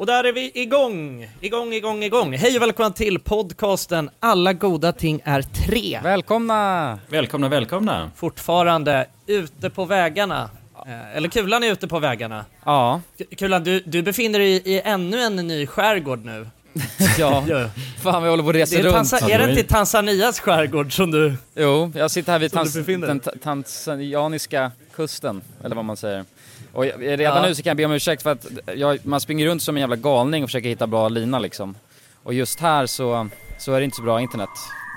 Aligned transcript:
Och 0.00 0.06
där 0.06 0.24
är 0.24 0.32
vi 0.32 0.50
igång! 0.54 1.28
Igång, 1.40 1.72
igång, 1.72 2.02
igång! 2.04 2.32
Hej 2.34 2.56
och 2.56 2.62
välkomna 2.62 2.90
till 2.90 3.18
podcasten 3.18 4.10
Alla 4.20 4.52
goda 4.52 4.92
ting 4.92 5.20
är 5.24 5.42
tre. 5.42 6.00
Välkomna! 6.02 6.98
Välkomna, 7.08 7.48
välkomna! 7.48 8.10
Fortfarande 8.16 9.06
ute 9.26 9.70
på 9.70 9.84
vägarna. 9.84 10.50
Eh, 10.86 11.16
Eller 11.16 11.28
Kulan 11.28 11.62
är 11.64 11.72
ute 11.72 11.88
på 11.88 11.98
vägarna. 11.98 12.44
Ja, 12.64 13.00
K- 13.18 13.24
Kulan, 13.38 13.64
du, 13.64 13.80
du 13.86 14.02
befinner 14.02 14.38
dig 14.38 14.48
i, 14.50 14.72
i 14.74 14.80
ännu 14.84 15.20
en 15.20 15.36
ny 15.36 15.66
skärgård 15.66 16.24
nu. 16.24 16.46
ja. 17.18 17.44
Ja. 17.48 17.68
Fan 18.02 18.22
vi 18.22 18.28
håller 18.28 18.42
på 18.42 18.48
att 18.48 18.54
Det 18.54 18.60
resa 18.62 18.78
är, 18.78 18.82
runt. 18.82 18.94
Tansa- 18.96 19.30
är 19.30 19.38
det 19.38 19.50
inte 19.50 19.62
Tanzanias 19.62 20.40
skärgård 20.40 20.96
som 20.96 21.10
du... 21.10 21.34
Jo, 21.54 21.92
jag 21.94 22.10
sitter 22.10 22.32
här 22.32 22.38
vid 22.38 22.50
Som 22.50 22.58
du 22.58 22.64
tans 22.64 22.74
befinner 22.74 23.06
den 23.06 23.20
ta- 23.20 23.32
tanzanianiska 23.42 24.72
kusten, 24.94 25.42
eller 25.64 25.76
vad 25.76 25.84
man 25.84 25.96
säger. 25.96 26.24
Och 26.72 26.86
jag, 26.86 27.00
redan 27.02 27.36
Ja. 27.36 27.42
nu 27.42 27.54
så 27.54 27.62
kan 27.62 27.70
jag 27.70 27.76
be 27.76 27.84
om 27.84 27.92
ursäkt 27.92 28.22
för 28.22 28.30
att 28.32 28.46
jag, 28.76 29.06
man 29.06 29.20
springer 29.20 29.46
runt 29.46 29.62
som 29.62 29.76
en 29.76 29.80
jävla 29.80 29.96
galning 29.96 30.42
och 30.44 30.48
försöker 30.48 30.68
hitta 30.68 30.86
bra 30.86 31.08
lina 31.08 31.38
liksom. 31.38 31.74
Och 32.22 32.34
just 32.34 32.60
här 32.60 32.86
så, 32.86 33.28
så 33.58 33.72
är 33.72 33.78
det 33.80 33.84
inte 33.84 33.96
så 33.96 34.02
bra 34.02 34.20
internet, 34.20 34.48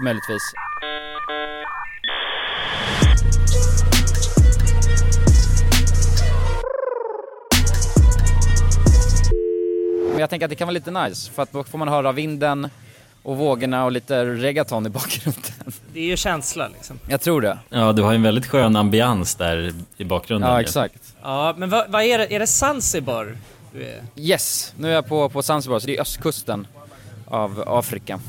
möjligtvis. 0.04 0.44
Men 10.12 10.20
jag 10.20 10.30
tänker 10.30 10.45
att 10.45 10.50
det 10.50 10.55
kan 10.55 10.67
vara 10.67 10.73
lite 10.73 10.92
nice, 10.92 11.31
för 11.31 11.44
att 11.44 11.52
då 11.52 11.64
får 11.64 11.78
man 11.78 11.88
höra 11.88 12.12
vinden 12.12 12.70
och 13.23 13.38
vågorna 13.38 13.86
och 13.86 13.91
lite 13.91 14.26
reggaeton 14.26 14.86
i 14.86 14.90
bakgrunden. 14.90 15.44
Det 15.94 16.00
är 16.00 16.05
ju 16.05 16.18
känsla 16.18 16.68
liksom. 16.68 17.00
Jag 17.08 17.22
tror 17.22 17.41
det. 17.41 17.58
Ja, 17.70 17.91
du 17.91 18.02
har 18.02 18.12
ju 18.12 18.16
en 18.16 18.23
väldigt 18.23 18.45
skön 18.45 18.76
ambians 18.76 19.36
där 19.36 19.73
i 19.98 20.04
bakgrunden. 20.04 20.50
Ja, 20.50 20.59
ju. 20.59 20.64
exakt. 20.64 21.14
Ja, 21.22 21.54
men 21.58 21.70
vad, 21.70 21.91
vad 21.91 22.04
är 22.04 22.17
det? 22.17 22.34
Är 22.36 22.40
det 22.40 22.48
Zanzibar? 22.48 23.38
du 23.73 23.84
är? 23.84 24.02
Yes, 24.16 24.73
nu 24.78 24.90
är 24.90 24.94
jag 24.94 25.08
på, 25.08 25.30
på 25.30 25.44
Zanzibar, 25.44 25.80
så 25.80 25.88
det 25.88 25.98
är 25.98 26.02
östkusten 26.02 26.67
av 27.26 27.64
Afrika. 27.67 28.20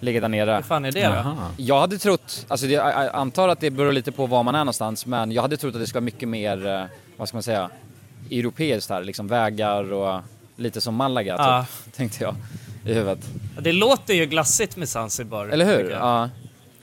Ligger 0.00 0.20
där 0.20 0.28
nere. 0.28 0.54
Hur 0.54 0.62
fan 0.62 0.84
är 0.84 0.92
det 0.92 1.06
då? 1.06 1.36
Jag 1.56 1.80
hade 1.80 1.98
trott, 1.98 2.46
alltså 2.48 2.66
det, 2.66 2.72
jag 2.72 3.14
antar 3.14 3.48
att 3.48 3.60
det 3.60 3.70
beror 3.70 3.92
lite 3.92 4.12
på 4.12 4.26
var 4.26 4.42
man 4.42 4.54
är 4.54 4.58
någonstans, 4.58 5.06
men 5.06 5.32
jag 5.32 5.42
hade 5.42 5.56
trott 5.56 5.74
att 5.74 5.80
det 5.80 5.86
skulle 5.86 6.00
vara 6.00 6.04
mycket 6.04 6.28
mer, 6.28 6.66
eh, 6.66 6.84
vad 7.16 7.28
ska 7.28 7.36
man 7.36 7.42
säga, 7.42 7.70
europeiskt 8.30 8.90
här, 8.90 9.02
liksom 9.04 9.28
vägar 9.28 9.92
och 9.92 10.20
lite 10.56 10.80
som 10.80 10.94
Malaga 10.94 11.34
Ja. 11.38 11.66
typ, 11.84 11.94
tänkte 11.94 12.24
jag 12.24 12.34
i 12.86 12.94
huvudet. 12.94 13.18
Det 13.60 13.72
låter 13.72 14.14
ju 14.14 14.26
glassigt 14.26 14.76
med 14.76 14.88
Zanzibar. 14.88 15.46
Eller 15.46 15.64
hur? 15.64 15.90
Ja. 15.90 16.30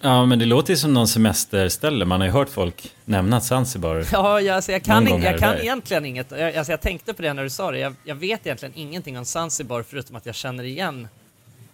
Ja, 0.03 0.25
men 0.25 0.39
det 0.39 0.45
låter 0.45 0.73
ju 0.73 0.77
som 0.77 0.93
någon 0.93 1.07
semesterställe. 1.07 2.05
Man 2.05 2.19
har 2.21 2.27
ju 2.27 2.33
hört 2.33 2.49
folk 2.49 2.91
nämna 3.05 3.41
Zanzibar. 3.41 4.05
Ja, 4.11 4.41
jag, 4.41 4.55
alltså, 4.55 4.71
jag 4.71 4.83
kan, 4.83 5.21
jag 5.21 5.39
kan 5.39 5.57
egentligen 5.57 6.05
inget. 6.05 6.31
Jag, 6.31 6.55
alltså, 6.55 6.73
jag 6.73 6.81
tänkte 6.81 7.13
på 7.13 7.21
det 7.21 7.33
när 7.33 7.43
du 7.43 7.49
sa 7.49 7.71
det. 7.71 7.79
Jag, 7.79 7.93
jag 8.03 8.15
vet 8.15 8.45
egentligen 8.45 8.73
ingenting 8.77 9.17
om 9.17 9.25
Zanzibar 9.25 9.83
förutom 9.89 10.15
att 10.15 10.25
jag 10.25 10.35
känner 10.35 10.63
igen 10.63 11.07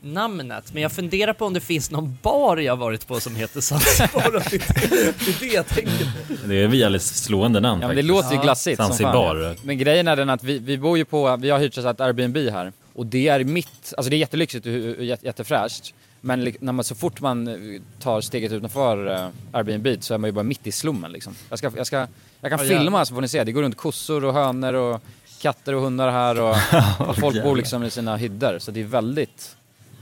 namnet. 0.02 0.74
Men 0.74 0.82
jag 0.82 0.92
funderar 0.92 1.34
på 1.34 1.46
om 1.46 1.54
det 1.54 1.60
finns 1.60 1.92
någon 1.92 2.18
bar 2.22 2.58
jag 2.58 2.76
varit 2.76 3.08
på 3.08 3.20
som 3.20 3.36
heter 3.36 3.62
Zanzibar. 3.62 4.32
Det, 4.32 4.50
det 4.50 5.32
är 5.32 5.40
det 5.40 5.46
jag 5.56 5.68
tänker 5.68 6.06
på. 6.06 6.48
Det 6.48 6.56
är 6.56 6.66
ett 6.68 6.74
väldigt 6.74 7.02
slående 7.02 7.60
namn 7.60 7.82
Ja 7.82 7.88
men 7.88 7.96
det 7.98 8.04
faktiskt. 8.04 8.24
låter 8.24 8.36
ju 8.36 8.42
glassigt 8.42 8.78
som 8.78 8.88
Zanzibar. 8.88 9.44
fan. 9.56 9.56
Men 9.64 9.78
grejen 9.78 10.08
är 10.08 10.16
den 10.16 10.30
att 10.30 10.44
vi, 10.44 10.60
vi 10.60 10.78
bor 10.78 10.98
ju 10.98 11.06
på, 11.06 11.36
vi 11.38 11.50
har 11.50 11.60
hyrt 11.60 11.78
ett 11.78 12.02
Airbnb 12.02 12.38
här. 12.38 12.72
Och 12.98 13.06
det 13.06 13.28
är 13.28 13.44
mitt, 13.44 13.94
alltså 13.98 14.10
det 14.10 14.16
är 14.16 14.18
jättelyxigt 14.18 14.66
och 14.66 14.72
och 14.74 15.04
jätte- 15.06 15.26
jättefräscht. 15.26 15.94
Men 16.22 16.54
när 16.60 16.74
man, 16.74 16.84
så 16.84 16.96
fort 16.96 17.22
man 17.22 17.48
eh, 17.48 17.82
tar 18.00 18.22
steget 18.22 18.52
utanför 18.52 19.08
uh, 19.08 19.30
Airbnb 19.52 19.88
så 20.04 20.14
är 20.14 20.18
man 20.18 20.28
ju 20.28 20.32
bara 20.32 20.44
mitt 20.44 20.68
i 20.68 20.72
slummen 20.72 21.12
liksom. 21.12 21.36
Jag, 21.50 21.60
ska, 21.60 21.72
jag, 21.76 21.88
ska, 21.88 22.08
jag 22.42 22.52
kan 22.52 22.60
Ja, 22.68 22.80
filma 22.80 23.06
så 23.06 23.14
får 23.14 23.22
ni 23.22 23.28
se, 23.28 23.44
det 23.44 23.52
går 23.52 23.62
runt 23.62 23.78
kossor 23.78 24.26
och 24.26 24.34
hönor 24.34 24.74
och 24.74 25.02
katter 25.42 25.76
och 25.76 25.82
hundar 25.82 26.12
här 26.12 26.40
och, 26.42 26.56
och 27.10 27.18
folk 27.18 27.44
bor 27.44 27.56
liksom 27.56 27.84
i 27.84 27.90
sina 27.90 28.18
hyddor. 28.18 28.60
Så 28.60 28.72
det 28.72 28.80
är 28.80 28.84
väldigt 28.86 29.56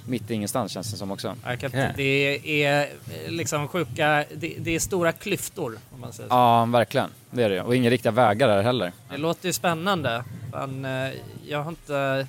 mitt 0.07 0.31
i 0.31 0.33
ingenstans 0.33 0.71
känns 0.71 0.91
det 0.91 0.97
som 0.97 1.11
också. 1.11 1.35
Okej. 1.53 1.93
Det 1.97 2.63
är 2.63 2.81
eh, 2.81 2.87
liksom 3.31 3.67
sjuka, 3.67 4.25
det, 4.35 4.55
det 4.59 4.75
är 4.75 4.79
stora 4.79 5.11
klyftor 5.11 5.77
om 5.93 6.01
man 6.01 6.13
säger 6.13 6.29
så. 6.29 6.35
Ja, 6.35 6.65
verkligen. 6.65 7.09
Det 7.31 7.43
är 7.43 7.49
det. 7.49 7.61
Och 7.61 7.75
inga 7.75 7.89
riktiga 7.89 8.11
vägar 8.11 8.49
här 8.49 8.61
heller. 8.61 8.91
Det 9.11 9.17
låter 9.17 9.47
ju 9.47 9.53
spännande. 9.53 10.23
Fan, 10.51 10.85
eh, 10.85 11.11
jag 11.47 11.63
har 11.63 11.69
inte... 11.69 12.27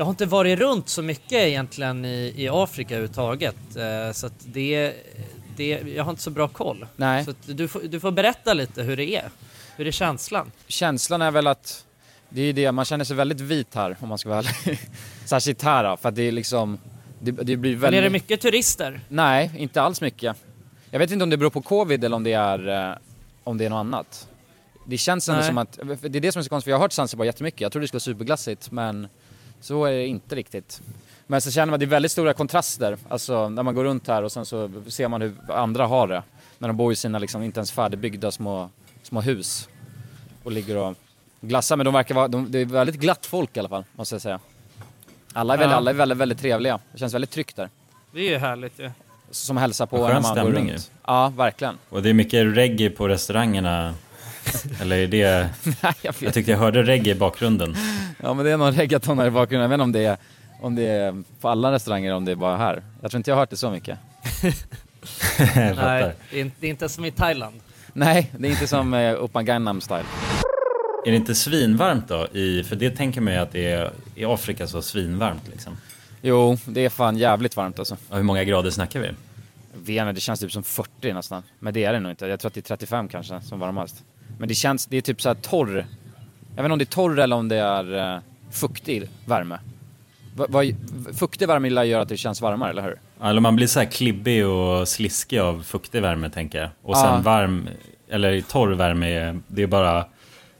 Jag 0.00 0.04
har 0.04 0.10
inte 0.10 0.26
varit 0.26 0.58
runt 0.58 0.88
så 0.88 1.02
mycket 1.02 1.32
egentligen 1.32 2.04
i, 2.04 2.34
i 2.36 2.48
Afrika 2.48 2.94
överhuvudtaget. 2.94 3.76
Eh, 3.76 4.12
så 4.12 4.26
att 4.26 4.32
det, 4.44 4.94
det... 5.56 5.68
Jag 5.94 6.04
har 6.04 6.10
inte 6.10 6.22
så 6.22 6.30
bra 6.30 6.48
koll. 6.48 6.86
Nej. 6.96 7.24
Så 7.24 7.34
du, 7.46 7.68
får, 7.68 7.80
du 7.80 8.00
får 8.00 8.10
berätta 8.10 8.54
lite 8.54 8.82
hur 8.82 8.96
det 8.96 9.16
är. 9.16 9.30
Hur 9.76 9.86
är 9.86 9.90
känslan? 9.90 10.52
känslan 10.66 11.22
är 11.22 11.30
väl 11.30 11.46
att 11.46 11.84
det 12.28 12.40
är 12.40 12.44
ju 12.44 12.52
det, 12.52 12.72
man 12.72 12.84
känner 12.84 13.04
sig 13.04 13.16
väldigt 13.16 13.40
vit 13.40 13.74
här 13.74 13.96
om 14.00 14.08
man 14.08 14.18
ska 14.18 14.28
vara 14.28 14.38
ärlig. 14.38 14.78
Särskilt 15.24 15.62
här 15.62 15.84
då, 15.84 15.96
för 15.96 16.08
att 16.08 16.14
det 16.14 16.22
är 16.22 16.32
liksom, 16.32 16.78
det, 17.18 17.30
det 17.30 17.56
blir 17.56 17.76
väldigt... 17.76 17.98
är 17.98 18.02
det 18.02 18.10
mycket 18.10 18.40
turister? 18.40 19.00
Nej, 19.08 19.50
inte 19.56 19.82
alls 19.82 20.00
mycket. 20.00 20.36
Jag 20.90 20.98
vet 20.98 21.10
inte 21.10 21.22
om 21.22 21.30
det 21.30 21.36
beror 21.36 21.50
på 21.50 21.62
covid 21.62 22.04
eller 22.04 22.16
om 22.16 22.24
det 22.24 22.32
är, 22.32 22.90
eh, 22.90 22.96
om 23.44 23.58
det 23.58 23.64
är 23.64 23.70
något 23.70 23.80
annat. 23.80 24.28
Det 24.86 24.98
känns 24.98 25.28
ändå 25.28 25.42
som 25.42 25.58
att, 25.58 25.78
det 26.00 26.18
är 26.18 26.20
det 26.20 26.32
som 26.32 26.40
är 26.40 26.42
så 26.42 26.48
konstigt, 26.48 26.64
för 26.64 26.70
jag 26.70 26.76
har 26.76 26.82
hört 26.82 26.92
Zanzibar 26.92 27.24
jättemycket, 27.24 27.60
jag 27.60 27.72
trodde 27.72 27.84
det 27.84 27.88
skulle 27.88 27.98
vara 27.98 28.16
superglassigt 28.16 28.70
men 28.70 29.08
så 29.60 29.84
är 29.84 29.92
det 29.92 30.06
inte 30.06 30.34
riktigt. 30.36 30.80
Men 31.26 31.40
så 31.40 31.50
känner 31.50 31.66
man 31.66 31.74
att 31.74 31.80
det 31.80 31.86
är 31.86 31.88
väldigt 31.88 32.12
stora 32.12 32.32
kontraster, 32.32 32.96
alltså 33.08 33.48
när 33.48 33.62
man 33.62 33.74
går 33.74 33.84
runt 33.84 34.08
här 34.08 34.22
och 34.22 34.32
sen 34.32 34.46
så 34.46 34.70
ser 34.88 35.08
man 35.08 35.22
hur 35.22 35.34
andra 35.48 35.86
har 35.86 36.08
det. 36.08 36.22
När 36.58 36.68
de 36.68 36.76
bor 36.76 36.92
i 36.92 36.96
sina 36.96 37.18
liksom 37.18 37.42
inte 37.42 37.58
ens 37.60 37.72
färdigbyggda 37.72 38.30
små, 38.30 38.70
små 39.02 39.20
hus 39.20 39.68
och 40.42 40.52
ligger 40.52 40.76
och 40.76 40.94
glassar. 41.40 41.76
Men 41.76 41.84
de 41.84 41.94
verkar 41.94 42.14
vara, 42.14 42.28
de, 42.28 42.52
det 42.52 42.58
är 42.58 42.64
väldigt 42.64 42.96
glatt 43.00 43.26
folk 43.26 43.56
i 43.56 43.60
alla 43.60 43.68
fall, 43.68 43.84
måste 43.92 44.14
jag 44.14 44.22
säga. 44.22 44.40
Alla 45.32 45.54
är, 45.54 45.58
väldigt, 45.58 45.72
Ja. 45.72 45.76
alla 45.76 45.90
är 45.90 45.94
väldigt, 45.94 46.18
väldigt 46.18 46.38
trevliga. 46.38 46.78
Det 46.92 46.98
känns 46.98 47.14
väldigt 47.14 47.30
tryggt 47.30 47.56
där. 47.56 47.68
Det 48.12 48.20
är 48.20 48.30
ju 48.30 48.38
härligt 48.38 48.78
ju. 48.78 48.90
Som 49.30 49.56
hälsar 49.56 49.86
på 49.86 49.96
när 49.96 50.12
man 50.14 50.22
går 50.22 50.30
stämning 50.30 50.54
runt. 50.70 50.70
ju. 50.70 50.92
Ja, 51.06 51.32
verkligen. 51.36 51.78
Och 51.88 52.02
det 52.02 52.10
är 52.10 52.14
mycket 52.14 52.56
reggae 52.56 52.90
på 52.90 53.08
restaurangerna. 53.08 53.94
Eller 54.80 54.96
är 54.98 55.06
det... 55.06 55.50
Nej, 55.64 55.74
jag 55.82 55.94
Jag 56.02 56.20
vet. 56.20 56.34
tyckte 56.34 56.50
jag 56.50 56.58
hörde 56.58 56.82
reggae 56.82 57.14
i 57.14 57.18
bakgrunden. 57.18 57.76
Ja, 58.22 58.34
men 58.34 58.44
det 58.44 58.50
är 58.50 58.56
någon 58.56 58.72
reggaeton 58.74 59.18
här 59.18 59.26
i 59.26 59.30
bakgrunden. 59.30 59.70
Jag 59.70 59.78
vet 59.78 59.84
inte 59.84 59.84
om 59.84 59.92
det 59.92 60.04
är, 60.04 60.16
om 60.60 60.74
det 60.74 60.86
är 60.86 61.22
på 61.40 61.48
alla 61.48 61.72
restauranger 61.72 62.06
eller 62.08 62.16
om 62.16 62.24
det 62.24 62.32
är 62.32 62.36
bara 62.36 62.56
här. 62.56 62.82
Jag 63.02 63.10
tror 63.10 63.18
inte 63.18 63.30
jag 63.30 63.36
har 63.36 63.40
hört 63.42 63.50
det 63.50 63.56
så 63.56 63.70
mycket. 63.70 63.98
Nej, 65.46 66.12
det 66.30 66.40
är, 66.40 66.70
inte- 66.70 66.88
som 66.88 67.04
i 67.04 67.10
Thailand. 67.10 67.60
Nej, 67.92 68.30
det 68.38 68.48
är 68.48 68.50
inte 68.50 68.66
som 68.66 68.94
eh, 68.94 69.42
Gangnam 69.42 69.80
style. 69.80 70.04
Är 71.06 71.10
det 71.10 71.16
inte 71.16 71.34
svinvarmt 71.34 72.08
då? 72.08 72.26
I, 72.32 72.62
för 72.64 72.76
det 72.76 72.90
tänker 72.90 73.20
man 73.20 73.32
ju 73.32 73.38
att 73.38 73.52
det 73.52 73.72
är 73.72 73.90
i 74.14 74.24
Afrika 74.24 74.66
så 74.66 74.82
svinvarmt 74.82 75.48
liksom. 75.50 75.76
Jo, 76.22 76.58
det 76.66 76.84
är 76.84 76.88
fan 76.90 77.16
jävligt 77.16 77.56
varmt 77.56 77.78
alltså. 77.78 77.96
Och 78.08 78.16
hur 78.16 78.22
många 78.24 78.44
grader 78.44 78.70
snackar 78.70 79.00
vi? 79.00 79.08
Vene, 79.74 80.12
det 80.12 80.20
känns 80.20 80.40
typ 80.40 80.52
som 80.52 80.62
40 80.62 81.12
nästan. 81.12 81.42
Men 81.58 81.74
det 81.74 81.84
är 81.84 81.92
det 81.92 82.00
nog 82.00 82.12
inte. 82.12 82.26
Jag 82.26 82.40
tror 82.40 82.48
att 82.48 82.54
det 82.54 82.60
är 82.60 82.76
35 82.76 83.08
kanske 83.08 83.40
som 83.40 83.60
varmast. 83.60 84.04
Men 84.38 84.48
det 84.48 84.54
känns, 84.54 84.86
det 84.86 84.96
är 84.96 85.00
typ 85.00 85.22
så 85.22 85.28
här 85.28 85.34
torr. 85.34 85.86
Jag 86.56 86.62
vet 86.62 86.64
inte 86.64 86.72
om 86.72 86.78
det 86.78 86.84
är 86.84 86.86
torr 86.86 87.18
eller 87.18 87.36
om 87.36 87.48
det 87.48 87.56
är 87.56 88.14
uh, 88.14 88.20
fuktig 88.50 89.08
värme. 89.26 89.58
Va, 90.36 90.46
va, 90.48 90.62
fuktig 91.18 91.48
värme 91.48 91.68
göra 91.84 92.02
att 92.02 92.08
det 92.08 92.16
känns 92.16 92.40
varmare, 92.40 92.70
eller 92.70 92.82
hur? 92.82 93.00
Eller 93.22 93.40
man 93.40 93.56
blir 93.56 93.66
så 93.66 93.80
här 93.80 93.86
klibbig 93.86 94.46
och 94.46 94.88
sliskig 94.88 95.38
av 95.38 95.62
fuktig 95.62 96.02
värme 96.02 96.30
tänker 96.30 96.58
jag. 96.60 96.70
Och 96.82 96.96
sen 96.96 97.06
Ja. 97.14 97.18
varm, 97.20 97.68
eller 98.08 98.40
torr 98.40 98.68
värme, 98.74 99.06
är- 99.14 99.40
det 99.46 99.62
är 99.62 99.66
bara 99.66 100.04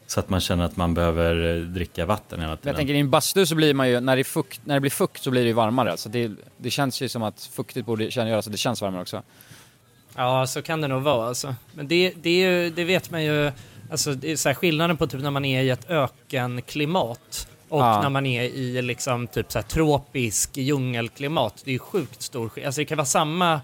så 0.06 0.20
att 0.20 0.28
man 0.28 0.40
känner 0.40 0.64
att 0.64 0.76
man 0.76 0.94
behöver 0.94 1.56
eh, 1.56 1.62
dricka 1.62 2.06
vatten 2.06 2.40
hela 2.40 2.56
tiden. 2.56 2.68
jag 2.68 2.76
tänker 2.76 2.94
i 2.94 2.98
en 2.98 3.10
bastu 3.10 3.46
så 3.46 3.54
blir 3.54 3.74
man 3.74 3.88
ju, 3.88 4.00
när 4.00 4.16
det, 4.16 4.24
fukt, 4.24 4.60
när 4.64 4.74
det 4.74 4.80
blir 4.80 4.90
fukt 4.90 5.22
så 5.22 5.30
blir 5.30 5.40
det 5.42 5.46
ju 5.48 5.52
varmare. 5.52 5.96
Så 5.96 6.08
det, 6.08 6.30
det 6.56 6.70
känns 6.70 7.00
ju 7.02 7.08
som 7.08 7.22
att 7.22 7.50
fuktigt 7.52 7.86
borde 7.86 8.10
känna 8.10 8.30
göra 8.30 8.42
så 8.42 8.48
att 8.50 8.52
det 8.52 8.58
känns 8.58 8.82
varmare 8.82 9.02
också. 9.02 9.22
Ja, 10.16 10.46
så 10.46 10.62
kan 10.62 10.80
det 10.80 10.88
nog 10.88 11.02
vara 11.02 11.28
alltså. 11.28 11.54
Men 11.74 11.88
det, 11.88 12.12
det, 12.22 12.30
är 12.30 12.50
ju, 12.50 12.70
det 12.70 12.84
vet 12.84 13.10
man 13.10 13.24
ju, 13.24 13.52
alltså 13.90 14.12
det 14.14 14.32
är 14.32 14.36
så 14.36 14.48
här 14.48 14.54
skillnaden 14.54 14.96
på 14.96 15.06
typ 15.06 15.20
när 15.22 15.30
man 15.30 15.44
är 15.44 15.62
i 15.62 15.70
ett 15.70 15.90
ökenklimat 15.90 17.48
och 17.68 17.80
Ja. 17.80 18.02
när 18.02 18.08
man 18.08 18.26
är 18.26 18.42
i 18.42 18.82
liksom 18.82 19.26
typ 19.26 19.52
så 19.52 19.58
här 19.58 19.62
tropisk 19.62 20.56
djungelklimat. 20.56 21.62
Det 21.64 21.70
är 21.70 21.72
ju 21.72 21.78
sjukt 21.78 22.22
stor 22.22 22.48
skillnad. 22.48 22.66
Alltså 22.68 22.80
det 22.80 22.84
kan 22.84 22.96
vara 22.98 23.06
samma 23.06 23.60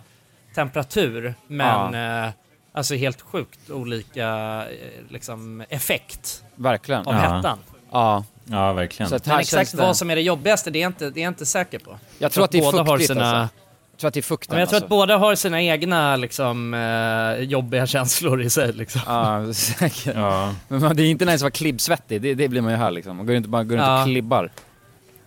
temperatur 0.54 1.34
men 1.46 1.94
eh, 2.25 2.31
alltså 2.72 2.94
helt 2.94 3.20
sjukt 3.20 3.70
olika 3.70 4.26
eh, 4.64 5.02
liksom 5.08 5.64
effekt 5.69 6.44
Verkligen. 6.54 7.06
av 7.06 7.14
Ja. 7.14 7.20
hettan. 7.37 7.58
Ja. 7.90 8.25
Ja, 8.44 8.72
verkligen. 8.72 9.10
Så 9.10 9.16
att 9.16 9.26
Men 9.26 9.38
exakt 9.40 9.70
det, 9.72 9.76
vad 9.78 9.96
som 9.96 10.10
är 10.10 10.16
det 10.16 10.22
jobbigaste, 10.22 10.70
det 10.70 10.82
är 10.82 10.87
inte, 10.87 11.10
det 11.10 11.20
är 11.20 11.25
jag 11.25 11.31
inte 11.31 11.46
säker 11.46 11.78
på. 11.78 11.99
Jag 12.19 12.32
tror 12.32 12.44
att 12.44 12.50
det 12.50 12.58
är 12.58 12.62
båda 12.62 12.78
har 12.78 12.87
fuktigt 12.87 13.08
sina, 13.08 13.40
alltså. 13.40 13.56
Jag 13.96 14.00
tror 14.00 14.08
att 14.08 14.14
det 14.14 14.20
är 14.20 14.22
fukten 14.22 14.54
Men 14.54 14.60
jag 14.60 14.69
tror 14.69 14.76
alltså. 14.76 14.84
att 14.84 14.90
båda 14.90 15.16
har 15.16 15.34
sina 15.34 15.62
egna 15.62 16.16
liksom, 16.16 16.75
eh, 16.75 17.44
jobbiga 17.44 17.87
känslor 17.87 18.43
i 18.43 18.50
sig. 18.50 18.72
Liksom. 18.72 19.00
Ja, 19.06 19.52
säkert. 19.52 20.14
Ja, 20.16 20.54
Men 20.69 20.81
man, 20.81 20.96
det 20.96 21.02
är 21.02 21.10
inte 21.10 21.25
nice 21.25 21.34
att 21.34 21.40
vara 21.43 21.50
klibbsvettig, 21.50 22.22
det, 22.22 22.34
det 22.34 22.48
blir 22.48 22.60
man 22.60 22.70
ju 22.72 22.76
här 22.78 22.90
liksom. 22.90 23.16
Man 23.16 23.26
går 23.26 23.37
inte 23.37 23.48
bara 23.48 23.64
går 23.64 23.76
runt 23.76 23.87
Ja. 23.87 24.00
och 24.00 24.06
klibbar. 24.06 24.50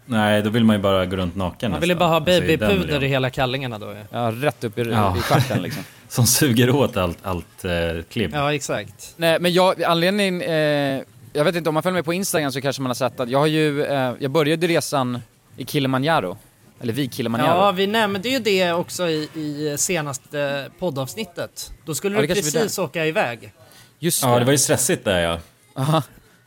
nej, 0.06 0.42
då 0.42 0.50
vill 0.50 0.64
man 0.64 0.76
ju 0.76 0.82
bara 0.82 1.06
gå 1.06 1.16
runt 1.16 1.36
naken 1.36 1.72
Man 1.72 1.80
vill 1.80 1.90
ju 1.90 1.96
bara 1.96 2.10
ha 2.10 2.16
Alltså, 2.16 2.32
i 2.44 2.58
babypuder 2.58 3.04
i 3.04 3.08
hela 3.08 3.30
kallingarna 3.30 3.80
då. 3.80 3.96
Ja, 4.12 4.32
rätt 4.36 4.64
upp 4.64 4.78
i, 4.78 4.82
Ja. 4.82 5.18
i 5.18 5.22
stjärten 5.22 5.62
liksom. 5.62 5.84
Som 6.08 6.26
suger 6.28 6.70
åt 6.76 6.98
allt, 6.98 7.18
allt 7.24 7.66
eh, 7.66 8.04
klibb. 8.12 8.32
Ja, 8.34 8.54
exakt. 8.54 9.14
Nej, 9.18 9.40
men 9.40 9.54
jag, 9.54 9.84
anledningen, 9.84 10.42
eh, 10.42 11.04
jag 11.34 11.44
vet 11.46 11.56
inte, 11.56 11.70
om 11.70 11.74
man 11.74 11.84
följer 11.84 11.94
med 11.96 12.06
på 12.06 12.14
Instagram 12.14 12.52
så 12.52 12.62
kanske 12.62 12.82
man 12.82 12.90
har 12.90 12.96
sett 12.96 13.20
att 13.20 13.30
jag 13.30 13.40
har 13.40 13.48
ju, 13.48 13.84
eh, 13.84 14.14
jag 14.20 14.32
började 14.32 14.68
resan 14.68 15.20
i 15.58 15.66
Kilimanjaro. 15.66 16.38
Eller 16.82 16.94
vid 16.94 17.14
Kilimanjaro. 17.14 17.58
Ja, 17.58 17.72
vi 17.72 17.88
nämnde 17.88 18.30
ju 18.30 18.40
det 18.40 18.72
också 18.74 19.08
i, 19.10 19.30
i 19.36 19.76
senaste 19.78 20.70
poddavsnittet. 20.80 21.74
Då 21.86 21.96
skulle 21.96 22.16
Ja, 22.16 22.22
du 22.22 22.28
det 22.28 22.34
vi 22.34 22.42
precis 22.42 22.80
åka 22.80 23.06
iväg. 23.06 23.54
Just 24.00 24.24
Ja, 24.24 24.40
det 24.40 24.46
var 24.46 24.52
ju 24.52 24.58
stressigt 24.58 25.06
där 25.06 25.20
ja. 25.20 25.40
Aha. 25.76 26.04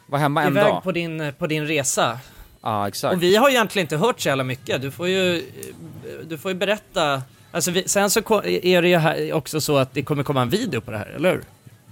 Var 0.06 0.19
hemma 0.19 0.43
en 0.43 0.52
Iväg 0.52 0.64
dag. 0.64 0.82
på 0.82 0.93
din, 0.93 1.32
på 1.38 1.46
din 1.46 1.67
resa. 1.67 2.19
Ja, 2.62 2.88
exakt. 2.88 3.14
Och 3.14 3.23
vi 3.23 3.37
har 3.37 3.49
ju 3.49 3.55
egentligen 3.55 3.84
inte 3.84 3.96
hört 3.96 4.20
så 4.20 4.29
jävla 4.29 4.44
mycket. 4.44 4.82
Du 4.82 4.90
får 4.90 5.08
ju, 5.08 5.44
du 6.29 6.38
får 6.38 6.50
ju 6.50 6.56
berätta. 6.56 7.23
Alltså 7.52 7.70
vi, 7.70 7.88
sen 7.88 8.11
så 8.11 8.20
är 8.44 8.82
det 8.82 8.88
ju 8.88 8.96
här 8.96 9.32
också 9.32 9.61
så 9.61 9.76
att 9.76 9.94
det 9.94 10.02
kommer 10.02 10.23
komma 10.23 10.43
en 10.43 10.49
video 10.50 10.81
på 10.81 10.90
det 10.90 10.99
här, 10.99 11.06
eller 11.06 11.31
hur? 11.32 11.43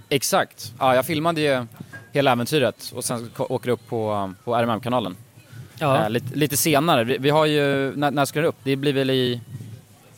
Exakt. 0.09 0.73
Ja, 0.79 0.95
jag 0.95 1.05
filmade 1.05 1.41
ju 1.41 1.65
hela 2.11 2.31
äventyret 2.31 2.91
och 2.95 3.03
sen 3.03 3.31
åker 3.37 3.69
upp 3.69 3.87
på, 3.87 4.33
på 4.43 4.55
RMM-kanalen. 4.55 5.15
Ja. 5.81 6.03
Eh, 6.03 6.09
lite, 6.09 6.35
lite 6.35 6.57
senare. 6.57 7.03
Vi, 7.03 7.17
vi 7.17 7.29
har 7.29 7.45
ju, 7.45 7.95
när, 7.95 8.11
när 8.11 8.25
ska 8.25 8.41
det 8.41 8.47
upp? 8.47 8.55
Det 8.63 8.75
blir 8.75 8.93
väl 8.93 9.09
i 9.09 9.41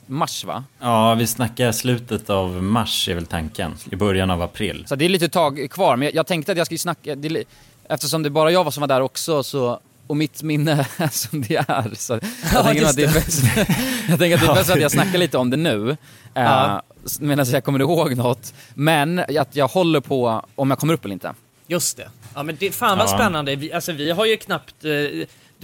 mars 0.06 0.44
va? 0.46 0.64
Ja, 0.80 1.14
vi 1.16 1.28
snackar 1.28 1.72
slutet 1.72 2.30
av 2.30 2.64
mars 2.64 3.10
är 3.10 3.16
väl 3.16 3.26
tanken. 3.26 3.74
I 3.92 3.96
början 3.96 4.32
av 4.32 4.42
april. 4.42 4.86
Så 4.88 4.96
det 4.96 5.06
är 5.06 5.10
lite 5.10 5.30
tag 5.30 5.68
kvar, 5.72 5.96
men 5.96 6.06
jag, 6.06 6.16
jag 6.16 6.28
tänkte 6.28 6.52
att 6.52 6.58
jag 6.58 6.66
skulle 6.68 6.78
snacka, 6.80 7.16
det, 7.16 7.44
eftersom 7.90 8.24
det 8.24 8.30
bara 8.30 8.52
jag 8.52 8.64
var 8.64 8.72
som 8.72 8.82
var 8.82 8.88
där 8.88 9.02
också 9.02 9.44
så 9.44 9.80
och 10.08 10.18
mitt 10.18 10.42
minne 10.44 10.72
är 10.98 11.08
som 11.08 11.42
det 11.42 11.56
är. 11.56 11.96
Så 11.96 12.14
jag, 12.14 12.22
Ja, 12.54 12.64
tänker 12.64 12.82
just 12.82 12.90
att 12.90 12.96
det 12.96 13.04
är 13.04 13.14
bäst, 13.14 13.44
jag 14.10 14.20
tänker 14.20 14.36
att 14.36 14.42
det 14.42 14.48
är 14.52 14.56
bäst 14.56 14.70
att 14.70 14.82
jag 14.82 14.92
snackar 14.92 15.18
lite 15.20 15.38
om 15.38 15.50
det 15.50 15.58
nu. 15.58 15.90
Eh, 15.90 15.96
Ja. 16.34 16.82
s- 17.06 17.20
Medan 17.20 17.46
jag 17.50 17.64
kommer 17.64 17.80
ihåg 17.80 18.16
något. 18.18 18.54
Men 18.74 19.20
att 19.20 19.56
jag 19.56 19.68
håller 19.68 20.00
på 20.00 20.46
om 20.56 20.70
jag 20.70 20.80
kommer 20.80 20.94
upp 20.94 21.06
eller 21.06 21.14
inte. 21.14 21.34
Just 21.68 21.98
det. 21.98 22.08
Ja 22.36 22.44
men 22.44 22.56
det, 22.60 22.72
fan 22.72 22.98
vad 22.98 23.08
Ja. 23.10 23.18
spännande. 23.18 23.56
Vi, 23.56 23.74
alltså 23.74 23.92
vi 23.92 24.12
har 24.12 24.26
ju 24.26 24.38
knappt... 24.38 24.86
Eh, 24.86 24.92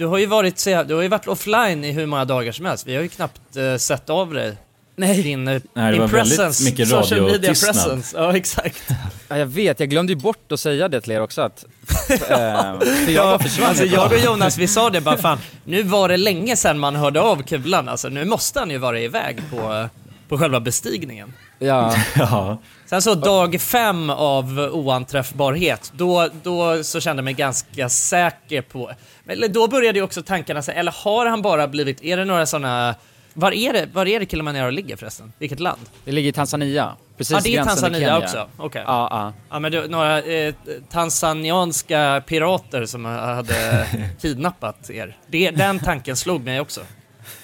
du 0.00 0.06
har 0.06 0.18
ju 0.18 0.26
varit 0.26 0.64
du 0.86 0.94
har 0.94 1.02
ju 1.02 1.08
varit 1.08 1.28
offline 1.28 1.84
i 1.84 1.92
hur 1.92 2.06
många 2.06 2.24
dagar 2.24 2.52
som 2.52 2.66
helst. 2.66 2.86
Vi 2.86 2.94
har 2.94 3.02
ju 3.02 3.08
knappt 3.08 3.56
eh, 3.56 3.76
sett 3.76 4.10
av 4.10 4.34
dig. 4.34 4.56
Nej. 4.96 5.22
Din, 5.22 5.48
eh, 5.48 5.60
Nej, 5.72 5.84
det 5.86 5.90
din 5.90 6.00
var 6.00 6.08
väldigt 6.08 6.38
presence. 6.38 6.64
mycket 6.64 6.88
social 6.88 7.20
media 7.22 7.50
presence. 7.50 8.16
Ja 8.16 8.36
exakt. 8.36 8.82
Ja, 9.28 9.38
jag 9.38 9.46
vet, 9.46 9.80
jag 9.80 9.90
glömde 9.90 10.12
ju 10.12 10.18
bort 10.18 10.52
att 10.52 10.60
säga 10.60 10.88
det 10.88 11.00
till 11.00 11.12
er 11.12 11.20
också 11.20 11.42
att... 11.42 11.64
eh, 12.10 12.18
för 13.04 13.10
jag 13.10 13.42
Alltså 13.62 13.84
jag 13.84 14.12
och 14.12 14.18
Jonas 14.18 14.58
vi 14.58 14.68
sa 14.68 14.90
det 14.90 15.00
bara 15.00 15.16
fan, 15.16 15.38
nu 15.64 15.82
var 15.82 16.08
det 16.08 16.16
länge 16.16 16.56
sedan 16.56 16.78
man 16.78 16.96
hörde 16.96 17.20
av 17.20 17.42
Kulan 17.42 17.88
alltså. 17.88 18.08
Nu 18.08 18.24
måste 18.24 18.58
han 18.60 18.70
ju 18.70 18.78
vara 18.78 19.00
iväg 19.00 19.40
på, 19.50 19.88
på 20.28 20.38
själva 20.38 20.60
bestigningen. 20.60 21.32
Ja, 21.58 21.94
Ja, 22.16 22.58
Sen 22.90 23.02
så 23.02 23.14
dag 23.14 23.60
fem 23.60 24.10
av 24.10 24.58
oanträffbarhet, 24.72 25.92
då, 25.96 26.28
då 26.42 26.84
så 26.84 27.00
kände 27.00 27.20
jag 27.20 27.24
mig 27.24 27.34
ganska 27.34 27.88
säker 27.88 28.62
på... 28.62 28.90
Eller 29.26 29.48
då 29.48 29.68
började 29.68 29.98
ju 29.98 30.04
också 30.04 30.22
tankarna 30.22 30.62
säga, 30.62 30.78
eller 30.78 30.92
har 30.92 31.26
han 31.26 31.42
bara 31.42 31.68
blivit, 31.68 32.02
är 32.02 32.16
det 32.16 32.24
några 32.24 32.46
sådana... 32.46 32.94
Var 33.34 33.52
är 33.52 33.72
det, 33.72 33.88
var 33.92 34.06
är 34.06 34.20
det 34.20 34.30
Kilimanjaro 34.30 34.70
ligger 34.70 34.96
förresten? 34.96 35.32
Vilket 35.38 35.60
land? 35.60 35.80
det 36.04 36.12
ligger 36.12 36.28
i 36.28 36.32
Tanzania. 36.32 36.96
Precis 37.16 37.32
Ja, 37.32 37.40
det 37.44 37.56
är 37.56 37.64
Tanzania 37.64 38.18
också. 38.18 38.48
Okej. 38.56 38.82
Ja, 38.86 39.08
ja. 39.10 39.32
Ja, 39.50 39.58
men 39.58 39.72
det, 39.72 39.86
några 39.86 40.22
eh, 40.22 40.54
tanzanianska 40.90 42.22
pirater 42.26 42.86
som 42.86 43.04
hade 43.04 43.86
kidnappat 44.20 44.90
er. 44.90 45.16
Det, 45.26 45.50
den 45.50 45.78
tanken 45.78 46.16
slog 46.16 46.44
mig 46.44 46.60
också. 46.60 46.80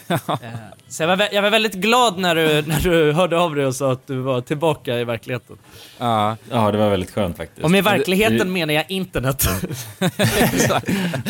Eh, 0.28 0.48
Så 0.88 1.02
jag 1.02 1.16
var, 1.16 1.28
jag 1.32 1.42
var 1.42 1.50
väldigt 1.50 1.74
glad 1.74 2.18
när 2.18 2.34
du, 2.34 2.62
när 2.66 2.80
du 2.80 3.12
hörde 3.12 3.38
av 3.38 3.54
dig 3.54 3.66
och 3.66 3.74
sa 3.74 3.92
att 3.92 4.06
du 4.06 4.16
var 4.20 4.40
tillbaka 4.40 4.98
i 5.00 5.04
verkligheten. 5.04 5.56
ja. 5.98 6.36
ja 6.50 6.70
det 6.72 6.78
var 6.78 6.90
väldigt 6.90 7.10
skönt 7.14 7.36
faktiskt. 7.36 7.64
Och 7.64 7.70
med 7.70 7.84
verkligheten 7.84 8.38
Det- 8.38 8.44
menar 8.44 8.74
jag 8.74 8.84
internet. 8.90 9.44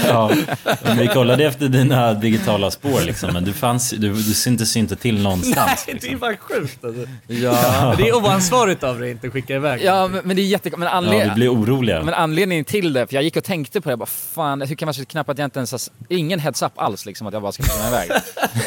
Ja, 0.09 0.31
vi 0.99 1.07
kollade 1.07 1.45
efter 1.45 1.69
dina 1.69 2.15
digitala 2.15 2.71
spår 2.71 3.01
liksom, 3.01 3.33
men 3.33 3.45
du 3.45 3.53
fanns 3.53 3.91
du, 3.91 4.13
du 4.13 4.35
syntes 4.35 4.77
inte 4.77 4.97
till 4.97 5.23
någonstans. 5.23 5.85
det 5.87 5.91
är 5.93 5.95
Liksom. 5.95 6.19
bara 6.19 6.37
sjukt 6.37 6.85
alltså. 6.85 7.03
ja. 7.27 7.95
Det 7.99 8.09
är 8.09 8.15
oansvarigt 8.17 8.83
av 8.85 8.99
dig 9.01 9.11
att 9.11 9.15
inte 9.15 9.31
skicka 9.31 9.55
iväg. 9.55 9.81
Ja, 9.85 10.09
men, 10.09 10.21
men 10.25 10.37
det 10.37 10.43
är 10.43 10.47
jättekonstigt. 10.47 10.79
Men, 10.79 10.89
anled... 10.89 11.21
Ja, 11.27 11.29
vi 11.29 11.35
blev 11.35 11.51
oroliga. 11.51 12.03
men 12.03 12.15
anledningen 12.15 12.65
till 12.65 12.93
det, 12.93 13.07
för 13.07 13.15
jag 13.15 13.23
gick 13.23 13.37
och 13.37 13.45
tänkte 13.45 13.81
på 13.81 13.89
det, 13.89 13.93
jag 13.93 13.99
bara 13.99 14.07
fan, 14.07 14.61
hur 14.63 14.75
kan 14.77 14.87
man 14.87 14.95
så 14.95 15.05
knappt 15.05 15.31
att 15.31 15.39
jag 15.39 15.47
inte 15.47 15.59
ens. 15.59 15.91
Ingen 16.09 16.39
heads 16.41 16.63
up 16.63 16.73
alls 16.77 17.07
liksom 17.07 17.27
att 17.27 17.33
jag 17.33 17.43
bara 17.43 17.53
ska 17.53 17.63
komma 17.63 17.89
iväg. 17.89 18.11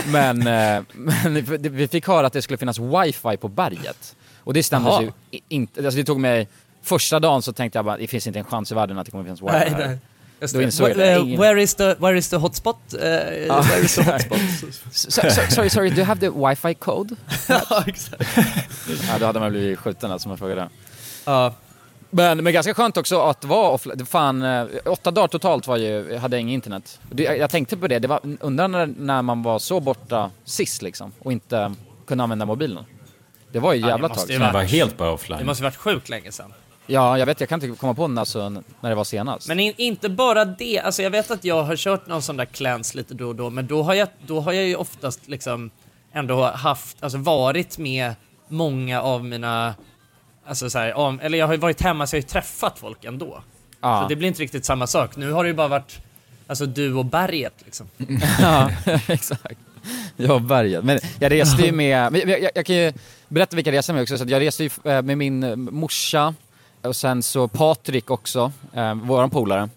Men, 0.07 0.47
eh, 0.47 0.83
men 0.93 1.45
vi 1.61 1.87
fick 1.87 2.07
höra 2.07 2.27
att 2.27 2.33
det 2.33 2.41
skulle 2.41 2.57
finnas 2.57 2.79
wifi 2.79 3.37
på 3.37 3.47
berget. 3.47 4.15
Och 4.43 4.53
det 4.53 4.63
stämde 4.63 4.91
ju 5.01 5.39
inte, 5.49 5.85
alltså 5.85 5.97
det 5.97 6.03
tog 6.03 6.19
mig, 6.19 6.47
första 6.83 7.19
dagen 7.19 7.41
så 7.41 7.53
tänkte 7.53 7.77
jag 7.77 7.85
bara, 7.85 7.97
det 7.97 8.07
finns 8.07 8.27
inte 8.27 8.39
en 8.39 8.45
chans 8.45 8.71
i 8.71 8.75
världen 8.75 8.97
att 8.97 9.05
det 9.05 9.11
kommer 9.11 9.23
finnas 9.23 9.41
wifi 9.41 9.51
Nej, 9.51 9.69
här. 9.69 9.87
nej. 9.87 9.97
Just 10.41 10.53
Då 10.53 10.59
det. 10.59 10.65
insåg 10.65 10.89
jag 10.89 10.97
det. 10.97 11.37
Where, 11.37 11.61
is 11.61 11.75
the, 11.75 11.95
where 11.99 12.17
is 12.17 12.29
the 12.29 12.35
hotspot? 12.35 12.93
Eh, 12.93 12.99
where 12.99 13.79
is 13.83 13.95
the 13.95 14.03
hotspot? 14.11 14.39
So, 14.91 15.11
so, 15.11 15.29
sorry, 15.49 15.69
sorry, 15.69 15.89
do 15.89 15.95
you 15.95 16.05
have 16.05 16.19
the 16.19 16.29
wifi 16.29 16.73
code? 16.73 17.15
ja, 17.47 17.83
exakt. 17.87 18.37
Ja, 19.09 19.19
då 19.19 19.25
hade 19.25 19.39
man 19.39 19.51
blivit 19.51 19.79
skjuten 19.79 20.11
alltså, 20.11 20.27
om 20.27 20.29
man 20.29 20.37
frågade. 20.37 20.69
Ja. 21.25 21.53
Men, 22.09 22.43
men 22.43 22.53
ganska 22.53 22.73
skönt 22.73 22.97
också 22.97 23.21
att 23.21 23.45
vara 23.45 23.69
offline. 23.69 24.05
Fan, 24.05 24.41
eh, 24.41 24.65
åtta 24.85 25.11
dagar 25.11 25.27
totalt 25.27 25.67
var 25.67 25.77
ju, 25.77 26.17
hade 26.17 26.35
jag 26.35 26.41
inget 26.41 26.53
internet. 26.53 26.99
Det, 27.09 27.23
jag, 27.23 27.49
tänkte 27.49 27.77
på 27.77 27.87
det, 27.87 27.99
det 27.99 28.07
var 28.07 28.19
undrar 28.39 28.67
när, 28.67 28.87
när 28.97 29.21
man 29.21 29.43
var 29.43 29.59
så 29.59 29.79
borta 29.79 30.31
sist 30.45 30.81
liksom 30.81 31.11
och 31.19 31.31
inte 31.31 31.73
kunde 32.07 32.23
använda 32.23 32.45
mobilen. 32.45 32.83
Det 33.51 33.59
var 33.59 33.73
ju 33.73 33.79
Ja, 33.79 33.85
det 33.85 33.91
jävla 33.91 34.07
måste 34.07 34.27
tag. 34.33 34.39
Man 34.39 34.53
var 34.53 34.63
helt 34.63 34.97
bara 34.97 35.07
Det 35.09 35.13
offline. 35.13 35.45
måste 35.45 35.63
varit 35.63 35.75
sjukt 35.75 36.09
länge 36.09 36.31
sedan. 36.31 36.53
Ja, 36.87 37.17
jag 37.17 37.25
vet, 37.25 37.39
jag 37.39 37.49
kan 37.49 37.63
inte 37.63 37.79
komma 37.79 37.93
på 37.93 38.07
när, 38.07 38.21
alltså, 38.21 38.49
när 38.49 38.89
det 38.89 38.95
var 38.95 39.03
senast. 39.03 39.47
Men 39.47 39.59
in, 39.59 39.73
inte 39.77 40.09
bara 40.09 40.45
det, 40.45 40.79
alltså 40.79 41.01
jag 41.01 41.09
vet 41.09 41.31
att 41.31 41.43
jag 41.43 41.63
har 41.63 41.75
kört 41.75 42.07
någon 42.07 42.21
sån 42.21 42.37
där 42.37 42.45
clans 42.45 42.95
lite 42.95 43.13
då 43.13 43.27
och 43.27 43.35
då, 43.35 43.49
men 43.49 43.67
då 43.67 43.83
har 43.83 43.93
jag, 43.93 44.07
då 44.27 44.39
har 44.39 44.53
jag 44.53 44.65
ju 44.65 44.75
oftast 44.75 45.27
liksom 45.27 45.69
ändå 46.13 46.43
haft, 46.43 47.03
alltså 47.03 47.17
varit 47.17 47.77
med 47.77 48.13
många 48.47 49.01
av 49.01 49.25
mina, 49.25 49.73
alltså 50.49 50.69
så 50.69 50.79
här, 50.79 50.93
om, 50.97 51.19
eller 51.19 51.37
jag 51.37 51.45
har 51.47 51.53
ju 51.53 51.59
varit 51.59 51.81
hemma 51.81 52.07
så 52.07 52.15
jag 52.15 52.21
har 52.21 52.23
ju 52.23 52.27
träffat 52.29 52.79
folk 52.79 53.03
ändå. 53.05 53.43
ja. 53.81 54.01
Så 54.01 54.09
det 54.09 54.15
blir 54.15 54.27
inte 54.27 54.41
riktigt 54.41 54.65
samma 54.65 54.87
sak. 54.87 55.15
Nu 55.15 55.31
har 55.31 55.43
det 55.43 55.47
ju 55.47 55.53
bara 55.53 55.67
varit, 55.67 55.99
alltså 56.47 56.65
du 56.65 56.93
och 56.93 57.05
berget 57.05 57.53
liksom. 57.65 57.87
ja, 58.41 58.71
exakt. 59.07 59.59
Ja, 60.17 60.39
berget. 60.39 60.83
Men 60.83 60.99
jag 61.19 61.31
reste 61.31 61.61
ju 61.65 61.71
med, 61.71 62.15
jag, 62.15 62.29
jag, 62.29 62.51
jag 62.55 62.65
kan 62.65 62.75
ju 62.75 62.93
berätta 63.27 63.55
vilka 63.55 63.71
jag 63.71 63.77
reste 63.77 63.93
med 63.93 64.01
också. 64.01 64.17
Så 64.17 64.25
jag 64.27 64.41
reste 64.41 64.63
ju 64.63 64.69
eh, 64.83 65.01
med 65.01 65.17
min 65.17 65.43
eh, 65.43 65.55
morsa 65.55 66.33
och 66.81 66.95
sen 66.95 67.23
så 67.23 67.47
Patrik 67.47 68.09
också, 68.11 68.51
eh, 68.73 68.93
våran 68.93 69.29
polare, 69.29 69.69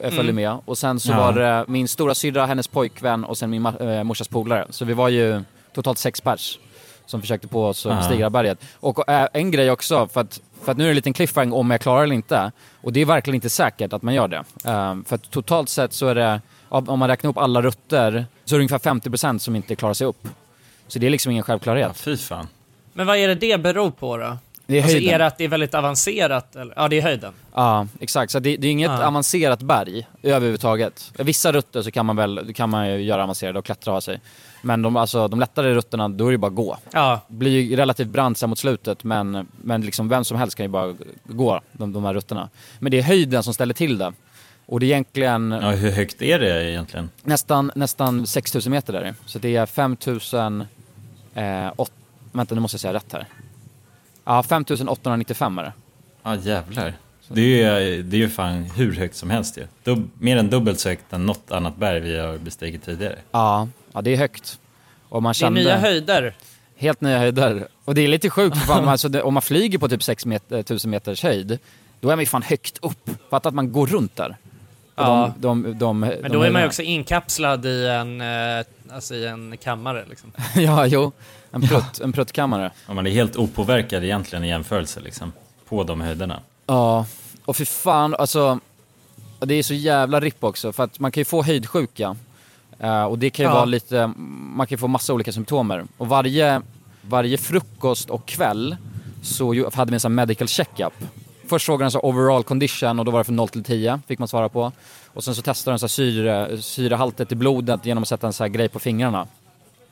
eh, 0.00 0.10
följde 0.10 0.32
med. 0.32 0.58
Och 0.64 0.78
sen 0.78 1.00
så 1.00 1.10
Ja. 1.12 1.16
var 1.16 1.32
det 1.32 1.64
min 1.68 1.88
stora 1.88 2.14
syrra, 2.14 2.46
hennes 2.46 2.68
pojkvän 2.68 3.24
och 3.24 3.38
sen 3.38 3.50
min 3.50 3.66
ma- 3.66 4.04
morsas 4.04 4.28
polare. 4.28 4.66
Så 4.70 4.84
vi 4.84 4.92
var 4.94 5.08
ju 5.08 5.42
totalt 5.74 5.98
sex 5.98 6.20
pers 6.20 6.58
som 7.06 7.20
försökte 7.20 7.48
på 7.48 7.64
oss 7.66 7.86
att 7.86 7.92
Ja. 7.92 7.98
bestiga 7.98 8.30
berget. 8.30 8.58
Och 8.80 9.08
eh, 9.10 9.28
en 9.32 9.50
grej 9.50 9.70
också, 9.70 10.08
för 10.08 10.20
att, 10.20 10.40
för 10.64 10.72
att 10.72 10.78
nu 10.78 10.84
är 10.84 10.88
det 10.88 10.92
en 10.92 10.96
liten 10.96 11.12
cliffhanger 11.12 11.56
om 11.56 11.70
jag 11.70 11.80
klarar 11.80 12.02
eller 12.02 12.14
inte. 12.14 12.52
Och 12.82 12.92
det 12.92 13.00
är 13.00 13.04
verkligen 13.06 13.34
inte 13.34 13.50
säkert 13.50 13.92
att 13.92 14.02
man 14.02 14.14
gör 14.14 14.28
det. 14.28 14.44
Eh, 14.64 14.96
för 15.06 15.14
att 15.14 15.30
totalt 15.30 15.68
sett 15.68 15.92
så 15.92 16.06
är 16.06 16.14
det, 16.14 16.40
om 16.68 16.98
man 16.98 17.08
räknar 17.08 17.30
upp 17.30 17.38
alla 17.38 17.62
rutter, 17.62 18.26
så 18.44 18.54
är 18.54 18.58
det 18.58 18.62
ungefär 18.62 18.78
50% 18.78 19.38
som 19.38 19.56
inte 19.56 19.76
klarar 19.76 19.94
sig 19.94 20.06
upp. 20.06 20.28
Så 20.88 20.98
det 20.98 21.06
är 21.06 21.10
liksom 21.10 21.32
ingen 21.32 21.40
Ja, 21.46 21.52
självklarhet. 21.52 21.96
fy 21.96 22.16
fan. 22.16 22.48
Men 22.92 23.06
vad 23.06 23.16
är 23.16 23.28
det 23.28 23.34
det 23.34 23.58
beror 23.58 23.90
på 23.90 24.16
då? 24.16 24.38
Det 24.66 24.78
är 24.78 24.82
Alltså 24.82 24.96
höjden. 24.96 25.14
är 25.14 25.18
det 25.18 25.26
att 25.26 25.38
det 25.38 25.44
är 25.44 25.48
väldigt 25.48 25.74
avancerat? 25.74 26.56
Eller? 26.56 26.74
Ja, 26.76 26.88
det 26.88 26.98
är 26.98 27.02
höjden. 27.02 27.32
Ja, 27.54 27.86
exakt. 28.00 28.32
Så 28.32 28.38
det, 28.38 28.56
det 28.56 28.66
är 28.66 28.70
inget 28.72 28.90
Ja. 28.90 29.06
avancerat 29.06 29.62
berg 29.62 30.06
överhuvudtaget. 30.22 31.12
Vissa 31.18 31.52
rutter 31.52 31.82
så 31.82 31.90
kan 31.90 32.06
man 32.06 32.16
väl 32.16 32.54
kan 32.54 32.70
man 32.70 32.88
ju 32.90 33.02
göra 33.02 33.22
avancerade 33.22 33.58
och 33.58 33.64
klättra 33.64 33.92
av 33.94 34.00
sig. 34.00 34.20
Men 34.62 34.82
de, 34.82 34.96
alltså, 34.96 35.28
de 35.28 35.40
lättare 35.40 35.74
rutterna, 35.74 36.08
då 36.08 36.26
är 36.28 36.32
det 36.32 36.38
bara 36.38 36.46
att 36.46 36.54
gå. 36.54 36.78
Ja, 36.92 37.20
blir 37.28 37.60
ju 37.60 37.76
relativt 37.76 38.08
brant 38.08 38.38
sen 38.38 38.48
mot 38.50 38.58
slutet, 38.58 39.04
men, 39.04 39.46
men 39.62 39.80
liksom 39.80 40.08
vem 40.08 40.24
som 40.24 40.36
helst 40.38 40.56
kan 40.56 40.64
ju 40.66 40.70
bara 40.70 40.94
gå 41.24 41.60
de, 41.72 41.92
de 41.92 42.04
här 42.04 42.14
rutterna. 42.14 42.48
Men 42.78 42.90
det 42.90 42.98
är 42.98 43.02
höjden 43.02 43.42
som 43.42 43.54
ställer 43.54 43.74
till 43.74 43.98
det. 43.98 44.12
Och 44.66 44.80
det 44.80 44.86
är 44.86 44.88
egentligen 44.88 45.50
Ja, 45.62 45.70
hur 45.70 45.90
högt 45.90 46.22
är 46.22 46.38
det 46.38 46.70
egentligen? 46.70 47.10
nästan, 47.22 47.72
nästan 47.74 48.26
6000 48.26 48.72
meter 48.72 48.92
där. 48.92 49.14
Så 49.26 49.38
det 49.38 49.56
är 49.56 49.66
5000... 49.66 50.64
Eh, 51.34 51.72
åt, 51.76 51.92
vänta, 52.32 52.54
nu 52.54 52.60
måste 52.60 52.74
jag 52.74 52.80
säga 52.80 52.92
rätt 52.92 53.12
här. 53.12 53.26
Ja, 54.26 54.42
5895 54.42 55.58
är 55.58 55.62
det. 55.62 55.72
Ja, 56.22 56.36
jävlar. 56.36 56.92
Det 57.28 57.62
är 57.62 57.80
ju 57.80 58.02
det 58.02 58.16
är 58.16 58.18
ju 58.18 58.28
fan 58.28 58.62
hur 58.62 58.94
högt 58.96 59.16
som 59.16 59.30
helst 59.30 59.58
ju. 59.58 59.66
Dub, 59.84 60.10
mer 60.18 60.36
än 60.36 60.50
dubbelt 60.50 60.80
så 60.80 60.88
högt 60.88 61.12
än 61.12 61.26
något 61.26 61.50
annat 61.50 61.76
berg 61.76 62.00
vi 62.00 62.18
har 62.18 62.38
bestigit 62.38 62.84
tidigare. 62.84 63.18
Ja, 63.30 63.68
ja 63.92 64.02
det 64.02 64.10
är 64.10 64.16
högt. 64.16 64.58
Och 65.08 65.22
man 65.22 65.30
det 65.30 65.36
är 65.36 65.38
kände... 65.38 65.60
nya 65.60 65.76
höjder. 65.78 66.34
Helt 66.76 67.00
nya 67.00 67.18
höjder. 67.18 67.68
Och 67.84 67.94
det 67.94 68.00
är 68.00 68.08
lite 68.08 68.30
sjukt, 68.30 68.56
för 68.56 68.66
fan, 68.66 68.88
alltså 68.88 69.08
det, 69.08 69.22
om 69.22 69.34
man 69.34 69.42
flyger 69.42 69.78
på 69.78 69.88
typ 69.88 70.02
6000 70.02 70.90
meters 70.90 71.22
höjd, 71.22 71.58
då 72.00 72.08
är 72.10 72.16
man 72.16 72.22
ju 72.22 72.26
fan 72.26 72.42
högt 72.42 72.78
upp. 72.82 73.10
Fatta 73.30 73.48
att 73.48 73.54
man 73.54 73.72
går 73.72 73.86
runt 73.86 74.16
där. 74.16 74.28
Och 74.94 75.02
Ja. 75.04 75.34
de, 75.38 75.62
de, 75.62 75.78
de, 75.78 76.00
Men 76.00 76.22
de 76.22 76.28
då 76.28 76.42
är 76.42 76.50
man 76.50 76.62
ju 76.62 76.66
också 76.68 76.82
inkapslad 76.82 77.66
i 77.66 77.86
en, 77.86 78.20
eh, 78.20 78.64
alltså 78.90 79.14
i 79.14 79.26
en 79.26 79.56
kammare 79.56 80.04
liksom. 80.10 80.32
ja, 80.56 80.86
jo. 80.86 81.12
En, 81.62 81.68
prutt, 81.68 82.00
en 82.00 82.12
pruttkammare. 82.12 82.70
Och 82.86 82.94
man 82.94 83.06
är 83.06 83.10
helt 83.10 83.36
opåverkad 83.36 84.04
egentligen 84.04 84.44
i 84.44 84.48
jämförelse 84.48 85.00
liksom. 85.00 85.32
På 85.68 85.84
de 85.84 86.00
höjderna. 86.00 86.40
Ja, 86.66 87.06
och 87.44 87.56
för 87.56 87.64
fan, 87.64 88.14
alltså... 88.18 88.58
Ja, 89.40 89.46
Det 89.46 89.54
är 89.54 89.62
så 89.62 89.74
jävla 89.74 90.20
ripp 90.20 90.44
också 90.44 90.72
för 90.72 90.84
att 90.84 90.98
man 90.98 91.12
kan 91.12 91.20
ju 91.20 91.24
få 91.24 91.42
höjdsjuka. 91.42 92.16
Eh, 92.78 93.04
och 93.04 93.18
det 93.18 93.30
kan 93.30 93.44
ju 93.44 93.48
Ja. 93.50 93.54
vara 93.54 93.64
lite, 93.64 94.06
man 94.56 94.66
kan 94.66 94.74
ju 94.74 94.78
få 94.78 94.88
massa 94.88 95.12
olika 95.14 95.32
symptomer. 95.32 95.84
Och 95.96 96.08
varje, 96.08 96.62
varje 97.02 97.38
frukost 97.38 98.10
och 98.10 98.26
kväll 98.26 98.76
så 99.22 99.70
hade 99.74 99.90
vi 99.90 99.94
en 99.94 100.00
sån 100.00 100.12
här 100.12 100.16
medical 100.16 100.48
checkup. 100.48 100.92
Först 101.48 101.66
frågade 101.66 101.84
de 101.86 101.90
så 101.90 102.00
overall 102.00 102.42
condition 102.44 102.98
och 102.98 103.04
då 103.04 103.10
var 103.10 103.18
det 103.20 103.24
från 103.24 103.36
0 103.36 103.48
till 103.48 103.64
10, 103.64 104.00
fick 104.08 104.18
man 104.18 104.28
svara 104.28 104.48
på. 104.48 104.72
Och 105.06 105.24
sen 105.24 105.34
så 105.34 105.42
testade 105.42 105.74
de 105.74 105.78
så 105.78 105.84
här 105.86 105.88
syre, 105.88 106.62
syrehaltet 106.62 107.32
i 107.32 107.34
blodet 107.34 107.86
genom 107.86 108.02
att 108.02 108.08
sätta 108.08 108.26
en 108.26 108.32
sån 108.32 108.44
här 108.44 108.48
grej 108.48 108.68
på 108.68 108.78
fingrarna. 108.78 109.26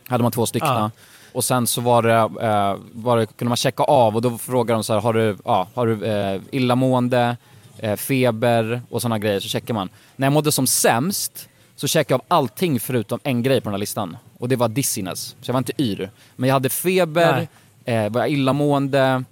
Hade 0.09 0.23
man 0.23 0.33
två 0.33 0.47
stycken. 0.47 0.69
Ja. 0.69 0.91
Och 1.35 1.45
sen 1.45 1.67
så 1.67 1.81
var 1.81 2.03
det, 2.03 2.47
eh, 2.47 2.77
var 2.93 3.17
det, 3.17 3.27
kunde 3.27 3.49
man 3.49 3.57
checka 3.57 3.83
av 3.83 4.17
och 4.17 4.23
då 4.23 4.39
frågade 4.39 4.77
de 4.77 4.85
så 4.85 4.93
här, 4.93 5.01
har 5.01 5.13
du, 5.13 5.37
ja, 5.45 5.69
har 5.75 5.87
du 5.87 6.05
eh, 6.05 6.41
illamående, 6.51 7.37
eh, 7.79 7.97
feber 7.97 8.83
och 8.91 9.03
sådana 9.03 9.19
grejer, 9.19 9.41
så 9.41 9.49
checkar 9.49 9.75
man. 9.75 9.89
När 10.17 10.27
jag 10.27 10.33
mådde 10.33 10.53
som 10.53 10.67
sämst 10.67 11.49
så 11.77 11.89
checkade 11.89 12.15
jag 12.15 12.21
av 12.21 12.39
allting 12.39 12.81
förutom 12.81 13.19
en 13.23 13.43
grej 13.43 13.61
på 13.61 13.65
den 13.65 13.75
här 13.75 13.79
listan. 13.79 14.17
Och 14.39 14.49
det 14.49 14.57
var 14.57 14.69
dizziness. 14.69 15.37
Så 15.41 15.49
jag 15.49 15.53
var 15.53 15.59
inte 15.59 15.83
yr. 15.83 16.11
Men 16.37 16.49
jag 16.49 16.55
hade 16.55 16.69
feber, 16.69 17.49
eh, 17.85 18.13
var 18.13 18.21
jag 18.21 18.31
illamående, 18.31 19.25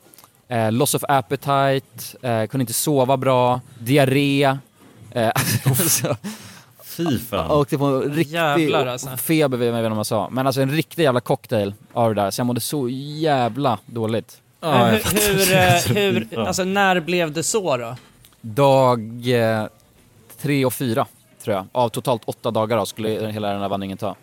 eh, 0.49 0.73
loss 0.73 0.95
of 0.95 1.05
appetite, 1.09 2.27
eh, 2.29 2.47
kunde 2.47 2.63
inte 2.63 2.73
sova 2.73 3.17
bra, 3.17 3.61
diarré. 3.79 4.59
Eh, 5.11 5.33
så, 5.89 6.17
Fy 6.97 7.19
fan. 7.19 7.47
jag 7.49 7.59
åkte 7.59 7.79
på 7.79 7.85
en 7.85 8.03
riktig 8.15 8.35
Jävlar, 8.35 8.87
alltså. 8.87 9.09
feber, 9.17 9.59
vet 9.59 9.67
jag 9.69 9.79
inte 9.79 9.89
vad 9.89 9.97
man 9.97 10.05
sa. 10.05 10.29
Men 10.31 10.47
alltså 10.47 10.63
en 10.63 10.71
riktig 10.71 11.03
jävla 11.03 11.21
cocktail 11.21 11.75
av 11.93 12.15
det 12.15 12.23
där. 12.23 12.31
Så 12.31 12.41
jag 12.41 12.47
mådde 12.47 12.61
så 12.61 12.89
jävla 12.89 13.79
dåligt. 13.87 14.41
Ja, 14.61 14.85
hur, 14.87 15.35
hur, 15.35 15.55
eh, 15.57 15.97
hur, 16.31 16.39
alltså 16.39 16.65
när 16.65 17.01
blev 17.01 17.33
det 17.33 17.43
så 17.43 17.77
då? 17.77 17.97
Dag 18.41 19.01
eh, 19.31 19.67
tre 20.41 20.65
och 20.65 20.75
fyra, 20.75 21.07
tror 21.45 21.57
jag. 21.57 21.67
Av 21.73 21.89
totalt 21.89 22.23
åtta 22.25 22.51
dagar 22.51 22.77
då, 22.77 22.87
skulle 22.87 23.09
hela 23.31 23.49
den 23.53 23.61
här 23.61 23.69
vandringen 23.69 23.99
ta. 23.99 24.09
Eh, 24.09 24.15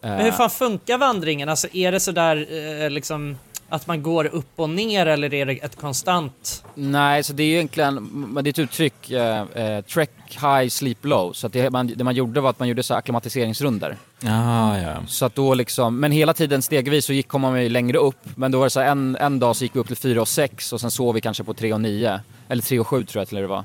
Men 0.00 0.20
hur 0.20 0.30
fan 0.32 0.50
funkar 0.50 0.98
vandringen? 0.98 1.48
Alltså 1.48 1.68
är 1.72 1.92
det 1.92 2.00
sådär 2.00 2.46
eh, 2.84 2.90
liksom 2.90 3.36
att 3.74 3.86
man 3.86 4.02
går 4.02 4.26
upp 4.26 4.52
och 4.56 4.70
ner 4.70 5.06
eller 5.06 5.34
är 5.34 5.46
det 5.46 5.52
ett 5.52 5.76
konstant? 5.76 6.64
Nej, 6.74 7.22
så 7.22 7.32
det 7.32 7.42
är 7.42 7.46
ju 7.46 7.54
egentligen, 7.54 7.94
men 8.04 8.44
det 8.44 8.48
är 8.48 8.52
ett 8.52 8.58
uttryck, 8.58 9.10
eh, 9.10 9.42
eh, 9.54 9.84
trek 9.84 10.10
high, 10.28 10.68
sleep 10.68 11.04
low. 11.04 11.32
Så 11.32 11.46
att 11.46 11.52
det, 11.52 11.70
man, 11.70 11.86
det 11.96 12.04
man 12.04 12.14
gjorde 12.14 12.40
var 12.40 12.50
att 12.50 12.58
man 12.58 12.68
gjorde 12.68 12.82
så 12.82 12.94
akklimatiseringsrunder. 12.94 13.96
Ja, 14.20 14.78
ja. 14.78 14.96
Så 15.06 15.24
att 15.24 15.34
då 15.34 15.54
liksom, 15.54 16.00
men 16.00 16.12
hela 16.12 16.34
tiden 16.34 16.62
stegvis 16.62 17.04
så 17.04 17.12
gick, 17.12 17.28
kom 17.28 17.40
man 17.40 17.62
ju 17.62 17.68
längre 17.68 17.98
upp. 17.98 18.28
Men 18.36 18.52
då 18.52 18.58
var 18.58 18.66
det 18.66 18.70
så 18.70 18.80
här, 18.80 18.86
en, 18.86 19.16
en 19.16 19.38
dag 19.38 19.56
så 19.56 19.64
gick 19.64 19.76
vi 19.76 19.80
upp 19.80 19.86
till 19.86 19.96
fyra 19.96 20.20
och 20.20 20.28
sex 20.28 20.72
och 20.72 20.80
sen 20.80 20.90
sov 20.90 21.14
vi 21.14 21.20
kanske 21.20 21.44
på 21.44 21.54
tre 21.54 21.72
och 21.72 21.80
nio. 21.80 22.20
Eller 22.48 22.62
tre 22.62 22.78
och 22.78 22.88
sju 22.88 23.04
tror 23.04 23.20
jag 23.20 23.28
till 23.28 23.38
det 23.38 23.46
var. 23.46 23.64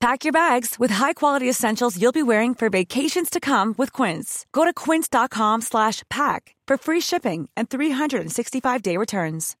Pack 0.00 0.24
your 0.24 0.32
bags 0.32 0.76
with 0.78 0.94
high-quality 0.94 1.50
essentials 1.50 1.96
you'll 1.96 2.12
be 2.12 2.22
wearing 2.22 2.54
for 2.54 2.68
vacations 2.70 3.30
to 3.30 3.40
come 3.40 3.74
with 3.78 3.92
Quince. 4.02 4.46
Go 4.52 4.64
to 4.64 4.72
quince.com 4.72 5.62
slash 5.62 6.02
pack 6.08 6.54
for 6.68 6.78
free 6.78 7.00
shipping 7.00 7.48
and 7.56 7.68
365-day 7.68 8.96
returns. 8.96 9.54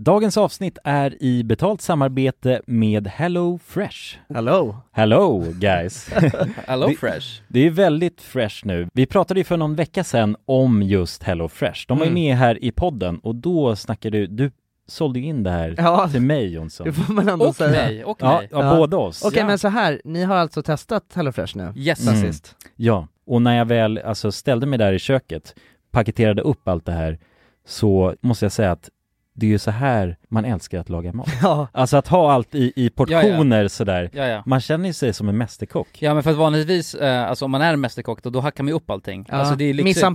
Dagens 0.00 0.36
avsnitt 0.36 0.78
är 0.84 1.22
i 1.22 1.44
betalt 1.44 1.80
samarbete 1.82 2.62
med 2.66 3.06
Hello 3.06 3.58
Fresh. 3.66 4.16
Hello! 4.34 4.76
Hello 4.92 5.38
guys! 5.54 6.08
Hello 6.66 6.88
Det- 6.88 6.94
Fresh! 6.94 7.42
Det 7.48 7.66
är 7.66 7.70
väldigt 7.70 8.20
fresh 8.20 8.66
nu. 8.66 8.88
Vi 8.94 9.06
pratade 9.06 9.40
ju 9.40 9.44
för 9.44 9.56
någon 9.56 9.74
vecka 9.74 10.04
sedan 10.04 10.36
om 10.44 10.82
just 10.82 11.22
Hello 11.22 11.48
Fresh. 11.48 11.84
De 11.88 11.98
var 11.98 12.04
ju 12.04 12.10
Mm. 12.10 12.22
med 12.22 12.36
här 12.36 12.64
i 12.64 12.72
podden 12.72 13.18
och 13.18 13.34
då 13.34 13.76
snackade 13.76 14.18
du, 14.18 14.26
du 14.26 14.50
sålde 14.92 15.18
ju 15.20 15.26
in 15.26 15.42
det 15.42 15.50
här 15.50 15.74
Ja, 15.78 16.08
till 16.08 16.20
mig 16.22 16.52
Jonsson. 16.54 16.86
det 16.86 16.92
får 16.92 17.12
man 17.12 17.28
ändå 17.28 17.46
Och 17.46 17.56
säga. 17.56 17.70
mig, 17.70 18.04
och 18.04 18.16
Ja, 18.20 18.38
mig. 18.38 18.48
ja, 18.52 18.64
Ja. 18.64 18.76
båda 18.76 18.96
oss. 18.96 19.24
Okej 19.24 19.38
Ja. 19.38 19.46
men 19.46 19.58
så 19.58 19.68
här, 19.68 20.00
ni 20.04 20.22
har 20.22 20.36
alltså 20.36 20.62
testat 20.62 21.04
HelloFresh 21.14 21.56
nu? 21.56 21.72
Yes. 21.76 22.08
Mm. 22.08 22.20
sist? 22.20 22.56
Ja, 22.76 23.08
och 23.26 23.42
när 23.42 23.56
jag 23.58 23.64
väl 23.64 23.98
alltså 23.98 24.32
ställde 24.32 24.66
mig 24.66 24.78
där 24.78 24.92
i 24.92 24.98
köket, 24.98 25.54
paketerade 25.90 26.42
upp 26.42 26.68
allt 26.68 26.86
det 26.86 26.92
här, 26.92 27.18
så 27.66 28.14
måste 28.20 28.44
jag 28.44 28.52
säga 28.52 28.72
att 28.72 28.88
det 29.34 29.46
är 29.46 29.50
ju 29.50 29.58
så 29.58 29.70
här 29.70 30.16
man 30.28 30.44
älskar 30.44 30.80
att 30.80 30.88
laga 30.88 31.12
mat. 31.12 31.28
Ja, 31.42 31.68
Alltså 31.72 31.96
att 31.96 32.08
ha 32.08 32.32
allt 32.32 32.54
i, 32.54 32.72
i 32.76 32.90
portioner 32.90 33.68
sådär. 33.68 34.10
Ja, 34.12 34.26
ja. 34.26 34.42
Man 34.46 34.60
känner 34.60 34.86
ju 34.86 34.92
sig 34.92 35.12
som 35.12 35.28
en 35.28 35.38
mästerkock. 35.38 35.88
Ja 36.02 36.14
men 36.14 36.22
för 36.22 36.30
att 36.30 36.36
vanligtvis, 36.36 36.94
eh, 36.94 37.28
alltså 37.28 37.44
om 37.44 37.50
man 37.50 37.62
är 37.62 37.72
en 37.72 37.80
mästerkock 37.80 38.22
då, 38.22 38.30
då 38.30 38.40
hackar 38.40 38.64
man 38.64 38.68
ju 38.68 38.74
upp 38.74 38.90
allting. 38.90 39.26
ja. 39.28 39.34
Alltså 39.36 39.54
det 39.54 39.64
är 39.64 39.74
lyxigt. 39.74 39.96
Mise 39.96 40.06
en 40.06 40.14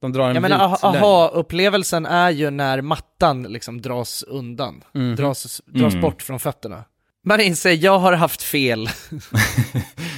De 0.00 0.12
drar 0.12 0.28
en 0.28 0.34
Jag 0.34 0.42
menar 0.42 0.78
aha-upplevelsen 0.82 2.06
är 2.06 2.30
ju 2.30 2.50
när 2.50 2.80
mattan 2.80 3.42
liksom 3.42 3.82
dras 3.82 4.22
undan, 4.22 4.84
Mhm. 4.94 5.16
dras, 5.16 5.60
dras 5.66 5.92
Mm. 5.92 6.00
bort 6.02 6.22
från 6.22 6.40
fötterna. 6.40 6.84
Man 7.24 7.40
inser, 7.40 7.70
jag 7.84 7.98
har 7.98 8.12
haft 8.12 8.42
fel. 8.42 8.88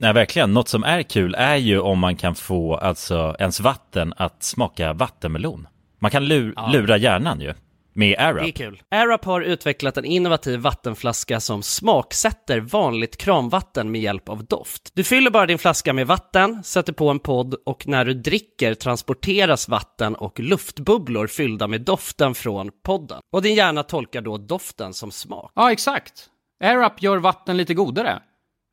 Nej, 0.00 0.12
verkligen. 0.12 0.54
Något 0.54 0.68
som 0.68 0.84
är 0.84 1.02
kul 1.02 1.34
är 1.38 1.56
ju 1.56 1.80
om 1.80 1.98
man 1.98 2.16
kan 2.16 2.34
få 2.34 2.76
alltså 2.76 3.36
ens 3.38 3.60
vatten 3.60 4.14
att 4.16 4.42
smaka 4.42 4.92
vattenmelon. 4.92 5.68
Man 5.98 6.10
kan 6.10 6.24
lur, 6.24 6.52
Ja. 6.56 6.70
lura 6.72 6.96
hjärnan 6.96 7.40
ju 7.40 7.54
med 7.92 8.08
Det 8.10 8.16
är 8.16 8.34
AirUp. 8.34 8.54
kul. 8.56 8.82
AirUp 8.90 9.24
har 9.24 9.40
utvecklat 9.40 9.96
en 9.96 10.04
innovativ 10.04 10.60
vattenflaska 10.60 11.40
som 11.40 11.62
smaksätter 11.62 12.60
vanligt 12.60 13.16
kranvatten 13.16 13.90
med 13.90 14.00
hjälp 14.00 14.28
av 14.28 14.44
doft. 14.44 14.90
Du 14.94 15.04
fyller 15.04 15.30
bara 15.30 15.46
din 15.46 15.58
flaska 15.58 15.92
med 15.92 16.06
vatten, 16.06 16.62
sätter 16.64 16.92
på 16.92 17.08
en 17.08 17.18
podd 17.18 17.54
och 17.66 17.86
när 17.86 18.04
du 18.04 18.14
dricker 18.14 18.74
transporteras 18.74 19.68
vatten 19.68 20.14
och 20.14 20.40
luftbubblor 20.40 21.26
fyllda 21.26 21.66
med 21.68 21.80
doften 21.80 22.34
från 22.34 22.70
podden. 22.84 23.20
Och 23.32 23.42
din 23.42 23.54
hjärna 23.54 23.82
tolkar 23.82 24.20
då 24.20 24.38
doften 24.38 24.92
som 24.94 25.10
smak. 25.10 25.52
Ja, 25.54 25.72
exakt. 25.72 26.26
AirUp 26.64 27.02
gör 27.02 27.16
vatten 27.16 27.56
lite 27.56 27.74
godare. 27.74 28.18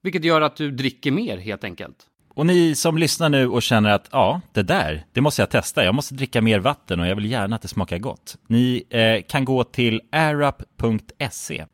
Vilket 0.04 0.24
gör 0.24 0.42
att 0.42 0.56
du 0.56 0.72
dricker 0.72 1.12
mer 1.12 1.38
helt 1.38 1.64
enkelt. 1.64 1.96
Och 2.34 2.46
ni 2.46 2.76
som 2.76 2.98
lyssnar 2.98 3.30
nu 3.30 3.48
och 3.48 3.62
känner 3.62 3.90
att 3.90 4.10
ja, 4.12 4.42
det 4.54 4.64
där, 4.64 5.06
det 5.14 5.22
måste 5.22 5.42
jag 5.42 5.50
testa. 5.50 5.84
Jag 5.84 5.96
måste 5.96 6.14
dricka 6.16 6.42
mer 6.42 6.60
vatten 6.60 7.00
och 7.00 7.08
jag 7.08 7.16
vill 7.16 7.32
gärna 7.32 7.56
att 7.56 7.62
det 7.62 7.68
smakar 7.68 7.98
gott. 7.98 8.38
Ni 8.48 8.84
eh, 8.90 9.22
kan 9.28 9.46
gå 9.46 9.64
till 9.64 10.02
airup.se. 10.12 11.66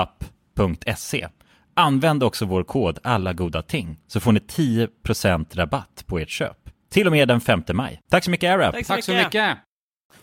air-up.se. 0.00 1.28
Använd 1.74 2.22
också 2.22 2.44
vår 2.44 2.62
kod 2.64 2.98
alla 3.02 3.32
goda 3.32 3.62
ting 3.62 3.98
så 4.06 4.20
får 4.20 4.32
ni 4.32 4.40
10% 4.40 5.46
rabatt 5.56 6.04
på 6.06 6.18
ert 6.18 6.30
köp. 6.30 6.56
Till 6.90 7.06
och 7.06 7.12
med 7.12 7.28
den 7.28 7.40
5 7.40 7.62
maj. 7.72 8.00
Tack 8.10 8.24
så 8.24 8.30
mycket 8.30 8.50
AirUp! 8.50 8.86
Tack 8.86 9.04
så 9.04 9.12
mycket! 9.12 9.58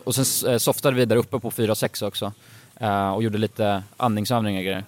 Och 0.04 0.14
sen 0.14 0.52
eh, 0.52 0.58
softade 0.58 0.96
vi 0.96 1.04
där 1.04 1.16
uppe 1.16 1.38
på 1.38 1.50
4-6 1.50 2.06
också. 2.06 2.32
eh, 2.80 3.10
och 3.10 3.22
gjorde 3.22 3.38
lite 3.38 3.82
andningsövningar 3.96 4.60
och 4.60 4.64
grejer. 4.64 4.84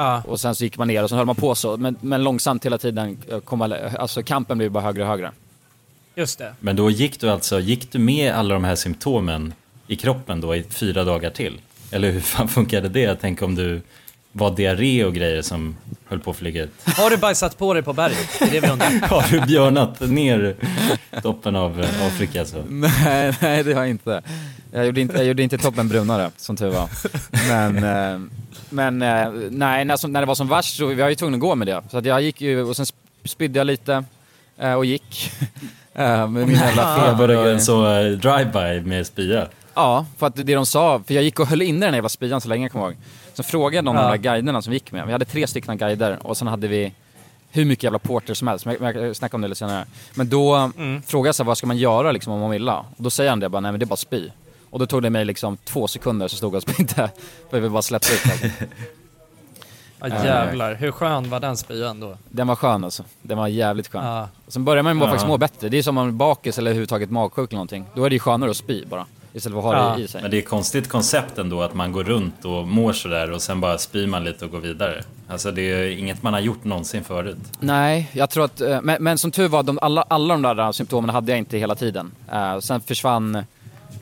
Ja. 0.00 0.22
Och 0.26 0.40
sen 0.40 0.54
så 0.54 0.64
gick 0.64 0.78
man 0.78 0.88
ner 0.88 1.02
och 1.02 1.08
så 1.08 1.16
höll 1.16 1.26
man 1.26 1.36
på 1.36 1.54
så. 1.54 1.76
Men, 1.76 1.96
men 2.00 2.24
långsamt 2.24 2.66
hela 2.66 2.78
tiden 2.78 3.18
kom 3.44 3.58
man, 3.58 3.72
alltså 3.72 4.22
kampen 4.22 4.58
blev 4.58 4.70
bara 4.70 4.84
högre 4.84 5.02
och 5.02 5.08
högre. 5.08 5.32
Just 6.14 6.38
det. 6.38 6.54
Men 6.60 6.76
då 6.76 6.90
gick 6.90 7.20
du 7.20 7.30
alltså, 7.30 7.60
gick 7.60 7.92
du 7.92 7.98
med 7.98 8.32
alla 8.32 8.54
de 8.54 8.64
här 8.64 8.74
symptomen 8.74 9.54
i 9.86 9.96
kroppen 9.96 10.40
då 10.40 10.56
i 10.56 10.62
fyra 10.62 11.04
dagar 11.04 11.30
till? 11.30 11.60
Eller 11.90 12.10
hur 12.10 12.20
fan 12.20 12.48
funkade 12.58 12.88
det? 12.88 13.00
Jag 13.00 13.20
tänker 13.20 13.44
om 13.44 13.54
du 13.54 13.80
var 14.32 14.50
diarré 14.56 15.04
och 15.04 15.14
grejer 15.14 15.42
som 15.42 15.76
höll 16.08 16.20
på 16.20 16.30
att 16.30 16.36
flyga 16.36 16.62
ut. 16.64 16.70
Har 16.84 17.10
du 17.10 17.16
bajsat 17.16 17.58
på 17.58 17.74
dig 17.74 17.82
på 17.82 17.92
berget? 17.92 18.28
Det 18.38 18.44
är 18.44 18.50
det 18.50 18.60
vi 18.60 18.68
undrar. 18.68 18.90
Har 19.08 19.24
du 19.30 19.40
björnat 19.40 20.00
ner 20.00 20.54
toppen 21.22 21.56
av 21.56 21.80
eh, 21.80 22.06
Afrika 22.06 22.44
så? 22.44 22.56
nej, 22.68 23.34
nej 23.40 23.62
det 23.64 23.72
har 23.74 23.80
jag 23.80 23.90
inte. 23.90 24.22
Jag 24.72 24.86
gjorde 24.86 25.00
inte, 25.00 25.16
jag 25.16 25.24
gjorde 25.26 25.42
inte 25.42 25.58
toppen 25.58 25.88
brunare, 25.88 26.30
som 26.36 26.56
tur 26.56 26.70
var. 26.70 26.88
Men, 27.48 27.76
eh, 27.76 28.20
men 28.70 29.02
eh, 29.02 29.30
nej, 29.50 29.84
när, 29.84 30.08
när 30.08 30.20
det 30.20 30.26
var 30.26 30.34
som 30.34 30.48
värst 30.48 30.76
så 30.76 30.86
vi 30.86 30.94
var 30.94 31.08
ju 31.08 31.14
tvungna 31.14 31.34
att 31.36 31.40
gå 31.40 31.54
med 31.54 31.66
det. 31.68 31.82
Så 31.90 31.98
att 31.98 32.04
jag 32.04 32.22
gick 32.22 32.40
ju 32.40 32.62
och 32.62 32.76
sen 32.76 32.84
sp- 32.84 32.94
spydde 33.24 33.58
jag 33.58 33.66
lite 33.66 34.04
och 34.76 34.84
gick. 34.84 35.32
Med 35.94 36.30
min 36.30 36.50
jävla 36.50 36.82
Jag 36.82 36.96
feber. 37.04 37.14
började 37.18 37.50
en 37.52 37.60
så 37.60 37.82
drive-by 38.22 38.80
med 38.88 39.06
spya. 39.06 39.46
Ja, 39.74 40.06
för 40.18 40.26
att 40.26 40.36
det 40.36 40.42
de 40.54 40.66
sa, 40.66 41.02
för 41.06 41.14
jag 41.14 41.22
gick 41.24 41.40
och 41.40 41.46
höll 41.46 41.62
inne 41.62 41.78
den 41.80 41.88
här 41.88 41.94
jävla 41.94 42.08
spyan 42.08 42.40
så 42.40 42.48
länge 42.48 42.64
jag 42.64 42.72
kommer 42.72 42.84
ihåg. 42.86 42.96
Så 43.42 43.50
frågade 43.50 43.86
de 43.86 43.96
Ja. 43.96 44.02
de 44.02 44.08
där 44.10 44.16
guiderna 44.16 44.62
som 44.62 44.70
vi 44.70 44.76
gick 44.76 44.92
med, 44.92 45.06
vi 45.06 45.12
hade 45.12 45.24
tre 45.24 45.46
stycken 45.46 45.78
guider 45.78 46.18
och 46.26 46.36
sen 46.36 46.48
hade 46.48 46.68
vi 46.68 46.92
hur 47.52 47.64
mycket 47.64 47.82
jävla 47.84 47.98
porter 47.98 48.34
som 48.34 48.48
helst, 48.48 48.66
men 48.66 48.76
jag, 48.80 49.16
snackar 49.16 49.34
om 49.38 49.42
det 49.42 49.48
lite 49.48 49.58
senare. 49.58 49.84
Men 50.14 50.28
då 50.28 50.54
Mm. 50.54 51.02
frågade 51.02 51.28
jag 51.28 51.34
så 51.34 51.42
här, 51.42 51.46
vad 51.46 51.58
ska 51.58 51.66
man 51.66 51.76
göra 51.78 52.12
liksom 52.12 52.32
om 52.32 52.40
man 52.40 52.50
vill 52.50 52.68
Och 52.68 52.84
då 52.96 53.10
säger 53.10 53.30
han 53.30 53.40
det 53.40 53.48
bara, 53.48 53.60
nej 53.60 53.72
men 53.72 53.78
det 53.80 53.84
är 53.84 53.86
bara 53.86 53.96
spy. 53.96 54.28
Och 54.70 54.78
då 54.78 54.86
tog 54.86 55.02
det 55.02 55.10
mig 55.10 55.24
liksom 55.24 55.56
två 55.56 55.88
sekunder 55.88 56.28
så 56.28 56.36
stod 56.36 56.54
jag 56.54 56.56
och 56.56 56.62
spydde, 56.62 57.10
för 57.50 57.60
vill 57.60 57.70
bara 57.70 57.82
släppa 57.82 58.06
ut 58.06 58.20
alltså. 58.32 58.66
Ja, 60.00 60.24
jävlar, 60.24 60.74
hur 60.74 60.90
skön 60.90 61.30
var 61.30 61.40
den 61.40 61.56
spyan 61.56 62.00
då? 62.00 62.16
Den 62.28 62.46
var 62.46 62.56
skön 62.56 62.84
alltså, 62.84 63.04
den 63.22 63.38
var 63.38 63.48
jävligt 63.48 63.88
skön. 63.88 64.04
Ja. 64.04 64.28
Och 64.46 64.52
sen 64.52 64.64
börjar 64.64 64.82
man 64.82 64.94
ju 64.94 65.00
bara 65.00 65.06
Ja. 65.06 65.10
faktiskt 65.10 65.28
må 65.28 65.38
bättre, 65.38 65.68
det 65.68 65.78
är 65.78 65.82
som 65.82 65.98
om 65.98 66.04
man 66.04 66.08
är 66.14 66.16
bakis 66.18 66.58
eller 66.58 66.70
överhuvudtaget 66.70 67.10
magsjuk 67.10 67.50
eller 67.50 67.56
någonting. 67.56 67.84
Då 67.94 68.04
är 68.04 68.10
det 68.10 68.14
ju 68.16 68.20
skönare 68.20 68.50
att 68.50 68.56
spy 68.56 68.84
bara, 68.84 69.06
istället 69.32 69.62
för 69.62 69.70
att 69.70 69.76
ha 69.76 69.90
Ja. 69.90 69.96
det 69.96 70.02
i 70.02 70.08
sig. 70.08 70.22
Men 70.22 70.30
det 70.30 70.38
är 70.38 70.42
konstigt 70.42 70.88
koncept 70.88 71.38
ändå 71.38 71.62
att 71.62 71.74
man 71.74 71.92
går 71.92 72.04
runt 72.04 72.44
och 72.44 72.68
mår 72.68 72.92
sådär 72.92 73.30
och 73.30 73.42
sen 73.42 73.60
bara 73.60 73.78
spyr 73.78 74.06
man 74.06 74.24
lite 74.24 74.44
och 74.44 74.50
går 74.50 74.60
vidare. 74.60 75.02
Alltså 75.28 75.50
det 75.50 75.62
är 75.62 75.90
inget 75.98 76.22
man 76.22 76.32
har 76.32 76.40
gjort 76.40 76.64
någonsin 76.64 77.04
förut. 77.04 77.38
Nej, 77.60 78.10
jag 78.12 78.30
tror 78.30 78.44
att, 78.44 78.60
eh, 78.60 78.80
men, 78.82 79.02
men 79.02 79.18
som 79.18 79.30
tur 79.30 79.48
var, 79.48 79.62
de, 79.62 79.78
alla, 79.82 80.02
alla 80.08 80.34
de 80.36 80.42
där 80.42 80.72
symptomen 80.72 81.10
hade 81.10 81.32
jag 81.32 81.38
inte 81.38 81.58
hela 81.58 81.74
tiden. 81.74 82.12
Uh, 82.32 82.58
sen 82.60 82.80
försvann, 82.80 83.34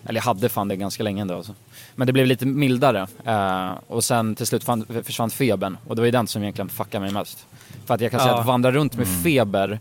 eller 0.07 0.21
jag 0.21 0.25
hade 0.25 0.49
fan 0.49 0.69
det 0.69 0.77
ganska 0.77 1.03
länge 1.03 1.23
ändå 1.23 1.35
alltså. 1.37 1.55
Men 1.95 2.07
det 2.07 2.13
blev 2.13 2.27
lite 2.27 2.47
mildare. 2.47 3.07
eh, 3.25 3.71
och 3.87 4.05
sen 4.05 4.35
till 4.35 4.47
slut 4.47 4.65
fann, 4.65 4.87
försvann 5.05 5.31
febern. 5.31 5.77
Och 5.87 5.97
det 5.97 6.01
var 6.03 6.07
ju 6.07 6.13
den 6.13 6.27
som 6.27 6.43
egentligen 6.43 6.69
fuckade 6.69 7.05
mig 7.05 7.13
mest. 7.13 7.47
För 7.87 7.95
att 7.95 8.01
jag 8.01 8.11
kan 8.11 8.21
säga 8.21 8.33
Ja. 8.33 8.41
att 8.41 8.47
vandra 8.47 8.73
runt 8.73 8.97
med 8.97 9.07
feber, 9.25 9.81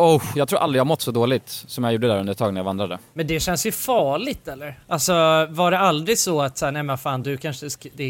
oh, 0.00 0.22
jag 0.34 0.48
tror 0.48 0.58
aldrig 0.58 0.80
jag 0.80 0.86
mått 0.86 1.00
så 1.00 1.10
dåligt 1.10 1.48
som 1.48 1.84
jag 1.84 1.92
gjorde 1.92 2.08
där 2.08 2.18
under 2.18 2.32
ett 2.32 2.38
tag 2.38 2.54
när 2.54 2.60
jag 2.60 2.64
vandrade. 2.64 2.98
Men 3.12 3.26
det 3.26 3.40
känns 3.40 3.66
ju 3.66 3.72
farligt 3.72 4.48
eller? 4.48 4.78
Alltså 4.88 5.12
var 5.50 5.70
det 5.70 5.78
aldrig 5.78 6.18
så 6.18 6.42
att 6.42 6.58
såhär, 6.58 6.72
nej 6.72 6.82
men 6.82 6.98
fan 6.98 7.22
du 7.22 7.36
kanske, 7.36 7.68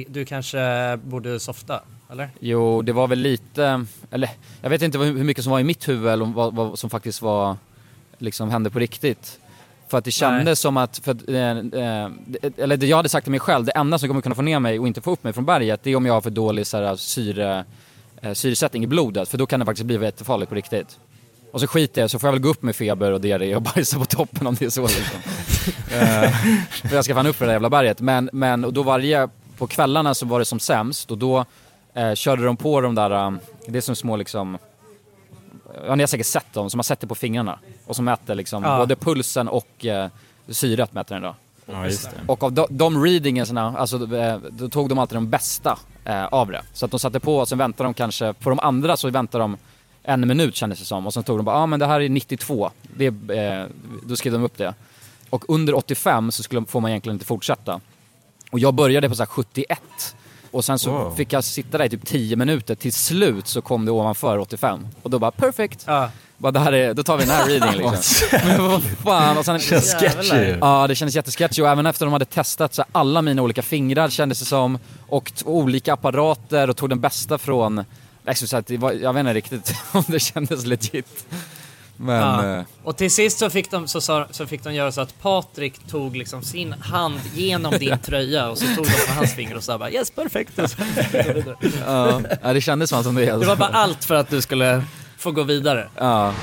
du 0.09 0.25
kanske 0.25 0.97
borde 1.05 1.41
softa? 1.41 1.81
Eller? 2.11 2.31
Jo, 2.41 2.83
det 2.83 2.93
var 2.93 3.09
väl 3.09 3.19
lite, 3.19 3.87
eller 4.11 4.31
jag 4.63 4.71
vet 4.71 4.83
inte 4.83 4.99
hur 4.99 5.25
mycket 5.25 5.45
som 5.45 5.51
var 5.51 5.61
i 5.61 5.65
mitt 5.65 5.89
huvud 5.89 6.13
eller 6.13 6.25
vad, 6.25 6.55
vad 6.55 6.79
som 6.79 6.91
faktiskt 6.91 7.23
var, 7.23 7.57
liksom 8.19 8.51
hände 8.51 8.71
på 8.71 8.79
riktigt. 8.79 9.41
För 9.89 9.99
att 9.99 10.05
det 10.05 10.11
kändes 10.11 10.61
som 10.61 10.77
att, 10.77 10.99
för 10.99 11.13
att, 11.13 11.29
eh, 11.29 11.59
eh, 11.59 12.11
eller 12.57 12.77
det 12.77 12.87
jag 12.87 12.97
hade 12.97 13.09
sagt 13.09 13.25
till 13.25 13.31
mig 13.31 13.41
själv, 13.41 13.65
det 13.65 13.73
enda 13.73 13.99
som 13.99 14.09
kommer 14.09 14.21
kunna 14.21 14.35
få 14.35 14.43
ner 14.43 14.59
mig 14.59 14.79
och 14.79 14.87
inte 14.87 15.01
få 15.01 15.11
upp 15.11 15.25
mig 15.25 15.33
från 15.33 15.45
berget, 15.45 15.83
det 15.83 15.91
är 15.91 15.97
om 15.97 16.07
jag 16.07 16.15
har 16.15 16.21
för 16.21 16.31
dålig 16.31 16.67
så 16.67 16.77
här, 16.77 16.97
syre, 16.97 17.65
eh, 18.23 18.33
syresättning 18.33 18.85
i 18.85 18.87
blodet, 18.87 19.29
för 19.29 19.39
då 19.39 19.47
kan 19.47 19.61
det 19.61 19.67
faktiskt 19.67 19.87
bli 19.87 20.03
jättefarligt 20.03 20.49
på 20.49 20.55
riktigt. 20.55 20.99
Och 21.53 21.61
så 21.61 21.67
skiter 21.67 22.01
jag 22.01 22.11
så 22.11 22.19
får 22.19 22.27
jag 22.29 22.33
väl 22.33 22.41
gå 22.43 22.49
upp 22.49 22.63
med 22.63 22.77
feber 22.77 23.13
och 23.13 23.21
diarré 23.21 23.57
och 23.57 23.63
bajsa 23.75 23.99
på 23.99 24.05
toppen 24.05 24.47
om 24.47 24.55
det 24.55 24.65
är 24.65 24.71
så 24.71 24.83
liksom. 24.83 25.21
Eh, 25.93 26.31
för 26.89 26.95
jag 26.95 27.05
ska 27.05 27.15
fan 27.15 27.27
upp 27.27 27.37
för 27.37 27.45
det 27.45 27.49
där 27.49 27.55
jävla 27.55 27.71
berget. 27.71 28.01
Men, 28.01 28.31
men 28.33 28.65
och 28.65 28.73
då 28.73 28.83
varje, 28.83 29.29
på 29.59 29.67
kvällarna 29.67 30.15
så 30.15 30.27
var 30.27 30.39
det 30.39 30.45
som 30.45 30.61
sämst 30.61 31.11
och 31.11 31.19
då 31.19 31.45
eh, 31.95 32.15
körde 32.15 32.45
de 32.45 32.57
på 32.57 32.81
de 32.81 32.95
där, 32.95 33.11
eh, 33.27 33.33
det 33.67 33.79
är 33.79 33.83
som 33.83 33.97
små 33.97 34.17
liksom, 34.17 34.59
ja 35.87 35.95
ni 35.95 36.03
har 36.03 36.07
säkert 36.09 36.27
sett 36.27 36.53
dem, 36.53 36.71
som 36.71 36.79
har 36.79 36.83
sett 36.83 37.01
det 37.01 37.07
på 37.07 37.15
fingrarna. 37.15 37.59
Och 37.87 37.97
som 37.97 38.05
mäter 38.05 38.35
liksom 38.35 38.63
Ja. 38.65 38.79
både 38.79 38.97
pulsen 38.97 39.49
och 39.49 39.87
eh, 39.87 40.09
syret 40.49 40.93
mäter 40.93 41.15
den 41.15 41.23
då. 41.23 41.35
Ja, 41.67 41.85
just 41.85 42.05
det. 42.05 42.11
Och 42.27 42.43
av 42.43 42.53
de, 42.53 42.67
de 42.71 43.05
readingarna, 43.05 43.79
alltså 43.79 44.17
eh, 44.17 44.39
då 44.51 44.69
tog 44.69 44.89
de 44.89 44.99
alltid 44.99 45.17
de 45.17 45.31
bästa 45.31 45.79
eh, 46.05 46.25
av 46.25 46.51
det. 46.51 46.63
Så 46.73 46.85
att 46.85 46.91
de 46.91 47.01
satte 47.01 47.21
på 47.21 47.37
och 47.39 47.49
sen 47.49 47.59
väntade 47.59 47.87
de 47.87 47.95
kanske, 47.95 48.33
på 48.33 48.51
de 48.51 48.61
andra 48.61 48.97
så 48.97 49.11
väntade 49.11 49.45
de 49.45 49.57
en 50.03 50.29
minut 50.29 50.57
kändes 50.57 50.79
det 50.79 50.85
som. 50.85 51.07
Och 51.07 51.15
sen 51.15 51.23
tog 51.23 51.39
de 51.39 51.45
bara, 51.45 51.57
ja 51.57 51.63
ah, 51.63 51.67
men 51.67 51.81
det 51.81 51.87
här 51.87 52.01
är 52.01 52.09
92. 52.09 52.71
Det, 52.97 53.07
är, 53.07 53.61
eh, 53.61 53.67
då 54.07 54.17
skrev 54.17 54.33
de 54.33 54.43
upp 54.45 54.59
det. 54.59 54.75
Och 55.31 55.45
under 55.49 55.75
85 55.75 56.33
så 56.33 56.43
skulle, 56.43 56.65
får 56.67 56.81
man 56.81 56.91
egentligen 56.91 57.15
inte 57.15 57.27
fortsätta. 57.27 57.81
Och 58.51 58.59
jag 58.59 58.75
började 58.75 59.09
på 59.09 59.15
så 59.15 59.23
här 59.23 59.27
71. 59.27 59.81
Och 60.51 60.65
sen 60.65 60.79
så 60.79 60.91
Wow. 60.91 61.15
fick 61.15 61.33
jag 61.33 61.45
sitta 61.45 61.79
där 61.79 61.85
i 61.85 61.89
typ 61.91 62.07
10 62.07 62.37
minuter. 62.37 62.75
Till 62.75 62.93
slut 62.93 63.47
så 63.47 63.63
kom 63.63 63.85
det 63.85 63.91
ovanför 63.93 64.39
85. 64.39 64.87
Och 65.03 65.11
då 65.11 65.19
bara 65.19 65.31
perfect. 65.31 65.87
Bara, 66.37 66.53
det 66.53 66.61
här 66.61 66.73
är, 66.73 66.95
då 66.95 67.03
tar 67.03 67.17
vi 67.17 67.25
den 67.25 67.35
här 67.35 67.47
readingen 67.47 67.79
liksom. 67.93 68.39
Men 68.47 68.69
vad 68.69 68.83
fan. 68.83 69.39
Och 69.39 69.45
sen, 69.45 69.59
Känns 69.59 69.95
sketchy. 69.95 70.57
Ja, 70.61 70.87
det 70.87 70.95
kändes 70.95 71.15
jättesketchy 71.17 71.63
och 71.63 71.69
även 71.69 71.87
efter 71.87 72.07
de 72.07 72.13
hade 72.13 72.25
testat 72.25 72.75
så 72.75 72.83
här, 72.83 72.89
alla 72.93 73.23
mina 73.23 73.43
olika 73.43 73.63
fingrar 73.63 74.09
kändes 74.09 74.39
det 74.39 74.45
som 74.45 74.79
och 75.09 75.33
olika 75.45 75.93
apparater 75.93 76.71
och 76.71 76.77
tog 76.77 76.89
den 76.89 77.01
bästa 77.01 77.39
från, 77.39 77.85
liksom, 78.31 78.49
så 78.49 78.57
att 78.57 78.67
det 78.67 78.77
var, 78.77 78.93
jag 78.93 79.13
vet 79.13 79.21
inte 79.21 79.35
riktigt 79.35 79.75
om 79.93 80.05
det 80.07 80.21
kändes 80.21 80.67
legit. 80.67 81.27
Men, 81.97 82.17
Ja. 82.17 82.59
eh, 82.59 82.65
Och 82.85 82.97
till 82.97 83.11
sist 83.11 83.39
så 83.39 83.51
fick, 83.51 83.71
de, 83.71 83.89
så, 83.89 84.01
sa- 84.01 84.27
så 84.31 84.47
fick 84.47 84.65
de 84.65 84.75
göra 84.75 84.93
så 84.93 85.01
att 85.01 85.21
Patrik 85.23 85.75
tog 85.89 86.17
liksom 86.17 86.43
sin 86.43 86.73
hand 86.73 87.21
genom 87.35 87.73
din 87.79 87.99
tröja 87.99 88.49
och 88.51 88.59
så 88.59 88.65
tog 88.65 88.85
de 88.87 89.07
på 89.07 89.13
hans 89.13 89.35
finger 89.35 89.57
och 89.57 89.63
sa 89.65 89.79
bara 89.79 89.91
yes 89.91 90.13
så- 90.57 90.83
ja, 91.87 92.21
ja, 92.43 92.53
det 92.53 92.61
kändes 92.61 92.91
som 92.91 93.15
det. 93.15 93.25
Det 93.25 93.47
var 93.47 93.57
bara 93.57 93.69
allt 93.69 94.05
för 94.05 94.15
att 94.15 94.29
du 94.31 94.41
skulle 94.43 94.85
få 95.19 95.31
gå 95.33 95.43
vidare. 95.43 95.89
Ja. 95.97 96.35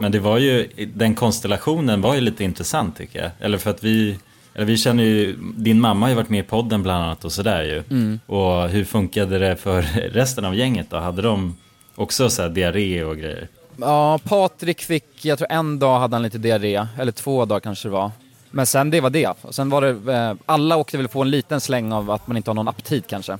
Men 0.00 0.12
det 0.12 0.18
var 0.20 0.38
ju, 0.38 0.68
den 0.94 1.14
konstellationen 1.14 2.00
var 2.00 2.14
ju 2.14 2.20
lite 2.20 2.44
intressant 2.44 2.96
tycker 2.96 3.22
jag. 3.22 3.30
Eller 3.40 3.58
för 3.58 3.70
att 3.70 3.84
vi, 3.84 4.18
eller 4.54 4.66
vi 4.66 4.76
känner 4.76 5.02
ju, 5.04 5.36
din 5.56 5.80
mamma 5.80 6.06
har 6.06 6.10
ju 6.10 6.14
varit 6.16 6.28
med 6.28 6.40
i 6.44 6.48
podden 6.48 6.82
bland 6.82 7.04
annat 7.04 7.24
och 7.24 7.32
sådär 7.32 7.62
ju. 7.62 7.82
Mm. 7.90 8.20
Och 8.26 8.68
hur 8.68 8.84
funkade 8.84 9.38
det 9.38 9.56
för 9.56 9.82
resten 10.12 10.44
av 10.44 10.54
gänget 10.54 10.90
då? 10.90 10.96
Hade 10.96 11.22
de 11.22 11.56
också 11.94 12.30
så 12.30 12.42
här 12.42 12.48
diarré 12.48 13.04
och 13.04 13.16
grejer? 13.16 13.48
Ja, 13.76 14.18
Patrik 14.24 14.80
fick, 14.82 15.24
jag 15.24 15.38
tror 15.38 15.52
en 15.52 15.78
dag 15.78 15.98
hade 16.00 16.14
han 16.16 16.22
lite 16.22 16.38
diarré, 16.38 16.86
eller 16.98 17.12
två 17.12 17.44
dagar 17.44 17.60
kanske 17.60 17.88
det 17.88 17.92
var. 17.92 18.10
Men 18.50 18.66
sen 18.66 18.90
det 18.90 19.00
var 19.00 19.10
det. 19.10 19.34
Och 19.42 19.54
sen 19.54 19.70
var 19.70 19.82
det, 19.82 20.12
eh, 20.14 20.34
alla 20.46 20.76
åkte 20.76 20.96
väl 20.96 21.08
på 21.08 21.22
en 21.22 21.30
liten 21.30 21.60
släng 21.60 21.92
av 21.92 22.10
att 22.10 22.26
man 22.26 22.36
inte 22.36 22.50
har 22.50 22.54
någon 22.54 22.68
aptit 22.68 23.06
kanske. 23.06 23.38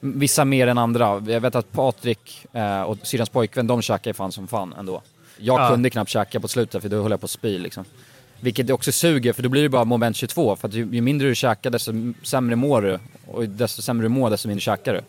Vissa 0.00 0.44
mer 0.44 0.66
än 0.66 0.78
andra. 0.78 1.22
Jag 1.26 1.40
vet 1.40 1.54
att 1.54 1.72
Patrik 1.72 2.46
eh, 2.52 2.82
och 2.82 2.98
syrrans 3.02 3.28
pojkvän, 3.28 3.66
de 3.66 3.82
käkade 3.82 4.14
fan 4.14 4.32
som 4.32 4.48
fan 4.48 4.74
ändå. 4.78 5.02
Jag 5.38 5.60
Ja. 5.60 5.68
kunde 5.70 5.90
knappt 5.90 6.10
käka 6.10 6.40
på 6.40 6.48
slutet 6.48 6.82
för 6.82 6.88
då 6.88 7.02
höll 7.02 7.10
jag 7.10 7.20
på 7.20 7.24
att 7.24 7.30
spy 7.30 7.58
liksom. 7.58 7.84
Vilket 8.42 8.70
också 8.70 8.92
suger 8.92 9.32
för 9.32 9.42
då 9.42 9.48
blir 9.48 9.62
det 9.62 9.68
bara 9.68 9.84
moment 9.84 10.16
22 10.16 10.56
för 10.56 10.68
att 10.68 10.74
ju, 10.74 10.88
ju 10.92 11.00
mindre 11.00 11.28
du 11.28 11.34
käkar 11.34 11.70
desto 11.70 11.92
sämre 12.22 12.56
mår 12.56 12.82
du. 12.82 12.98
Och 13.26 13.48
desto 13.48 13.82
sämre 13.82 14.04
du 14.04 14.08
mår 14.08 14.30
desto 14.30 14.48
mindre 14.48 14.60
käkar 14.60 14.94
du. 14.94 15.00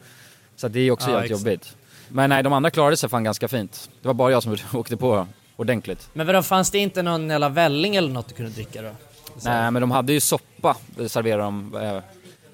Så 0.56 0.68
det 0.68 0.80
är 0.80 0.92
också 0.92 1.08
Ja, 1.10 1.14
jävligt 1.14 1.32
jobbigt. 1.32 1.76
Men 2.10 2.30
nej, 2.30 2.44
de 2.44 2.54
andra 2.54 2.70
klarade 2.72 2.98
sig 2.98 3.10
fan 3.10 3.24
ganska 3.24 3.48
fint. 3.48 3.90
Det 4.02 4.08
var 4.08 4.14
bara 4.14 4.32
jag 4.32 4.44
som 4.44 4.58
åkte 4.74 4.98
på 4.98 5.28
ordentligt. 5.56 6.10
Men 6.14 6.28
vadå, 6.28 6.42
fanns 6.44 6.72
det 6.72 6.78
inte 6.78 7.02
någon 7.02 7.30
jävla 7.30 7.50
välling 7.50 7.96
eller 7.96 8.10
något 8.10 8.28
du 8.28 8.34
kunde 8.36 8.52
dricka 8.52 8.82
då? 8.82 8.92
Så- 9.38 9.50
Nej 9.50 9.72
men 9.72 9.82
de 9.82 9.92
hade 9.92 10.14
ju 10.14 10.20
soppa, 10.20 10.78
det 10.98 11.10
serverade 11.10 11.44
de 11.44 11.76
eh, 11.76 12.00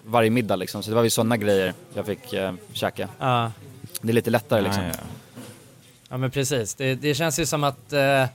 varje 0.05 0.29
middag 0.29 0.55
liksom. 0.55 0.83
Så 0.83 0.89
det 0.89 0.95
var 0.95 1.03
ju 1.03 1.09
sådana 1.09 1.37
grejer 1.37 1.73
jag 1.93 2.05
fick 2.05 2.33
eh, 2.33 2.53
käka. 2.73 3.07
Ja. 3.19 3.51
Det 4.01 4.09
är 4.09 4.13
lite 4.13 4.29
lättare 4.29 4.61
liksom. 4.61 4.83
Ah, 4.83 4.87
ja. 4.87 4.93
Ja 6.09 6.17
men 6.17 6.31
precis, 6.31 6.75
det, 6.75 6.95
det 6.95 7.15
känns 7.15 7.39
ju 7.39 7.45
som 7.45 7.63
att 7.63 7.93
eh, 7.93 8.25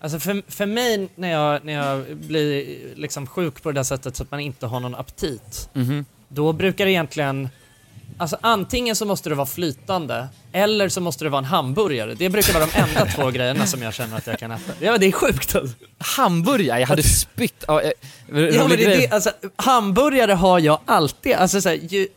Alltså 0.00 0.18
för, 0.20 0.42
för 0.48 0.66
mig 0.66 1.08
när 1.14 1.30
jag, 1.30 1.64
när 1.64 1.72
jag 1.72 2.16
blir 2.16 2.78
liksom 2.96 3.26
sjuk 3.26 3.62
på 3.62 3.70
det 3.72 3.78
där 3.78 3.82
sättet 3.82 4.16
så 4.16 4.22
att 4.22 4.30
man 4.30 4.40
inte 4.40 4.66
har 4.66 4.80
någon 4.80 4.94
aptit 4.94 5.68
Mhm. 5.72 6.04
Då 6.28 6.52
brukar 6.52 6.84
det 6.84 6.90
egentligen 6.90 7.48
Alltså 8.20 8.36
antingen 8.40 8.96
så 8.96 9.04
måste 9.04 9.28
det 9.28 9.34
vara 9.34 9.46
flytande 9.46 10.28
eller 10.52 10.88
så 10.88 11.00
måste 11.00 11.24
det 11.24 11.30
vara 11.30 11.38
en 11.38 11.44
hamburgare. 11.44 12.14
Det 12.14 12.28
brukar 12.28 12.54
vara 12.54 12.66
de 12.66 12.80
enda 12.80 13.06
två 13.06 13.30
grejerna 13.36 13.66
som 13.66 13.82
jag 13.82 13.94
känner 13.94 14.16
att 14.16 14.26
jag 14.26 14.38
kan 14.38 14.50
äta. 14.50 14.72
Ja 14.80 14.98
det 14.98 15.06
är 15.06 15.12
sjukt 15.12 15.54
alltså. 15.54 15.76
Hamburgare? 15.98 16.80
Jag 16.80 16.86
hade 16.86 17.02
spytt. 17.02 17.64
Ja, 17.66 17.80
eh, 17.80 17.90
Ja, 18.28 18.68
men 18.68 18.70
det, 18.70 18.76
det, 18.76 19.08
alltså, 19.10 19.30
hamburgare 19.56 20.32
har 20.32 20.58
jag 20.58 20.80
alltid, 20.84 21.32
alltså 21.32 21.60
så 21.60 21.68
här, 21.68 21.76
ju, 21.76 22.08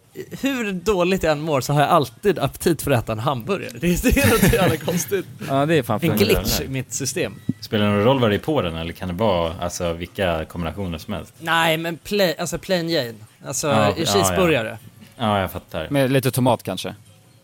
hur 0.42 0.72
dåligt 0.74 1.24
jag 1.24 1.32
än 1.32 1.42
mår 1.42 1.62
så 1.62 1.74
har 1.74 1.82
jag 1.82 1.90
alltid 1.90 2.40
aptit 2.40 2.82
för 2.82 2.92
att 2.92 3.04
äta 3.04 3.12
en 3.12 3.20
hamburgare. 3.20 3.72
Det, 3.80 4.04
det 4.04 4.18
är 4.18 4.30
något 4.30 4.40
så 4.50 4.56
jävla 4.56 4.78
konstigt. 4.78 5.26
Ja 5.48 5.66
det 5.66 5.76
är 5.76 5.84
fan 5.84 6.00
En 6.04 6.18
glitch 6.18 6.62
i 6.62 6.68
mitt 6.68 6.94
system. 6.94 7.36
Spelar 7.62 7.86
det 7.86 7.92
någon 7.92 8.04
roll 8.04 8.20
vad 8.20 8.30
det 8.30 8.36
är 8.36 8.40
på 8.40 8.62
den 8.62 8.76
eller 8.76 8.94
kan 8.94 9.08
det 9.08 9.14
vara 9.14 9.54
alltså, 9.62 9.94
vilka 9.94 10.46
kombinationer 10.46 10.98
som 10.98 11.14
helst? 11.14 11.34
Nej 11.40 11.78
men 11.78 11.98
play, 11.98 12.36
alltså 12.40 12.58
plain 12.58 12.90
Jane. 12.90 13.14
Alltså 13.46 13.68
Ja, 13.68 13.94
ja, 13.98 14.06
cheeseburgare. 14.06 14.78
Ja, 15.18 15.40
jag 15.40 15.52
fattar. 15.52 15.90
Med 15.90 16.12
lite 16.12 16.32
tomat 16.32 16.64
kanske. 16.64 16.96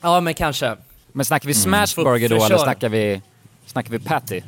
Ja 0.02 0.20
men 0.22 0.34
kanske. 0.34 0.76
Men 1.12 1.26
snackar 1.26 1.48
vi 1.48 1.54
Mm. 1.54 1.64
smashburger 1.64 2.30
då 2.30 2.40
För- 2.40 2.46
eller 2.46 2.58
snackar 2.58 2.90
vi, 2.90 3.22
snackar 3.66 3.92
vi 3.92 4.00
patty? 4.00 4.42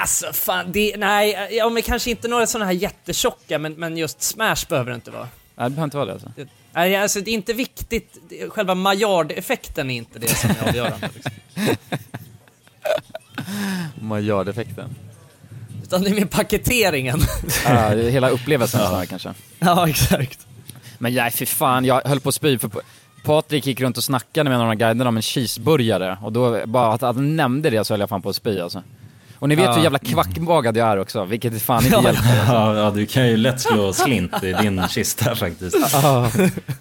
Alltså 0.00 0.32
fan, 0.32 0.72
det, 0.72 0.94
nej, 0.96 1.48
ja 1.50 1.68
men 1.68 1.82
kanske 1.82 2.10
inte 2.10 2.28
några 2.28 2.46
sådana 2.46 2.64
här 2.64 2.72
jättetjocka 2.72 3.58
men, 3.58 3.72
men 3.72 3.96
just 3.96 4.22
smash 4.22 4.56
behöver 4.68 4.90
det 4.90 4.94
inte 4.94 5.10
vara. 5.10 5.28
Nej 5.56 5.64
det 5.64 5.70
behöver 5.70 5.84
inte 5.84 5.96
vara 5.96 6.06
det 6.06 6.12
alltså. 6.12 6.32
Det, 6.36 6.48
nej, 6.76 6.96
alltså 6.96 7.20
det 7.20 7.30
är 7.30 7.34
inte 7.34 7.52
viktigt, 7.52 8.18
själva 8.48 8.74
Maillard-effekten 8.74 9.90
är 9.90 9.94
inte 9.96 10.18
det 10.18 10.28
som 10.28 10.50
är 10.50 10.68
avgörande. 10.68 11.08
Liksom. 11.14 11.32
Maillard-effekten. 14.00 14.94
Utan 15.82 16.02
det 16.02 16.10
är 16.10 16.14
med 16.14 16.30
paketeringen. 16.30 17.20
Ja, 17.64 17.88
hela 17.88 18.28
upplevelsen 18.28 18.80
Ja. 18.80 18.86
snarare 18.88 19.06
kanske. 19.06 19.34
ja 19.58 19.88
exakt. 19.88 20.46
Men 20.98 21.14
nej 21.14 21.30
för 21.30 21.46
fan, 21.46 21.84
jag 21.84 22.00
höll 22.04 22.20
på 22.20 22.28
att 22.28 22.34
spy 22.34 22.58
för 22.58 22.70
Patrik 23.24 23.66
gick 23.66 23.80
runt 23.80 23.96
och 23.96 24.04
snackade 24.04 24.50
med 24.50 24.58
några 24.58 24.74
guider 24.74 25.06
om 25.06 25.16
en 25.16 25.22
cheeseburgare 25.22 26.18
och 26.22 26.32
då, 26.32 26.66
bara 26.66 26.92
att 26.92 27.00
han 27.00 27.36
nämnde 27.36 27.70
det 27.70 27.84
så 27.84 27.92
höll 27.92 28.00
jag 28.00 28.08
fan 28.08 28.22
på 28.22 28.28
att 28.28 28.36
spy 28.36 28.60
alltså. 28.60 28.82
Och 29.38 29.48
ni 29.48 29.54
vet 29.54 29.64
Ja. 29.64 29.72
hur 29.72 29.82
jävla 29.82 29.98
kvackmagad 29.98 30.76
jag 30.76 30.88
är 30.88 30.96
också, 30.96 31.24
vilket 31.24 31.62
fan 31.62 31.84
inte 31.84 31.96
hjälper. 31.96 32.44
Ja, 32.48 32.74
ja, 32.74 32.90
du 32.90 33.06
kan 33.06 33.28
ju 33.28 33.36
lätt 33.36 33.60
slå 33.60 33.92
slint 33.92 34.42
i 34.42 34.52
din 34.52 34.88
kista 34.88 35.34
faktiskt. 35.36 35.76
Ja, 35.92 36.30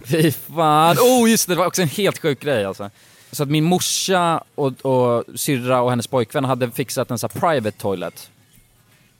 fy 0.06 0.32
fan. 0.32 0.98
Oh 1.00 1.30
just 1.30 1.48
det, 1.48 1.54
det 1.54 1.58
var 1.60 1.66
också 1.66 1.82
en 1.82 1.88
helt 1.88 2.22
sjuk 2.22 2.40
grej 2.40 2.66
alltså. 2.66 2.90
Så 3.32 3.44
att 3.44 3.50
min 3.50 3.64
morsa 3.64 4.44
och, 4.56 4.86
och 4.86 5.24
syrra 5.36 5.82
och 5.82 5.90
hennes 5.90 6.08
pojkvän 6.08 6.46
hade 6.46 6.72
fixat 6.72 7.12
en 7.12 7.18
sån 7.18 7.30
här 7.34 7.40
private 7.40 7.78
toilet. 7.78 8.30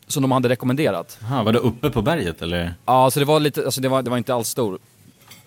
Som 0.08 0.22
de 0.22 0.32
hade 0.32 0.50
rekommenderat. 0.50 1.18
Aha, 1.24 1.44
var 1.44 1.54
det 1.54 1.60
uppe 1.60 1.90
på 1.90 2.02
berget 2.02 2.42
eller? 2.42 2.74
Ja, 2.86 3.12
så 3.12 3.20
det 3.20 3.26
var 3.26 3.40
lite, 3.40 3.66
alltså 3.66 3.82
det 3.82 3.90
var, 3.90 4.02
det 4.02 4.10
var 4.10 4.18
inte 4.18 4.34
alls 4.34 4.50
stor. 4.50 4.80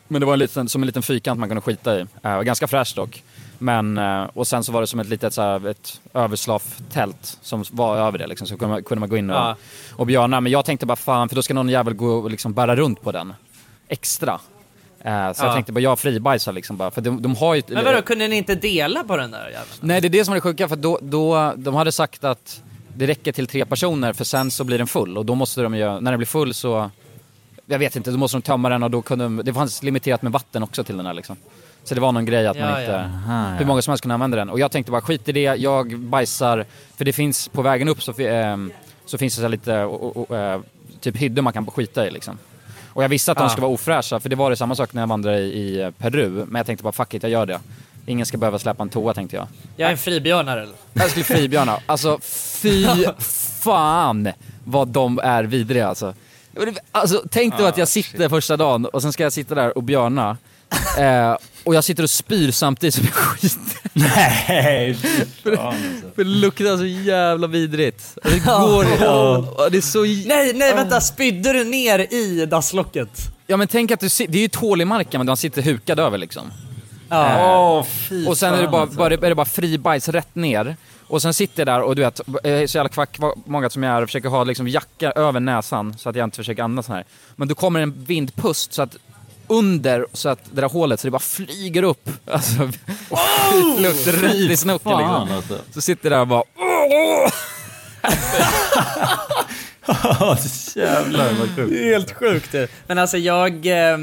Men 0.08 0.20
det 0.20 0.26
var 0.26 0.32
en 0.32 0.38
liten, 0.38 0.68
som 0.68 0.82
en 0.82 0.86
liten 0.86 1.02
fyrkant 1.02 1.40
man 1.40 1.48
kunde 1.48 1.60
skita 1.60 2.00
i. 2.00 2.06
Uh, 2.26 2.40
ganska 2.42 2.66
fräscht 2.66 2.96
dock. 2.96 3.22
Men, 3.58 3.98
eh, 3.98 4.22
och 4.34 4.46
sen 4.46 4.64
så 4.64 4.72
var 4.72 4.80
det 4.80 4.86
som 4.86 5.00
ett 5.00 5.08
litet 5.08 5.34
så 5.34 5.42
här, 5.42 5.66
ett 5.68 6.00
överslaftält 6.14 7.38
som 7.42 7.64
var 7.70 7.96
över 7.96 8.18
det 8.18 8.26
liksom, 8.26 8.46
så 8.46 8.56
kunde 8.58 8.74
man, 8.74 8.82
kunde 8.84 9.00
man 9.00 9.08
gå 9.08 9.16
in 9.16 9.30
och, 9.30 9.36
Ja. 9.36 9.56
och 9.92 10.06
björna. 10.06 10.40
Men 10.40 10.52
jag 10.52 10.64
tänkte 10.64 10.86
bara 10.86 10.96
fan, 10.96 11.28
för 11.28 11.36
då 11.36 11.42
ska 11.42 11.54
någon 11.54 11.68
jävel 11.68 11.94
gå 11.94 12.06
och 12.10 12.30
liksom 12.30 12.52
bära 12.54 12.76
runt 12.76 13.02
på 13.02 13.12
den. 13.12 13.34
Extra. 13.88 14.32
Eh, 15.00 15.32
så 15.32 15.42
jag 15.44 15.50
Ja. 15.50 15.54
tänkte 15.54 15.72
bara, 15.72 15.80
jag 15.80 15.98
fribajsar 15.98 16.52
liksom 16.52 16.76
bara. 16.76 16.90
För 16.90 17.00
de, 17.00 17.22
de 17.22 17.36
har 17.36 17.54
ju... 17.54 17.62
Men 17.68 17.84
vadå, 17.84 18.02
kunde 18.02 18.28
ni 18.28 18.36
inte 18.36 18.54
dela 18.54 19.04
på 19.04 19.16
den 19.16 19.30
där 19.30 19.44
jäveln? 19.46 19.66
Nej, 19.80 20.00
det 20.00 20.08
är 20.08 20.10
det 20.10 20.24
som 20.24 20.32
är 20.32 20.36
det 20.36 20.40
sjuka, 20.40 20.68
för 20.68 20.76
då, 20.76 20.98
då, 21.02 21.52
de 21.56 21.74
hade 21.74 21.92
sagt 21.92 22.24
att 22.24 22.62
det 22.96 23.06
räcker 23.06 23.32
till 23.32 23.46
tre 23.46 23.64
personer 23.64 24.12
för 24.12 24.24
sen 24.24 24.50
så 24.50 24.64
blir 24.64 24.78
den 24.78 24.86
full 24.86 25.18
och 25.18 25.26
då 25.26 25.34
måste 25.34 25.62
de 25.62 25.74
ju, 25.76 26.00
när 26.00 26.10
den 26.12 26.16
blir 26.18 26.26
full 26.26 26.54
så, 26.54 26.90
jag 27.66 27.78
vet 27.78 27.96
inte, 27.96 28.10
då 28.10 28.16
måste 28.18 28.36
de 28.36 28.42
tömma 28.42 28.68
den 28.68 28.82
och 28.82 28.90
då 28.90 29.02
kunde 29.02 29.24
de, 29.24 29.36
det 29.44 29.54
fanns 29.54 29.82
limiterat 29.82 30.22
med 30.22 30.32
vatten 30.32 30.62
också 30.62 30.84
till 30.84 30.96
den 30.96 31.06
här 31.06 31.14
liksom. 31.14 31.36
Så 31.88 31.94
det 31.94 32.00
var 32.00 32.12
någon 32.12 32.24
grej 32.24 32.46
att 32.46 32.58
man 32.58 32.68
Ja, 32.68 32.80
inte, 32.80 32.92
ja. 32.92 32.98
Aha, 32.98 33.54
hur 33.58 33.64
många 33.66 33.82
som 33.82 33.90
helst 33.90 34.02
kunde 34.02 34.14
använda 34.14 34.36
den. 34.36 34.50
Och 34.50 34.60
jag 34.60 34.70
tänkte 34.72 34.92
bara 34.92 35.00
skit 35.00 35.28
i 35.28 35.32
det, 35.32 35.40
jag 35.40 35.98
bajsar, 35.98 36.64
för 36.96 37.04
det 37.04 37.12
finns 37.12 37.48
på 37.48 37.62
vägen 37.62 37.88
upp 37.88 38.02
så, 38.02 38.12
ehm, 38.18 38.72
så 39.06 39.18
finns 39.18 39.34
det 39.34 39.36
så 39.36 39.42
här 39.42 39.48
lite, 39.48 39.84
o- 39.84 40.26
o- 40.28 40.34
eh, 40.34 40.60
typ 41.00 41.16
hyddor 41.16 41.42
man 41.42 41.52
kan 41.52 41.66
skita 41.66 42.06
i 42.06 42.10
liksom. 42.10 42.38
Och 42.92 43.04
jag 43.04 43.08
visste 43.08 43.32
att 43.32 43.38
de 43.38 43.50
skulle 43.50 43.62
vara 43.62 43.72
ofräscha, 43.74 44.20
för 44.20 44.28
det 44.28 44.36
var 44.36 44.50
det 44.50 44.56
samma 44.56 44.74
sak 44.74 44.92
när 44.92 45.02
jag 45.02 45.06
vandrade 45.06 45.38
i, 45.38 45.42
i 45.58 45.80
eh, 45.82 45.90
Peru. 45.90 46.28
Men 46.28 46.54
jag 46.58 46.66
tänkte 46.66 46.82
bara 46.84 46.92
fuck 46.92 47.14
it, 47.14 47.22
jag 47.22 47.32
gör 47.32 47.46
det. 47.46 47.60
Ingen 48.06 48.26
ska 48.26 48.38
behöva 48.38 48.58
släppa 48.58 48.82
en 48.82 48.88
toa 48.88 49.14
tänkte 49.14 49.36
jag. 49.36 49.46
Jag 49.76 49.86
är 49.86 49.92
en 49.92 49.98
fribjörnare 49.98 50.62
eller? 50.62 50.74
Jag 50.92 51.10
skulle 51.10 51.24
fribjörna. 51.24 51.78
Alltså 51.86 52.18
fy 52.22 52.86
fan 53.18 54.28
vad 54.64 54.88
de 54.88 55.18
är 55.22 55.44
vidriga 55.44 55.88
alltså. 55.88 56.14
Alltså 56.92 57.22
tänk 57.30 57.58
då 57.58 57.64
Ah, 57.64 57.68
att 57.68 57.78
jag 57.78 57.88
sitter 57.88 58.28
första 58.28 58.56
dagen 58.56 58.84
och 58.86 59.02
sen 59.02 59.12
ska 59.12 59.22
jag 59.22 59.32
sitta 59.32 59.54
där 59.54 59.76
och 59.76 59.82
björna. 59.82 60.36
Eh, 60.98 61.36
och 61.68 61.74
jag 61.74 61.84
sitter 61.84 62.02
och 62.02 62.10
spyr 62.10 62.50
samtidigt 62.50 62.94
som 62.94 63.04
jag 63.04 63.14
skiter. 63.14 63.80
Nej, 63.92 64.94
för, 65.42 65.56
för 66.14 66.24
det 66.24 66.30
luktar 66.30 66.76
så 66.76 66.84
jävla 66.86 67.46
vidrigt. 67.46 68.18
Det 68.22 68.38
går 68.44 68.86
ja. 69.00 69.68
Det 69.70 69.76
är 69.76 69.80
så... 69.80 70.02
Nej, 70.02 70.52
nej 70.54 70.74
vänta, 70.74 71.00
spydde 71.00 71.52
du 71.52 71.64
ner 71.64 71.98
i 72.14 72.46
dasslocket? 72.46 73.08
Ja 73.46 73.56
men 73.56 73.68
tänk 73.68 73.90
att 73.90 74.00
du 74.00 74.08
si- 74.08 74.26
det 74.26 74.38
är 74.38 74.40
ju 74.40 74.46
ett 74.46 74.54
hål 74.54 74.80
i 74.80 74.84
marken 74.84 75.18
men 75.18 75.26
man 75.26 75.36
sitter 75.36 75.62
hukad 75.62 76.00
över 76.00 76.18
liksom. 76.18 76.52
Ja. 77.08 77.38
Eh, 77.38 77.60
Åh, 77.60 77.84
fy 77.84 78.26
och 78.26 78.38
sen 78.38 78.54
är 78.54 78.62
det 78.62 78.68
bara, 78.68 78.82
alltså. 78.82 78.98
bara, 78.98 79.14
är 79.14 79.18
det 79.28 79.34
bara 79.34 79.46
fri 79.46 79.78
bajs 79.78 80.08
rätt 80.08 80.34
ner. 80.34 80.76
Och 81.06 81.22
sen 81.22 81.34
sitter 81.34 81.60
jag 81.60 81.66
där 81.66 81.82
och 81.82 81.96
du 81.96 82.02
vet, 82.02 82.20
är 82.44 82.66
så 82.66 82.78
jävla 82.78 82.88
kvack 82.88 83.18
många 83.44 83.70
som 83.70 83.82
jag 83.82 83.96
är 83.96 84.02
och 84.02 84.08
försöker 84.08 84.28
ha 84.28 84.44
liksom 84.44 84.68
jacka 84.68 85.10
över 85.12 85.40
näsan 85.40 85.94
så 85.98 86.08
att 86.08 86.16
jag 86.16 86.24
inte 86.24 86.36
försöker 86.36 86.62
andas 86.62 86.86
så 86.86 86.92
här. 86.92 87.04
Men 87.36 87.48
då 87.48 87.54
kommer 87.54 87.80
en 87.80 88.04
vindpust 88.04 88.72
så 88.72 88.82
att 88.82 88.96
under 89.48 90.06
så 90.12 90.28
att 90.28 90.38
det 90.52 90.60
där 90.60 90.68
hålet 90.68 91.00
så 91.00 91.06
det 91.06 91.10
bara 91.10 91.18
flyger 91.18 91.82
upp. 91.82 92.10
Alltså, 92.30 92.62
och 93.08 93.18
skitlukt 93.18 94.06
rätt 94.06 94.34
i 94.34 94.56
snoken 94.56 94.98
liksom. 94.98 95.28
alltså. 95.32 95.58
Så 95.74 95.80
sitter 95.80 96.10
jag 96.10 96.18
där 96.18 96.20
och 96.20 96.28
bara 96.28 96.42
Jävlar 100.76 101.32
vad 101.32 101.56
sjukt. 101.56 101.70
Det 101.70 101.88
är 101.88 101.92
helt 101.92 102.12
sjukt 102.12 102.52
det. 102.52 102.70
Men 102.86 102.98
alltså 102.98 103.18
jag, 103.18 103.66
eh, 103.66 103.98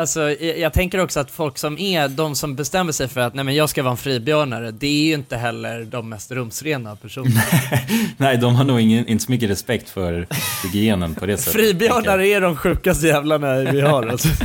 alltså 0.00 0.30
jag, 0.30 0.58
jag 0.58 0.72
tänker 0.72 0.98
också 1.00 1.20
att 1.20 1.30
folk 1.30 1.58
som 1.58 1.78
är 1.78 2.08
de 2.08 2.34
som 2.34 2.56
bestämmer 2.56 2.92
sig 2.92 3.08
för 3.08 3.20
att 3.20 3.34
nej 3.34 3.44
men 3.44 3.54
jag 3.54 3.68
ska 3.68 3.82
vara 3.82 3.90
en 3.90 3.96
fribjörnare, 3.96 4.70
det 4.70 4.86
är 4.86 5.04
ju 5.04 5.14
inte 5.14 5.36
heller 5.36 5.84
de 5.84 6.08
mest 6.08 6.30
rumsrena 6.30 6.96
personerna. 6.96 7.42
Nej, 8.16 8.36
de 8.36 8.54
har 8.54 8.64
nog 8.64 8.80
ingen, 8.80 9.06
inte 9.06 9.24
så 9.24 9.30
mycket 9.30 9.50
respekt 9.50 9.90
för 9.90 10.26
hygienen 10.62 11.14
på 11.14 11.26
det 11.26 11.36
sättet. 11.36 11.52
Fribjörnare 11.52 12.26
är 12.26 12.40
de 12.40 12.56
sjukaste 12.56 13.06
jävlarna 13.06 13.54
vi 13.56 13.80
har 13.80 14.06
alltså. 14.06 14.28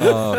Ja, 0.00 0.36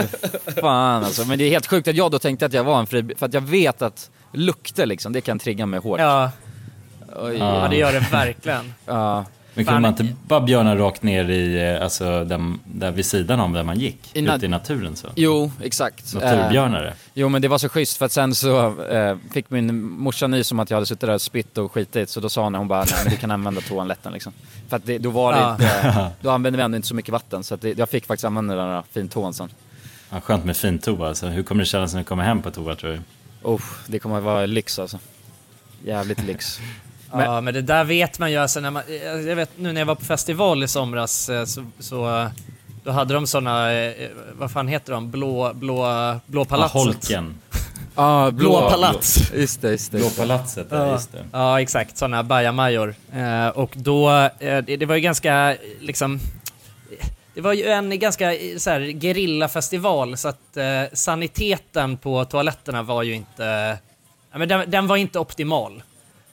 fan 0.61 1.03
alltså. 1.03 1.25
Men 1.25 1.37
det 1.37 1.43
är 1.43 1.49
helt 1.49 1.67
sjukt 1.67 1.87
att 1.87 1.95
jag 1.95 2.11
då 2.11 2.19
tänkte 2.19 2.45
att 2.45 2.53
jag 2.53 2.63
var 2.63 2.79
en 2.79 2.87
fri... 2.87 3.15
För 3.17 3.25
att 3.25 3.33
jag 3.33 3.41
vet 3.41 3.81
att 3.81 4.09
lukter 4.33 4.85
liksom, 4.85 5.13
det 5.13 5.21
kan 5.21 5.39
trigga 5.39 5.65
mig 5.65 5.79
hårt. 5.79 5.99
Ja, 5.99 6.31
Oj. 7.15 7.37
ja 7.37 7.67
det 7.69 7.75
gör 7.75 7.93
det 7.93 8.05
verkligen. 8.11 8.73
Ja. 8.85 9.25
Men 9.57 9.65
kunde 9.65 9.81
man 9.81 9.91
inte 9.91 10.15
bara 10.27 10.41
björna 10.41 10.75
rakt 10.75 11.03
ner 11.03 11.29
i, 11.29 11.73
eh, 11.75 11.83
alltså 11.83 12.23
där, 12.23 12.53
där 12.65 12.91
vid 12.91 13.05
sidan 13.05 13.39
om 13.39 13.53
där 13.53 13.63
man 13.63 13.79
gick? 13.79 14.15
I 14.15 14.19
ute 14.19 14.45
i 14.45 14.47
naturen 14.47 14.95
så? 14.95 15.07
Jo, 15.15 15.51
exakt. 15.61 16.13
Naturbjörnare? 16.13 16.87
Eh, 16.87 16.93
jo 17.13 17.29
men 17.29 17.41
det 17.41 17.47
var 17.47 17.57
så 17.57 17.69
schysst 17.69 17.97
för 17.97 18.05
att 18.05 18.11
sen 18.11 18.35
så 18.35 18.81
eh, 18.83 19.17
fick 19.33 19.49
min 19.49 19.83
morsa 19.91 20.27
nys 20.27 20.51
om 20.51 20.59
att 20.59 20.69
jag 20.69 20.77
hade 20.77 20.85
suttit 20.85 21.01
där 21.01 21.13
och 21.13 21.21
spytt 21.21 21.57
och 21.57 21.71
skitit 21.71 22.09
så 22.09 22.19
då 22.19 22.29
sa 22.29 22.43
hon, 22.43 22.55
hon 22.55 22.67
bara 22.67 22.83
nej 22.83 22.93
men 23.03 23.13
du 23.13 23.17
kan 23.17 23.31
använda 23.31 23.61
toaletten 23.61 24.13
liksom. 24.13 24.33
För 24.69 24.77
att 24.77 24.85
det, 24.85 24.97
då 24.97 25.09
var 25.09 25.33
det 25.33 25.51
inte, 25.63 26.11
då 26.21 26.29
använde 26.29 26.57
vi 26.57 26.63
ändå 26.63 26.75
inte 26.75 26.87
så 26.87 26.95
mycket 26.95 27.11
vatten 27.11 27.43
så 27.43 27.53
att 27.55 27.61
det, 27.61 27.77
jag 27.77 27.89
fick 27.89 28.05
faktiskt 28.05 28.25
använda 28.25 28.55
den 28.55 28.67
där 28.67 28.83
fintån 28.91 29.33
sen. 29.33 29.49
Ja, 30.09 30.21
skönt 30.21 30.45
med 30.45 30.57
fin 30.57 30.79
toa. 30.79 31.07
Alltså, 31.07 31.27
hur 31.27 31.43
kommer 31.43 31.61
det 31.61 31.65
kännas 31.65 31.93
när 31.93 32.01
du 32.01 32.05
kommer 32.05 32.23
hem 32.23 32.41
på 32.41 32.51
toa 32.51 32.75
tror 32.75 32.89
du? 32.91 32.99
Oh, 33.43 33.61
det 33.87 33.99
kommer 33.99 34.17
att 34.17 34.23
vara 34.23 34.45
lyx 34.45 34.79
alltså. 34.79 34.99
Jävligt 35.85 36.23
lyx. 36.23 36.59
Men- 37.11 37.25
Ja, 37.25 37.41
men 37.41 37.53
det 37.53 37.61
där 37.61 37.83
vet 37.83 38.19
man 38.19 38.31
ju. 38.31 38.37
Alltså, 38.37 38.59
när 38.59 38.71
man, 38.71 38.83
jag 39.27 39.35
vet 39.35 39.49
nu 39.57 39.73
när 39.73 39.81
jag 39.81 39.85
var 39.85 39.95
på 39.95 40.05
festival 40.05 40.63
i 40.63 40.67
somras 40.67 41.29
eh, 41.29 41.45
så, 41.45 41.65
så 41.79 42.19
eh, 42.19 42.27
då 42.83 42.91
hade 42.91 43.13
de 43.13 43.27
såna, 43.27 43.73
eh, 43.73 44.07
vad 44.33 44.51
fan 44.51 44.67
heter 44.67 44.93
de, 44.93 45.11
blå, 45.11 45.51
blå, 45.53 45.85
blå 46.25 46.41
Ja, 46.41 46.45
palatset. 46.45 46.81
holken. 46.83 47.35
Ah, 47.99 48.31
Blå 48.31 48.69
palats. 48.69 49.31
Just 49.33 49.61
det, 49.61 49.71
just 49.71 49.91
det. 49.91 49.97
Blå 49.97 50.09
palatset, 50.09 50.67
ja. 50.69 50.91
just 50.91 51.11
det. 51.11 51.25
Ja, 51.31 51.61
exakt. 51.61 51.97
Sådana 51.97 52.23
bajamajor. 52.23 52.95
Eh, 53.13 53.47
och 53.47 53.71
då, 53.73 54.09
eh, 54.11 54.29
det, 54.39 54.77
det 54.77 54.85
var 54.85 54.95
ju 54.95 55.01
ganska, 55.01 55.55
liksom, 55.79 56.19
det 57.33 57.41
var 57.41 57.53
ju 57.53 57.65
en 57.67 57.99
ganska 57.99 58.31
så 58.57 58.69
här, 58.69 58.79
gerillafestival 59.01 60.17
så 60.17 60.27
att 60.27 60.57
eh, 60.57 60.83
saniteten 60.93 61.97
på 61.97 62.25
toaletterna 62.25 62.83
var 62.83 63.03
ju 63.03 63.13
inte, 63.13 63.77
ja, 64.31 64.37
men 64.37 64.47
den, 64.47 64.69
den 64.71 64.87
var 64.87 64.97
inte 64.97 65.19
optimal. 65.19 65.83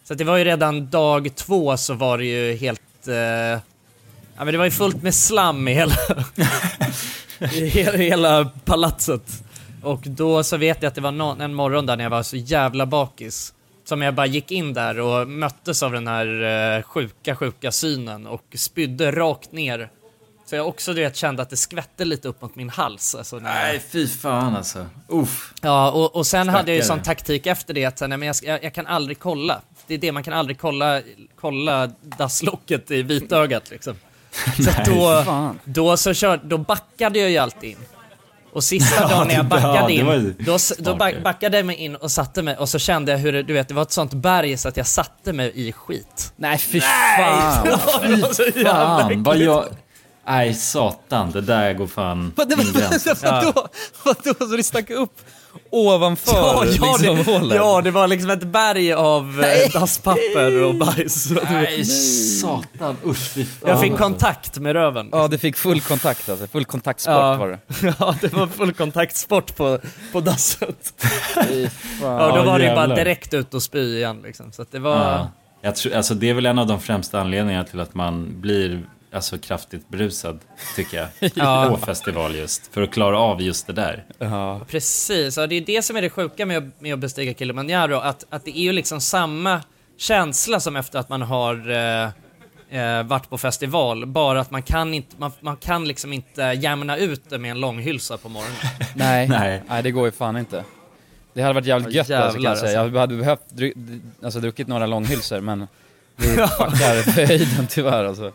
Så 0.04 0.14
det 0.14 0.24
var 0.24 0.36
ju 0.36 0.44
redan 0.44 0.90
dag 0.90 1.34
två 1.34 1.76
så 1.76 1.94
var 1.94 2.18
det 2.18 2.24
ju 2.24 2.56
helt, 2.56 3.08
eh, 3.08 3.14
ja 3.14 3.60
men 4.36 4.46
det 4.46 4.58
var 4.58 4.64
ju 4.64 4.70
fullt 4.70 5.02
med 5.02 5.14
slam 5.14 5.68
i 5.68 5.74
hela, 5.74 5.94
i 7.52 7.66
hela, 7.66 7.98
hela 7.98 8.44
palatset. 8.44 9.42
Och 9.82 10.00
då 10.04 10.42
så 10.44 10.56
vet 10.56 10.82
jag 10.82 10.88
att 10.88 10.94
det 10.94 11.00
var 11.00 11.12
någon, 11.12 11.40
en 11.40 11.54
morgon 11.54 11.86
där 11.86 11.96
när 11.96 12.04
jag 12.04 12.10
var 12.10 12.22
så 12.22 12.36
jävla 12.36 12.86
bakis. 12.86 13.54
Som 13.84 14.02
jag 14.02 14.14
bara 14.14 14.26
gick 14.26 14.50
in 14.50 14.74
där 14.74 15.00
och 15.00 15.28
möttes 15.28 15.82
av 15.82 15.92
den 15.92 16.06
här 16.06 16.42
eh, 16.76 16.82
sjuka, 16.82 17.36
sjuka 17.36 17.72
synen 17.72 18.26
och 18.26 18.44
spydde 18.54 19.12
rakt 19.12 19.52
ner. 19.52 19.90
Så 20.46 20.56
jag 20.56 20.68
också 20.68 20.92
du 20.92 21.00
vet, 21.00 21.16
kände 21.16 21.42
att 21.42 21.50
det 21.50 21.56
skvätte 21.56 22.04
lite 22.04 22.28
upp 22.28 22.42
mot 22.42 22.54
min 22.54 22.70
hals. 22.70 23.14
Alltså, 23.14 23.36
när. 23.36 23.54
Nej, 23.54 23.82
fy 23.90 24.08
fan 24.08 24.56
alltså. 24.56 24.86
Uff. 25.08 25.54
Ja, 25.62 25.90
och, 25.90 26.16
och 26.16 26.26
sen 26.26 26.48
hade 26.48 26.70
jag 26.70 26.76
ju 26.76 26.82
Stackare. 26.82 26.98
sån 26.98 27.04
taktik 27.04 27.46
efter 27.46 27.74
det 27.74 27.84
att 27.84 27.98
så, 27.98 28.06
nej, 28.06 28.18
men 28.18 28.26
jag, 28.26 28.36
jag, 28.42 28.64
jag 28.64 28.74
kan 28.74 28.86
aldrig 28.86 29.18
kolla. 29.18 29.60
Det 29.86 29.94
är 29.94 29.98
det, 29.98 30.12
man 30.12 30.22
kan 30.22 30.34
aldrig 30.34 30.58
kolla, 30.58 31.00
kolla 31.40 31.90
dasslocket 32.02 32.90
i 32.90 33.02
vitögat 33.02 33.70
liksom. 33.70 33.94
Så 34.64 34.70
då, 34.86 35.24
då, 35.64 35.96
så 35.96 36.14
kör, 36.14 36.40
då 36.44 36.58
backade 36.58 37.18
jag 37.18 37.30
ju 37.30 37.38
alltid 37.38 37.70
in. 37.70 37.76
Och 38.52 38.64
sista 38.64 39.08
dagen 39.08 39.28
när 39.28 39.34
jag 39.34 39.46
backade 39.46 39.92
in, 39.92 40.34
då, 40.38 40.58
då 40.78 40.94
backade 41.22 41.56
jag 41.56 41.66
mig 41.66 41.76
in 41.76 41.96
och 41.96 42.10
satte 42.10 42.42
mig 42.42 42.56
och 42.56 42.68
så 42.68 42.78
kände 42.78 43.12
jag 43.12 43.18
hur 43.18 43.32
det, 43.32 43.42
du 43.42 43.52
vet, 43.52 43.68
det 43.68 43.74
var 43.74 43.82
ett 43.82 43.92
sånt 43.92 44.14
berg 44.14 44.56
så 44.56 44.68
att 44.68 44.76
jag 44.76 44.86
satte 44.86 45.32
mig 45.32 45.52
i 45.54 45.72
skit. 45.72 46.32
Nej 46.36 46.58
fy 46.58 46.80
fan. 47.16 47.66
jävla 48.54 48.66
Fan, 48.66 49.22
vad 49.22 49.36
jag... 49.36 49.64
Nej, 50.26 50.54
satan. 50.54 51.30
Det 51.30 51.40
där 51.40 51.72
går 51.72 51.86
fan 51.86 52.32
vadå, 52.36 52.56
vadå, 54.04 54.34
så 54.38 54.56
det 54.56 54.62
stack 54.62 54.90
upp 54.90 55.20
ovanför 55.70 56.32
Ja, 56.32 56.54
ja, 56.56 56.62
liksom 56.64 57.16
det, 57.16 57.32
hålen? 57.32 57.56
ja, 57.56 57.80
det 57.80 57.90
var 57.90 58.08
liksom 58.08 58.30
ett 58.30 58.44
berg 58.44 58.92
av 58.92 59.44
eh, 59.44 59.72
dasspapper 59.80 60.62
och 60.62 60.74
bajs. 60.74 61.30
Nej, 61.50 61.84
satan. 61.84 62.96
Usch, 63.06 63.18
fan. 63.34 63.46
Jag 63.66 63.80
fick 63.80 63.96
kontakt 63.96 64.58
med 64.58 64.72
röven. 64.72 65.08
Ja, 65.12 65.28
du 65.28 65.38
fick 65.38 65.56
full 65.56 65.80
kontakt 65.80 66.28
alltså, 66.28 66.46
full 66.46 66.64
kontaktsport 66.64 67.12
Ja. 67.14 67.36
var 67.36 67.48
det. 67.48 67.58
Ja, 67.98 68.14
det 68.20 68.32
var 68.32 68.46
full 68.46 68.72
kontaktsport 68.72 69.56
på, 69.56 69.78
på 70.12 70.20
dasset. 70.20 70.94
Fy 71.48 71.68
fan. 72.00 72.20
Ja, 72.20 72.36
då 72.36 72.42
var 72.42 72.58
det 72.58 72.68
ju 72.68 72.74
bara 72.74 72.86
direkt 72.94 73.34
ut 73.34 73.54
och 73.54 73.62
spy 73.62 73.96
igen 73.96 74.20
liksom. 74.24 74.52
Så 74.52 74.62
att 74.62 74.72
det 74.72 74.78
var... 74.78 74.96
Ja. 74.96 75.30
Jag 75.62 75.76
tror, 75.76 75.94
alltså 75.94 76.14
det 76.14 76.30
är 76.30 76.34
väl 76.34 76.46
en 76.46 76.58
av 76.58 76.66
de 76.66 76.80
främsta 76.80 77.20
anledningarna 77.20 77.64
till 77.64 77.80
att 77.80 77.94
man 77.94 78.40
blir 78.40 78.86
alltså, 79.14 79.38
kraftigt 79.38 79.88
berusad, 79.88 80.38
tycker 80.76 80.96
jag. 80.96 81.08
Ja. 81.34 81.66
På 81.70 81.86
festival 81.86 82.34
just. 82.34 82.74
För 82.74 82.82
att 82.82 82.92
klara 82.92 83.18
av 83.18 83.42
just 83.42 83.66
det 83.66 83.72
där. 83.72 84.04
Ja. 84.18 84.60
Precis, 84.68 85.38
och 85.38 85.48
det 85.48 85.54
är 85.54 85.60
det 85.60 85.82
som 85.82 85.96
är 85.96 86.02
det 86.02 86.10
sjuka 86.10 86.46
med 86.46 86.58
att, 86.58 86.80
med 86.80 86.94
att 86.94 86.98
bestiga 86.98 87.34
Kilimanjaro, 87.34 87.96
att, 87.96 88.24
att 88.30 88.44
det 88.44 88.58
är 88.58 88.62
ju 88.62 88.72
liksom 88.72 89.00
samma 89.00 89.60
känsla 89.98 90.60
som 90.60 90.76
efter 90.76 90.98
att 90.98 91.08
man 91.08 91.22
har 91.22 91.70
eh, 91.70 92.10
eh, 92.80 93.02
varit 93.02 93.30
på 93.30 93.38
festival, 93.38 94.06
bara 94.06 94.40
att 94.40 94.50
man 94.50 94.62
kan, 94.62 94.94
inte, 94.94 95.16
man, 95.18 95.32
man 95.40 95.56
kan 95.56 95.88
liksom 95.88 96.12
inte 96.12 96.42
jämna 96.42 96.96
ut 96.96 97.30
det 97.30 97.38
med 97.38 97.50
en 97.50 97.60
långhylsa 97.60 98.16
på 98.16 98.28
morgonen. 98.28 98.56
Nej. 98.94 99.28
Nej. 99.28 99.62
Nej, 99.68 99.82
det 99.82 99.90
går 99.90 100.06
ju 100.06 100.12
fan 100.12 100.36
inte. 100.36 100.64
Det 101.32 101.42
hade 101.42 101.54
varit 101.54 101.66
jävligt 101.66 101.94
gött 101.94 102.10
alltså, 102.10 102.32
kan 102.32 102.42
jävlar, 102.42 102.50
jag 102.50 102.58
säga. 102.58 102.80
alltså. 102.80 102.94
Jag 102.94 103.00
hade 103.00 103.16
behövt 103.16 103.50
dru 103.50 103.72
alltså, 104.22 104.40
druckit 104.40 104.68
några 104.68 104.86
långhylsor 104.86 105.40
men 105.40 105.66
det 106.16 106.26
fuckar 106.48 107.26
höjden 107.26 107.66
tyvärr 107.70 108.04
alltså. 108.04 108.32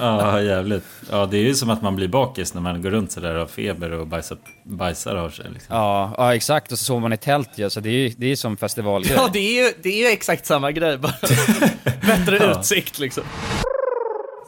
Ja, 0.00 0.40
jävligt. 0.40 0.84
Ja, 1.10 1.26
det 1.26 1.36
är 1.36 1.42
ju 1.42 1.54
som 1.54 1.70
att 1.70 1.82
man 1.82 1.96
blir 1.96 2.08
bakis 2.08 2.54
när 2.54 2.60
man 2.60 2.82
går 2.82 2.90
runt 2.90 3.12
sådär 3.12 3.34
av 3.34 3.46
feber 3.46 3.90
och 3.92 4.06
bajsar, 4.06 4.38
bajsar 4.64 5.16
av 5.16 5.30
sig. 5.30 5.46
Liksom. 5.52 5.76
Ja, 5.76 6.14
ja 6.18 6.34
exakt 6.34 6.72
och 6.72 6.78
så 6.78 6.84
sover 6.84 7.00
man 7.00 7.12
i 7.12 7.16
tält 7.16 7.50
ju, 7.54 7.70
så 7.70 7.80
det 7.80 7.88
är 7.88 7.92
ju 7.92 8.08
det 8.16 8.26
är 8.26 8.36
som 8.36 8.56
festivalgrej. 8.56 9.14
Ja, 9.16 9.30
det 9.32 9.38
är 9.38 9.64
ju, 9.66 9.72
det 9.82 9.88
är 9.88 10.06
ju 10.06 10.12
exakt 10.12 10.46
samma 10.46 10.72
grej, 10.72 10.98
bara 10.98 11.12
bättre 12.06 12.36
Ja. 12.36 12.58
utsikt 12.60 12.98
liksom. 12.98 13.24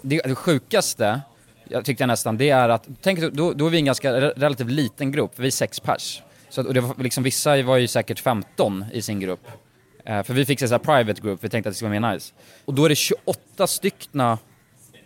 det, 0.02 0.20
det 0.24 0.34
sjukaste, 0.34 1.20
jag 1.68 1.84
tyckte 1.84 2.02
jag 2.02 2.08
nästan, 2.08 2.36
det 2.38 2.50
är 2.50 2.68
att, 2.68 2.88
tänk 3.02 3.20
då, 3.32 3.52
då 3.52 3.66
är 3.66 3.70
vi 3.70 3.78
en 3.78 3.84
ganska 3.84 4.12
re- 4.12 4.32
relativt 4.36 4.70
liten 4.70 5.12
grupp, 5.12 5.32
vi 5.36 5.46
är 5.46 5.50
sex 5.50 5.80
pers. 5.80 6.22
Så 6.48 6.60
att, 6.60 6.66
och 6.66 6.74
det 6.74 6.80
var 6.80 6.94
liksom, 7.02 7.22
vissa 7.24 7.62
var 7.62 7.76
ju 7.76 7.86
säkert 7.88 8.20
15 8.20 8.84
i 8.92 9.02
sin 9.02 9.20
grupp. 9.20 9.48
Eh, 10.06 10.22
för 10.22 10.34
vi 10.34 10.46
fick 10.46 10.62
en 10.62 10.68
sån 10.68 10.80
här 10.86 10.96
private 11.04 11.20
group, 11.22 11.44
vi 11.44 11.48
tänkte 11.48 11.68
att 11.68 11.74
det 11.74 11.76
skulle 11.76 11.88
vara 12.00 12.00
mer 12.00 12.14
nice. 12.14 12.32
Och 12.64 12.74
då 12.74 12.84
är 12.84 12.88
det 12.88 12.94
28 12.96 13.66
styckna 13.66 14.38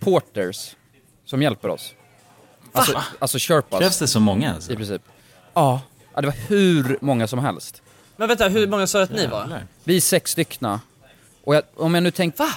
porters 0.00 0.76
som 1.24 1.42
hjälper 1.42 1.68
oss. 1.68 1.94
Alltså, 2.72 3.02
alltså 3.18 3.38
sherpas 3.40 3.80
Krävs 3.80 3.98
det 3.98 4.06
så 4.06 4.20
många 4.20 4.54
alltså? 4.54 4.72
i 4.72 4.76
princip. 4.76 5.02
Ja. 5.54 5.80
ja, 6.14 6.20
det 6.20 6.26
var 6.26 6.36
hur 6.48 6.98
många 7.00 7.26
som 7.26 7.38
helst. 7.38 7.82
Men 8.16 8.28
vänta, 8.28 8.48
hur 8.48 8.66
många 8.66 8.86
sa 8.86 9.02
att 9.02 9.12
ni 9.12 9.26
var? 9.26 9.66
Vi 9.84 9.96
är 9.96 10.00
sex 10.00 10.30
styckna. 10.30 10.80
Och 11.44 11.54
jag, 11.54 11.62
om 11.76 11.94
jag 11.94 12.02
nu 12.02 12.10
tänkte... 12.10 12.42
Va? 12.42 12.48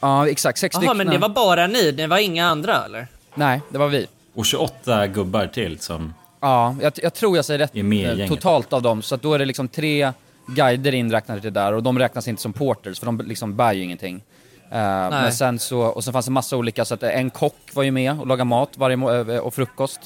Ja, 0.00 0.28
exakt. 0.28 0.58
Sex 0.58 0.74
Jaha, 0.74 0.80
styckna. 0.80 0.94
men 0.94 1.06
det 1.06 1.18
var 1.18 1.28
bara 1.28 1.66
ni, 1.66 1.92
det 1.92 2.06
var 2.06 2.18
inga 2.18 2.46
andra 2.46 2.84
eller? 2.84 3.06
Nej, 3.34 3.60
det 3.68 3.78
var 3.78 3.88
vi. 3.88 4.06
Och 4.34 4.46
28 4.46 5.06
gubbar 5.06 5.46
till 5.46 5.78
som... 5.78 6.14
Ja, 6.40 6.76
jag, 6.82 6.92
jag 6.96 7.14
tror 7.14 7.36
jag 7.36 7.44
säger 7.44 7.58
rätt 7.58 8.20
eh, 8.20 8.28
totalt 8.28 8.72
av 8.72 8.82
dem. 8.82 9.02
Så 9.02 9.14
att 9.14 9.22
då 9.22 9.34
är 9.34 9.38
det 9.38 9.44
liksom 9.44 9.68
tre 9.68 10.12
guider 10.46 10.94
inräknade 10.94 11.40
till 11.40 11.52
det 11.52 11.60
där 11.60 11.72
och 11.72 11.82
de 11.82 11.98
räknas 11.98 12.28
inte 12.28 12.42
som 12.42 12.52
porters 12.52 12.98
för 12.98 13.06
de 13.06 13.20
liksom 13.20 13.56
bär 13.56 13.72
ju 13.72 13.82
ingenting. 13.82 14.22
Men 14.70 15.32
sen 15.32 15.58
så, 15.58 15.80
och 15.80 16.04
sen 16.04 16.12
fanns 16.12 16.26
det 16.26 16.32
massa 16.32 16.56
olika, 16.56 16.84
så 16.84 16.94
att 16.94 17.02
en 17.02 17.30
kock 17.30 17.56
var 17.72 17.82
ju 17.82 17.90
med 17.90 18.20
och 18.20 18.26
lagade 18.26 18.44
mat 18.48 18.70
varje 18.76 18.96
eh, 19.34 19.38
och 19.40 19.54
frukost. 19.54 20.00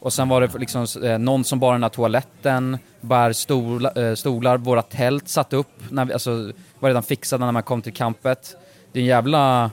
Och 0.00 0.12
sen 0.12 0.28
var 0.28 0.40
det 0.40 0.58
liksom 0.58 0.86
eh, 1.04 1.18
någon 1.18 1.44
som 1.44 1.60
bar 1.60 1.72
den 1.72 1.82
här 1.82 1.90
toaletten, 1.90 2.78
bär 3.00 3.32
stola, 3.32 3.92
eh, 3.92 4.14
stolar, 4.14 4.56
våra 4.56 4.82
tält 4.82 5.28
satt 5.28 5.52
upp, 5.52 5.68
när 5.90 6.04
vi, 6.04 6.12
alltså 6.12 6.52
var 6.78 6.88
redan 6.88 7.02
fixade 7.02 7.44
när 7.44 7.52
man 7.52 7.62
kom 7.62 7.82
till 7.82 7.92
campet. 7.92 8.56
Det 8.92 8.98
är 8.98 9.00
en 9.00 9.06
jävla, 9.06 9.70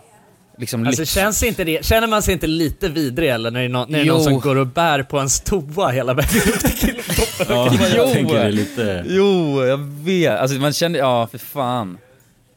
liksom 0.57 0.87
Alltså 0.87 1.05
känns 1.05 1.43
inte 1.43 1.63
det, 1.63 1.85
känner 1.85 2.07
man 2.07 2.21
sig 2.21 2.33
inte 2.33 2.47
lite 2.47 2.89
vidrig 2.89 3.29
eller 3.29 3.51
när 3.51 3.59
det 3.59 3.65
är, 3.65 3.69
någon, 3.69 3.91
när 3.91 3.99
det 3.99 4.03
är 4.05 4.07
någon 4.07 4.17
Jo. 4.17 4.23
som 4.23 4.39
går 4.39 4.55
och 4.55 4.67
bär 4.67 5.03
på 5.03 5.17
ens 5.17 5.39
toa 5.39 5.87
hela 5.89 6.13
vägen 6.13 6.41
upp 6.53 6.59
till 6.59 6.71
killtoppen? 6.77 7.45
Ja, 7.49 7.69
Jo. 7.71 7.85
jag 7.95 8.11
tänker 8.11 8.33
det 8.35 8.41
är 8.41 8.51
lite... 8.51 9.03
Jo, 9.07 9.63
jag 9.65 9.77
vet. 9.77 10.39
Alltså 10.39 10.57
man 10.57 10.73
känner, 10.73 10.99
ja 10.99 11.27
för 11.27 11.37
fan. 11.37 11.97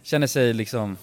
Känner 0.03 0.27
sig 0.27 0.53
liksom, 0.55 0.97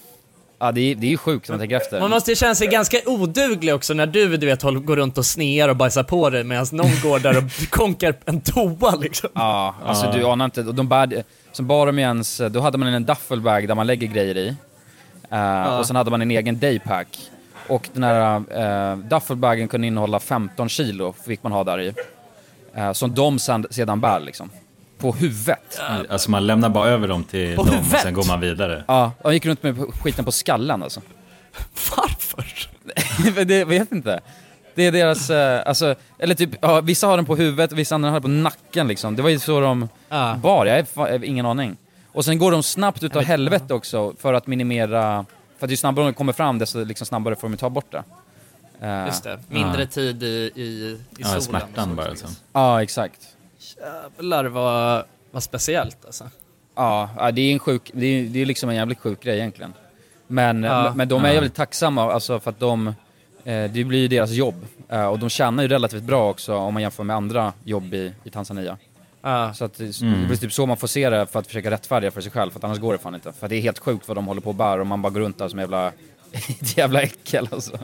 ja 0.59 0.71
det 0.71 0.81
är, 0.81 0.95
det 0.95 1.07
är 1.07 1.11
ju 1.11 1.17
sjukt 1.17 1.49
om 1.49 1.53
man 1.53 1.59
tänker 1.59 1.75
efter. 1.77 1.99
Man 1.99 2.09
måste 2.09 2.31
ju 2.31 2.35
känna 2.35 2.55
sig 2.55 2.67
ganska 2.67 2.97
oduglig 3.05 3.75
också 3.75 3.93
när 3.93 4.07
du, 4.07 4.37
du 4.37 4.45
vet, 4.45 4.61
håller- 4.61 4.79
går 4.79 4.95
runt 4.95 5.17
och 5.17 5.25
snear 5.25 5.69
och 5.69 5.75
bajsar 5.75 6.03
på 6.03 6.29
dig 6.29 6.43
medan 6.43 6.65
någon 6.71 6.91
går 7.03 7.19
där 7.19 7.37
och 7.37 7.43
konkar 7.69 8.15
en 8.25 8.41
toa 8.41 8.95
liksom. 8.95 9.29
Ja, 9.33 9.75
alltså 9.85 10.05
Ja. 10.05 10.11
du 10.11 10.23
anar 10.25 10.45
inte. 10.45 10.61
Och 10.61 10.75
De 10.75 10.87
bär, 10.87 11.23
som 11.51 11.67
bar 11.67 11.85
de 11.85 11.99
ens, 11.99 12.41
då 12.51 12.59
hade 12.59 12.77
man 12.77 12.87
en 12.87 13.05
duffelbag 13.05 13.67
där 13.67 13.75
man 13.75 13.87
lägger 13.87 14.07
grejer 14.07 14.37
i. 14.37 14.55
Eh, 15.31 15.79
Och 15.79 15.87
sen 15.87 15.95
hade 15.95 16.11
man 16.11 16.21
en 16.21 16.31
egen 16.31 16.59
daypack. 16.59 17.07
Och 17.69 17.89
den 17.93 18.03
här 18.03 18.37
uh, 18.93 18.97
duffelbagen 18.97 19.67
kunde 19.67 19.87
innehålla 19.87 20.19
15 20.19 20.69
kilo, 20.69 21.13
fick 21.25 21.43
man 21.43 21.51
ha 21.51 21.63
där 21.63 21.79
i. 21.81 21.93
Eh, 22.75 22.91
som 22.93 23.13
de 23.15 23.39
sedan 23.39 24.01
bär 24.01 24.19
liksom. 24.19 24.49
På 24.97 25.11
huvudet. 25.11 25.79
Alltså 26.09 26.31
man 26.31 26.47
lämnar 26.47 26.69
bara 26.69 26.89
över 26.89 27.07
dem 27.07 27.23
till 27.23 27.55
På 27.55 27.63
dem 27.63 27.69
och 27.73 27.79
huvudet? 27.79 28.01
sen 28.01 28.13
går 28.13 28.23
man 28.27 28.39
vidare. 28.39 28.83
Ja, 28.87 29.11
de 29.23 29.33
gick 29.33 29.45
runt 29.45 29.63
med 29.63 29.77
skiten 30.03 30.25
på 30.25 30.31
skallen 30.31 30.83
alltså. 30.83 31.01
Varför? 31.97 32.45
Men 33.35 33.47
det, 33.47 33.65
vet 33.65 33.91
inte. 33.91 34.19
Det 34.75 34.83
är 34.83 34.91
deras, 34.91 35.29
eh, 35.29 35.61
alltså, 35.65 35.95
eller 36.19 36.35
typ, 36.35 36.49
ja, 36.61 36.81
vissa 36.81 37.07
har 37.07 37.15
den 37.17 37.25
på 37.25 37.35
huvudet, 37.35 37.71
vissa 37.71 37.95
andra 37.95 38.09
har 38.09 38.13
den 38.19 38.21
på 38.21 38.27
nacken 38.27 38.87
liksom. 38.87 39.15
Det 39.15 39.21
var 39.21 39.29
ju 39.29 39.39
så 39.39 39.59
de 39.59 39.89
Ja. 40.09 40.39
bar, 40.43 40.65
jag 40.65 40.75
har 40.75 40.81
fa- 40.83 41.07
jag 41.11 41.19
har 41.19 41.25
ingen 41.25 41.45
aning. 41.45 41.77
Och 42.11 42.25
sen 42.25 42.37
går 42.39 42.51
de 42.51 42.63
snabbt 42.63 43.03
utav 43.03 43.23
helvete 43.23 43.73
också 43.73 44.13
för 44.19 44.33
att 44.33 44.47
minimera, 44.47 45.25
för 45.59 45.65
att 45.67 45.71
ju 45.71 45.77
snabbare 45.77 46.05
de 46.05 46.13
kommer 46.13 46.33
fram 46.33 46.59
desto 46.59 46.83
liksom 46.83 47.07
snabbare 47.07 47.35
får 47.35 47.49
de 47.49 47.57
ta 47.57 47.69
bort 47.69 47.91
det. 47.91 48.03
Eh, 48.81 49.05
Just 49.05 49.23
det, 49.23 49.39
mindre 49.49 49.85
tid 49.87 50.23
i, 50.23 50.51
i, 50.55 50.61
i 50.61 50.97
Ja, 51.17 51.25
solen. 51.27 51.41
smärtan 51.41 51.83
och 51.83 51.89
så. 51.89 51.95
bara 51.95 52.09
liksom. 52.09 52.29
Ja, 52.53 52.83
exakt. 52.83 53.21
Jävlar 53.77 54.45
vad, 54.45 55.03
vad 55.31 55.43
speciellt 55.43 56.05
alltså. 56.05 56.29
Ja, 56.75 57.09
ja, 57.17 57.31
det 57.31 57.41
är 57.41 57.53
en 57.53 57.59
sjuk, 57.59 57.91
det 57.93 58.05
är, 58.05 58.23
det 58.23 58.41
är 58.41 58.45
liksom 58.45 58.69
en 58.69 58.75
jävligt 58.75 58.99
sjuk 58.99 59.23
grej 59.23 59.37
egentligen. 59.37 59.73
Men, 60.27 60.63
Ja. 60.63 60.93
men 60.95 61.07
de 61.07 61.23
är 61.23 61.27
Ja. 61.27 61.33
jävligt 61.33 61.55
tacksamma 61.55 62.13
alltså 62.13 62.39
för 62.39 62.49
att 62.51 62.59
de, 62.59 62.87
eh, 63.43 63.71
det 63.71 63.83
blir 63.83 63.99
ju 63.99 64.07
deras 64.07 64.31
jobb. 64.31 64.65
Eh, 64.89 65.05
och 65.05 65.19
de 65.19 65.29
tjänar 65.29 65.63
ju 65.63 65.69
relativt 65.69 66.03
bra 66.03 66.29
också 66.29 66.55
om 66.55 66.73
man 66.73 66.81
jämför 66.83 67.03
med 67.03 67.15
andra 67.15 67.53
jobb 67.63 67.93
i, 67.93 68.13
i 68.23 68.29
Tanzania. 68.29 68.77
Ja. 69.21 69.53
Så 69.53 69.65
att 69.65 69.73
det, 69.77 70.01
Mm. 70.01 70.21
det 70.21 70.27
blir 70.27 70.37
typ 70.37 70.53
så 70.53 70.65
man 70.65 70.77
får 70.77 70.87
se 70.87 71.09
det 71.09 71.25
för 71.27 71.39
att 71.39 71.47
försöka 71.47 71.71
rättfärdiga 71.71 72.11
för 72.11 72.21
sig 72.21 72.31
själv, 72.31 72.51
för 72.51 72.59
att 72.59 72.63
annars 72.63 72.79
går 72.79 72.93
det 72.93 72.99
fan 72.99 73.15
inte. 73.15 73.33
För 73.33 73.47
det 73.47 73.55
är 73.55 73.61
helt 73.61 73.79
sjukt 73.79 74.07
vad 74.07 74.17
de 74.17 74.27
håller 74.27 74.41
på 74.41 74.49
och 74.49 74.55
bär 74.55 74.79
och 74.79 74.87
man 74.87 75.01
bara 75.01 75.09
går 75.09 75.19
runt 75.19 75.37
där 75.37 75.49
som 75.49 75.59
jävla, 75.59 75.87
ett 76.31 76.77
jävla 76.77 77.01
äckel 77.01 77.47
alltså. 77.51 77.79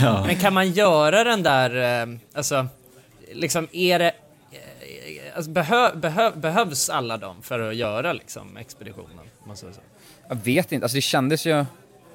Men 0.26 0.36
kan 0.36 0.52
man 0.54 0.70
göra 0.70 1.24
den 1.24 1.42
där, 1.42 2.02
eh, 2.02 2.16
alltså, 2.34 2.66
liksom 3.32 3.68
är 3.72 3.98
det, 3.98 4.12
alltså, 5.34 5.50
behö, 5.50 5.94
behö, 5.94 6.30
behövs 6.30 6.90
alla 6.90 7.16
dem 7.16 7.36
för 7.42 7.60
att 7.60 7.76
göra 7.76 8.12
liksom 8.12 8.56
expeditionen? 8.56 9.24
man 9.46 9.56
säger 9.56 9.72
så? 9.72 9.80
Jag 10.28 10.36
vet 10.36 10.72
inte, 10.72 10.84
alltså 10.84 10.96
det 10.96 11.00
kändes 11.00 11.46
ju, 11.46 11.64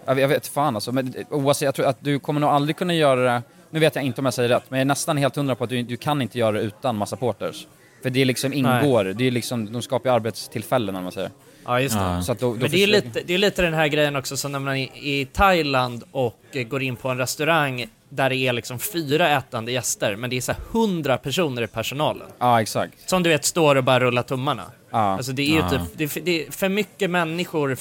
jag 0.05 0.15
vet, 0.15 0.21
jag 0.21 0.27
vet 0.27 0.47
fan 0.47 0.75
alltså, 0.75 0.91
men 0.91 1.13
oavsett, 1.29 1.65
jag 1.65 1.75
tror 1.75 1.85
att 1.85 1.97
du 1.99 2.19
kommer 2.19 2.41
nog 2.41 2.49
aldrig 2.49 2.77
kunna 2.77 2.93
göra 2.93 3.33
det, 3.33 3.41
nu 3.69 3.79
vet 3.79 3.95
jag 3.95 4.05
inte 4.05 4.21
om 4.21 4.25
jag 4.25 4.33
säger 4.33 4.49
rätt, 4.49 4.63
men 4.69 4.77
jag 4.77 4.81
är 4.81 4.87
nästan 4.87 5.17
helt 5.17 5.35
hundra 5.35 5.55
på 5.55 5.63
att 5.63 5.69
du, 5.69 5.83
du 5.83 5.97
kan 5.97 6.21
inte 6.21 6.39
göra 6.39 6.51
det 6.51 6.61
utan 6.61 6.95
massa 6.95 7.15
porters. 7.15 7.67
För 8.03 8.09
det 8.09 8.25
liksom 8.25 8.53
ingår, 8.53 9.03
det 9.03 9.27
är 9.27 9.31
liksom, 9.31 9.73
de 9.73 9.81
skapar 9.81 10.09
ju 10.09 10.15
arbetstillfällen 10.15 10.95
om 10.95 11.03
man 11.03 11.11
säger. 11.11 11.31
Ja, 11.65 11.81
just 11.81 11.95
det. 11.95 12.01
Ja. 12.01 12.21
Så 12.21 12.33
då, 12.33 12.39
då 12.39 12.49
Men 12.51 12.59
det 12.59 12.65
är, 12.65 12.69
försöker- 12.69 12.87
lite, 13.07 13.21
det 13.25 13.33
är 13.33 13.37
lite 13.37 13.61
den 13.61 13.73
här 13.73 13.87
grejen 13.87 14.15
också 14.15 14.37
som 14.37 14.51
när 14.51 14.59
man 14.59 14.75
är 14.75 14.89
i 14.97 15.25
Thailand 15.25 16.03
och 16.11 16.39
går 16.69 16.83
in 16.83 16.95
på 16.95 17.09
en 17.09 17.17
restaurang 17.17 17.87
där 18.09 18.29
det 18.29 18.35
är 18.35 18.53
liksom 18.53 18.79
fyra 18.79 19.29
ätande 19.37 19.71
gäster, 19.71 20.15
men 20.15 20.29
det 20.29 20.37
är 20.37 20.41
så 20.41 20.53
hundra 20.71 21.17
personer 21.17 21.61
i 21.61 21.67
personalen. 21.67 22.27
Ja, 22.39 22.61
exakt. 22.61 23.09
Som 23.09 23.23
du 23.23 23.29
vet 23.29 23.45
står 23.45 23.75
och 23.75 23.83
bara 23.83 23.99
rullar 23.99 24.23
tummarna. 24.23 24.63
Ja. 24.91 24.97
Alltså 24.97 25.31
det 25.31 25.41
är 25.41 25.45
ju 25.53 25.55
Ja. 25.59 25.69
typ, 25.69 25.81
det 25.95 26.03
är, 26.03 26.07
för- 26.07 26.19
det 26.21 26.45
är 26.47 26.51
för 26.51 26.69
mycket 26.69 27.09
människor 27.09 27.77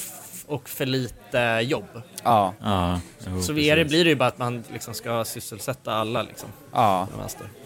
och 0.47 0.69
för 0.69 0.85
lite 0.85 1.59
jobb. 1.63 2.01
Ja, 2.23 2.53
Ja, 2.61 2.99
jo, 3.27 3.41
Så 3.41 3.57
är 3.57 3.75
det, 3.75 3.85
blir 3.85 4.03
det 4.03 4.09
ju 4.09 4.15
bara 4.15 4.27
att 4.29 4.37
man 4.37 4.63
liksom 4.73 4.93
ska 4.93 5.25
sysselsätta 5.25 5.93
alla 5.93 6.21
liksom. 6.23 6.49
ja. 6.73 7.07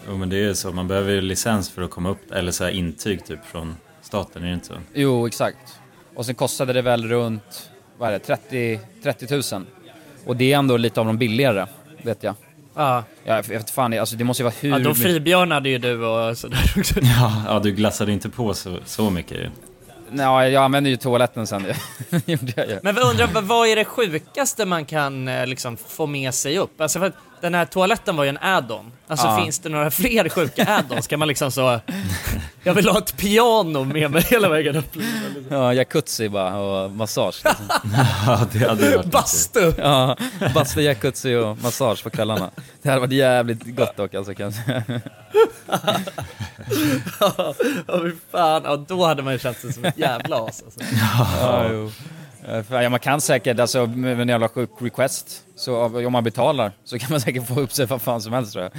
Jo 0.07 0.17
men 0.17 0.29
det 0.29 0.35
är 0.35 0.39
ju 0.41 0.55
så, 0.55 0.71
man 0.71 0.87
behöver 0.87 1.11
ju 1.11 1.21
licens 1.21 1.69
för 1.69 1.81
att 1.81 1.91
komma 1.91 2.09
upp, 2.09 2.31
eller 2.31 2.51
så 2.51 2.63
här 2.63 2.71
intyg 2.71 3.25
typ 3.25 3.45
från 3.45 3.75
staten, 4.01 4.43
är 4.43 4.47
det 4.47 4.53
inte 4.53 4.67
så? 4.67 4.73
Jo, 4.93 5.27
exakt. 5.27 5.79
Och 6.15 6.25
sen 6.25 6.35
kostade 6.35 6.73
det 6.73 6.81
väl 6.81 7.07
runt, 7.07 7.71
vad 7.97 8.09
är 8.09 8.13
det, 8.13 8.19
30, 8.19 8.79
30 9.03 9.55
000. 9.55 9.65
Och 10.25 10.35
det 10.37 10.53
är 10.53 10.57
ändå 10.57 10.77
lite 10.77 10.99
av 10.99 11.05
de 11.05 11.17
billigare, 11.17 11.65
vet 12.03 12.23
jag. 12.23 12.35
Ja, 12.75 13.03
Ja, 13.25 13.35
jag 13.35 13.43
vet 13.43 13.69
fan, 13.69 13.99
alltså 13.99 14.15
det 14.15 14.23
måste 14.23 14.43
ju 14.43 14.45
vara 14.45 14.53
hur... 14.59 14.69
ja 14.69 14.79
då 14.79 14.95
fribjörnade 14.95 15.69
ju 15.69 15.77
du 15.77 16.05
och 16.05 16.37
sådär 16.37 16.73
också. 16.77 16.95
Ja, 17.01 17.33
ja 17.47 17.59
du 17.59 17.71
glassade 17.71 18.11
inte 18.11 18.29
på 18.29 18.53
så, 18.53 18.77
så 18.85 19.09
mycket 19.09 19.37
ju. 19.37 19.49
Nej, 20.11 20.51
jag 20.51 20.63
använde 20.63 20.89
ju 20.89 20.97
toaletten 20.97 21.47
sen. 21.47 21.65
Jag. 22.25 22.79
Men 22.83 22.95
vad 22.95 23.03
undrar, 23.09 23.27
vad- 23.27 23.43
vad 23.43 23.67
är 23.67 23.75
det 23.75 23.85
sjukaste 23.85 24.65
man 24.65 24.85
kan 24.85 25.27
eh, 25.27 25.47
liksom 25.47 25.77
få 25.77 26.05
med 26.05 26.33
sig 26.33 26.57
upp? 26.59 26.81
Alltså 26.81 26.99
för 26.99 27.05
att 27.05 27.13
den 27.41 27.53
här 27.53 27.65
toaletten 27.65 28.15
var 28.15 28.23
ju 28.23 28.29
en 28.29 28.37
add-on. 28.41 28.91
Alltså 29.07 29.27
Ja. 29.27 29.41
finns 29.43 29.59
det 29.59 29.69
några 29.69 29.91
fler 29.91 30.29
sjuka 30.29 30.63
add-ons? 30.65 31.07
Kan 31.09 31.19
man 31.19 31.27
liksom 31.27 31.51
så... 31.51 31.79
Jag 32.65 32.73
vill 32.73 32.89
ha 32.89 32.97
ett 32.97 33.17
piano 33.17 33.83
med 33.83 34.11
mig 34.11 34.21
hela 34.21 34.49
vägen 34.49 34.75
upp. 34.75 34.95
Ja, 35.49 35.73
jacuzzi 35.73 36.29
bara 36.29 36.57
och 36.59 36.91
massage. 36.91 37.41
Liksom. 37.45 37.65
Ja, 38.27 38.47
det 38.51 38.59
hade 38.69 38.97
varit 38.97 39.05
Bastu! 39.11 39.73
Ja, 39.77 40.17
bastu, 40.53 40.81
jacuzzi 40.81 41.35
och 41.35 41.57
massage 41.63 42.03
på 42.03 42.09
kvällarna. 42.09 42.49
Det 42.81 42.89
hade 42.89 43.01
varit 43.01 43.13
jävligt 43.13 43.75
gott 43.75 43.97
dock 43.97 44.13
alltså 44.13 44.33
kan 44.33 44.43
jag 44.45 44.53
säga. 44.65 44.83
Ja, 47.19 47.53
fy 48.03 48.11
fan. 48.31 48.61
Ja, 48.65 48.85
då 48.87 49.05
hade 49.05 49.21
man 49.23 49.33
ju 49.33 49.39
känt 49.39 49.57
sig 49.57 49.73
som 49.73 49.85
ett 49.85 49.97
jävla 49.97 50.35
as 50.37 50.63
alltså. 50.63 50.79
Ja, 51.41 51.67
jo. 51.71 51.91
Ja, 52.69 52.89
man 52.89 52.99
kan 52.99 53.21
säkert, 53.21 53.59
alltså 53.59 53.85
med 53.85 54.19
en 54.21 54.29
jävla 54.29 54.49
sjuk 54.49 54.69
request, 54.79 55.41
så 55.55 55.83
om 55.85 56.11
man 56.11 56.23
betalar 56.23 56.71
så 56.83 56.99
kan 56.99 57.11
man 57.11 57.21
säkert 57.21 57.47
få 57.47 57.59
upp 57.59 57.71
sig 57.73 57.85
vad 57.85 58.01
fan 58.01 58.21
som 58.21 58.33
helst 58.33 58.51
tror 58.53 58.63
jag. 58.63 58.71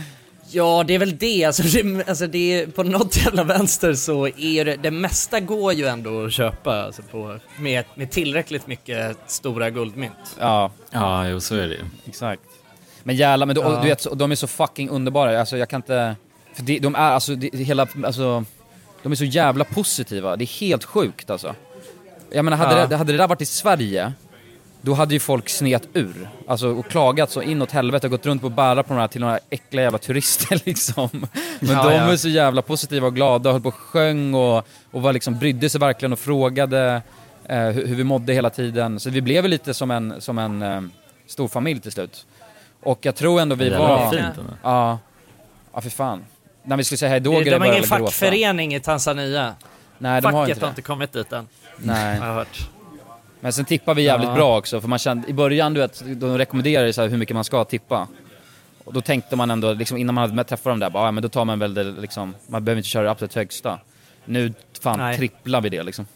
Ja, 0.54 0.84
det 0.86 0.94
är 0.94 0.98
väl 0.98 1.16
det. 1.18 1.44
Alltså, 1.44 1.62
det, 1.62 2.08
alltså 2.08 2.26
det 2.26 2.60
är, 2.60 2.66
på 2.66 2.82
något 2.82 3.16
jävla 3.16 3.44
vänster 3.44 3.94
så 3.94 4.26
är 4.26 4.64
det, 4.64 4.76
det 4.76 4.90
mesta 4.90 5.40
går 5.40 5.72
ju 5.72 5.86
ändå 5.86 6.24
att 6.24 6.32
köpa 6.32 6.82
alltså 6.82 7.02
på, 7.02 7.38
med, 7.58 7.84
med 7.94 8.10
tillräckligt 8.10 8.66
mycket 8.66 9.16
stora 9.26 9.70
guldmynt. 9.70 10.36
Ja, 10.40 10.70
Ja, 10.90 11.28
jo 11.28 11.40
så 11.40 11.54
är 11.54 11.68
det 11.68 11.76
exakt. 12.06 12.42
Men 13.02 13.16
jävlar, 13.16 13.46
men 13.46 13.56
då, 13.56 13.62
Ja. 13.62 13.80
du 13.82 13.88
vet, 13.88 14.06
de 14.18 14.30
är 14.32 14.34
så 14.36 14.46
fucking 14.46 14.88
underbara, 14.88 15.40
alltså 15.40 15.56
jag 15.56 15.68
kan 15.68 15.78
inte... 15.78 16.16
För 16.54 16.62
det, 16.62 16.78
de 16.78 16.94
är 16.94 16.98
alltså, 17.10 17.34
det 17.34 17.56
hela, 17.58 17.86
alltså, 18.04 18.44
de 19.02 19.12
är 19.12 19.16
så 19.16 19.24
jävla 19.24 19.64
positiva, 19.64 20.36
det 20.36 20.44
är 20.44 20.60
helt 20.60 20.84
sjukt 20.84 21.30
alltså. 21.30 21.54
Jag 22.30 22.44
menar, 22.44 22.56
hade, 22.56 22.80
Ja. 22.80 22.86
det, 22.86 22.96
hade 22.96 23.12
det 23.12 23.18
där 23.18 23.28
varit 23.28 23.40
i 23.42 23.46
Sverige, 23.46 24.12
då 24.84 24.94
hade 24.94 25.14
ju 25.14 25.20
folk 25.20 25.48
snet 25.48 25.88
ur. 25.92 26.28
Alltså 26.48 26.68
och 26.68 26.86
klagat 26.88 27.30
så 27.30 27.42
inåt 27.42 27.70
helvete 27.70 28.06
och 28.06 28.10
gått 28.10 28.26
runt 28.26 28.40
på 28.40 28.46
och 28.46 28.52
bära 28.52 28.82
på 28.82 28.94
de 28.94 29.00
här 29.00 29.08
till 29.08 29.20
några 29.20 29.38
äckliga 29.50 29.82
jävla 29.82 29.98
turister 29.98 30.60
liksom. 30.66 31.08
Men 31.60 31.70
Ja, 31.76 31.82
de 31.88 31.94
ja. 31.94 32.12
är 32.12 32.16
så 32.16 32.28
jävla 32.28 32.62
positiva 32.62 33.06
och 33.06 33.14
glada 33.14 33.48
och 33.50 33.54
höll 33.54 33.62
på 33.62 33.68
och 33.68 33.74
sjöng 33.74 34.34
och, 34.34 34.66
och 34.90 35.02
var 35.02 35.12
liksom, 35.12 35.38
brydde 35.38 35.70
sig 35.70 35.80
verkligen 35.80 36.12
och 36.12 36.18
frågade 36.18 37.02
eh, 37.48 37.58
hur, 37.58 37.86
hur 37.86 37.94
vi 37.96 38.04
mådde 38.04 38.32
hela 38.32 38.50
tiden. 38.50 39.00
Så 39.00 39.10
vi 39.10 39.20
blev 39.22 39.42
väl 39.42 39.50
lite 39.50 39.74
som 39.74 39.90
en, 39.90 40.20
som 40.20 40.38
en 40.38 40.62
eh, 40.62 40.80
stor 41.26 41.48
familj 41.48 41.80
till 41.80 41.92
slut. 41.92 42.26
Och 42.82 42.98
jag 43.02 43.14
tror 43.16 43.40
ändå 43.40 43.54
vi 43.54 43.64
Jävlar, 43.64 43.78
var... 43.88 44.10
fint. 44.10 44.48
Ja. 44.62 44.98
Ja, 45.74 45.80
för 45.80 45.90
fan. 45.90 46.24
När 46.62 46.76
vi 46.76 46.84
skulle 46.84 46.98
säga 46.98 47.08
hejdå 47.10 47.30
De 47.30 47.36
har 47.36 47.42
ingen 47.42 47.58
började 47.60 47.78
gråta. 47.80 47.98
fackförening 48.04 48.74
i 48.74 48.80
Tanzania. 48.80 49.54
Nej, 49.98 50.20
de 50.22 50.26
har 50.26 50.32
Facket 50.42 50.56
inte 50.56 50.66
har 50.66 50.68
det. 50.68 50.70
inte 50.72 50.82
kommit 50.82 51.12
dit 51.12 51.32
än, 51.32 51.48
Nej. 51.76 52.18
har 52.18 52.26
jag 52.26 52.34
hört. 52.34 52.68
Men 53.44 53.52
sen 53.52 53.64
tippar 53.64 53.94
vi 53.94 54.02
jävligt 54.02 54.28
Ja. 54.28 54.34
bra 54.34 54.58
också, 54.58 54.80
för 54.80 54.88
man 54.88 54.98
kände, 54.98 55.28
i 55.28 55.32
början 55.32 55.74
du 55.74 55.80
vet, 55.80 56.02
de 56.06 56.38
rekommenderade 56.38 56.92
så 56.92 57.02
här 57.02 57.08
hur 57.08 57.16
mycket 57.18 57.34
man 57.34 57.44
ska 57.44 57.64
tippa. 57.64 58.08
Och 58.84 58.92
då 58.92 59.00
tänkte 59.00 59.36
man 59.36 59.50
ändå, 59.50 59.72
liksom, 59.72 59.96
innan 59.96 60.14
man 60.14 60.30
hade 60.30 60.44
träffat 60.44 60.64
dem 60.64 60.78
där, 60.78 60.90
bara, 60.90 61.04
ja, 61.06 61.10
men 61.10 61.22
då 61.22 61.28
tar 61.28 61.44
man 61.44 61.58
väl 61.58 61.74
det 61.74 61.82
liksom, 61.84 62.34
man 62.46 62.64
behöver 62.64 62.78
inte 62.78 62.88
köra 62.88 63.02
det 63.04 63.10
absolut 63.10 63.34
högsta. 63.34 63.78
Nu 64.24 64.52
fan 64.82 64.98
Nej. 64.98 65.16
tripplar 65.16 65.60
vi 65.60 65.68
det 65.68 65.82
liksom. 65.82 66.06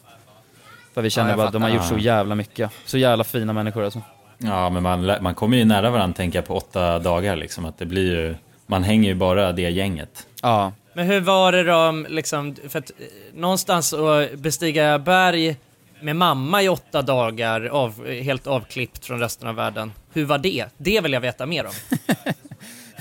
För 0.95 1.03
vi 1.03 1.11
känner 1.11 1.31
Ja, 1.31 1.37
bara 1.37 1.47
att 1.47 1.53
de 1.53 1.63
har 1.63 1.69
gjort 1.69 1.85
så 1.85 1.99
jävla 1.99 2.35
mycket. 2.35 2.71
Så 2.87 2.99
jävla 2.99 3.25
fina 3.25 3.53
människor 3.53 3.85
alltså. 3.85 4.03
Ja, 4.39 4.71
men 4.71 4.83
man, 4.83 5.13
man 5.21 5.35
kommer 5.35 5.57
ju 5.57 5.65
nära 5.65 5.91
varandra 5.91 6.17
tänka 6.17 6.43
på 6.43 6.57
åtta 6.57 6.99
dagar 6.99 7.37
liksom. 7.37 7.65
Att 7.65 7.79
det 7.79 7.87
blir 7.87 8.17
ju, 8.17 8.35
man 8.67 8.83
hänger 8.83 9.09
ju 9.09 9.15
bara 9.15 9.53
det 9.53 9.71
gänget. 9.71 10.27
Ja. 10.43 10.73
Men 10.93 11.07
hur 11.07 11.21
var 11.21 11.53
det 11.53 11.63
då, 11.63 12.05
liksom, 12.09 12.57
för 12.69 12.79
att 12.79 12.91
eh, 12.91 13.07
någonstans 13.35 13.93
att 13.93 14.35
bestiga 14.35 14.99
berg 14.99 15.57
med 16.01 16.17
mamma 16.17 16.63
i 16.63 16.69
åtta 16.69 17.03
dagar, 17.03 17.65
av, 17.65 18.07
helt 18.09 18.47
avklippt 18.47 19.05
från 19.05 19.21
resten 19.21 19.49
av 19.49 19.55
världen. 19.55 19.93
Hur 20.13 20.25
var 20.25 20.39
det? 20.39 20.65
Det 20.77 21.01
vill 21.01 21.13
jag 21.13 21.21
veta 21.21 21.47
mer 21.47 21.67
om. 21.67 21.73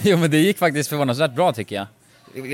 Jo 0.02 0.18
men 0.18 0.32
det 0.32 0.38
gick 0.38 0.58
faktiskt 0.58 0.90
förvånansvärt 0.90 1.36
bra 1.36 1.54
tycker 1.54 1.76
jag. 1.76 1.88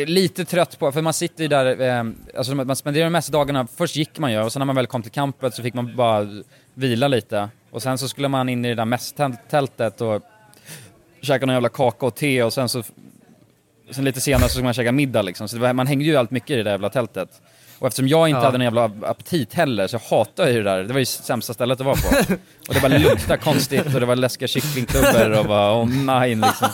Lite 0.10 0.46
trött 0.46 0.80
på, 0.80 0.92
för 0.92 1.02
man 1.02 1.14
sitter 1.14 1.44
ju 1.44 1.48
där, 1.48 1.82
eh, 1.82 2.06
alltså 2.38 2.56
man 2.56 2.76
spenderar 2.76 3.04
de 3.06 3.10
mesta 3.10 3.32
dagarna, 3.32 3.68
först 3.76 3.96
gick 3.96 4.20
man 4.20 4.32
ju 4.32 4.40
och 4.42 4.54
sen 4.54 4.60
när 4.60 4.66
man 4.66 4.76
väl 4.76 4.88
kom 4.88 5.02
till 5.02 5.12
campet 5.12 5.54
så 5.54 5.64
fick 5.64 5.74
man 5.74 5.96
bara 5.96 6.28
vila 6.74 7.08
lite. 7.08 7.50
Och 7.72 7.82
sen 7.82 7.98
så 7.98 8.08
skulle 8.08 8.28
man 8.28 8.50
in 8.50 8.66
i 8.66 8.70
det 8.70 8.76
där 8.76 8.86
mässtältet 8.86 10.02
och 10.02 10.22
käka 11.22 11.46
någon 11.46 11.54
jävla 11.54 11.70
kaka 11.70 12.06
och 12.06 12.16
te 12.16 12.44
och 12.44 12.54
sen 12.54 12.70
så, 12.70 12.84
sen 13.92 14.04
lite 14.04 14.22
senare 14.22 14.44
så 14.44 14.50
skulle 14.50 14.64
man 14.64 14.74
käka 14.74 14.92
middag 14.92 15.22
liksom. 15.22 15.48
Så 15.48 15.56
det 15.56 15.62
var, 15.62 15.74
man 15.74 15.88
hängde 15.88 16.06
ju 16.06 16.16
allt 16.16 16.32
mycket 16.32 16.50
i 16.50 16.56
det 16.56 16.64
där 16.64 16.72
jävla 16.72 16.90
tältet. 16.90 17.42
Och 17.84 17.88
eftersom 17.88 18.08
jag 18.08 18.30
inte 18.30 18.40
Ja. 18.40 18.46
hade 18.46 18.58
någon 18.58 18.64
jävla 18.66 18.92
aptit 19.10 19.54
heller 19.54 19.88
så 19.88 20.00
hatade 20.10 20.50
jag 20.50 20.52
ju 20.58 20.64
det 20.64 20.70
där. 20.70 20.84
Det 20.84 20.94
var 20.94 21.00
ju 21.00 21.06
sämsta 21.06 21.54
stället 21.54 21.80
att 21.80 21.86
vara 21.86 21.96
på. 21.96 22.34
Och 22.68 22.74
det 22.74 22.82
bara 22.82 22.98
luktade 22.98 23.38
konstigt 23.40 23.86
och 23.94 24.00
det 24.00 24.06
var 24.06 24.16
läskiga 24.16 24.48
kycklingklubbor 24.48 25.32
och 25.40 25.46
bara 25.46 25.82
oh 25.82 25.86
nej 26.06 26.36
liksom. 26.36 26.68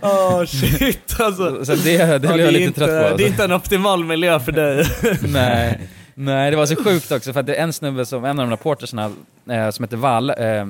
Åh 0.00 0.44
shit 0.44 1.20
alltså. 1.20 1.64
Så 1.64 1.74
det, 1.74 2.06
det 2.06 2.18
blev 2.18 2.40
jag 2.40 2.52
lite 2.52 2.72
trött 2.72 2.88
på. 2.88 2.96
alltså. 2.96 3.16
Det 3.16 3.24
är 3.24 3.28
inte 3.28 3.44
en 3.44 3.52
optimal 3.52 4.04
miljö 4.04 4.40
för 4.40 4.52
dig. 4.52 4.86
Nej. 5.28 5.80
Nej, 6.14 6.50
det 6.50 6.56
var 6.56 6.66
så 6.66 6.76
sjukt 6.84 7.12
också 7.12 7.32
för 7.32 7.40
att 7.40 7.46
det 7.46 7.54
är 7.54 7.62
en 7.62 7.72
snubbe 7.72 8.06
som, 8.06 8.24
en 8.24 8.38
av 8.40 8.46
de 8.46 8.50
reportersna 8.50 9.12
eh, 9.50 9.70
som 9.70 9.82
heter 9.84 9.96
Valle, 9.96 10.34
eh, 10.60 10.66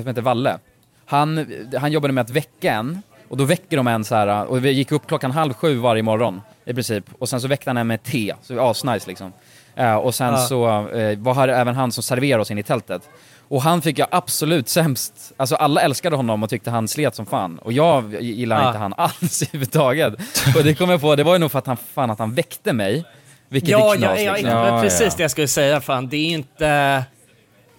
som 0.00 0.06
heter 0.06 0.22
Valle. 0.22 0.58
Han, 1.06 1.46
han 1.80 1.92
jobbade 1.92 2.12
med 2.12 2.22
att 2.22 2.30
väcka 2.30 2.72
en 2.72 3.02
och 3.28 3.36
då 3.36 3.44
väcker 3.44 3.76
de 3.76 3.86
en 3.86 4.04
så 4.04 4.14
här 4.14 4.44
och 4.44 4.64
vi 4.64 4.70
gick 4.70 4.92
upp 4.92 5.06
klockan 5.06 5.30
halv 5.30 5.52
sju 5.54 5.76
varje 5.76 6.02
morgon 6.02 6.40
i 6.64 6.74
princip 6.74 7.04
och 7.18 7.28
sen 7.28 7.40
så 7.40 7.48
väckte 7.48 7.70
han 7.70 7.76
en 7.76 7.86
med 7.86 8.02
te, 8.02 8.34
så 8.42 8.52
det 8.52 8.58
var 8.60 8.70
asnice 8.70 9.06
liksom. 9.08 9.32
Eh, 9.76 9.94
och 9.94 10.14
sen 10.14 10.32
Ja. 10.32 10.36
så 10.38 10.88
eh, 10.88 11.18
var 11.18 11.34
här 11.34 11.48
även 11.48 11.74
han 11.74 11.92
som 11.92 12.02
serverade 12.02 12.42
oss 12.42 12.50
in 12.50 12.58
i 12.58 12.62
tältet. 12.62 13.02
Och 13.48 13.62
han 13.62 13.82
fick 13.82 13.98
jag 13.98 14.08
absolut 14.10 14.68
sämst, 14.68 15.32
alltså 15.36 15.54
alla 15.56 15.80
älskade 15.80 16.16
honom 16.16 16.42
och 16.42 16.50
tyckte 16.50 16.70
han 16.70 16.88
slet 16.88 17.14
som 17.14 17.26
fan. 17.26 17.58
Och 17.58 17.72
jag 17.72 18.22
gillar 18.22 18.60
Ja. 18.62 18.66
inte 18.68 18.78
han 18.78 18.94
alls 18.96 19.42
överhuvudtaget. 19.42 20.14
Och 20.56 20.64
det 20.64 20.74
kom 20.74 20.90
jag 20.90 21.00
på, 21.00 21.16
det 21.16 21.22
var 21.24 21.32
ju 21.32 21.38
nog 21.38 21.50
för 21.52 21.58
att 21.58 21.66
han, 21.66 21.76
fan 21.76 22.10
att 22.10 22.18
han 22.18 22.34
väckte 22.34 22.72
mig. 22.72 23.04
Vilket 23.48 23.70
Ja, 23.70 23.94
är 23.94 23.98
knas 23.98 24.20
ja, 24.20 24.32
liksom. 24.32 24.50
ja, 24.50 24.80
precis 24.82 25.14
det 25.14 25.22
jag 25.22 25.30
skulle 25.30 25.48
säga. 25.48 25.80
Fan, 25.80 26.08
det 26.08 26.16
är 26.16 26.28
inte... 26.30 27.04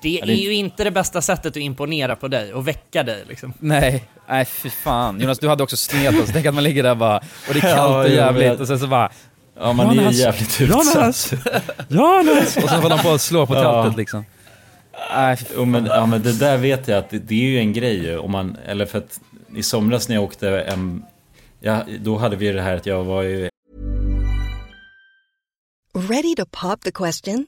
Det 0.02 0.20
är 0.22 0.26
det- 0.26 0.34
ju 0.34 0.54
inte 0.54 0.84
det 0.84 0.91
bästa 0.91 1.22
sättet 1.22 1.46
att 1.46 1.56
imponera 1.58 2.16
på 2.16 2.28
dig 2.28 2.54
och 2.54 2.68
väcka 2.68 3.04
dig 3.04 3.24
liksom. 3.28 3.54
Nej, 3.60 4.04
nej 4.30 4.46
fy 4.46 4.70
fan. 4.70 5.22
Jonas 5.22 5.39
du 5.39 5.48
hade 5.50 5.64
också 5.64 5.78
snet 5.78 6.08
alltså. 6.16 6.34
Tänk 6.34 6.46
att 6.46 6.54
man 6.54 6.64
ligger 6.64 6.84
där 6.84 6.96
bara 6.96 7.18
och 7.18 7.54
det 7.54 7.60
är 7.60 7.62
kallt 7.62 7.76
Ja, 7.78 8.00
och 8.04 8.10
jävligt 8.10 8.43
vet. 8.52 8.60
och 8.60 8.68
sen 8.68 8.80
så 8.80 8.88
bara 8.88 9.12
Ja, 9.60 9.74
man 9.74 9.88
är 9.89 9.93
ju 9.93 10.00
Jonas, 10.00 10.16
jävligt 10.16 10.60
Jonas! 10.60 11.34
utsatt. 11.34 11.64
Jonas! 11.89 12.58
Och 12.58 12.70
sen 12.70 12.82
får 12.82 12.89
de 12.89 13.00
på 13.00 13.10
att 13.12 13.22
slå 13.22 13.46
på 13.46 13.54
Ja. 13.54 13.84
tältet 13.84 13.98
liksom. 13.98 14.26
Nej, 15.16 15.38
fy 15.38 15.46
Jo, 15.56 15.66
men, 15.66 15.86
ja, 15.86 16.06
men 16.06 16.22
det 16.22 16.39
där 16.39 16.58
vet 16.58 16.88
jag 16.88 16.98
att 17.00 17.10
det, 17.10 17.20
det 17.20 17.36
är 17.36 17.50
ju 17.50 17.60
en 17.60 17.74
grej. 17.74 18.18
Om 18.18 18.32
man, 18.32 18.58
eller 18.66 18.86
för 18.86 18.98
att 18.98 19.20
i 19.56 19.64
somras 19.64 20.10
när 20.10 20.16
jag 20.16 20.24
åkte 20.24 20.60
en... 20.62 21.04
Ja, 21.60 21.80
då 22.00 22.18
hade 22.18 22.36
vi 22.36 22.52
det 22.52 22.62
här 22.62 22.76
att 22.76 22.86
jag 22.86 23.04
var 23.04 23.22
ju 23.24 23.50
Ready 26.10 26.36
to 26.36 26.46
pop 26.52 26.82
the 26.82 26.91
question? 26.91 27.48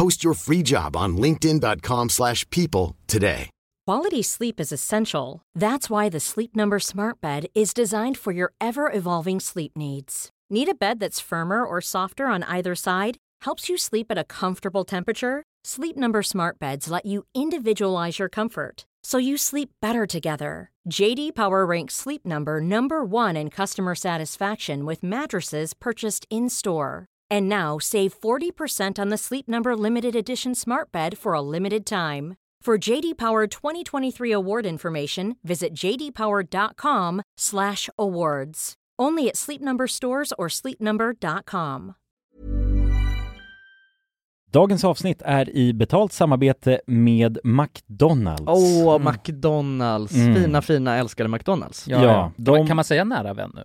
Post 0.00 0.24
your 0.24 0.34
free 0.34 0.62
job 0.62 0.96
on 0.96 1.18
linkedin.com/people 1.18 2.08
slash 2.08 2.40
people 2.48 2.96
today. 3.06 3.50
Quality 3.86 4.22
sleep 4.22 4.60
is 4.60 4.72
essential. 4.72 5.42
That's 5.54 5.90
why 5.90 6.08
the 6.08 6.20
Sleep 6.20 6.54
Number 6.54 6.78
Smart 6.78 7.20
Bed 7.20 7.46
is 7.54 7.74
designed 7.74 8.16
for 8.16 8.32
your 8.32 8.52
ever 8.60 8.86
evolving 8.92 9.40
sleep 9.40 9.72
needs. 9.76 10.30
Need 10.48 10.68
a 10.68 10.74
bed 10.74 11.00
that's 11.00 11.28
firmer 11.30 11.64
or 11.64 11.80
softer 11.80 12.26
on 12.34 12.44
either 12.44 12.74
side? 12.74 13.16
Helps 13.46 13.68
you 13.68 13.76
sleep 13.76 14.06
at 14.10 14.18
a 14.18 14.30
comfortable 14.40 14.84
temperature? 14.84 15.42
Sleep 15.64 15.96
Number 15.96 16.22
Smart 16.22 16.58
Beds 16.58 16.88
let 16.88 17.04
you 17.04 17.24
individualize 17.34 18.18
your 18.20 18.30
comfort 18.30 18.86
so 19.02 19.18
you 19.18 19.36
sleep 19.36 19.70
better 19.82 20.06
together. 20.06 20.70
JD 20.88 21.34
Power 21.34 21.66
ranks 21.66 21.94
Sleep 21.94 22.24
Number 22.24 22.60
number 22.60 23.04
1 23.04 23.36
in 23.36 23.50
customer 23.50 23.94
satisfaction 23.94 24.86
with 24.86 25.02
mattresses 25.02 25.74
purchased 25.74 26.26
in-store. 26.30 27.09
And 27.30 27.48
now 27.48 27.78
save 27.78 28.10
40% 28.20 28.98
on 28.98 29.08
the 29.10 29.16
Sleep 29.16 29.48
Number 29.48 29.76
limited 29.76 30.16
edition 30.16 30.54
Smart 30.54 30.92
Bed 30.92 31.18
for 31.18 31.34
a 31.34 31.40
limited 31.40 31.86
time. 31.86 32.34
For 32.64 32.78
JD 32.88 33.14
Power 33.18 33.46
2023 33.46 34.32
award 34.34 34.66
information, 34.66 35.34
visit 35.42 35.72
jdpower.com/awards. 35.74 38.72
Only 39.02 39.28
at 39.28 39.36
Sleep 39.36 39.60
Number 39.60 39.86
stores 39.86 40.32
or 40.38 40.48
sleepnumber.com. 40.48 41.92
Dagens 44.52 44.84
avsnitt 44.84 45.22
är 45.24 45.56
i 45.56 45.72
betalt 45.72 46.12
samarbete 46.12 46.80
med 46.86 47.38
McDonalds. 47.44 48.42
Åh, 48.46 48.98
McDonalds. 48.98 50.14
Mm. 50.14 50.34
Fina, 50.34 50.62
fina, 50.62 50.96
älskade 50.96 51.28
McDonalds. 51.28 51.88
Ja, 51.88 52.02
Ja, 52.04 52.32
de- 52.36 52.66
kan 52.66 52.76
man 52.76 52.84
säga 52.84 53.04
nära 53.04 53.34
vän 53.34 53.50
nu? 53.54 53.64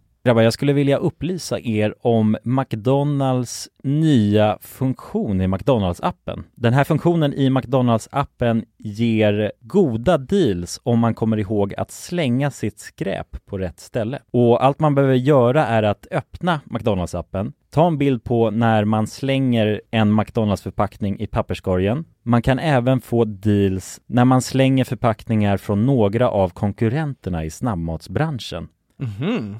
Grabbar, 0.23 0.41
jag 0.41 0.53
skulle 0.53 0.73
vilja 0.73 0.97
upplysa 0.97 1.59
er 1.59 1.95
om 1.99 2.37
McDonalds 2.43 3.69
nya 3.83 4.57
funktion 4.61 5.41
i 5.41 5.47
McDonalds-appen. 5.47 6.43
Den 6.55 6.73
här 6.73 6.83
funktionen 6.83 7.33
i 7.33 7.49
McDonalds-appen 7.49 8.65
ger 8.77 9.51
goda 9.59 10.17
deals 10.17 10.79
om 10.83 10.99
man 10.99 11.13
kommer 11.13 11.37
ihåg 11.37 11.73
att 11.73 11.91
slänga 11.91 12.51
sitt 12.51 12.79
skräp 12.79 13.45
på 13.45 13.57
rätt 13.57 13.79
ställe. 13.79 14.19
Och 14.31 14.65
allt 14.65 14.79
man 14.79 14.95
behöver 14.95 15.15
göra 15.15 15.67
är 15.67 15.83
att 15.83 16.07
öppna 16.11 16.61
McDonalds-appen, 16.65 17.53
ta 17.69 17.87
en 17.87 17.97
bild 17.97 18.23
på 18.23 18.51
när 18.51 18.85
man 18.85 19.07
slänger 19.07 19.81
en 19.91 20.19
McDonalds-förpackning 20.19 21.19
i 21.19 21.27
papperskorgen. 21.27 22.05
Man 22.23 22.41
kan 22.41 22.59
även 22.59 23.01
få 23.01 23.25
deals 23.25 24.01
när 24.05 24.25
man 24.25 24.41
slänger 24.41 24.83
förpackningar 24.83 25.57
från 25.57 25.85
några 25.85 26.29
av 26.29 26.49
konkurrenterna 26.49 27.45
i 27.45 27.49
snabbmatsbranschen. 27.49 28.67
Mhm. 28.97 29.59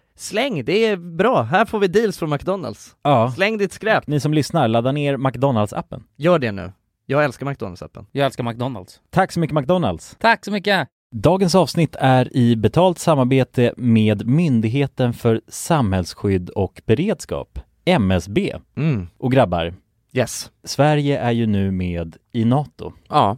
Släng, 0.21 0.65
det 0.65 0.85
är 0.85 0.97
bra. 0.97 1.41
Här 1.41 1.65
får 1.65 1.79
vi 1.79 1.87
deals 1.87 2.17
från 2.17 2.29
McDonalds. 2.29 2.95
Ja. 3.03 3.31
Släng 3.31 3.57
ditt 3.57 3.73
skräp. 3.73 4.07
Ni 4.07 4.19
som 4.19 4.33
lyssnar, 4.33 4.67
ladda 4.67 4.91
ner 4.91 5.17
McDonalds-appen. 5.17 6.03
Gör 6.17 6.39
det 6.39 6.51
nu. 6.51 6.71
Jag 7.05 7.23
älskar 7.23 7.45
McDonalds-appen. 7.45 8.05
Jag 8.11 8.25
älskar 8.25 8.43
McDonalds. 8.43 9.01
Tack 9.09 9.31
så 9.31 9.39
mycket 9.39 9.55
McDonalds. 9.55 10.15
Tack 10.19 10.45
så 10.45 10.51
mycket. 10.51 10.87
Dagens 11.15 11.55
avsnitt 11.55 11.95
är 11.99 12.37
i 12.37 12.55
betalt 12.55 12.99
samarbete 12.99 13.73
med 13.77 14.27
Myndigheten 14.27 15.13
för 15.13 15.41
samhällsskydd 15.47 16.49
och 16.49 16.81
beredskap, 16.85 17.59
MSB. 17.85 18.55
Mm. 18.75 19.07
Och 19.17 19.31
grabbar, 19.31 19.73
Yes. 20.13 20.51
Sverige 20.63 21.19
är 21.19 21.31
ju 21.31 21.45
nu 21.45 21.71
med 21.71 22.17
i 22.31 22.45
NATO. 22.45 22.93
Ja. 23.09 23.37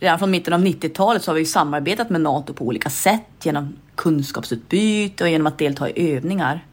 Redan 0.00 0.18
från 0.18 0.30
mitten 0.30 0.52
av 0.52 0.60
90-talet 0.60 1.22
så 1.22 1.30
har 1.30 1.36
vi 1.36 1.44
samarbetat 1.44 2.10
med 2.10 2.20
NATO 2.20 2.52
på 2.52 2.64
olika 2.64 2.90
sätt 2.90 3.22
genom 3.42 3.76
kunskapsutbyte 3.94 5.24
och 5.24 5.30
genom 5.30 5.46
att 5.46 5.58
delta 5.58 5.90
i 5.90 6.14
övningar. 6.16 6.64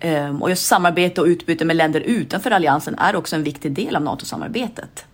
Ehm, 0.00 0.42
och 0.42 0.50
just 0.50 0.66
samarbete 0.66 1.20
och 1.20 1.26
utbyte 1.26 1.64
med 1.64 1.76
länder 1.76 2.00
utanför 2.00 2.50
alliansen 2.50 2.94
är 2.98 3.16
också 3.16 3.36
en 3.36 3.42
viktig 3.42 3.72
del 3.72 3.96
av 3.96 4.02
NATO-samarbetet. 4.02 5.06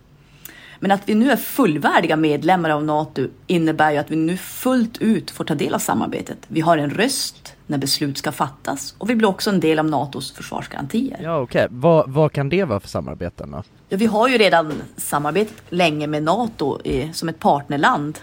Men 0.79 0.91
att 0.91 1.09
vi 1.09 1.15
nu 1.15 1.31
är 1.31 1.35
fullvärdiga 1.35 2.15
medlemmar 2.15 2.69
av 2.69 2.83
NATO 2.83 3.27
innebär 3.47 3.91
ju 3.91 3.97
att 3.97 4.11
vi 4.11 4.15
nu 4.15 4.37
fullt 4.37 4.97
ut 4.97 5.31
får 5.31 5.43
ta 5.43 5.55
del 5.55 5.73
av 5.73 5.79
samarbetet. 5.79 6.37
Vi 6.47 6.61
har 6.61 6.77
en 6.77 6.89
röst 6.89 7.55
när 7.67 7.77
beslut 7.77 8.17
ska 8.17 8.31
fattas 8.31 8.95
och 8.97 9.09
vi 9.09 9.15
blir 9.15 9.27
också 9.27 9.49
en 9.49 9.59
del 9.59 9.79
av 9.79 9.85
NATOs 9.85 10.31
försvarsgarantier. 10.31 11.19
Ja, 11.23 11.39
okej. 11.39 11.67
Vad, 11.69 12.09
vad 12.09 12.31
kan 12.31 12.49
det 12.49 12.63
vara 12.63 12.79
för 12.79 12.87
samarbeten 12.87 13.51
då? 13.51 13.63
Ja, 13.93 13.97
vi 13.97 14.05
har 14.05 14.27
ju 14.27 14.37
redan 14.37 14.81
samarbetat 14.97 15.63
länge 15.69 16.07
med 16.07 16.23
NATO 16.23 16.81
i, 16.83 17.09
som 17.13 17.29
ett 17.29 17.39
partnerland. 17.39 18.19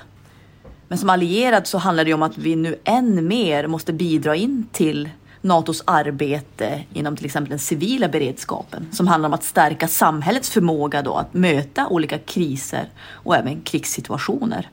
Men 0.89 0.99
som 0.99 1.11
allierad 1.11 1.67
så 1.67 1.79
handlar 1.79 2.05
det 2.05 2.09
ju 2.09 2.15
om 2.15 2.23
att 2.23 2.39
vi 2.39 2.57
nu 2.57 2.77
än 2.85 3.29
mer 3.29 3.67
måste 3.67 3.93
bidra 3.93 4.37
in 4.37 4.67
till 4.73 5.09
NATOs 5.41 5.83
arbete 5.87 6.85
inom 6.93 7.17
till 7.17 7.27
exempel 7.27 7.51
den 7.51 7.59
civila 7.59 8.09
beredskapen 8.09 8.89
som 8.93 9.07
handlar 9.07 9.29
om 9.29 9.35
att 9.35 9.45
stärka 9.45 9.89
samhällets 9.89 10.51
förmåga 10.51 11.03
då 11.03 11.15
att 11.15 11.35
möta 11.35 11.89
olika 11.89 12.19
kriser 12.19 12.89
och 13.11 13.37
även 13.37 13.61
krigssituationer. 13.61 14.69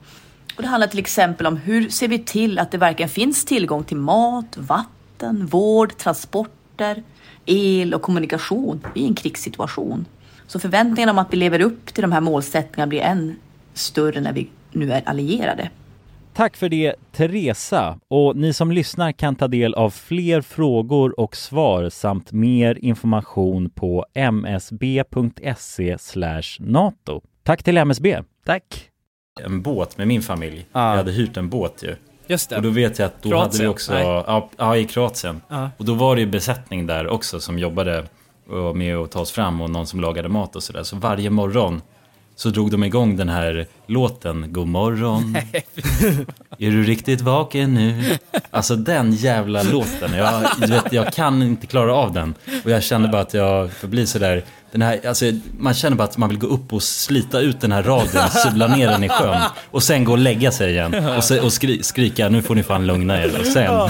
Och 0.56 0.62
det 0.62 0.68
handlar 0.68 0.88
till 0.88 1.00
exempel 1.00 1.48
om 1.48 1.58
hur 1.58 1.89
ser 1.89 2.08
vi 2.08 2.20
till 2.20 2.60
att 2.60 2.72
det 2.72 2.78
verkligen 2.78 3.10
finns 3.10 3.46
tillgång 3.46 3.84
till 3.84 3.98
mat, 3.98 4.58
vatten, 4.58 5.46
vård, 5.46 5.98
transporter, 5.98 7.04
el 7.46 7.93
och 7.93 8.02
kommunikation 8.02 8.82
i 8.96 9.06
en 9.06 9.16
krigssituation. 9.16 10.06
Så 10.48 10.60
förväntningarna 10.60 11.12
om 11.12 11.18
att 11.18 11.34
vi 11.34 11.38
lever 11.38 11.62
upp 11.62 11.93
till 11.93 12.02
de 12.02 12.12
här 12.12 12.22
målsättningarna 12.22 12.88
blir 12.88 13.02
än 13.02 13.36
större 13.74 14.22
när 14.22 14.34
vi 14.34 14.50
nu 14.72 14.91
är 14.91 15.10
allierade. 15.10 15.70
Tack 16.34 16.58
för 16.58 16.70
det 16.70 16.96
Teresa 17.12 18.00
och 18.08 18.36
ni 18.36 18.54
som 18.54 18.72
lyssnar 18.72 19.12
kan 19.12 19.36
ta 19.36 19.48
del 19.48 19.74
av 19.74 19.89
fler 19.89 20.41
frågor 20.41 21.20
och 21.20 21.36
svar 21.36 21.89
samt 21.89 22.32
mer 22.32 22.78
information 22.82 23.70
på 23.70 24.06
msb.se 24.32 25.98
nato. 26.60 27.22
Tack 27.43 27.64
till 27.64 27.78
MSB. 27.78 28.22
Tack. 28.46 28.89
En 29.43 29.62
båt 29.62 29.98
med 29.98 30.08
min 30.08 30.22
familj. 30.22 30.66
Jag 30.72 30.80
hade 30.80 31.12
hyrt 31.12 31.38
en 31.38 31.50
båt 31.50 31.84
ju. 31.84 31.96
Just 32.28 32.50
det. 32.50 32.56
Och 32.56 32.62
då 32.62 32.70
vet 32.70 33.00
jag 33.00 33.06
att 33.06 33.22
då 33.22 33.30
Kroatien? 33.30 33.52
hade 33.52 33.64
vi 33.64 33.68
också, 33.68 33.93
Nej. 33.93 34.04
ja, 34.04 34.50
ja 34.58 34.78
i 34.78 34.86
Kroatien. 34.86 35.41
Ja. 35.48 35.70
Och 35.78 35.86
då 35.86 35.93
var 35.93 36.16
det 36.16 36.22
ju 36.22 36.28
besättning 36.28 36.88
där 36.88 37.08
också 37.08 37.39
som 37.39 37.60
jobbade 37.60 38.06
och 38.50 38.64
var 38.64 38.74
med 38.74 38.98
och 38.98 39.12
ta 39.12 39.20
oss 39.20 39.32
fram 39.32 39.62
och 39.62 39.70
någon 39.70 39.88
som 39.88 40.00
lagade 40.02 40.30
mat 40.30 40.56
och 40.56 40.64
sådär. 40.64 40.84
Så 40.84 40.96
varje 40.96 41.30
morgon 41.30 41.82
så 42.36 42.50
drog 42.50 42.72
de 42.72 42.84
igång 42.84 43.18
den 43.18 43.30
här 43.30 43.68
låten 43.86 44.54
God 44.54 44.68
morgon. 44.68 45.36
Är 46.60 46.72
du 46.72 46.84
riktigt 46.84 47.22
vaken 47.22 47.74
nu? 47.74 48.18
Alltså 48.52 48.76
den 48.76 49.12
jävla 49.12 49.64
låten. 49.64 50.14
Jag, 50.14 50.68
vet, 50.68 50.93
jag 50.93 51.14
kan 51.14 51.43
inte 51.43 51.68
klara 51.68 51.96
av 51.96 52.14
den. 52.14 52.34
Och 52.64 52.72
jag 52.72 52.84
kände 52.84 53.08
bara 53.08 53.22
att 53.22 53.34
jag 53.34 53.72
förblir 53.72 54.06
sådär. 54.06 54.43
Den 54.76 54.82
här, 54.82 55.07
alltså, 55.07 55.26
man 55.59 55.73
känner 55.73 55.97
bara 55.97 56.03
att 56.03 56.17
man 56.17 56.30
vill 56.30 56.39
gå 56.39 56.47
upp 56.47 56.73
och 56.73 56.84
slita 56.84 57.39
ut 57.39 57.61
den 57.61 57.71
här 57.71 57.84
radion, 57.84 58.30
sula 58.30 58.67
ner 58.67 58.88
den 58.88 59.03
i 59.03 59.09
sjön. 59.09 59.41
Och 59.71 59.84
sen 59.84 60.03
gå 60.03 60.11
och 60.11 60.17
lägga 60.17 60.51
sig 60.51 60.71
igen. 60.71 60.93
Och, 61.17 61.23
se, 61.23 61.39
och 61.39 61.53
skri, 61.53 61.84
skrika 61.84 62.30
nu 62.30 62.41
får 62.41 62.55
ni 62.55 62.63
fan 62.63 62.88
lugna 62.88 63.23
er. 63.23 63.39
Och 63.39 63.45
sen 63.45 63.73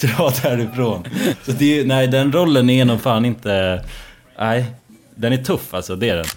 dra 0.00 0.32
därifrån. 0.42 1.04
Så 1.46 1.52
det, 1.52 1.80
är- 1.80 1.84
nej, 1.84 2.06
den 2.08 2.32
rollen 2.32 2.70
är 2.70 2.84
nog 2.84 3.00
fan 3.00 3.24
inte... 3.24 3.84
Nej, 4.38 4.64
den 5.14 5.32
är 5.32 5.36
tuff 5.36 5.74
alltså, 5.74 5.96
det 5.96 6.08
är 6.08 6.16
den. 6.16 6.24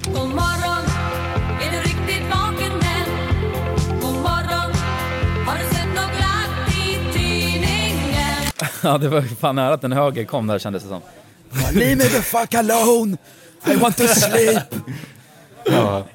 Ja, 8.84 8.98
det 8.98 9.10
var 9.10 9.22
fan 9.22 9.56
nära 9.56 9.74
att 9.74 9.84
en 9.84 9.92
höger 9.92 10.24
kom 10.26 10.48
där 10.48 10.60
kändes 10.60 10.84
det 10.84 10.90
som. 10.90 11.02
Leave 11.74 11.96
me 11.96 12.04
the 12.04 12.22
fuck 12.22 12.54
alone! 12.54 13.18
I 13.68 13.76
want 13.76 13.98
to 13.98 14.08
sleep! 14.08 14.64
Ja. 15.66 16.06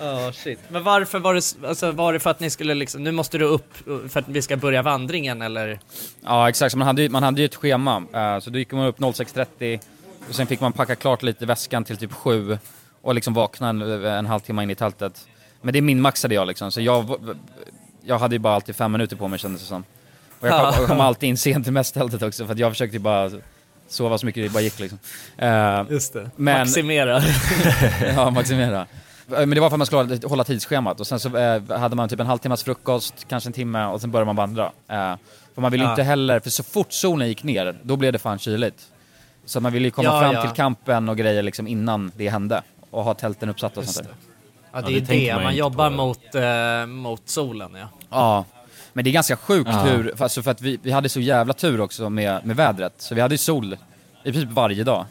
Ja, 0.00 0.32
shit. 0.32 0.58
Men 0.68 0.84
varför 0.84 1.18
var 1.18 1.34
det, 1.34 1.68
alltså 1.68 1.90
var 1.92 2.12
det 2.12 2.20
för 2.20 2.30
att 2.30 2.40
ni 2.40 2.50
skulle 2.50 2.74
liksom, 2.74 3.04
nu 3.04 3.12
måste 3.12 3.38
du 3.38 3.44
upp 3.44 3.74
för 4.08 4.20
att 4.20 4.28
vi 4.28 4.42
ska 4.42 4.56
börja 4.56 4.82
vandringen 4.82 5.42
eller? 5.42 5.80
Ja 6.24 6.48
exakt, 6.48 6.74
man 6.74 6.86
hade, 6.86 7.02
ju- 7.02 7.08
man 7.08 7.22
hade 7.22 7.40
ju 7.40 7.44
ett 7.44 7.54
schema. 7.54 8.02
eh, 8.12 8.38
Så 8.40 8.50
då 8.50 8.58
gick 8.58 8.72
man 8.72 8.86
upp 8.86 8.98
06.30 8.98 9.80
och 10.28 10.34
sen 10.34 10.46
fick 10.46 10.60
man 10.60 10.72
packa 10.72 10.94
klart 10.96 11.22
lite 11.22 11.46
väskan 11.46 11.84
till 11.84 11.96
typ 11.96 12.12
7 12.12 12.58
och 13.02 13.14
liksom 13.14 13.34
vakna 13.34 13.68
en, 13.68 13.82
en 14.04 14.26
halvtimme 14.26 14.62
in 14.62 14.70
i 14.70 14.74
tältet. 14.74 15.26
Men 15.62 15.72
det 15.74 15.80
minmaxade 15.80 16.34
jag 16.34 16.48
liksom, 16.48 16.72
så 16.72 16.80
jag, 16.80 17.16
jag 18.04 18.18
hade 18.18 18.34
ju 18.34 18.38
bara 18.38 18.54
alltid 18.54 18.76
fem 18.76 18.92
minuter 18.92 19.16
på 19.16 19.28
mig 19.28 19.38
kändes 19.38 19.60
det 19.62 19.68
som. 19.68 19.84
Och 20.40 20.46
jag 20.48 20.52
kom, 20.52 20.60
Ja. 20.60 20.74
jag 20.78 20.88
kom 20.88 21.00
alltid 21.00 21.28
in 21.28 21.36
sent 21.38 21.64
till 21.64 21.72
mästtältet 21.72 22.22
också 22.22 22.46
för 22.46 22.52
att 22.52 22.58
jag 22.58 22.72
försökte 22.72 22.96
ju 22.96 23.00
bara 23.00 23.30
sova 23.88 24.18
så 24.18 24.26
mycket 24.26 24.44
det 24.44 24.50
bara 24.50 24.60
gick 24.62 24.78
liksom. 24.78 24.98
Eh, 25.38 25.82
Just 25.90 26.12
det. 26.12 26.30
Men, 26.36 26.58
Maximera. 26.58 27.22
ja, 28.16 28.30
maximera. 28.30 28.80
Eh, 28.80 28.86
Men 29.38 29.50
det 29.50 29.60
var 29.60 29.68
för 29.70 29.74
att 29.74 29.78
man 29.78 29.86
skulle 29.86 30.18
hålla- 30.28 30.44
tidsschemat 30.44 31.00
och 31.00 31.06
sen 31.06 31.20
så 31.20 31.36
eh, 31.36 31.62
hade 31.78 31.96
man 31.96 32.08
typ 32.08 32.20
en 32.20 32.26
halvtimmas 32.26 32.62
frukost, 32.64 33.14
kanske 33.28 33.48
en 33.48 33.52
timme 33.52 33.84
och 33.86 34.00
sen 34.00 34.10
började 34.10 34.26
man 34.26 34.36
vandra. 34.36 34.64
Eh, 34.64 35.14
för 35.54 35.60
man 35.60 35.72
ville 35.72 35.84
Ja. 35.84 35.90
inte 35.90 36.02
heller, 36.02 36.40
för 36.40 36.50
så 36.50 36.62
fort 36.62 36.92
solen 36.92 37.28
gick 37.28 37.42
ner, 37.42 37.78
då 37.82 37.96
blev 37.96 38.12
det 38.12 38.18
fan 38.18 38.38
kyligt. 38.38 38.82
Så 39.44 39.60
man 39.60 39.72
ville 39.72 39.84
ju 39.86 39.90
komma 39.90 40.08
Ja, 40.08 40.20
fram 40.20 40.34
ja. 40.34 40.42
till 40.42 40.50
campen 40.50 41.08
och 41.08 41.16
grejer 41.16 41.42
liksom 41.42 41.66
innan 41.68 42.12
det 42.16 42.28
hände. 42.28 42.62
Och 42.90 43.04
ha 43.04 43.14
tälten 43.14 43.48
uppsatta 43.48 43.80
och 43.80 43.84
Just 43.86 43.94
sånt 43.96 44.08
där. 44.08 44.16
Ja, 44.72 44.80
det 44.80 44.96
är 44.96 45.00
det, 45.00 45.42
man, 45.44 45.56
jobbar 45.56 45.90
mot, 45.90 46.34
eh, 46.34 46.86
mot 46.86 47.28
solen 47.28 47.70
ja. 47.74 47.88
Ja, 48.10 48.44
men 48.92 49.04
det 49.04 49.10
är 49.10 49.12
ganska 49.12 49.36
sjukt 49.36 49.70
Ja. 49.72 49.80
hur, 49.82 50.12
för, 50.16 50.24
alltså 50.24 50.42
för 50.42 50.50
att 50.50 50.62
vi, 50.62 50.78
vi 50.82 50.90
hade 50.90 51.08
så 51.08 51.20
jävla 51.20 51.54
tur 51.54 51.80
också 51.80 52.10
med, 52.10 52.46
med 52.46 52.56
vädret. 52.56 52.94
Så 52.98 53.14
vi 53.14 53.20
hade 53.20 53.34
ju 53.34 53.38
sol 53.38 53.76
i 54.24 54.32
princip 54.32 54.50
varje 54.50 54.84
dag. 54.84 55.06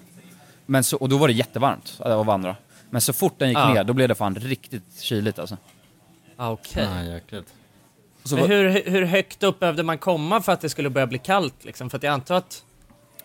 Men 0.65 0.83
så, 0.83 0.97
och 0.97 1.09
då 1.09 1.17
var 1.17 1.27
det 1.27 1.33
jättevarmt 1.33 1.95
att 1.99 2.25
vandra. 2.25 2.55
Men 2.89 3.01
så 3.01 3.13
fort 3.13 3.33
den 3.39 3.49
gick 3.49 3.57
Ja. 3.57 3.73
ner, 3.73 3.83
då 3.83 3.93
blev 3.93 4.07
det 4.07 4.15
fan 4.15 4.35
riktigt 4.35 4.99
kyligt 5.01 5.39
alltså. 5.39 5.57
Ah, 6.35 6.49
Okej. 6.51 6.87
Ah, 6.99 7.03
jäkligt. 7.03 7.53
Så 8.23 8.35
Men 8.35 8.47
hur, 8.49 8.83
hur 8.91 9.05
högt 9.05 9.43
upp 9.43 9.59
behövde 9.59 9.83
man 9.83 9.97
komma 9.97 10.41
för 10.41 10.51
att 10.51 10.61
det 10.61 10.69
skulle 10.69 10.89
börja 10.89 11.07
bli 11.07 11.17
kallt 11.17 11.65
liksom? 11.65 11.89
För 11.89 11.97
att 11.97 12.03
jag 12.03 12.13
antar 12.13 12.35
att 12.35 12.63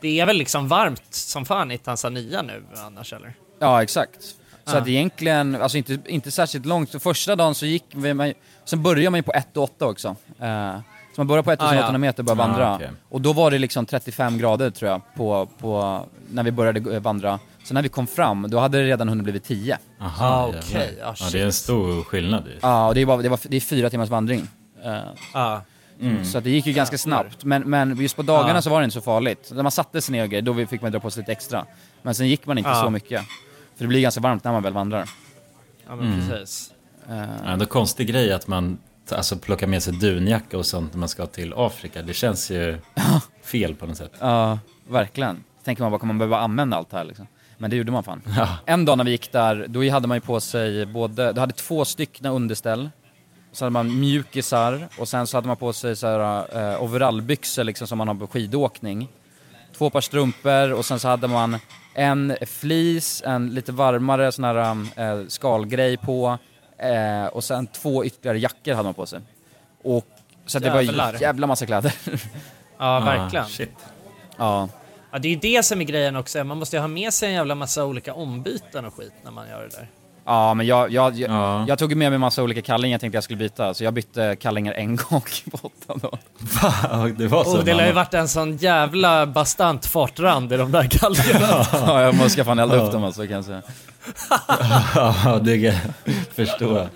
det 0.00 0.20
är 0.20 0.26
väl 0.26 0.36
liksom 0.36 0.68
varmt 0.68 1.14
som 1.14 1.44
fan 1.44 1.70
i 1.70 1.78
Tanzania 1.78 2.42
nu 2.42 2.64
annars 2.76 3.12
eller? 3.12 3.34
Ja, 3.58 3.82
exakt. 3.82 4.18
Så 4.64 4.76
Ja. 4.76 4.80
att 4.80 4.88
egentligen, 4.88 5.54
alltså 5.62 5.78
inte, 5.78 5.98
inte 6.06 6.30
särskilt 6.30 6.66
långt. 6.66 6.90
Så 6.90 6.98
första 7.00 7.36
dagen 7.36 7.54
så 7.54 7.66
gick 7.66 7.84
vi, 7.94 8.14
man, 8.14 8.32
sen 8.64 8.82
började 8.82 9.10
man 9.10 9.18
ju 9.18 9.22
på 9.22 9.32
1 9.32 9.56
och 9.56 9.62
8 9.62 9.86
också. 9.86 10.08
Eh, 10.40 10.76
Så 11.14 11.20
man 11.20 11.26
började 11.26 11.44
på 11.44 11.50
1800 11.52 11.88
Ah, 11.88 11.92
ja. 11.92 11.98
meter 11.98 12.20
och 12.22 12.24
började 12.24 12.42
Ah, 12.42 12.46
vandra. 12.46 12.74
okej. 12.74 12.90
Och 13.08 13.20
då 13.20 13.32
var 13.32 13.50
det 13.50 13.58
liksom 13.58 13.86
35 13.86 14.38
grader 14.38 14.70
tror 14.70 14.90
jag, 14.90 15.00
på, 15.16 15.48
på, 15.58 16.04
när 16.30 16.42
vi 16.42 16.50
började 16.52 16.80
gå- 16.80 17.00
vandra. 17.00 17.38
Så 17.64 17.74
när 17.74 17.82
vi 17.82 17.88
kom 17.88 18.06
fram, 18.06 18.50
då 18.50 18.58
hade 18.58 18.78
det 18.78 18.84
redan 18.84 19.08
hunnit 19.08 19.24
blivit 19.24 19.44
10. 19.44 19.78
Aha, 20.00 20.26
Ah, 20.28 20.46
okej. 20.58 20.98
Ah, 21.04 21.14
ja, 21.20 21.26
det 21.32 21.40
är 21.40 21.44
en 21.44 21.52
stor 21.52 22.04
skillnad 22.04 22.46
ju. 22.46 22.58
Ja, 22.62 22.88
och 22.88 22.94
det, 22.94 23.04
var, 23.04 23.22
det, 23.22 23.28
var, 23.28 23.38
det 23.48 23.56
är 23.56 23.60
fyra 23.60 23.90
timmars 23.90 24.08
vandring. 24.08 24.48
Eh, 24.84 24.96
Ja. 25.34 25.62
Mm. 26.00 26.24
Så 26.24 26.38
att 26.38 26.44
det 26.44 26.50
gick 26.50 26.66
ju 26.66 26.72
ganska 26.72 26.98
snabbt. 26.98 27.44
Men, 27.44 27.62
men 27.62 27.96
just 28.00 28.16
på 28.16 28.22
dagarna 28.22 28.54
Ja. 28.54 28.62
så 28.62 28.70
var 28.70 28.80
det 28.80 28.84
inte 28.84 28.94
så 28.94 29.00
farligt. 29.00 29.50
När 29.54 29.62
man 29.62 29.72
satte 29.72 30.00
sig 30.00 30.12
ner 30.12 30.22
och 30.22 30.28
grejer, 30.30 30.42
då 30.42 30.66
fick 30.66 30.82
man 30.82 30.92
dra 30.92 31.00
på 31.00 31.10
sig 31.10 31.20
lite 31.20 31.32
extra. 31.32 31.64
Men 32.02 32.14
sen 32.14 32.28
gick 32.28 32.46
man 32.46 32.58
inte 32.58 32.70
Ja. 32.70 32.82
så 32.82 32.90
mycket. 32.90 33.22
För 33.82 33.84
det 33.84 33.88
blir 33.88 34.00
ganska 34.00 34.20
varmt 34.20 34.44
när 34.44 34.52
man 34.52 34.62
väl 34.62 34.72
vandrar. 34.72 35.08
Ja 35.88 35.96
men 35.96 36.06
Mm. 36.12 36.28
precis. 36.28 36.72
Eh, 37.10 37.16
Ja, 37.18 37.24
ändå 37.52 37.66
konstig 37.66 38.06
grej 38.08 38.32
att 38.32 38.46
man 38.48 38.78
alltså, 39.10 39.36
plockar 39.36 39.66
med 39.66 39.82
sig 39.82 39.92
dunjacka 39.94 40.58
och 40.58 40.66
sånt 40.66 40.92
när 40.92 40.98
man 41.00 41.08
ska 41.08 41.26
till 41.26 41.52
Afrika. 41.56 42.02
Det 42.02 42.14
känns 42.14 42.50
ju 42.50 42.78
fel 43.44 43.74
på 43.74 43.86
något 43.86 43.96
sätt. 43.96 44.12
Ja, 44.20 44.58
verkligen. 44.88 45.44
Tänker 45.64 45.82
man 45.82 45.92
bara, 45.92 45.98
kommer 45.98 46.14
man 46.14 46.18
behöva 46.18 46.38
använda 46.38 46.76
allt 46.76 46.90
det 46.90 46.96
här 46.96 47.04
liksom? 47.04 47.26
Men 47.58 47.70
det 47.70 47.76
gjorde 47.76 47.92
man 47.92 48.04
fan. 48.04 48.22
Ja. 48.36 48.48
En 48.66 48.84
dag 48.84 48.98
när 48.98 49.04
vi 49.04 49.10
gick 49.10 49.32
där, 49.32 49.66
då 49.68 49.90
hade 49.90 50.08
man 50.08 50.16
ju 50.16 50.20
på 50.20 50.40
sig 50.40 50.86
både, 50.86 51.32
du 51.32 51.40
hade 51.40 51.52
två 51.54 51.84
stycken 51.84 52.26
underställ, 52.26 52.90
så 53.52 53.64
hade 53.64 53.72
man 53.72 54.00
mjukisar 54.00 54.88
och 54.98 55.08
sen 55.08 55.26
så 55.26 55.36
hade 55.36 55.46
man 55.46 55.56
på 55.56 55.72
sig 55.72 55.96
så 55.96 56.06
här, 56.06 56.72
eh, 56.72 56.82
overallbyxor 56.82 57.64
liksom 57.64 57.86
som 57.86 57.98
man 57.98 58.08
har 58.08 58.14
på 58.14 58.26
skidåkning. 58.26 59.08
Två 59.78 59.90
par 59.90 60.00
strumpor 60.00 60.72
och 60.72 60.84
sen 60.84 60.98
så 61.00 61.08
hade 61.08 61.28
man 61.28 61.58
en 61.94 62.36
fleece, 62.46 63.24
en 63.26 63.54
lite 63.54 63.72
varmare 63.72 64.32
sån 64.32 64.44
här 64.44 64.76
eh, 64.96 65.26
skalgrej 65.28 65.96
på 65.96 66.38
eh, 66.78 67.26
och 67.26 67.44
sen 67.44 67.66
två 67.66 68.04
ytterligare 68.04 68.38
jackor 68.38 68.72
hade 68.72 68.84
man 68.84 68.94
på 68.94 69.06
sig. 69.06 69.20
Och, 69.82 70.06
så 70.46 70.58
det 70.58 70.70
var 70.70 70.80
ju 70.80 70.92
jävla 71.20 71.46
massa 71.46 71.66
kläder. 71.66 71.94
Ja, 72.78 73.00
verkligen. 73.00 73.44
Ah, 73.44 73.48
shit. 73.48 73.76
ja. 74.36 74.68
Ja, 75.12 75.18
det 75.18 75.28
är 75.28 75.30
ju 75.30 75.36
det 75.36 75.62
som 75.62 75.80
är 75.80 75.84
grejen 75.84 76.16
också. 76.16 76.44
Man 76.44 76.58
måste 76.58 76.76
ju 76.76 76.80
ha 76.80 76.88
med 76.88 77.14
sig 77.14 77.28
en 77.28 77.34
jävla 77.34 77.54
massa 77.54 77.84
olika 77.84 78.14
ombyten 78.14 78.84
och 78.84 78.94
skit 78.94 79.12
när 79.24 79.30
man 79.30 79.48
gör 79.48 79.62
det 79.62 79.76
där. 79.76 79.88
Ja, 80.24 80.54
men 80.54 80.66
jag, 80.66 80.90
jag, 80.92 81.14
jag, 81.18 81.30
Ja. 81.30 81.64
jag 81.68 81.78
tog 81.78 81.94
med 81.96 82.10
mig 82.12 82.18
massa 82.18 82.42
olika 82.42 82.62
kallingar 82.62 82.94
jag 82.94 83.00
tänkte 83.00 83.16
jag 83.16 83.24
skulle 83.24 83.36
byta, 83.38 83.74
så 83.74 83.84
jag 83.84 83.94
bytte 83.94 84.36
kallingar 84.40 84.72
en 84.72 84.96
gång 85.10 85.22
på 85.50 85.58
åtta 85.62 85.94
dagar. 85.94 86.18
Va? 86.62 87.08
Det 87.18 87.26
var 87.26 87.44
så? 87.44 87.58
Och 87.58 87.64
det 87.64 87.74
lär 87.74 87.86
ju 87.86 87.92
varit 87.92 88.14
en 88.14 88.28
sån 88.28 88.56
jävla 88.56 89.26
bastant 89.26 89.86
fartrand 89.86 90.52
i 90.52 90.56
de 90.56 90.72
där 90.72 90.82
galgarna. 90.82 91.66
Ja, 91.72 92.02
jag 92.02 92.14
måste 92.14 92.44
fan 92.44 92.58
elda 92.58 92.76
upp 92.86 92.92
dem 92.92 93.04
alltså 93.04 93.22
kan 93.22 93.30
jag 93.36 93.44
säga. 93.44 93.62
Ja, 94.94 95.40
det 95.42 95.54
kan 95.54 95.64
jag 95.64 96.14
förstå. 96.34 96.88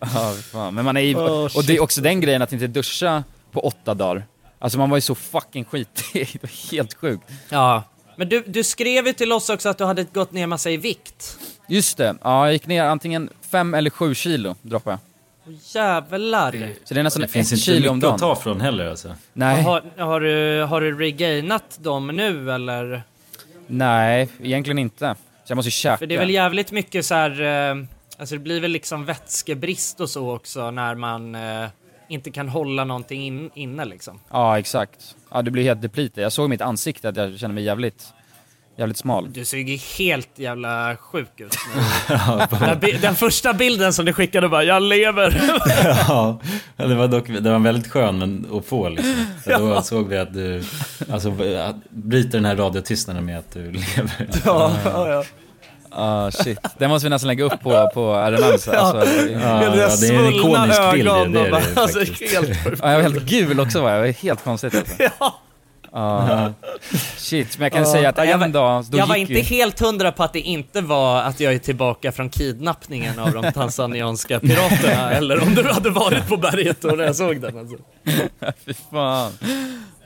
Ja, 0.00 0.32
fan. 0.52 0.74
Men 0.74 0.84
man 0.84 0.96
är 0.96 1.00
ju, 1.00 1.16
Oh, 1.16 1.56
och 1.56 1.64
det 1.64 1.76
är 1.76 1.82
också 1.82 2.00
den 2.00 2.20
grejen 2.20 2.42
att 2.42 2.52
inte 2.52 2.66
duscha 2.66 3.24
på 3.52 3.60
åtta 3.60 3.94
dagar. 3.94 4.24
Alltså 4.58 4.78
man 4.78 4.90
var 4.90 4.96
ju 4.96 5.00
så 5.00 5.14
fucking 5.14 5.64
skitig, 5.64 6.28
det 6.32 6.42
var 6.42 6.70
helt 6.72 6.94
sjukt. 6.94 7.24
Ja. 7.48 7.82
Men 8.16 8.28
du, 8.28 8.44
du 8.46 8.64
skrev 8.64 9.06
ju 9.06 9.12
till 9.12 9.32
oss 9.32 9.50
också 9.50 9.68
att 9.68 9.78
du 9.78 9.84
hade 9.84 10.04
gått 10.04 10.32
ner 10.32 10.46
massa 10.46 10.70
i 10.70 10.76
vikt. 10.76 11.38
Just 11.66 11.96
det, 11.96 12.14
ja 12.22 12.46
jag 12.46 12.52
gick 12.52 12.66
ner 12.66 12.84
antingen 12.84 13.30
fem 13.50 13.74
eller 13.74 13.90
sju 13.90 14.14
kilo 14.14 14.54
droppade 14.62 14.98
jag. 15.46 15.52
Åh, 15.54 15.60
jävlar. 15.74 16.52
Så 16.84 16.94
det 16.94 17.00
är 17.00 17.04
nästan 17.04 17.22
Det 17.22 17.28
finns 17.28 17.52
ett 17.52 17.58
inte 17.58 17.64
kilo 17.64 17.90
om 17.90 17.96
mycket 17.96 18.10
att 18.10 18.20
dagen. 18.20 18.34
ta 18.36 18.42
från 18.42 18.60
heller 18.60 18.86
alltså. 18.86 19.14
Nej, 19.32 19.62
Har, 19.62 19.82
har, 19.98 20.20
du, 20.20 20.62
har 20.62 20.80
du 20.80 20.98
regainat 20.98 21.78
dem 21.82 22.06
nu 22.06 22.52
eller? 22.52 23.02
nej, 23.66 24.28
egentligen 24.42 24.78
inte. 24.78 25.14
Så 25.44 25.50
jag 25.50 25.56
måste 25.56 25.66
ju 25.68 25.70
käka. 25.70 25.96
För 25.96 26.06
det 26.06 26.14
är 26.14 26.18
väl 26.18 26.30
jävligt 26.30 26.72
mycket 26.72 27.04
så 27.06 27.14
här, 27.14 27.40
eh, 27.70 27.84
alltså 28.18 28.34
det 28.34 28.38
blir 28.38 28.60
väl 28.60 28.70
liksom 28.70 29.04
vätskebrist 29.04 30.00
och 30.00 30.10
så 30.10 30.34
också 30.34 30.70
när 30.70 30.94
man 30.94 31.34
eh, 31.34 31.66
inte 32.08 32.30
kan 32.30 32.48
hålla 32.48 32.84
någonting 32.84 33.22
in, 33.26 33.50
inne 33.54 33.84
liksom. 33.84 34.20
Ja, 34.30 34.58
exakt. 34.58 35.16
Ja, 35.30 35.42
det 35.42 35.50
blir 35.50 35.62
helt 35.62 35.82
deplete. 35.82 36.20
Jag 36.20 36.32
såg 36.32 36.44
i 36.44 36.48
mitt 36.48 36.60
ansikte 36.60 37.08
att 37.08 37.16
jag 37.16 37.38
kände 37.38 37.54
mig 37.54 37.64
jävligt, 37.64 38.12
jävligt 38.76 38.96
smal. 38.96 39.32
Du 39.32 39.44
ser 39.44 39.58
ju 39.58 39.76
helt 39.76 40.38
jävla 40.38 40.96
sjuk 40.96 41.40
ut. 41.40 41.56
den, 42.80 43.00
den 43.00 43.14
första 43.14 43.52
bilden 43.52 43.92
som 43.92 44.04
du 44.04 44.12
skickade 44.12 44.48
bara, 44.48 44.64
jag 44.64 44.82
lever. 44.82 45.42
ja, 46.08 46.40
det 46.76 46.94
var 46.94 47.08
dock 47.08 47.28
det 47.28 47.50
var 47.50 47.58
väldigt 47.58 47.92
skön 47.92 48.18
men 48.18 48.46
att 48.52 48.66
få 48.66 48.88
liksom. 48.88 49.26
För 49.44 49.58
Då 49.58 49.82
såg 49.82 50.08
vi 50.08 50.18
att 50.18 50.34
du, 50.34 50.62
alltså 51.12 51.28
att 51.58 51.76
bryter 51.90 52.38
den 52.38 52.44
här 52.44 52.56
radiotystnaden 52.56 53.24
med 53.24 53.38
att 53.38 53.52
du 53.52 53.72
lever. 53.72 54.28
ja, 54.44 54.72
ja, 54.84 55.08
ja. 55.08 55.24
Ah 55.96 56.30
shit, 56.30 56.58
den 56.78 56.90
måste 56.90 57.06
vi 57.06 57.10
nästan 57.10 57.28
lägga 57.28 57.44
upp 57.44 57.60
på, 57.62 57.90
på 57.94 58.14
RMMs. 58.14 58.66
Ja. 58.66 58.72
Alltså, 58.72 59.20
Ja, 59.20 59.64
ja, 59.64 59.70
det 60.00 60.08
är 60.08 60.24
en 60.24 60.34
ikonisk 60.34 60.92
bild 60.92 61.06
det 61.06 61.12
och 61.12 61.46
är 61.46 61.50
det 61.50 61.80
alltså, 61.80 61.98
helt. 61.98 62.80
Ja, 62.82 62.90
jag 62.90 62.94
var 62.94 63.02
helt 63.02 63.24
gul 63.24 63.60
också 63.60 63.82
var 63.82 63.90
jag, 63.90 63.98
det 63.98 64.06
var 64.06 64.12
helt 64.12 64.44
konstigt 64.44 64.74
alltså. 64.74 65.02
Ja. 65.20 65.40
Ja. 65.96 66.52
Shit, 67.16 67.58
men 67.58 67.64
jag 67.64 67.72
kan 67.72 67.82
Ja. 67.82 67.92
säga 67.92 68.08
att 68.08 68.16
jag 68.18 68.38
var- 68.38 68.44
en 68.44 68.52
dag, 68.52 68.84
då 68.90 68.98
jag 68.98 69.06
var 69.06 69.16
inte 69.16 69.32
ju... 69.32 69.40
helt 69.40 69.80
hundra 69.80 70.12
på 70.12 70.22
att 70.22 70.32
det 70.32 70.40
inte 70.40 70.80
var 70.80 71.22
att 71.22 71.40
jag 71.40 71.54
är 71.54 71.58
tillbaka 71.58 72.12
från 72.12 72.28
kidnappningen 72.30 73.18
av 73.18 73.32
de 73.32 73.52
tanzanianska 73.52 74.40
piraterna 74.40 75.10
eller 75.12 75.42
om 75.42 75.54
du 75.54 75.72
hade 75.72 75.90
varit 75.90 76.28
på 76.28 76.36
berget 76.36 76.84
och 76.84 76.98
när 76.98 77.04
jag 77.04 77.16
såg 77.16 77.40
den 77.40 77.58
alltså. 77.58 77.76
Fy 78.66 78.74
fan. 78.90 79.32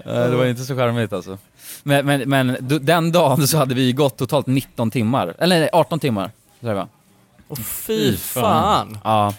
Eh, 0.05 0.12
Det 0.14 0.36
var 0.36 0.47
inte 0.47 0.64
så 0.64 0.76
charmigt 0.76 1.12
alltså. 1.12 1.39
Men, 1.82 2.07
men, 2.07 2.20
men 2.28 2.57
den 2.80 3.12
dagen 3.12 3.49
så 3.49 3.57
hade 3.59 3.74
vi 3.74 3.93
gått 3.93 4.16
totalt 4.18 4.47
19 4.47 4.91
timmar, 4.91 5.34
eller 5.39 5.61
nej, 5.61 5.68
18 5.72 6.01
timmar. 6.01 6.30
tror 6.61 6.74
jag. 6.76 6.89
Och 7.49 7.59
fy 7.59 8.16
fan. 8.16 8.99
Ja. 9.05 9.34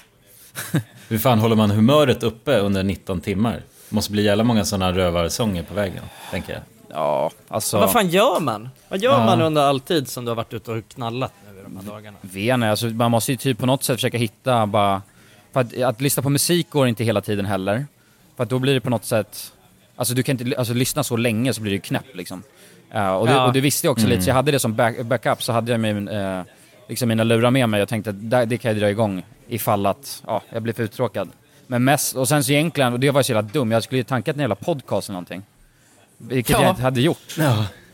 Hur 1.07 1.17
fan 1.17 1.39
håller 1.39 1.55
man 1.55 1.71
humöret 1.71 2.23
uppe 2.23 2.57
under 2.59 2.83
19 2.83 3.21
timmar? 3.21 3.61
Måste 3.89 4.11
bli 4.11 4.23
jävla 4.23 4.43
många 4.43 4.65
sådana 4.65 4.93
rövarsånger 4.97 5.63
på 5.63 5.73
vägen, 5.73 6.03
tänker 6.31 6.53
jag. 6.53 6.61
Ja, 6.89 7.31
alltså... 7.47 7.79
Vad 7.79 7.91
fan 7.91 8.09
gör 8.09 8.39
man? 8.39 8.69
Vad 8.89 8.99
gör 8.99 9.11
Ja. 9.19 9.25
man 9.25 9.41
under 9.41 9.61
all 9.61 9.79
tid 9.79 10.07
som 10.07 10.25
du 10.25 10.31
har 10.31 10.35
varit 10.35 10.53
ute 10.53 10.71
och 10.71 10.83
knallat 10.87 11.33
nu 11.53 11.59
i 11.59 11.63
de 11.63 11.77
här 11.77 11.83
dagarna? 11.83 12.17
Vet 12.21 12.63
alltså 12.63 12.85
man 12.87 13.11
måste 13.11 13.31
ju 13.31 13.37
typ 13.37 13.57
på 13.59 13.65
något 13.65 13.83
sätt 13.83 13.95
försöka 13.95 14.17
hitta 14.17 14.65
bara... 14.65 15.01
För 15.53 15.59
att, 15.61 15.81
att 15.81 16.01
lyssna 16.01 16.23
på 16.23 16.29
musik 16.29 16.69
går 16.69 16.87
inte 16.87 17.03
hela 17.03 17.21
tiden 17.21 17.45
heller. 17.45 17.85
För 18.35 18.43
att 18.43 18.49
då 18.49 18.59
blir 18.59 18.73
det 18.73 18.81
på 18.81 18.89
något 18.89 19.05
sätt... 19.05 19.53
Alltså 19.95 20.13
du 20.13 20.23
kan 20.23 20.39
inte 20.41 20.57
alltså, 20.57 20.73
lyssna 20.73 21.03
så 21.03 21.17
länge 21.17 21.53
så 21.53 21.61
blir 21.61 21.71
det 21.71 21.75
ju 21.75 21.81
knäpp 21.81 22.15
liksom. 22.15 22.43
Eh, 22.91 23.11
och, 23.15 23.27
det, 23.27 23.33
Ja. 23.33 23.45
och 23.47 23.53
det 23.53 23.61
visste 23.61 23.87
jag 23.87 23.91
också 23.91 24.05
Mm. 24.05 24.09
lite, 24.11 24.23
så 24.23 24.29
jag 24.29 24.35
hade 24.35 24.51
det 24.51 24.59
som 24.59 24.75
back, 24.75 25.01
backup, 25.01 25.43
så 25.43 25.51
hade 25.53 25.71
jag 25.71 25.79
min, 25.79 26.07
eh, 26.07 26.41
liksom 26.87 27.09
mina 27.09 27.23
lurar 27.23 27.51
med 27.51 27.69
mig. 27.69 27.79
Jag 27.79 27.89
tänkte 27.89 28.09
att 28.09 28.29
det, 28.29 28.45
det 28.45 28.57
kan 28.57 28.71
jag 28.71 28.79
dra 28.81 28.89
igång 28.89 29.23
ifall 29.47 29.85
att 29.85 30.23
ja, 30.27 30.41
jag 30.49 30.61
blir 30.63 30.73
för 30.73 30.83
uttråkad. 30.83 31.29
Men 31.71 31.83
mest, 31.83 32.15
och 32.15 32.27
sen 32.27 32.43
så 32.43 32.51
egentligen, 32.51 32.93
och 32.93 32.99
det 32.99 33.11
var 33.11 33.23
så 33.23 33.31
jävla 33.31 33.49
dum, 33.53 33.71
jag 33.71 33.83
skulle 33.83 33.97
ju 33.99 34.03
tankat 34.03 34.35
en 34.35 34.39
jävla 34.39 34.55
podcast 34.55 35.09
eller 35.09 35.13
någonting. 35.13 35.41
Vilket 36.17 36.49
Ja. 36.53 36.61
jag 36.61 36.71
inte 36.71 36.81
hade 36.81 37.01
gjort. 37.01 37.37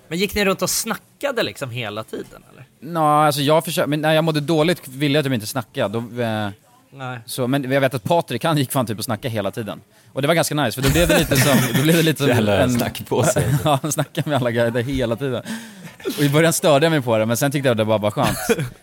Men 0.07 0.17
gick 0.17 0.35
ni 0.35 0.45
runt 0.45 0.61
och 0.61 0.69
snackade 0.69 1.43
liksom 1.43 1.69
hela 1.69 2.03
tiden 2.03 2.43
eller? 2.53 2.65
Nå, 2.79 3.05
alltså 3.05 3.41
jag 3.41 3.65
försökte, 3.65 3.89
men 3.89 4.01
när 4.01 4.13
jag 4.13 4.23
mådde 4.23 4.39
dåligt 4.39 4.87
ville 4.87 5.17
jag 5.17 5.25
typ 5.25 5.33
inte 5.33 5.47
snacka. 5.47 5.87
Då, 5.87 5.97
eh, 5.99 6.49
Nej. 6.91 7.19
så, 7.25 7.47
men 7.47 7.71
jag 7.71 7.81
vet 7.81 7.93
att 7.93 8.03
Patrik, 8.03 8.43
han 8.43 8.57
gick 8.57 8.71
fan 8.71 8.85
typ 8.85 8.97
och 8.97 9.03
snackade 9.05 9.29
hela 9.33 9.51
tiden. 9.51 9.81
Och 10.13 10.21
det 10.21 10.27
var 10.27 10.35
ganska 10.35 10.55
nice, 10.55 10.81
för 10.81 10.89
då 10.89 10.93
blev 10.93 11.07
det 11.07 11.19
lite 11.19 11.35
som... 11.35 11.57
Då 11.75 11.81
blev 11.81 11.95
det 11.95 12.03
lite 12.03 12.17
som 12.19 12.27
Jävla 12.27 12.69
snack 12.69 13.05
på 13.07 13.23
sig. 13.23 13.55
ja, 13.63 13.79
han 13.81 13.91
snackade 13.91 14.29
med 14.29 14.37
alla 14.37 14.51
guider 14.51 14.81
hela 14.81 15.15
tiden. 15.15 15.43
Och 16.17 16.23
i 16.23 16.29
början 16.29 16.53
störde 16.53 16.85
jag 16.85 16.91
mig 16.91 17.01
på 17.01 17.17
det, 17.17 17.25
men 17.25 17.37
sen 17.37 17.51
tyckte 17.51 17.67
jag 17.67 17.77
det 17.77 17.83
var 17.83 17.99
bara 17.99 18.11
skönt. 18.11 18.37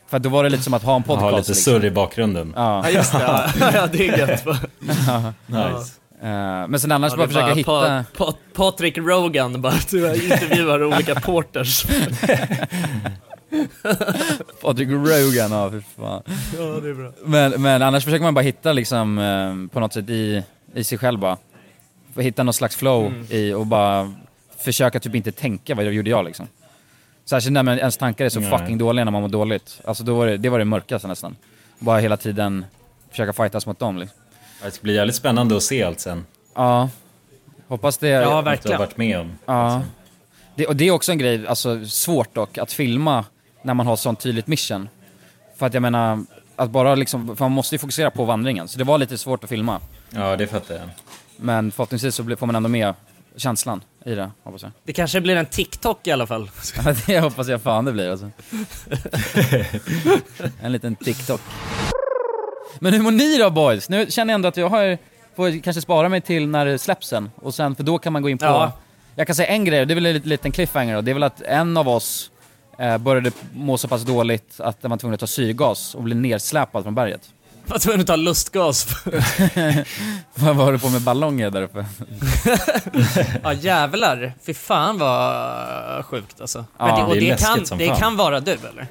För 0.09 0.19
då 0.19 0.29
var 0.29 0.45
det 0.45 0.51
lite 0.51 0.63
som 0.63 0.75
att 0.75 0.83
ha 0.83 0.97
en 0.97 1.03
podcast. 1.03 1.23
Ha 1.23 1.31
lite 1.39 1.51
liksom. 1.51 1.73
surr 1.73 1.85
i 1.85 1.91
bakgrunden. 1.91 2.53
Ja. 2.57 2.83
Ja 2.85 2.91
just 2.91 3.13
det, 3.13 3.19
ja, 3.61 3.71
ja 3.75 3.87
det 3.93 4.09
är 4.09 4.19
gött. 4.19 4.45
Ja. 5.07 5.33
Nice. 5.47 5.93
Eh, 6.23 6.69
men 6.69 6.81
sen 6.81 6.93
annars 6.93 7.13
Ja, 7.13 7.17
bara 7.17 7.27
försöka 7.29 7.55
hitta... 7.55 8.05
Pa, 8.17 8.25
pa, 8.25 8.35
Patrik 8.55 8.99
Rogan 8.99 9.63
bara 9.63 9.75
du 9.91 10.15
intervjuar 10.25 10.85
olika 10.85 11.15
porters. 11.21 11.85
Patrik 14.63 14.89
Rogan, 14.89 15.53
ja 15.53 15.71
fy 15.71 15.81
fan. 15.97 16.23
Ja 16.59 16.63
det 16.83 16.89
är 16.89 16.95
bra. 16.95 17.13
Men, 17.25 17.63
men 17.63 17.83
annars 17.83 18.05
försöker 18.05 18.25
man 18.25 18.35
bara 18.35 18.41
hitta 18.45 18.73
liksom, 18.73 19.19
eh, 19.19 19.55
på 19.73 19.81
något 19.81 19.93
sätt 19.93 20.11
i, 20.11 20.43
i 20.75 20.85
sig 20.85 20.99
själv 20.99 21.19
bara. 21.19 21.37
Hitta 22.17 22.43
någon 22.43 22.55
slags 22.55 22.77
flow 22.77 23.07
Mm. 23.07 23.27
i 23.31 23.53
och 23.53 23.67
bara 23.67 24.15
försöka 24.59 25.01
typ 25.01 25.15
inte 25.15 25.33
tänka 25.33 25.75
vad 25.75 25.85
jag 25.85 25.93
gjorde 25.95 26.11
jag 26.11 26.25
liksom. 26.25 26.47
Särskilt 27.33 27.53
när 27.53 27.63
man, 27.63 27.79
ens 27.79 27.97
tankar 27.97 28.25
är 28.25 28.29
så 28.29 28.41
Nej. 28.41 28.51
fucking 28.51 28.79
dåliga 28.79 29.05
när 29.05 29.13
man 29.13 29.23
mår 29.23 29.29
dåligt. 29.29 29.81
Alltså 29.85 30.05
då 30.05 30.15
var 30.15 30.27
det, 30.27 30.37
det 30.37 30.49
var 30.49 30.59
det 30.59 30.65
mörkaste 30.65 31.09
nästan. 31.09 31.37
Bara 31.79 31.99
hela 31.99 32.17
tiden 32.17 32.65
försöka 33.11 33.33
fightas 33.33 33.67
mot 33.67 33.79
dem 33.79 33.99
liksom. 33.99 34.19
Det 34.63 34.71
ska 34.71 34.83
bli 34.83 34.95
jävligt 34.95 35.17
spännande 35.17 35.57
att 35.57 35.63
se 35.63 35.83
allt 35.83 36.01
sen. 36.01 36.27
Ja. 36.55 36.89
Hoppas 37.69 37.99
det... 37.99 38.09
Ja, 38.09 38.41
verkligen. 38.41 38.77
har 38.77 38.87
varit 38.87 38.97
med 38.97 39.21
om. 39.21 39.33
Ja. 39.47 39.83
Det, 40.55 40.67
och 40.67 40.77
det 40.77 40.89
är 40.89 40.91
också 40.91 41.13
en 41.13 41.19
grej, 41.19 41.47
alltså 41.47 41.85
svårt 41.87 42.35
dock, 42.35 42.59
att 42.59 42.73
filma 42.73 43.25
när 43.63 43.75
man 43.75 43.87
har 43.87 43.97
sånt 43.97 44.21
tydligt 44.21 44.47
mission. 44.47 44.89
För 45.57 45.67
att 45.67 45.75
jag 45.75 45.81
menar, 45.81 46.25
att 46.57 46.71
bara 46.71 46.95
liksom, 46.95 47.37
för 47.37 47.45
man 47.45 47.53
måste 47.53 47.75
ju 47.75 47.79
fokusera 47.79 48.11
på 48.11 48.25
vandringen. 48.25 48.69
Så 48.69 48.79
det 48.79 48.85
var 48.85 48.99
lite 48.99 49.19
svårt 49.19 49.45
att 49.45 49.51
filma. 49.51 49.81
Ja, 50.11 50.37
det 50.37 50.47
fattar 50.47 50.75
jag. 50.75 50.89
Men 51.37 51.71
förhoppningsvis 51.71 52.15
så 52.15 52.37
får 52.37 52.47
man 52.47 52.57
ändå 52.57 52.69
med 52.69 52.95
känslan 53.37 53.81
i 54.05 54.15
det, 54.15 54.31
hoppas 54.43 54.63
jag. 54.63 54.73
Det 54.85 54.93
kanske 54.93 55.21
blir 55.21 55.37
en 55.37 55.47
TikTok 55.47 56.07
i 56.07 56.11
alla 56.11 56.27
fall. 56.27 56.51
Det 57.07 57.21
hoppas 57.21 57.49
jag 57.49 57.63
fan 57.63 57.85
det 57.85 57.93
blir 57.93 58.11
alltså. 58.11 58.31
en 60.63 60.73
liten 60.73 60.97
TikTok. 60.97 61.41
Men 62.79 62.93
hur 62.93 63.03
mår 63.03 63.11
ni 63.11 63.39
då 63.39 63.51
boys? 63.51 63.89
Nu 63.89 64.11
känner 64.11 64.33
jag 64.33 64.35
ändå 64.35 64.49
att 64.49 64.57
jag 64.57 64.69
har 64.69 64.99
får 65.37 65.63
kanske 65.63 65.83
spara 65.83 66.09
mig 66.09 66.21
till 66.21 66.49
när 66.49 66.67
det 66.67 66.79
släpps 66.79 67.09
sen. 67.09 67.31
Och 67.37 67.55
sen, 67.55 67.75
för 67.75 67.83
då 67.83 67.99
kan 67.99 68.13
man 68.13 68.23
gå 68.23 68.29
in 68.29 68.39
på... 68.39 68.45
Ja. 68.45 68.73
Jag 69.15 69.27
kan 69.27 69.37
säga 69.37 69.49
en 69.49 69.65
grej, 69.65 69.87
det 69.87 69.93
är 69.93 69.95
väl 69.95 70.07
en 70.07 70.17
liten 70.17 70.53
cliffhanger 70.53 70.95
då. 70.95 71.01
Det 71.01 71.11
är 71.11 71.15
väl 71.15 71.23
att 71.23 71.43
en 71.43 71.77
av 71.77 71.89
oss 71.89 72.31
eh, 72.79 72.99
började 72.99 73.33
må 73.55 73.79
så 73.79 73.89
pass 73.89 74.03
dåligt 74.03 74.61
att 74.61 74.83
den 74.83 74.91
var 74.91 74.99
tvungen 74.99 75.15
att 75.15 75.21
ta 75.21 75.27
syrgas 75.27 75.95
och 75.95 76.03
bli 76.03 76.15
nersläpad 76.15 76.83
från 76.83 76.95
berget. 76.95 77.31
Var 77.73 77.79
tvungen 77.79 78.01
att 78.01 78.07
ta 78.07 78.17
lustgas. 78.17 78.87
Vad 80.35 80.57
var 80.57 80.73
du 80.73 80.79
på 80.79 80.89
med 80.89 81.03
ballonger 81.03 81.51
där 81.51 81.63
uppe? 81.63 81.87
ja 83.43 83.53
jävlar, 83.53 84.33
fy 84.47 84.55
fan 84.55 84.99
vad 84.99 86.05
sjukt 86.05 86.41
alltså. 86.41 86.65
Ja, 86.79 86.87
Men 86.87 86.97
det, 86.97 87.03
och 87.03 87.15
det 87.15 87.21
det, 87.21 87.41
kan, 87.41 87.67
som 87.67 87.79
det 87.79 87.89
fan. 87.89 87.97
kan 87.97 88.17
vara 88.17 88.41
du 88.41 88.53
eller? 88.53 88.87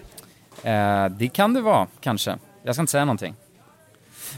Eh, 1.03 1.09
det 1.09 1.27
kan 1.27 1.53
det 1.53 1.61
vara, 1.61 1.87
kanske. 1.99 2.37
Jag 2.63 2.75
ska 2.75 2.81
inte 2.81 2.91
säga 2.91 3.05
någonting. 3.05 3.35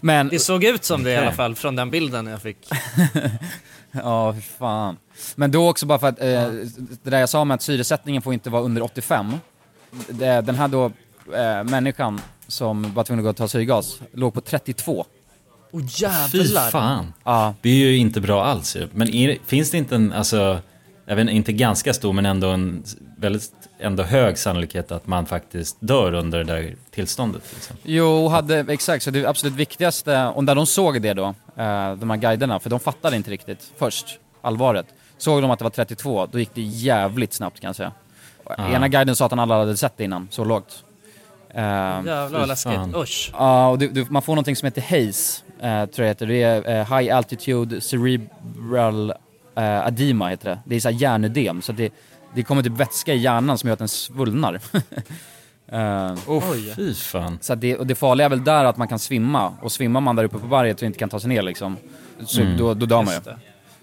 Men... 0.02 0.28
Det 0.28 0.40
såg 0.40 0.64
ut 0.64 0.84
som 0.84 1.04
det 1.04 1.12
i 1.12 1.18
alla 1.18 1.32
fall 1.32 1.56
från 1.56 1.76
den 1.76 1.90
bilden 1.90 2.28
jag 2.28 2.42
fick. 2.42 2.70
Ja, 3.92 4.34
fy 4.34 4.42
fan. 4.42 4.98
Men 5.36 5.52
då 5.52 5.70
också 5.70 5.86
bara 5.86 6.00
för 6.00 6.08
att, 6.08 6.20
eh, 6.20 6.50
det 7.04 7.10
där 7.10 7.20
jag 7.20 7.30
sa 7.30 7.46
med 7.46 7.56
att 7.56 7.62
syresättningen 7.62 8.22
får 8.22 8.34
inte 8.34 8.50
vara 8.50 8.62
under 8.62 8.82
85. 8.82 9.34
Det, 10.10 10.42
den 10.42 10.56
här 10.56 10.68
då, 10.68 10.86
eh, 11.36 11.64
människan 11.64 12.22
som 12.48 12.94
var 12.94 13.04
tvungen 13.04 13.20
att 13.20 13.24
gå 13.24 13.30
och 13.30 13.38
ta 13.38 13.48
syrgas, 13.48 14.00
låg 14.14 14.34
på 14.34 14.42
32. 14.42 15.06
Oh 15.72 15.82
Fy 15.82 16.04
jävlar. 16.04 16.70
fan. 16.70 17.14
Ja. 17.24 17.54
Det 17.62 17.70
är 17.70 17.76
ju 17.76 17.98
inte 17.98 18.22
bra 18.22 18.46
alls 18.46 18.76
ju. 18.76 18.88
Men 18.94 19.10
är, 19.10 19.38
finns 19.46 19.72
det 19.72 19.78
inte 19.78 19.96
en, 19.96 20.14
alltså, 20.14 20.60
jag 21.06 21.16
vet 21.16 21.22
inte, 21.22 21.34
inte 21.34 21.54
ganska 21.54 21.94
stor 21.94 22.14
men 22.14 22.26
ändå 22.26 22.48
en 22.48 22.84
väldigt 23.18 23.52
ändå 23.80 24.04
hög 24.04 24.38
sannolikhet 24.38 24.92
att 24.92 25.08
man 25.08 25.26
faktiskt 25.26 25.78
dör 25.80 26.14
under 26.14 26.38
det 26.38 26.44
där 26.44 26.76
tillståndet? 26.92 27.44
Liksom. 27.54 27.76
Jo, 27.84 28.28
hade, 28.28 28.60
exakt, 28.60 29.04
så 29.04 29.12
det 29.12 29.26
absolut 29.26 29.54
viktigaste, 29.54 30.26
och 30.26 30.44
när 30.44 30.56
de 30.56 30.66
såg 30.66 31.02
det 31.02 31.14
då, 31.14 31.26
eh, 31.58 31.96
de 31.96 32.10
här 32.10 32.18
guiderna, 32.18 32.60
för 32.60 32.70
de 32.70 32.80
fattade 32.80 33.16
inte 33.16 33.32
riktigt 33.32 33.72
först 33.78 34.20
allvaret. 34.42 34.86
Såg 35.18 35.42
de 35.42 35.52
att 35.52 35.60
det 35.60 35.64
var 35.64 35.70
32, 35.70 36.26
då 36.32 36.40
gick 36.40 36.50
det 36.54 36.62
jävligt 36.62 37.34
snabbt 37.34 37.60
kan 37.60 37.68
jag 37.68 37.76
säga. 37.76 37.92
Ah. 38.44 38.70
Ena 38.70 38.88
guiden 38.88 39.16
sa 39.16 39.26
att 39.26 39.32
han 39.32 39.40
aldrig 39.40 39.60
hade 39.60 39.78
sett 39.78 39.98
det 39.98 40.04
innan, 40.04 40.28
så 40.32 40.44
lågt. 40.44 40.84
Eh, 41.54 41.62
Jävlar 41.62 42.30
vad 42.40 42.48
läskigt, 42.48 42.74
fan. 42.74 42.96
usch. 42.96 43.32
Ja, 43.34 43.68
och 43.70 43.80
du, 43.80 43.88
du, 43.90 44.06
man 44.10 44.22
får 44.22 44.34
någonting 44.34 44.56
som 44.56 44.66
heter 44.66 44.82
HAZE, 44.82 45.44
eh, 45.62 45.86
tror 45.86 46.06
jag 46.06 46.08
heter. 46.08 46.28
Det 46.28 46.44
är 46.44 46.80
eh, 46.80 46.98
High 47.00 47.16
Altitude 47.18 47.82
Cerebral 47.82 49.14
eh, 49.56 49.88
Edema 49.88 50.30
heter 50.30 50.50
det. 50.50 50.60
Det 50.66 50.76
är 50.76 50.80
så 50.80 50.90
här 50.90 50.96
hjärnödem, 50.96 51.62
så 51.62 51.72
det, 51.72 51.94
det 52.36 52.44
kommer 52.44 52.64
typ 52.64 52.74
vätska 52.74 53.14
i 53.14 53.18
hjärnan 53.18 53.58
som 53.58 53.68
gör 53.68 53.74
att 53.74 53.80
den 53.80 53.88
svullnar. 53.88 54.60
Eh, 55.72 56.14
Oh, 56.28 56.44
fy 56.76 56.94
fan. 56.94 57.38
så 57.42 57.56
det, 57.56 57.78
och 57.78 57.88
det 57.88 57.96
farliga 57.96 58.26
är 58.26 58.30
väl 58.30 58.44
där 58.44 58.66
att 58.66 58.78
man 58.78 58.88
kan 58.88 59.00
svimma, 59.00 59.54
och 59.62 59.72
svimmar 59.72 60.02
man 60.02 60.16
där 60.16 60.24
uppe 60.24 60.38
på 60.38 60.48
berget 60.48 60.78
och 60.82 60.84
inte 60.86 61.00
kan 61.00 61.10
ta 61.10 61.20
sig 61.20 61.30
ner 61.30 61.42
liksom, 61.42 61.78
så 62.26 62.42
Mm. 62.42 62.58
då, 62.58 62.74
då 62.74 62.86
dör 62.86 63.04
man 63.04 63.14
ju. 63.14 63.20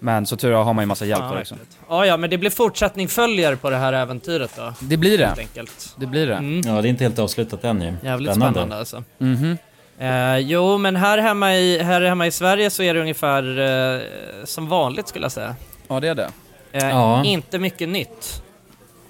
Men 0.03 0.25
så 0.25 0.35
tur 0.37 0.51
har 0.53 0.73
man 0.73 0.83
ju 0.83 0.87
massa 0.87 1.05
hjälp 1.05 1.21
Ja, 1.23 1.31
där 1.33 1.41
också. 1.41 1.55
Ja, 1.89 2.05
ja, 2.05 2.17
men 2.17 2.29
det 2.29 2.37
blir 2.37 2.49
fortsättning 2.49 3.07
följer 3.07 3.55
på 3.55 3.69
det 3.69 3.77
här 3.77 3.93
äventyret 3.93 4.51
då. 4.55 4.73
Det 4.79 4.97
blir 4.97 5.17
det. 5.17 5.25
Helt 5.25 5.39
enkelt. 5.39 5.95
Det 5.97 6.05
blir 6.05 6.27
det. 6.27 6.35
Mm. 6.35 6.61
Ja, 6.75 6.81
det 6.81 6.87
är 6.87 6.89
inte 6.89 7.03
helt 7.03 7.19
avslutat 7.19 7.63
än 7.63 7.81
ju. 7.81 7.93
Jävligt 8.03 8.35
spännande, 8.35 8.77
alltså. 8.77 9.03
Mhm. 9.17 9.57
Eh, 9.99 10.37
jo, 10.37 10.77
men 10.77 10.95
här 10.95 11.17
hemma, 11.17 11.55
i, 11.55 11.83
här 11.83 12.01
hemma 12.01 12.27
i 12.27 12.31
Sverige 12.31 12.69
så 12.69 12.83
är 12.83 12.93
det 12.93 13.01
ungefär 13.01 13.59
eh, 13.59 14.01
som 14.45 14.67
vanligt 14.69 15.07
skulle 15.07 15.25
jag 15.25 15.31
säga. 15.31 15.55
Ja, 15.87 15.99
det 15.99 16.07
är 16.07 16.15
det. 16.15 16.29
Eh, 16.71 16.89
Ja. 16.89 17.23
Inte 17.23 17.59
mycket 17.59 17.89
nytt. 17.89 18.43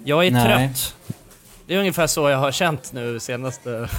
Jag 0.04 0.26
är 0.28 0.32
Nej. 0.32 0.44
trött. 0.70 0.96
Det 1.68 1.76
är 1.76 1.80
ungefär 1.80 2.08
så 2.08 2.30
jag 2.30 2.38
har 2.38 2.52
känt 2.52 2.94
nu 2.94 3.20
senaste, 3.20 3.90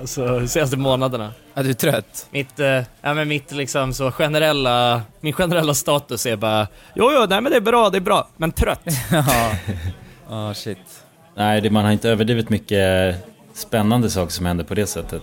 alltså, 0.00 0.46
senaste 0.48 0.76
månaderna. 0.76 1.32
Är 1.54 1.64
du 1.64 1.74
trött? 1.74 2.26
Mitt, 2.30 2.60
eh, 2.60 2.82
ja, 3.00 3.14
men 3.14 3.28
mitt 3.28 3.52
liksom 3.52 3.94
så 3.94 4.10
generella, 4.10 5.02
min 5.20 5.32
generella 5.32 5.74
status 5.74 6.26
är 6.26 6.36
bara 6.36 6.66
Jo, 6.94 7.10
jo, 7.12 7.26
nej 7.28 7.40
men 7.40 7.52
det 7.52 7.56
är 7.56 7.60
bra, 7.60 7.90
det 7.90 7.98
är 7.98 8.00
bra, 8.00 8.28
men 8.36 8.52
trött. 8.52 8.80
Ja, 10.30 10.48
oh, 10.48 10.52
shit. 10.52 10.78
Nej, 11.36 11.60
det, 11.60 11.70
man 11.70 11.84
har 11.84 11.92
inte 11.92 12.10
överdrivit 12.10 12.50
mycket 12.50 13.16
spännande 13.54 14.10
saker 14.10 14.32
som 14.32 14.46
händer 14.46 14.64
på 14.64 14.74
det 14.74 14.86
sättet. 14.86 15.22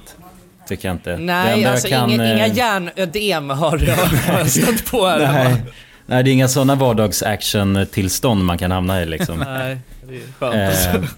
Tycker 0.68 0.88
jag 0.88 0.96
inte. 0.96 1.18
Nej, 1.18 1.66
alltså 1.66 1.88
kan, 1.88 2.10
inga, 2.10 2.24
eh, 2.24 2.36
inga 2.36 2.48
hjärnödem 2.48 3.50
har 3.60 3.82
jag, 4.28 4.50
stött 4.50 4.92
på 4.92 5.08
här. 5.08 5.20
Nej. 5.20 5.64
Nej, 6.06 6.24
det 6.24 6.30
är 6.30 6.34
inga 6.34 6.48
sådana 6.48 6.76
vardags-action-tillstånd 6.76 8.44
man 8.44 8.58
kan 8.58 8.72
hamna 8.72 9.02
i 9.02 9.06
liksom. 9.06 9.40
Nej, 9.48 9.78
det 10.08 10.16
är 10.16 10.22
skönt. 10.40 10.96
Eh, 10.96 11.10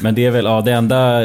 men 0.00 0.14
det 0.14 0.26
är 0.26 0.30
väl, 0.30 0.44
ja 0.44 0.60
det 0.60 0.72
enda 0.72 1.20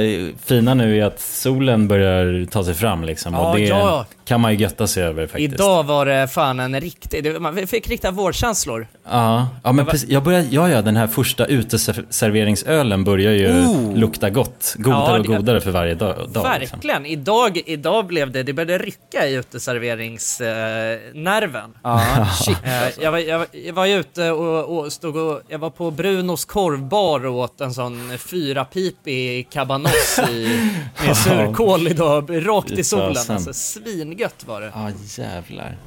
fina 0.45 0.73
nu 0.73 0.99
är 0.99 1.05
att 1.05 1.19
solen 1.19 1.87
börjar 1.87 2.45
ta 2.45 2.63
sig 2.63 2.73
fram 2.73 3.03
liksom. 3.03 3.33
Ja, 3.33 3.49
och 3.49 3.57
det 3.57 3.63
ja. 3.63 4.05
kan 4.25 4.41
man 4.41 4.51
ju 4.51 4.57
götta 4.57 4.87
sig 4.87 5.03
över 5.03 5.27
faktiskt. 5.27 5.53
Idag 5.53 5.83
var 5.83 6.05
det 6.05 6.27
fan 6.27 6.59
en 6.59 6.81
riktig, 6.81 7.41
man 7.41 7.67
fick 7.67 7.87
riktiga 7.87 8.11
vårkänslor. 8.11 8.87
Ja, 9.09 9.47
ja 9.63 9.71
men 9.71 9.85
precis, 9.85 10.09
jag 10.09 10.23
börjar, 10.23 10.45
ja 10.49 10.69
ja 10.69 10.81
den 10.81 10.95
här 10.95 11.07
första 11.07 11.45
uteserveringsölen 11.45 13.03
börjar 13.03 13.31
ju 13.31 13.63
Oh. 13.65 13.95
lukta 13.97 14.29
gott. 14.29 14.75
Godare 14.77 15.03
Ja, 15.05 15.17
och 15.17 15.23
det- 15.23 15.27
godare 15.37 15.61
för 15.61 15.71
varje 15.71 15.95
dag. 15.95 16.15
liksom. 16.19 16.43
Verkligen. 16.43 17.05
Idag, 17.05 17.61
idag 17.65 18.05
blev 18.07 18.31
det, 18.31 18.43
det 18.43 18.53
började 18.53 18.77
rycka 18.77 19.27
i 19.27 19.33
uteserveringsnerven. 19.35 21.73
Ja, 21.83 22.27
shit. 22.45 22.57
Eh, 22.63 23.03
jag, 23.03 23.11
var, 23.11 23.19
jag, 23.19 23.37
var- 23.39 23.47
jag 23.51 23.73
var 23.73 23.87
ute 23.87 24.31
och, 24.31 24.77
och 24.79 24.93
stod 24.93 25.15
och, 25.17 25.41
jag 25.47 25.59
var 25.59 25.69
på 25.69 25.91
Brunos 25.91 26.45
korvbar 26.45 27.25
och 27.25 27.35
åt 27.35 27.61
en 27.61 27.73
sån 27.73 28.17
fyrapipig 28.17 29.49
cabanos 29.49 30.19
i, 30.31 30.69
med 31.07 31.17
surkål 31.17 31.87
idag, 31.87 32.47
rakt 32.47 32.71
i 32.71 32.83
solen. 32.83 33.15
Alltså, 33.29 33.53
svingött 33.53 34.43
var 34.47 34.61
det. 34.61 34.71
Ja 34.75 34.89
jävlar. 35.17 35.77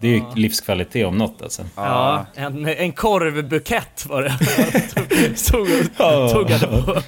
Det 0.00 0.08
är 0.08 0.12
ju 0.12 0.22
livskvalitet 0.34 1.06
om 1.06 1.18
något 1.18 1.42
alltså. 1.42 1.62
Ja, 1.76 2.26
en, 2.34 2.68
en 2.68 2.92
korvbukett 2.92 4.06
var 4.06 4.22
det. 4.22 4.36
Stod 5.36 5.68
och 5.98 6.30
tuggade 6.32 6.66
på. 6.66 7.02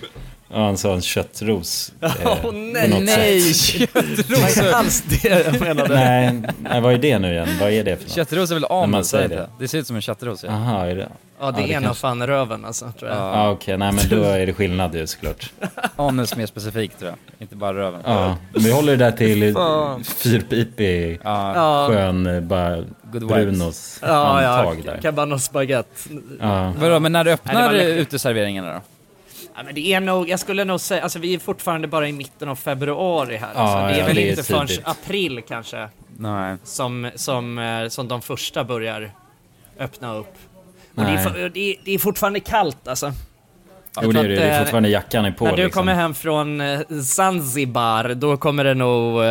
Ja, 0.52 0.64
han 0.64 0.76
sa 0.76 0.94
en 0.94 1.02
köttros. 1.02 1.92
eh, 2.00 2.12
Åh 2.24 2.36
på 2.42 2.52
nej, 2.52 3.00
nej! 3.02 3.40
sätt. 3.40 3.90
Det 4.28 4.62
var 4.62 4.72
alls 4.72 5.02
det 5.02 5.24
jag 5.46 5.60
menade. 5.60 5.94
nej, 5.94 6.40
nej, 6.62 6.80
vad 6.80 6.92
är 6.94 6.98
det 6.98 7.18
nu 7.18 7.32
igen? 7.32 7.48
Vad 7.60 7.70
är 7.70 7.84
det 7.84 7.96
för 7.96 8.04
något? 8.04 8.12
Köttros 8.14 8.50
är 8.50 8.54
väl 8.54 8.64
är 8.64 9.28
det 9.28 9.28
det. 9.28 9.48
Det 9.60 9.68
ser 9.68 9.78
ut 9.78 9.86
som 9.86 9.96
en 9.96 10.02
köttros 10.02 10.44
ja. 10.44 10.50
Aha, 10.50 10.84
är 10.86 10.94
det? 10.96 11.08
Ja, 11.40 11.50
det 11.50 11.62
är 11.62 11.68
en 11.68 11.76
av 11.76 11.82
kanske- 11.82 12.00
fan 12.00 12.26
röven 12.26 12.64
alltså, 12.64 12.92
tror 12.98 13.10
jag. 13.10 13.18
Ja, 13.18 13.50
okej, 13.50 13.76
nej 13.78 13.92
men 13.92 14.08
då 14.08 14.22
är 14.24 14.46
det 14.46 14.52
skillnad 14.54 14.94
ju 14.94 15.06
såklart. 15.06 15.52
Anus 15.96 16.36
mer 16.36 16.46
specifikt 16.46 16.98
tror 16.98 17.10
jag, 17.10 17.18
inte 17.38 17.56
bara 17.56 17.74
röven. 17.74 18.00
Ja, 18.04 18.36
vi 18.54 18.70
håller 18.72 18.96
det 18.96 19.04
där 19.04 19.12
till 19.12 19.54
fyrpipig, 20.16 21.20
Ja. 21.24 21.86
skön, 21.90 22.26
eh, 22.26 22.40
bara 22.40 22.76
Good 22.76 23.22
vibes. 23.22 23.28
Brunos 23.28 23.98
Ja, 24.02 24.42
ja, 24.42 24.48
handtag 24.48 24.84
där. 24.84 24.98
cabanos 25.02 25.50
baguette. 25.50 26.00
Ja. 26.40 26.72
Vadå, 26.78 27.00
men 27.00 27.12
när 27.12 27.24
Nej, 27.24 27.34
öppnar 27.34 27.74
uteserveringarna 27.74 28.72
då? 28.74 28.80
Ja, 29.58 29.64
men 29.64 29.74
det 29.74 29.92
är 29.92 30.00
nog, 30.00 30.28
jag 30.28 30.40
skulle 30.40 30.64
nog 30.64 30.80
säga, 30.80 31.02
alltså 31.02 31.18
vi 31.18 31.34
är 31.34 31.38
fortfarande 31.38 31.88
bara 31.88 32.08
i 32.08 32.12
mitten 32.12 32.48
av 32.48 32.56
februari 32.56 33.36
här. 33.36 33.48
Ja, 33.54 33.60
alltså, 33.60 33.78
det 33.78 33.94
är 33.94 33.98
ja, 33.98 34.06
väl 34.06 34.16
det 34.16 34.22
är 34.22 34.30
inte 34.30 34.42
förrän 34.42 34.66
tidigt. 34.66 34.88
april 34.88 35.42
kanske 35.48 35.88
Nej. 36.16 36.56
som, 36.64 37.10
som, 37.14 37.58
eh, 37.58 37.88
som 37.88 38.08
de 38.08 38.22
första 38.22 38.64
börjar 38.64 39.12
öppna 39.78 40.14
upp. 40.14 40.34
Och 40.94 41.04
det, 41.04 41.10
är, 41.10 41.48
det, 41.48 41.60
är, 41.60 41.76
det 41.84 41.94
är 41.94 41.98
fortfarande 41.98 42.40
kallt 42.40 42.88
alltså. 42.88 43.12
Jo 44.02 44.12
det 44.12 44.20
är 44.20 44.28
det, 44.28 44.36
det 44.36 44.42
är 44.42 44.52
eh, 44.52 44.58
fortfarande 44.58 44.88
jackan 44.88 45.24
är 45.24 45.30
på 45.30 45.44
När 45.44 45.56
du 45.56 45.64
liksom. 45.64 45.80
kommer 45.80 45.94
hem 45.94 46.14
från 46.14 46.60
eh, 46.60 46.80
Zanzibar, 47.04 48.14
då 48.14 48.36
kommer 48.36 48.64
det 48.64 48.74
nog, 48.74 49.22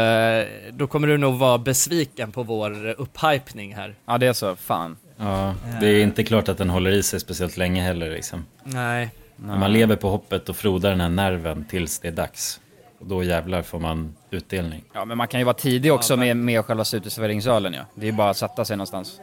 då 0.77 0.87
kommer 0.87 1.07
du 1.07 1.17
nog 1.17 1.37
vara 1.37 1.57
besviken 1.57 2.31
på 2.31 2.43
vår 2.43 2.95
upphypning 2.97 3.75
här. 3.75 3.95
Ja 4.05 4.17
det 4.17 4.27
är 4.27 4.33
så, 4.33 4.55
fan. 4.55 4.97
Ja, 5.17 5.53
det 5.79 5.87
är 5.87 6.03
inte 6.03 6.23
klart 6.23 6.49
att 6.49 6.57
den 6.57 6.69
håller 6.69 6.91
i 6.91 7.03
sig 7.03 7.19
speciellt 7.19 7.57
länge 7.57 7.83
heller 7.83 8.09
liksom. 8.09 8.45
Nej. 8.63 9.09
Men 9.37 9.59
man 9.59 9.73
lever 9.73 9.95
på 9.95 10.09
hoppet 10.09 10.49
och 10.49 10.55
frodar 10.55 10.89
den 10.89 11.01
här 11.01 11.09
nerven 11.09 11.65
tills 11.65 11.99
det 11.99 12.07
är 12.07 12.11
dags. 12.11 12.61
Och 12.99 13.05
då 13.05 13.23
jävlar 13.23 13.61
får 13.61 13.79
man 13.79 14.15
utdelning. 14.31 14.83
Ja 14.93 15.05
men 15.05 15.17
man 15.17 15.27
kan 15.27 15.39
ju 15.39 15.43
vara 15.43 15.53
tidig 15.53 15.93
också 15.93 16.17
med, 16.17 16.37
med 16.37 16.65
själva 16.65 16.83
uteserveringsölen 16.93 17.73
ja. 17.73 17.85
Det 17.95 18.01
är 18.01 18.11
ju 18.11 18.17
bara 18.17 18.29
att 18.29 18.37
sätta 18.37 18.65
sig 18.65 18.77
någonstans. 18.77 19.19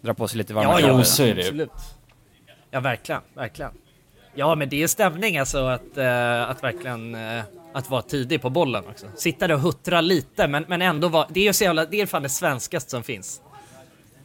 Dra 0.00 0.14
på 0.14 0.28
sig 0.28 0.38
lite 0.38 0.54
varma 0.54 0.70
Ja, 0.70 0.76
kläder. 0.78 0.94
jo, 0.98 1.04
så 1.04 1.22
är 1.22 1.34
det 1.34 1.40
ju. 1.40 1.46
Absolut. 1.46 1.70
Ja, 2.70 2.80
verkligen, 2.80 3.20
verkligen. 3.34 3.70
Ja, 4.34 4.54
men 4.54 4.68
det 4.68 4.82
är 4.82 4.86
stämning 4.86 5.38
alltså 5.38 5.58
att, 5.58 5.96
eh, 5.98 6.50
att 6.50 6.62
verkligen 6.62 7.14
eh, 7.14 7.42
att 7.74 7.90
vara 7.90 8.02
tidig 8.02 8.42
på 8.42 8.50
bollen 8.50 8.84
också. 8.90 9.06
Sitta 9.16 9.46
där 9.46 9.54
och 9.54 9.60
huttra 9.60 10.00
lite, 10.00 10.48
men, 10.48 10.64
men 10.68 10.82
ändå 10.82 11.08
vara, 11.08 11.26
det 11.30 11.40
är 11.40 11.44
ju 11.44 11.52
så 11.52 11.64
jävla, 11.64 11.84
det 11.86 12.00
är 12.00 12.06
fan 12.06 12.22
det 12.22 12.28
svenskaste 12.28 12.90
som 12.90 13.02
finns. 13.02 13.42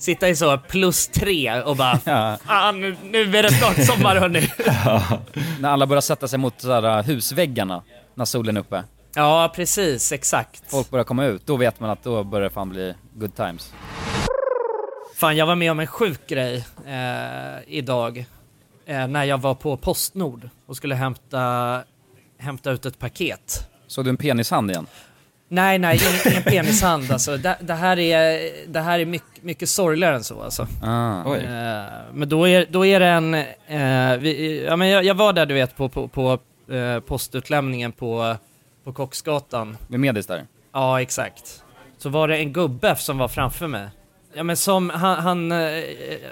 Sitta 0.01 0.29
i 0.29 0.35
så 0.35 0.57
plus 0.57 1.07
tre 1.07 1.61
och 1.61 1.75
bara, 1.75 1.99
Ja. 2.05 2.37
fan 2.45 2.81
nu, 2.81 2.97
nu 3.03 3.37
är 3.37 3.43
det 3.43 3.51
snart 3.53 3.85
sommar 3.85 4.15
hörni. 4.15 4.49
När 5.59 5.69
alla 5.69 5.87
börjar 5.87 6.01
sätta 6.01 6.27
sig 6.27 6.39
mot 6.39 6.61
sådär, 6.61 7.03
husväggarna 7.03 7.83
när 8.15 8.25
solen 8.25 8.57
är 8.57 8.61
uppe. 8.61 8.83
Ja, 9.15 9.51
precis, 9.55 10.11
exakt. 10.11 10.63
Folk 10.71 10.89
börjar 10.89 11.03
komma 11.03 11.25
ut, 11.25 11.45
då 11.45 11.55
vet 11.57 11.79
man 11.79 11.89
att 11.89 12.03
då 12.03 12.23
börjar 12.23 12.43
det 12.43 12.49
fan 12.53 12.69
bli 12.69 12.93
good 13.13 13.35
times. 13.35 13.73
Fan, 15.15 15.37
jag 15.37 15.45
var 15.45 15.55
med 15.55 15.71
om 15.71 15.79
en 15.79 15.87
sjuk 15.87 16.27
grej 16.27 16.65
eh, 16.87 17.59
idag. 17.67 18.25
Eh, 18.85 19.07
när 19.07 19.23
jag 19.23 19.37
var 19.37 19.55
på 19.55 19.77
Postnord 19.77 20.49
och 20.65 20.77
skulle 20.77 20.95
hämta, 20.95 21.83
hämta 22.39 22.71
ut 22.71 22.85
ett 22.85 22.99
paket. 22.99 23.67
Såg 23.87 24.05
du 24.05 24.09
en 24.09 24.17
penishand 24.17 24.71
igen? 24.71 24.87
Nej, 25.53 25.79
nej, 25.79 25.99
ingen, 26.01 26.33
ingen 26.33 26.43
penishand 26.43 27.11
alltså. 27.11 27.37
Det, 27.37 27.57
det 27.61 27.73
här 27.73 27.99
är, 27.99 28.51
det 28.67 28.79
här 28.79 28.99
är 28.99 29.05
mycket, 29.05 29.43
mycket 29.43 29.69
sorgligare 29.69 30.15
än 30.15 30.23
så 30.23 30.41
alltså. 30.41 30.67
Ah. 30.83 31.23
Oj. 31.25 31.39
Eh, 31.39 31.83
men 32.13 32.29
då 32.29 32.47
är, 32.47 32.65
då 32.69 32.85
är 32.85 32.99
det 32.99 33.07
en, 33.07 33.33
eh, 33.33 34.17
vi, 34.19 34.63
ja, 34.67 34.75
men 34.75 34.87
jag, 34.87 35.03
jag 35.03 35.15
var 35.15 35.33
där 35.33 35.45
du 35.45 35.53
vet 35.53 35.77
på, 35.77 35.89
på, 35.89 36.07
på 36.07 36.39
eh, 36.73 36.99
postutlämningen 36.99 37.91
på, 37.91 38.35
på 38.83 38.93
Kocksgatan. 38.93 39.77
Med 39.87 39.99
Medis 39.99 40.25
där? 40.27 40.45
Ja, 40.73 41.01
exakt. 41.01 41.63
Så 41.97 42.09
var 42.09 42.27
det 42.27 42.37
en 42.37 42.53
gubbe 42.53 42.95
som 42.95 43.17
var 43.17 43.27
framför 43.27 43.67
mig. 43.67 43.87
Ja 44.33 44.43
men 44.43 44.57
som, 44.57 44.89
han, 44.89 45.19
han, 45.19 45.51
eh, 45.51 45.83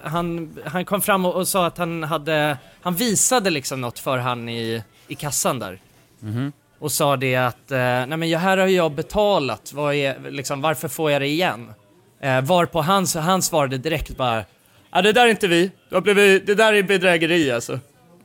han, 0.03 0.57
han 0.65 0.86
kom 0.86 1.01
fram 1.01 1.26
och, 1.26 1.36
och 1.36 1.47
sa 1.47 1.65
att 1.65 1.78
han 1.78 2.03
hade, 2.03 2.57
han 2.82 2.95
visade 2.95 3.49
liksom 3.49 3.82
något 3.82 3.99
för 3.99 4.17
han 4.17 4.49
i, 4.49 4.84
i 5.07 5.15
kassan 5.15 5.59
där. 5.59 5.80
Mhm. 6.20 6.51
Och 6.80 6.92
sa 6.92 7.18
det 7.18 7.36
att, 7.36 7.72
eh, 7.72 7.78
nej 7.78 8.18
men 8.18 8.34
här 8.34 8.58
har 8.58 8.68
jag 8.68 8.92
betalat, 8.92 9.74
vad 9.74 9.96
är, 9.96 10.32
liksom, 10.32 10.62
varför 10.62 10.88
får 10.88 11.12
jag 11.12 11.22
det 11.22 11.28
igen? 11.28 11.74
Eh, 12.22 12.42
varpå 12.42 12.82
han, 12.82 13.06
han 13.16 13.42
svarade 13.42 13.78
direkt 13.78 14.18
bara, 14.18 14.44
ja 14.92 15.02
det 15.02 15.14
där 15.14 15.26
är 15.26 15.30
inte 15.30 15.48
vi, 15.48 15.72
blivit, 15.90 16.46
det 16.46 16.56
där 16.56 16.74
är 16.74 16.84
bedrägeri 16.84 17.52
alltså. 17.52 17.80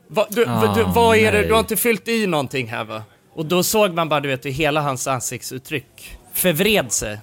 Va, 0.07 0.27
du, 0.29 0.45
Ah, 0.47 0.75
du, 0.75 0.83
vad 0.83 1.17
är 1.17 1.31
det, 1.31 1.41
du 1.41 1.53
har 1.53 1.59
inte 1.59 1.77
fyllt 1.77 2.07
i 2.07 2.27
någonting 2.27 2.67
här 2.67 2.83
va? 2.83 3.03
Och 3.33 3.45
då 3.45 3.63
såg 3.63 3.93
man 3.93 4.09
bara, 4.09 4.19
du 4.19 4.29
vet, 4.29 4.45
hur 4.45 4.51
hela 4.51 4.81
hans 4.81 5.07
ansiktsuttryck 5.07 6.17
förvred 6.33 6.91
sig. 6.91 7.19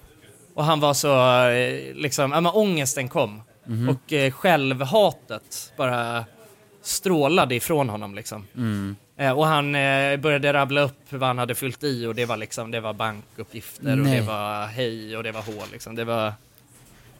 Och 0.54 0.64
han 0.64 0.80
var 0.80 0.94
så, 0.94 1.46
eh, 1.48 1.94
liksom, 1.94 2.32
ja 2.32 2.40
men 2.40 2.52
ångesten 2.52 3.08
kom. 3.08 3.42
Mhm. 3.66 3.88
Och 3.88 4.12
eh, 4.12 4.30
självhatet 4.32 5.72
bara 5.76 6.24
strålade 6.82 7.54
ifrån 7.54 7.88
honom 7.88 8.14
liksom. 8.14 8.46
Mm. 8.56 8.96
Eh, 9.22 9.30
och 9.30 9.46
han 9.46 9.74
eh, 9.74 10.16
började 10.16 10.52
rabbla 10.52 10.80
upp 10.80 10.98
vad 11.08 11.22
han 11.22 11.38
hade 11.38 11.54
fyllt 11.54 11.84
i 11.84 12.06
och 12.06 12.14
det 12.14 12.24
var 12.24 12.36
liksom, 12.36 12.70
det 12.70 12.80
var 12.80 12.92
bankuppgifter 12.92 13.92
och 13.92 13.98
Nej. 13.98 14.16
det 14.20 14.26
var 14.26 14.66
hej 14.66 15.16
och 15.16 15.22
det 15.22 15.32
var 15.32 15.42
hål 15.42 15.64
liksom. 15.72 15.94
Det 15.94 16.04
var... 16.04 16.32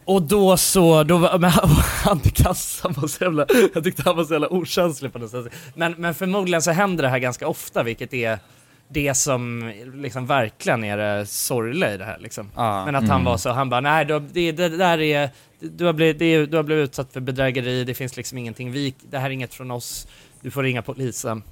Och 0.05 0.21
då 0.21 0.57
så, 0.57 1.03
då 1.03 1.17
var, 1.17 1.37
men 1.39 1.49
han, 1.49 1.69
han 2.03 2.19
kassan 2.19 2.93
var 2.97 3.07
så 3.07 3.23
jävla, 3.23 3.45
jag 3.73 3.83
tyckte 3.83 4.01
han 4.05 4.17
var 4.17 4.23
så 4.23 4.33
jävla 4.33 4.53
okänslig 4.53 5.13
på 5.13 5.19
något 5.19 5.31
sätt. 5.31 5.45
Men, 5.75 5.91
men 5.97 6.15
förmodligen 6.15 6.61
så 6.61 6.71
händer 6.71 7.03
det 7.03 7.09
här 7.09 7.19
ganska 7.19 7.47
ofta 7.47 7.83
vilket 7.83 8.13
är 8.13 8.39
det 8.87 9.13
som 9.13 9.73
liksom 9.93 10.25
verkligen 10.27 10.83
är 10.83 10.97
det 10.97 11.25
sorgliga 11.25 11.93
i 11.93 11.97
det 11.97 12.05
här 12.05 12.17
liksom. 12.19 12.51
Ja. 12.55 12.85
Men 12.85 12.95
att 12.95 13.03
han 13.03 13.11
Mm. 13.11 13.23
var 13.25 13.37
så, 13.37 13.49
han 13.49 13.69
bara 13.69 13.81
nej 13.81 14.05
du, 14.05 14.19
det, 14.19 14.51
det 14.51 14.69
där 14.69 15.01
är, 15.01 15.29
du 15.59 15.85
har, 15.85 15.93
blivit, 15.93 16.19
det, 16.19 16.45
du 16.45 16.55
har 16.57 16.63
blivit 16.63 16.89
utsatt 16.89 17.13
för 17.13 17.19
bedrägeri, 17.19 17.83
det 17.83 17.93
finns 17.93 18.17
liksom 18.17 18.37
ingenting, 18.37 18.71
vi, 18.71 18.93
det 19.09 19.17
här 19.19 19.25
är 19.25 19.29
inget 19.29 19.53
från 19.53 19.71
oss, 19.71 20.07
du 20.41 20.51
får 20.51 20.63
ringa 20.63 20.81
polisen. 20.81 21.43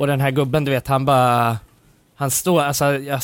Och 0.00 0.06
den 0.06 0.20
här 0.20 0.30
gubben 0.30 0.64
du 0.64 0.70
vet, 0.70 0.88
han 0.88 1.04
bara, 1.04 1.58
han 2.16 2.30
står, 2.30 2.62
alltså, 2.62 2.84
jag, 2.84 3.20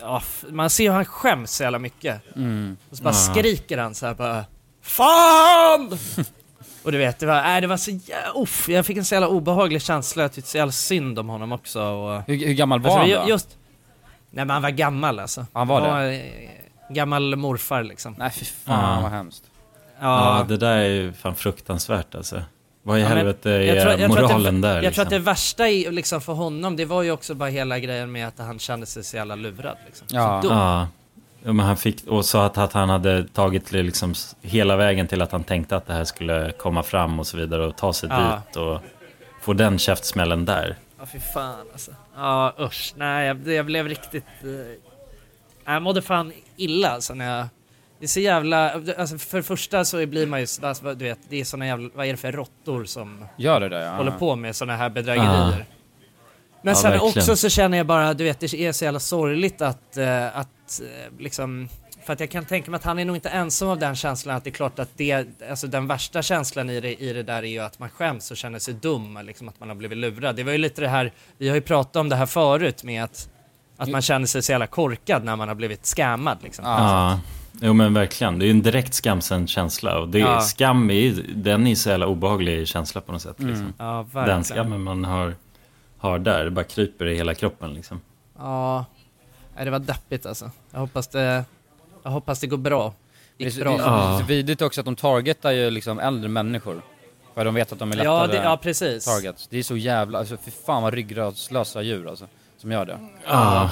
ja, 0.00 0.16
f- 0.22 0.44
man 0.50 0.70
ser 0.70 0.84
hur 0.88 0.94
han 0.94 1.04
skäms 1.04 1.50
så 1.56 1.62
jävla 1.62 1.78
mycket. 1.78 2.36
Mm. 2.36 2.76
Och 2.90 2.96
så 2.96 3.02
bara 3.02 3.10
Ja. 3.14 3.32
skriker 3.34 3.78
han 3.78 3.94
så 3.94 4.06
här 4.06 4.14
bara 4.14 4.44
FAN! 4.82 5.98
och 6.82 6.92
du 6.92 6.98
vet, 6.98 7.18
det 7.18 7.26
var, 7.26 7.42
nej, 7.42 7.60
det 7.60 7.66
var 7.66 7.76
så 7.76 7.90
jävla, 7.90 8.40
uff, 8.42 8.68
jag 8.68 8.86
fick 8.86 8.96
en 8.96 9.04
så 9.04 9.14
jävla 9.14 9.28
obehaglig 9.28 9.82
känsla, 9.82 10.22
jag 10.22 10.32
tyckte 10.32 10.50
så 10.50 10.56
jävla 10.56 10.72
synd 10.72 11.18
om 11.18 11.28
honom 11.28 11.52
också. 11.52 11.82
Och, 11.82 12.22
Hur, 12.26 12.46
hur 12.46 12.52
gammal 12.54 12.80
var 12.80 12.98
Alltså, 12.98 13.16
han 13.18 13.24
då? 13.26 13.30
Just, 13.32 13.48
nej 14.30 14.44
men 14.44 14.50
han 14.50 14.62
var 14.62 14.70
gammal 14.70 15.18
alltså. 15.18 15.46
Han 15.52 15.68
var 15.68 16.00
det? 16.02 16.14
eh, 16.20 16.50
Gammal 16.94 17.36
morfar 17.36 17.82
liksom. 17.82 18.14
Nej 18.18 18.30
fy 18.30 18.44
fan 18.44 18.94
Ja. 18.96 19.00
vad 19.02 19.10
hemskt. 19.10 19.42
Ja. 20.00 20.38
Ja. 20.38 20.44
det 20.48 20.56
där 20.56 20.76
är 20.76 20.88
ju 20.88 21.12
fan 21.12 21.34
fruktansvärt 21.34 22.14
alltså. 22.14 22.42
Vad 22.82 22.98
i 22.98 23.02
Ja, 23.02 23.08
helvete 23.08 23.50
är 23.50 23.60
jag 23.60 23.66
tror- 23.66 23.76
jag 23.76 23.82
tror 23.82 23.92
att 23.92 24.28
det- 24.28 24.34
moralen 24.34 24.60
där 24.60 24.74
Jag 24.74 24.82
liksom? 24.82 24.94
tror 24.94 25.04
att 25.04 25.10
det 25.10 25.18
värsta 25.18 25.68
i, 25.68 25.90
liksom 25.90 26.20
för 26.20 26.32
honom, 26.32 26.76
det 26.76 26.84
var 26.84 27.02
ju 27.02 27.10
också 27.10 27.34
bara 27.34 27.48
hela 27.48 27.78
grejen 27.78 28.12
med 28.12 28.28
att 28.28 28.38
han 28.38 28.58
kände 28.58 28.86
sig 28.86 29.04
så 29.04 29.16
jävla 29.16 29.34
lurad 29.34 29.76
liksom. 29.86 30.08
Så 30.08 30.14
dum. 30.16 30.22
Ja. 30.52 30.88
ja, 31.44 31.52
men 31.52 31.66
han 31.66 31.76
fick, 31.76 32.06
och 32.06 32.24
sa 32.24 32.46
att, 32.46 32.58
att 32.58 32.72
han 32.72 32.88
hade 32.88 33.24
tagit 33.28 33.72
liksom 33.72 34.14
hela 34.42 34.76
vägen 34.76 35.08
till 35.08 35.22
att 35.22 35.32
han 35.32 35.44
tänkte 35.44 35.76
att 35.76 35.86
det 35.86 35.92
här 35.92 36.04
skulle 36.04 36.52
komma 36.58 36.82
fram 36.82 37.20
och 37.20 37.26
så 37.26 37.36
vidare 37.36 37.66
och 37.66 37.76
ta 37.76 37.92
sig 37.92 38.08
Ja. 38.12 38.42
dit 38.46 38.56
och 38.56 38.80
få 39.42 39.52
den 39.52 39.78
käftsmällen 39.78 40.44
där. 40.44 40.76
Ja 41.00 41.06
fy 41.12 41.18
fan 41.34 41.66
alltså. 41.72 41.90
Ja 42.16 42.54
usch, 42.60 42.92
nej 42.96 43.26
jag, 43.26 43.48
jag 43.48 43.66
blev 43.66 43.88
riktigt... 43.88 44.24
Eh, 44.42 45.72
jag 45.74 45.82
mådde 45.82 46.02
fan 46.02 46.32
illa 46.56 46.88
alltså 46.90 47.14
när 47.14 47.38
jag... 47.38 47.46
Det 48.02 48.06
är 48.06 48.08
så 48.08 48.20
jävla... 48.20 48.72
Alltså 48.98 49.18
för 49.18 49.36
det 49.36 49.42
första 49.42 49.84
så 49.84 50.06
blir 50.06 50.26
man 50.26 50.40
ju... 50.40 50.46
Alltså, 50.62 50.94
du 50.94 51.04
vet, 51.04 51.18
det 51.28 51.40
är 51.40 51.44
såna 51.44 51.66
jävla... 51.66 51.90
Vad 51.94 52.06
är 52.06 52.10
det 52.10 52.16
för 52.16 52.32
råttor 52.32 52.84
som 52.84 53.24
Gör 53.36 53.60
det 53.60 53.68
där 53.68 53.80
ja. 53.80 53.90
håller 53.90 54.10
på 54.10 54.36
med 54.36 54.56
såna 54.56 54.76
här 54.76 54.90
bedrägerier? 54.90 55.58
Ja. 55.58 55.64
Men 56.62 56.74
Ja, 56.74 56.74
sen 56.74 56.90
verkligen. 56.90 57.18
också 57.18 57.36
så 57.36 57.48
känner 57.48 57.78
jag 57.78 57.86
bara, 57.86 58.14
du 58.14 58.24
vet 58.24 58.40
det 58.40 58.54
är 58.54 58.72
så 58.72 58.84
jävla 58.84 59.00
sorgligt 59.00 59.62
att, 59.62 59.96
eh, 59.96 60.38
att 60.38 60.80
eh, 60.80 61.18
liksom, 61.18 61.68
för 62.04 62.12
att 62.12 62.20
jag 62.20 62.30
kan 62.30 62.44
tänka 62.44 62.70
mig 62.70 62.78
att 62.78 62.84
han 62.84 62.98
är 62.98 63.04
nog 63.04 63.16
inte 63.16 63.28
ensam 63.28 63.68
av 63.68 63.78
den 63.78 63.96
känslan 63.96 64.36
att 64.36 64.44
det 64.44 64.50
är 64.50 64.54
klart 64.54 64.78
att 64.78 64.90
det, 64.96 65.26
alltså 65.50 65.66
den 65.66 65.86
värsta 65.86 66.22
känslan 66.22 66.70
i 66.70 66.80
det, 66.80 67.02
i 67.02 67.12
det 67.12 67.22
där 67.22 67.42
är 67.42 67.48
ju 67.48 67.58
att 67.58 67.78
man 67.78 67.88
skäms 67.88 68.30
och 68.30 68.36
känner 68.36 68.58
sig 68.58 68.74
dum, 68.74 69.18
liksom 69.22 69.48
att 69.48 69.60
man 69.60 69.68
har 69.68 69.76
blivit 69.76 69.98
lurad. 69.98 70.36
Det 70.36 70.42
var 70.42 70.52
ju 70.52 70.58
lite 70.58 70.80
det 70.80 70.88
här, 70.88 71.12
vi 71.38 71.48
har 71.48 71.54
ju 71.54 71.62
pratat 71.62 71.96
om 71.96 72.08
det 72.08 72.16
här 72.16 72.26
förut 72.26 72.84
med 72.84 73.04
att, 73.04 73.28
att 73.76 73.88
man 73.88 74.02
känner 74.02 74.26
sig 74.26 74.42
så 74.42 74.52
jävla 74.52 74.66
korkad 74.66 75.24
när 75.24 75.36
man 75.36 75.48
har 75.48 75.54
blivit 75.54 75.86
scammad 75.86 76.38
liksom. 76.42 76.64
Ja, 76.64 77.20
jo 77.60 77.72
men 77.72 77.94
verkligen. 77.94 78.38
Det 78.38 78.44
är 78.44 78.46
ju 78.46 78.50
en 78.50 78.62
direkt 78.62 78.94
skamsen 78.94 79.46
känsla. 79.46 79.98
Och 79.98 80.08
det, 80.08 80.18
Ja. 80.18 80.40
skam 80.40 80.90
är 80.90 80.94
ju, 80.94 81.12
den 81.34 81.66
är 81.66 81.74
så 81.74 81.88
jävla 81.88 82.06
obehaglig 82.06 82.68
känsla 82.68 83.00
på 83.00 83.12
något 83.12 83.22
sätt. 83.22 83.38
Mm. 83.38 83.50
Liksom. 83.50 83.72
Ja, 83.78 84.02
verkligen. 84.02 84.28
Den 84.28 84.44
skammen 84.44 84.82
man 84.82 85.04
har, 85.04 85.34
har 85.98 86.18
där, 86.18 86.44
det 86.44 86.50
bara 86.50 86.64
kryper 86.64 87.06
i 87.06 87.16
hela 87.16 87.34
kroppen 87.34 87.74
liksom. 87.74 88.00
Ja, 88.38 88.84
det 89.64 89.70
var 89.70 89.78
deppigt 89.78 90.26
alltså. 90.26 90.50
Jag 90.70 90.80
hoppas 90.80 91.08
det, 91.08 91.44
jag 92.02 92.10
hoppas 92.10 92.40
det 92.40 92.46
går 92.46 92.56
bra. 92.56 92.94
Det 93.36 93.46
är 93.46 93.60
bra. 93.64 93.76
det 93.76 93.82
är 93.82 94.18
så 94.18 94.24
vidrigt 94.24 94.62
också 94.62 94.80
att 94.80 94.84
de 94.84 94.96
targetar 94.96 95.50
ju 95.50 95.70
liksom 95.70 95.98
äldre 95.98 96.28
människor. 96.28 96.82
För 97.34 97.44
de 97.44 97.54
vet 97.54 97.72
att 97.72 97.78
de 97.78 97.92
är 97.92 98.04
Ja, 98.04 98.22
lättare 98.22 98.38
det- 98.38 98.44
ja, 98.44 98.56
precis. 98.62 99.04
targets. 99.04 99.48
Det 99.48 99.58
är 99.58 99.62
så 99.62 99.76
jävla, 99.76 100.18
alltså 100.18 100.36
fy 100.44 100.50
fan 100.50 100.82
vad 100.82 100.94
ryggradslösa 100.94 101.82
djur 101.82 102.08
alltså. 102.08 102.26
Som 102.58 102.72
gör 102.72 102.84
det. 102.86 102.98
Ja, 103.26 103.70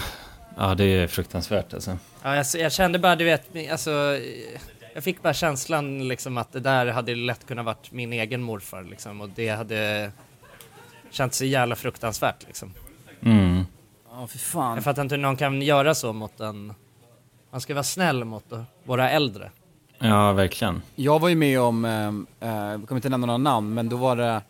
ja 0.56 0.74
det 0.74 0.84
är 0.84 1.06
fruktansvärt 1.06 1.74
alltså. 1.74 1.98
Ja, 2.22 2.36
jag, 2.36 2.46
jag 2.54 2.72
kände 2.72 2.98
bara, 2.98 3.16
du 3.16 3.24
vet, 3.24 3.70
alltså, 3.72 3.90
eh, 3.90 4.60
jag 4.94 5.04
fick 5.04 5.22
bara 5.22 5.34
känslan 5.34 6.08
liksom 6.08 6.38
att 6.38 6.52
det 6.52 6.60
där 6.60 6.86
hade 6.86 7.14
lätt 7.14 7.46
kunnat 7.46 7.64
varit 7.64 7.92
min 7.92 8.12
egen 8.12 8.42
morfar 8.42 8.82
liksom 8.82 9.20
och 9.20 9.28
det 9.28 9.48
hade 9.48 10.12
känts 11.10 11.38
så 11.38 11.44
jävla 11.44 11.76
fruktansvärt 11.76 12.46
liksom. 12.46 12.72
Mm. 13.22 13.64
Ja, 14.10 14.26
för 14.26 14.38
fan. 14.38 14.74
Jag 14.74 14.84
fattar 14.84 15.02
inte 15.02 15.14
hur 15.14 15.22
någon 15.22 15.36
kan 15.36 15.62
göra 15.62 15.94
så 15.94 16.12
mot 16.12 16.40
en, 16.40 16.74
man 17.50 17.60
ska 17.60 17.74
vara 17.74 17.84
snäll 17.84 18.24
mot 18.24 18.52
eh, 18.52 18.62
våra 18.84 19.10
äldre. 19.10 19.50
Ja, 19.98 20.32
verkligen. 20.32 20.82
Jag 20.96 21.18
var 21.18 21.28
ju 21.28 21.34
med 21.34 21.60
om, 21.60 21.84
eh, 21.84 22.48
eh, 22.48 22.70
jag 22.70 22.88
kommer 22.88 22.98
inte 22.98 23.08
nämna 23.08 23.26
några 23.26 23.38
namn, 23.38 23.74
men 23.74 23.88
då 23.88 23.96
var 23.96 24.16
det 24.16 24.42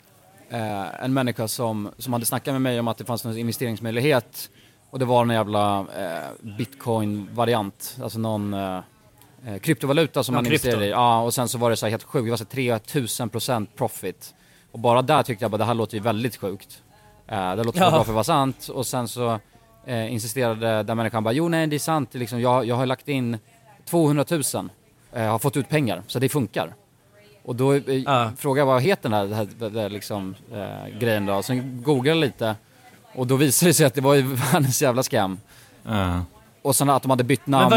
eh, 0.51 1.05
en 1.05 1.13
människa 1.13 1.49
som, 1.49 1.91
som 1.99 2.13
hade 2.13 2.27
snackat 2.27 2.55
med 2.55 2.63
mig 2.63 2.81
om 2.81 2.89
att 2.89 2.99
det 2.99 3.05
fanns 3.05 3.25
någon 3.25 3.39
investeringsmöjlighet 3.39 4.51
och 4.91 4.99
det 4.99 5.05
var 5.05 5.23
en 5.23 5.31
jävla 5.31 5.79
eh, 5.81 6.57
bitcoin-variant, 6.95 7.97
alltså 8.03 8.19
någon 8.19 8.55
eh, 8.55 8.79
eh, 9.47 9.59
kryptovaluta 9.61 10.23
som 10.25 10.35
Ja, 10.35 10.37
man 10.41 10.45
krypto. 10.45 10.67
investerade 10.67 10.87
i. 10.87 10.91
Ja, 10.91 11.21
och 11.23 11.35
sen 11.35 11.49
så 11.49 11.59
var 11.59 11.71
det 11.71 11.77
så 11.77 11.87
här 11.87 11.91
helt 11.91 12.03
sjukt, 12.03 12.25
det 12.25 12.31
var 12.31 12.37
så 12.37 12.45
här 12.53 12.79
3000% 12.79 13.67
profit. 13.77 14.35
Och 14.73 14.79
bara 14.79 15.03
där 15.03 15.23
tyckte 15.23 15.45
jag 15.45 15.51
bara 15.51 15.59
det 15.59 15.65
här 15.65 15.75
låter 15.75 15.95
ju 15.97 16.03
väldigt 16.03 16.37
sjukt. 16.37 16.83
Eh, 17.27 17.57
det 17.57 17.65
låter 17.65 17.81
Ja. 17.81 17.91
bra 17.91 18.05
för 18.05 18.11
att 18.13 18.15
vara 18.15 18.25
sant 18.25 18.69
och 18.69 18.87
sen 18.87 19.09
så 19.09 19.39
eh, 19.87 20.13
insisterade 20.13 20.83
den 20.83 20.97
människan 20.97 21.25
bara 21.25 21.33
jo 21.33 21.49
nej 21.49 21.67
det 21.67 21.77
är 21.77 21.81
sant, 21.81 22.15
liksom, 22.15 22.41
jag, 22.41 22.65
jag 22.65 22.77
har 22.77 22.87
lagt 22.87 23.09
in 23.09 23.39
200 23.85 24.25
000 24.31 24.43
eh, 25.13 25.23
har 25.25 25.39
fått 25.39 25.57
ut 25.57 25.69
pengar, 25.69 26.03
så 26.07 26.19
det 26.19 26.29
funkar. 26.29 26.75
Och 27.43 27.57
då 27.57 27.75
eh, 27.75 28.31
frågade 28.37 28.61
jag 28.61 28.67
vad 28.67 28.83
heter 28.83 29.09
den 29.09 29.33
här, 29.33 29.49
det 29.71 29.81
här, 29.81 29.89
liksom, 29.89 30.35
eh, 30.53 30.99
grejen 30.99 31.27
då, 31.27 31.43
sen 31.43 31.83
googlade 31.83 32.09
jag 32.09 32.17
lite 32.17 32.55
och 33.15 33.27
då 33.27 33.37
visade 33.37 33.71
det 33.71 33.75
sig 33.75 33.87
att 33.87 33.95
det 33.95 34.01
var 34.01 34.15
ju 34.15 34.23
världens 34.53 34.83
jävla 34.83 35.03
scam. 35.03 35.41
Och 36.63 36.77
sen 36.77 36.91
att 36.91 37.03
de 37.03 37.11
hade 37.11 37.25
bytt 37.25 37.47
namn. 37.47 37.77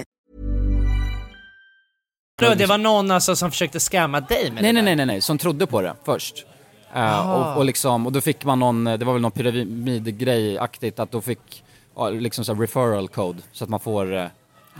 Då, 2.49 2.53
Det 2.55 2.65
var 2.65 2.77
någon 2.77 3.11
alltså 3.11 3.35
som 3.35 3.51
försökte 3.51 3.79
scamma 3.79 4.19
dig 4.21 4.51
med 4.51 4.63
Nej, 4.63 4.73
det 4.73 4.81
nej, 4.81 4.83
nej, 4.83 4.95
nej, 4.95 5.05
nej, 5.05 5.21
som 5.21 5.37
trodde 5.37 5.67
på 5.67 5.81
det 5.81 5.93
först. 6.05 6.45
Eh, 6.93 7.01
Aha. 7.19 7.51
och, 7.51 7.57
och 7.57 7.65
liksom, 7.65 8.05
och 8.05 8.11
då 8.11 8.21
fick 8.21 8.45
man 8.45 8.59
någon, 8.59 8.83
det 8.83 8.97
var 9.05 9.13
väl 9.13 9.21
någon 9.21 9.31
pyramidgrej-aktigt, 9.31 10.99
att 10.99 11.11
då 11.11 11.21
fick, 11.21 11.63
ja, 11.95 12.09
liksom 12.09 12.45
så 12.45 12.53
här 12.53 12.61
referral 12.61 13.07
code, 13.07 13.39
så 13.51 13.63
att 13.63 13.69
man 13.69 13.79
får, 13.79 14.13
eh, 14.15 14.25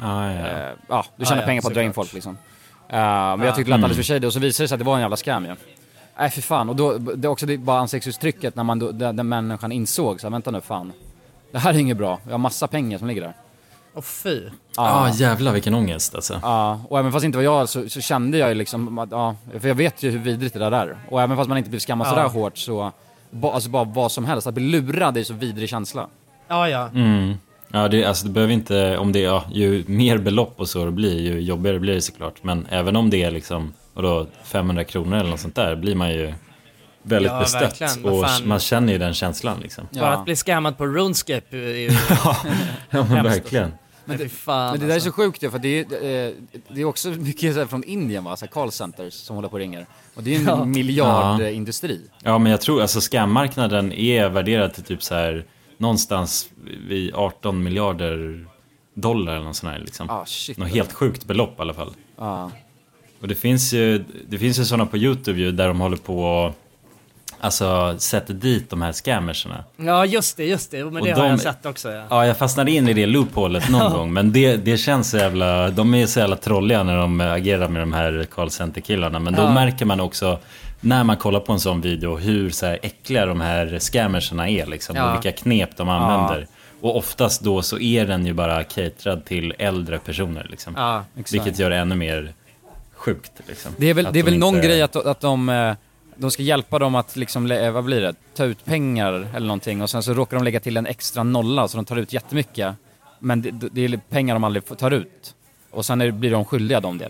ja. 0.02 0.30
eh, 0.32 0.70
ja, 0.90 1.06
du 1.18 1.26
tjänar 1.26 1.38
Ja, 1.38 1.42
ja, 1.44 1.48
pengar 1.48 1.62
på 1.62 1.68
att 1.68 1.74
dra 1.74 1.84
in 1.84 1.94
folk 1.94 2.14
liksom. 2.14 2.38
Eh, 2.90 2.98
men 2.98 3.00
Ja. 3.40 3.46
jag 3.46 3.56
tyckte 3.56 3.72
det 3.72 3.78
lät 3.78 3.84
alldeles 3.84 3.98
Mm. 3.98 4.04
för 4.04 4.14
shady 4.14 4.28
och 4.28 4.34
så 4.34 4.40
visade 4.40 4.64
det 4.64 4.68
sig 4.68 4.76
att 4.76 4.80
det 4.80 4.86
var 4.86 4.96
en 4.96 5.02
jävla 5.02 5.18
scam 5.18 5.46
ju. 5.46 5.56
Nej 6.20 6.30
för 6.30 6.42
fan, 6.42 6.70
och 6.70 6.76
då, 6.76 6.98
det 6.98 7.28
är 7.28 7.30
också 7.30 7.46
det, 7.46 7.58
bara 7.58 7.80
ansiktsuttrycket 7.80 8.56
när 8.56 8.64
man 8.64 8.80
då, 8.80 8.92
den, 8.92 9.16
den 9.16 9.30
människan 9.30 9.72
insåg 9.72 10.22
så 10.22 10.28
här, 10.28 10.32
vänta 10.32 10.52
nu 10.52 10.62
fan. 10.62 10.94
Det 11.52 11.60
här 11.60 11.74
är 11.74 11.78
inget 11.78 11.98
bra, 11.98 12.20
jag 12.26 12.32
har 12.32 12.38
massa 12.38 12.68
pengar 12.68 12.98
som 12.98 13.08
ligger 13.08 13.22
där. 13.22 13.34
Åh 13.94 14.02
fy. 14.02 14.40
Ja, 14.76 15.10
jävlar 15.14 15.54
vilken 15.54 15.74
ångest 15.74 16.16
alltså. 16.16 16.40
Ja, 16.44 16.82
och 16.90 17.00
även 17.00 17.12
fast 17.12 17.26
inte 17.26 17.38
var 17.38 17.44
jag 17.44 17.70
så, 17.70 17.90
så 17.90 18.02
kände 18.02 18.38
jag 18.38 18.50
ju 18.50 18.56
liksom 18.56 19.00
att, 19.00 19.12
ja, 19.12 19.36
för 19.60 19.68
jag 19.68 19.76
vet 19.76 20.04
ju 20.04 20.10
hur 20.12 20.20
vidrigt 20.20 20.54
det 20.54 20.60
där 20.60 20.72
är. 20.72 20.98
Och 21.10 21.22
även 21.22 21.38
fast 21.38 21.50
man 21.50 21.58
inte 21.58 21.70
blir 21.70 21.80
skammad 21.80 22.08
Ja. 22.08 22.12
sådär 22.12 22.28
hårt 22.28 22.58
så, 22.58 22.92
ba, 23.32 23.52
alltså 23.52 23.70
bara 23.70 23.84
vad 23.84 24.12
som 24.12 24.26
helst, 24.26 24.48
att 24.48 24.54
bli 24.54 24.64
lurad 24.64 25.18
är 25.18 25.24
så 25.24 25.34
vidrig 25.34 25.70
känsla. 25.70 26.08
Ja, 26.48 26.70
ja. 26.70 26.90
Mm. 26.96 27.34
Ja, 27.74 27.88
det, 27.88 28.06
alltså 28.06 28.26
det 28.28 28.32
behöver 28.34 28.54
inte, 28.54 28.98
om 28.98 29.12
det 29.12 29.20
är, 29.20 29.24
ja, 29.24 29.44
ju 29.52 29.84
mer 29.88 30.18
belopp 30.18 30.54
och 30.58 30.70
så 30.70 30.86
det 30.86 30.92
blir, 30.92 31.20
ju 31.20 31.40
jobbigare 31.42 31.80
blir 31.80 31.94
det 31.94 32.02
såklart. 32.02 32.44
Men 32.44 32.68
även 32.70 32.96
om 32.96 33.10
det 33.10 33.24
är 33.24 33.32
liksom, 33.32 33.74
och 33.94 34.02
då 34.04 34.28
500 34.44 34.84
kronor 34.84 35.18
eller 35.18 35.30
något 35.30 35.40
sånt 35.40 35.56
där, 35.56 35.76
blir 35.76 35.96
man 35.96 36.10
ju 36.12 36.34
väldigt 37.04 37.32
Ja, 37.32 37.40
bestött. 37.40 37.98
Och 38.04 38.26
fan. 38.26 38.48
man 38.48 38.60
känner 38.60 38.94
ju 38.94 39.00
den 39.00 39.14
känslan 39.14 39.60
liksom. 39.60 39.88
Bara 39.92 40.14
att 40.14 40.26
bli 40.26 40.36
scammad 40.36 40.78
på 40.78 40.86
RuneScape 40.86 41.58
är 41.58 41.76
ju 41.78 41.92
ja, 42.90 43.06
men 43.10 43.24
verkligen. 43.24 43.72
Men 44.06 44.18
det, 44.18 44.30
fan, 44.30 44.72
Men 44.72 44.80
det 44.80 44.86
där 44.86 44.92
är 44.92 44.96
alltså. 44.96 45.10
så 45.10 45.14
sjukt 45.16 45.44
ju, 45.44 45.52
för 45.52 45.60
det 45.60 45.80
är, 45.80 45.84
eh, 45.84 46.34
det 46.70 46.82
är 46.82 46.86
också 46.86 47.10
mycket 47.10 47.56
så 47.56 47.68
från 47.68 47.84
Indien 47.84 48.24
va, 48.24 48.36
så 48.38 48.48
call 48.48 48.72
centers 48.72 49.14
som 49.14 49.36
håller 49.36 49.50
på 49.50 49.54
och 49.54 49.60
ringer. 49.60 49.86
Och 50.16 50.24
det 50.24 50.36
är 50.36 50.40
en 50.40 50.46
Ja. 50.46 50.66
miljardindustri. 50.66 52.02
Ja, 52.24 52.38
men 52.38 52.52
jag 52.52 52.62
tror 52.62 52.82
alltså 52.82 53.00
scammarknaden 53.02 53.94
är 53.94 54.30
värderad 54.30 54.74
till 54.74 54.84
typ 54.84 55.04
så 55.04 55.16
här 55.16 55.46
någonstans 55.78 56.50
vid 56.88 57.14
18 57.16 57.64
miljarder 57.64 58.46
dollar 58.94 59.36
eller 59.36 59.46
något 59.46 59.56
sånt 59.56 59.74
här 59.74 59.80
liksom. 59.80 60.10
Ah, 60.10 60.26
shit, 60.26 60.58
något 60.58 60.66
alltså. 60.66 60.78
helt 60.78 60.94
sjukt 60.94 61.26
belopp 61.26 61.60
i 61.60 61.62
alla 61.62 61.74
fall. 61.74 61.94
Ja. 62.18 62.52
Och 63.22 63.28
det 63.28 63.36
finns 63.36 63.74
ju, 63.74 64.04
det 64.30 64.38
finns 64.38 64.60
ju 64.60 64.66
sådana 64.66 64.86
på 64.86 64.98
YouTube 64.98 65.40
ju 65.40 65.52
där 65.52 65.68
de 65.68 65.80
håller 65.82 65.98
på 65.98 66.24
och 66.24 66.54
alltså 67.42 67.96
sätter 67.98 68.34
dit 68.34 68.70
de 68.70 68.82
här 68.82 68.92
scammerserna. 68.92 69.64
Ja, 69.78 70.06
just 70.06 70.38
det, 70.38 70.46
just 70.46 70.72
det. 70.72 70.86
Men 70.86 70.96
Och 70.98 71.04
det 71.08 71.12
har 71.12 71.24
de- 71.24 71.30
jag 71.30 71.40
sett 71.40 71.66
också. 71.66 71.92
Ja. 71.92 72.04
Ja, 72.10 72.26
jag 72.26 72.38
fastnade 72.38 72.72
in 72.72 72.88
i 72.88 72.94
det 72.94 73.06
loopholet 73.06 73.70
någon 73.70 73.92
gång. 73.98 74.14
Men 74.14 74.32
det, 74.32 74.56
det 74.58 74.78
känns 74.78 75.10
så 75.10 75.18
jävla... 75.18 75.70
De 75.70 75.94
är 75.94 76.06
så 76.06 76.20
jävla 76.20 76.36
trolliga 76.36 76.84
när 76.84 76.98
de 76.98 77.22
agerar 77.22 77.68
med 77.68 77.82
de 77.82 77.94
här 77.94 78.26
call 78.32 78.52
center-killarna. 78.52 79.20
Men 79.20 79.34
då 79.34 79.42
Ja. 79.42 79.54
märker 79.54 79.86
man 79.86 80.00
också, 80.00 80.40
när 80.82 81.04
man 81.04 81.18
kollar 81.18 81.40
på 81.40 81.54
en 81.54 81.60
sån 81.60 81.82
video, 81.82 82.18
hur 82.18 82.50
så 82.50 82.66
här 82.66 82.80
äckliga 82.82 83.26
de 83.26 83.42
här 83.42 83.80
scammerserna 83.80 84.50
är. 84.50 84.66
Liksom, 84.66 84.96
Ja. 84.96 85.10
Och 85.10 85.16
vilka 85.26 85.42
knep 85.42 85.78
de 85.78 85.90
använder. 85.90 86.48
Och 86.82 86.98
oftast 86.98 87.42
då 87.42 87.62
så 87.62 87.80
är 87.80 88.06
den 88.06 88.26
ju 88.26 88.34
bara 88.34 88.64
caterad 88.64 89.26
till 89.26 89.54
äldre 89.58 90.00
personer. 90.00 90.48
Liksom. 90.50 90.74
Ja, 90.78 91.04
exakt. 91.16 91.34
Vilket 91.34 91.60
gör 91.60 91.70
det 91.70 91.78
ännu 91.78 91.96
mer 91.96 92.34
sjukt. 92.96 93.32
Liksom. 93.48 93.72
Det 93.78 93.90
är 93.90 93.94
väl, 93.94 94.04
det 94.04 94.10
är 94.10 94.14
de 94.14 94.22
väl 94.24 94.38
någon 94.40 94.56
inte- 94.56 94.68
grej 94.68 94.82
att, 94.82 94.96
att 94.96 95.20
de, 95.22 95.50
eh, 95.50 95.74
de 96.16 96.32
ska 96.32 96.44
hjälpa 96.44 96.80
dem 96.80 96.96
att 96.96 97.16
liksom, 97.16 97.52
eh, 97.52 97.72
vad 97.72 97.84
blir 97.84 98.02
det, 98.02 98.16
ta 98.36 98.44
ut 98.44 98.66
pengar 98.66 99.14
eller 99.36 99.48
någonting 99.48 99.82
och 99.82 99.90
sen 99.90 100.04
så 100.04 100.14
råkar 100.14 100.38
de 100.38 100.44
lägga 100.44 100.60
till 100.60 100.78
en 100.78 100.86
extra 100.86 101.24
nolla 101.24 101.68
så 101.68 101.78
de 101.78 101.86
tar 101.86 101.96
ut 101.96 102.14
jättemycket. 102.14 102.76
Men 103.20 103.42
det, 103.42 103.52
det 103.52 103.86
är 103.86 103.98
pengar 104.10 104.36
de 104.36 104.44
aldrig 104.44 104.68
får- 104.68 104.76
tar 104.76 104.92
ut. 104.92 105.36
Och 105.72 105.86
sen 105.86 106.02
är, 106.02 106.06
det- 106.06 106.12
blir 106.12 106.32
de 106.32 106.46
skyldiga 106.46 106.80
dem 106.80 106.98
det. 106.98 107.10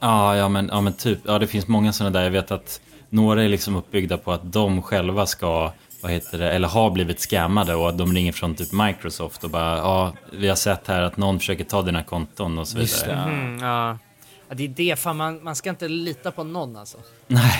Ja, 0.00 0.36
ja, 0.36 0.48
men, 0.48 0.68
ja 0.72 0.80
men 0.80 0.92
typ, 0.92 1.18
ja 1.26 1.38
det 1.38 1.46
finns 1.46 1.68
många 1.68 1.92
sådana 1.92 2.18
där. 2.18 2.24
Jag 2.24 2.30
vet 2.30 2.50
att 2.50 2.80
några 3.08 3.42
är 3.44 3.48
liksom 3.48 3.76
uppbyggda 3.76 4.18
på 4.18 4.32
att 4.32 4.52
de 4.52 4.82
själva 4.82 5.26
ska, 5.26 5.72
vad 6.02 6.12
heter 6.12 6.38
det, 6.38 6.50
eller 6.52 6.68
har 6.68 6.90
blivit 6.90 7.20
scammade 7.20 7.74
och 7.74 7.88
att 7.88 7.98
de 7.98 8.12
ringer 8.14 8.32
från 8.32 8.54
typ 8.54 8.72
Microsoft 8.72 9.44
och 9.44 9.50
bara, 9.50 9.76
ja, 9.78 10.12
vi 10.32 10.48
har 10.48 10.56
sett 10.56 10.86
här 10.88 11.02
att 11.02 11.16
någon 11.16 11.38
försöker 11.38 11.64
ta 11.64 11.82
dina 11.82 12.02
konton 12.02 12.58
och 12.58 12.68
så 12.68 12.78
vidare. 12.78 13.26
Mhm, 13.30 13.58
ja. 13.62 13.98
Ja, 14.54 14.68
det 14.68 14.84
är 14.84 14.90
det. 14.90 14.98
Fan, 14.98 15.16
man, 15.16 15.44
man 15.44 15.56
ska 15.56 15.70
inte 15.70 15.88
lita 15.88 16.30
på 16.30 16.44
någon 16.44 16.76
alltså. 16.76 16.98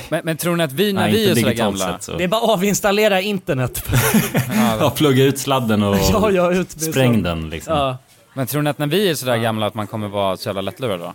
Men, 0.09 0.21
men 0.25 0.37
tror 0.37 0.57
ni 0.57 0.65
att 0.65 0.73
vi, 0.73 0.93
när 0.93 1.03
Nej, 1.03 1.13
vi 1.13 1.31
är 1.31 1.35
sådär 1.35 1.53
gamla... 1.53 1.93
sett 1.93 2.03
så. 2.03 2.17
Det 2.17 2.25
är 2.25 2.29
bara 2.29 2.45
att 2.45 2.51
avinstallera 2.51 3.21
internet. 3.21 3.85
Ja, 4.81 4.91
plugga 4.97 5.25
ut 5.25 5.39
sladden 5.39 5.83
och 5.83 5.97
Ja, 6.13 6.31
ja, 6.31 6.53
ut 6.53 6.71
spräng 6.71 7.23
den 7.23 7.51
liksom. 7.51 7.77
Ja. 7.77 7.99
Men 8.35 8.47
tror 8.47 8.63
ni 8.63 8.71
att 8.71 8.79
när 8.79 8.87
vi 8.87 9.11
är 9.11 9.15
sådär 9.15 9.37
gamla 9.37 9.67
att 9.67 9.75
man 9.75 9.87
kommer 9.87 10.09
vara 10.09 10.37
så 10.37 10.49
jävla 10.49 10.61
lättlurad 10.61 11.01
då? 11.01 11.15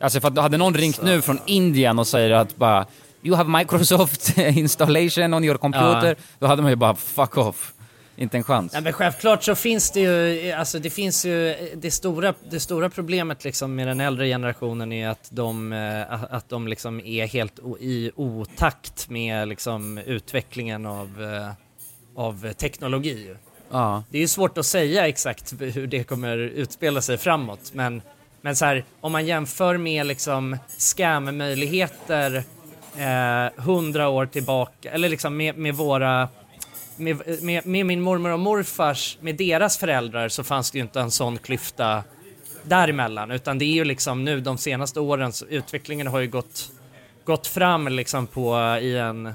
Alltså 0.00 0.20
för 0.20 0.28
att 0.28 0.38
hade 0.38 0.56
någon 0.56 0.74
ringt 0.74 1.02
nu 1.02 1.22
från 1.22 1.38
Indien 1.46 1.98
och 1.98 2.06
säger 2.06 2.30
att 2.30 2.56
bara 2.56 2.86
You 3.22 3.36
have 3.36 3.58
Microsoft 3.58 4.38
installation 4.38 5.34
on 5.34 5.44
your 5.44 5.56
computer. 5.56 6.08
Ja. 6.08 6.14
Då 6.38 6.46
hade 6.46 6.62
man 6.62 6.70
ju 6.70 6.76
bara 6.76 6.94
fuck 6.94 7.38
off. 7.38 7.72
Inte 8.22 8.36
en 8.36 8.44
chans. 8.44 8.72
Ja, 8.74 8.80
men 8.80 8.92
självklart 8.92 9.42
så 9.42 9.54
finns 9.54 9.90
det 9.90 10.00
ju, 10.00 10.52
alltså 10.52 10.78
det 10.78 10.90
finns 10.90 11.24
ju, 11.24 11.56
det 11.74 11.90
stora, 11.90 12.34
det 12.50 12.60
stora 12.60 12.90
problemet 12.90 13.44
liksom 13.44 13.74
med 13.74 13.86
den 13.86 14.00
äldre 14.00 14.26
generationen 14.26 14.92
är 14.92 15.08
att 15.08 15.28
de, 15.30 15.72
eh, 15.72 16.34
att 16.34 16.48
de 16.48 16.68
liksom 16.68 17.00
är 17.00 17.26
helt 17.26 17.58
i 17.80 18.10
otakt 18.16 19.10
med 19.10 19.48
liksom 19.48 19.98
utvecklingen 19.98 20.86
av, 20.86 21.22
eh, 21.22 21.52
av 22.22 22.52
teknologi. 22.52 23.34
Ja. 23.70 24.04
Det 24.10 24.18
är 24.18 24.22
ju 24.22 24.28
svårt 24.28 24.58
att 24.58 24.66
säga 24.66 25.08
exakt 25.08 25.54
hur 25.60 25.86
det 25.86 26.04
kommer 26.04 26.38
utspela 26.38 27.00
sig 27.00 27.18
framåt 27.18 27.70
men, 27.74 28.02
men 28.40 28.56
så 28.56 28.64
här, 28.64 28.84
om 29.00 29.12
man 29.12 29.26
jämför 29.26 29.76
med 29.76 30.06
liksom 30.06 30.56
scam-möjligheter 30.78 32.44
eh, 32.96 33.62
hundra 33.62 34.08
år 34.08 34.26
tillbaka, 34.26 34.90
eller 34.90 35.08
liksom 35.08 35.36
med, 35.36 35.58
med 35.58 35.74
våra 35.74 36.28
med, 37.04 37.42
med, 37.42 37.66
med 37.66 37.86
min 37.86 38.00
mormor 38.00 38.30
och 38.30 38.40
morfars, 38.40 39.18
med 39.20 39.36
deras 39.36 39.78
föräldrar 39.78 40.28
så 40.28 40.44
fanns 40.44 40.70
det 40.70 40.78
ju 40.78 40.82
inte 40.82 41.00
en 41.00 41.10
sån 41.10 41.38
klyfta 41.38 42.04
däremellan 42.62 43.30
utan 43.30 43.58
det 43.58 43.64
är 43.64 43.74
ju 43.74 43.84
liksom 43.84 44.24
nu 44.24 44.40
de 44.40 44.58
senaste 44.58 45.00
åren 45.00 45.32
så 45.32 45.46
utvecklingen 45.46 46.06
har 46.06 46.20
ju 46.20 46.28
gått, 46.28 46.70
gått 47.24 47.46
fram 47.46 47.88
liksom 47.88 48.26
på 48.26 48.78
i 48.82 48.96
en 48.98 49.32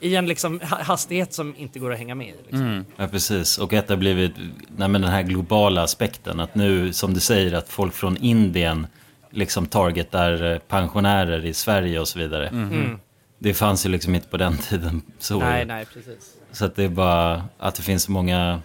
i 0.00 0.16
en 0.16 0.26
liksom 0.26 0.60
ha- 0.60 0.82
hastighet 0.82 1.32
som 1.32 1.54
inte 1.56 1.78
går 1.78 1.92
att 1.92 1.98
hänga 1.98 2.14
med 2.14 2.28
i. 2.28 2.34
Liksom. 2.42 2.84
Ja, 2.96 3.06
precis. 3.08 3.58
Och 3.58 3.72
att 3.72 3.86
det 3.86 3.94
har 3.94 3.98
blivit 3.98 4.32
nej, 4.76 4.88
den 4.88 5.04
här 5.04 5.22
globala 5.22 5.82
aspekten. 5.82 6.40
Att 6.40 6.54
nu, 6.54 6.92
som 6.92 7.14
du 7.14 7.20
säger, 7.20 7.52
att 7.52 7.68
folk 7.68 7.94
från 7.94 8.16
Indien 8.16 8.86
liksom 9.30 9.66
targetar 9.66 10.52
eh, 10.52 10.58
pensionärer 10.58 11.44
i 11.44 11.54
Sverige 11.54 12.00
och 12.00 12.08
så 12.08 12.18
vidare. 12.18 12.50
Mhm. 12.52 12.72
Mm. 12.72 12.98
Det 13.38 13.54
fanns 13.54 13.86
ju 13.86 13.90
liksom 13.90 14.14
inte 14.14 14.28
på 14.28 14.36
den 14.36 14.58
tiden. 14.58 15.02
Så. 15.18 15.38
Nej, 15.38 15.64
nej, 15.64 15.86
precis. 15.94 16.35
Så 16.52 16.64
att 16.64 16.76
det 16.76 16.84
är 16.84 16.88
bara 16.88 17.44
att 17.58 17.74
det 17.74 17.82
finns 17.82 18.02
så 18.02 18.12
många 18.12 18.60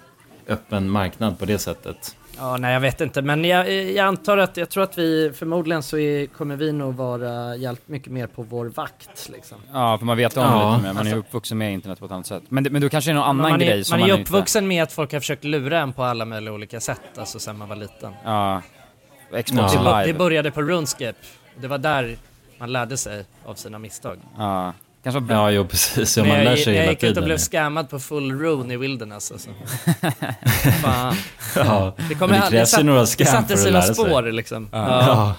öppen 0.47 0.89
marknad 0.89 1.39
på 1.39 1.45
det 1.45 1.59
sättet. 1.59 2.15
Ja, 2.37 2.57
nej 2.57 2.73
jag 2.73 2.79
vet 2.81 3.01
inte 3.01 3.21
men 3.21 3.45
jag, 3.45 3.71
jag 3.71 4.05
antar 4.05 4.37
att, 4.37 4.57
jag 4.57 4.69
tror 4.69 4.83
att 4.83 4.97
vi 4.97 5.31
förmodligen 5.35 5.83
så 5.83 5.97
är, 5.97 6.25
kommer 6.27 6.55
vi 6.55 6.71
nog 6.71 6.95
vara 6.95 7.55
hjälpt 7.55 7.87
mycket 7.87 8.11
mer 8.13 8.27
på 8.27 8.43
vår 8.43 8.65
vakt 8.65 9.29
liksom. 9.33 9.57
Ja, 9.73 9.97
för 9.97 10.05
man 10.05 10.17
vet 10.17 10.37
om 10.37 10.43
Ja. 10.43 10.69
lite 10.75 10.87
mer. 10.87 10.93
Man 10.93 10.95
är 10.95 10.99
Alltså- 11.11 11.15
uppvuxen 11.15 11.57
med 11.57 11.73
internet 11.73 11.99
på 11.99 12.05
ett 12.05 12.11
annat 12.11 12.27
sätt. 12.27 12.43
Men, 12.49 12.63
det- 12.63 12.69
men 12.69 12.81
då 12.81 12.89
kanske 12.89 13.09
det 13.11 13.13
är 13.13 13.15
någon 13.15 13.23
annan 13.23 13.49
man 13.51 13.59
grej 13.59 13.79
är, 13.79 13.83
som 13.83 13.99
man 13.99 14.09
är 14.09 14.13
inte... 14.13 14.21
uppvuxen 14.31 14.67
med 14.67 14.83
att 14.83 14.91
folk 14.91 15.13
har 15.13 15.19
försökt 15.19 15.43
lura 15.43 15.79
en 15.79 15.93
på 15.93 16.03
alla 16.03 16.25
möjliga 16.25 16.53
olika 16.53 16.79
sätt, 16.79 17.01
alltså 17.17 17.39
sen 17.39 17.57
man 17.57 17.69
var 17.69 17.75
liten. 17.75 18.13
Ja. 18.25 18.61
Xbox 19.45 19.71
det, 19.73 19.77
bo- 19.77 19.83
live. 19.83 20.05
det 20.05 20.13
började 20.13 20.51
på 20.51 20.61
RuneScape. 20.61 21.13
Det 21.61 21.67
var 21.67 21.77
där 21.77 22.17
man 22.57 22.71
lärde 22.71 22.97
sig 22.97 23.25
av 23.45 23.53
sina 23.55 23.79
misstag. 23.79 24.17
Ja, 24.37 24.73
kanske 25.03 25.19
var 25.19 25.35
Ja, 25.35 25.51
jo 25.51 25.65
precis. 25.67 26.17
Ja, 26.17 26.23
man 26.23 26.37
jag, 26.37 26.43
lär 26.45 26.55
sig 26.55 26.73
jag 26.73 26.81
hela 26.81 26.91
gick 26.91 27.03
ut 27.03 27.17
och 27.17 27.23
blev 27.23 27.37
scammad 27.37 27.89
på 27.89 27.99
full 27.99 28.39
rune 28.39 28.73
i 28.73 28.77
Wilderness 28.77 29.31
alltså. 29.31 29.49
Fan. 30.81 31.15
Ja, 31.55 31.93
det, 32.09 32.19
men 32.19 32.29
det 32.29 32.47
krävs 32.49 32.79
ju 32.79 32.83
några 32.83 32.99
det 32.99 33.07
scam 33.07 33.25
satte 33.27 33.47
för 33.47 33.53
att 33.53 33.59
sina 33.59 33.71
lära 33.79 33.81
sig. 33.93 33.95
spår 33.95 34.31
liksom. 34.31 34.69
Ja. 34.71 35.35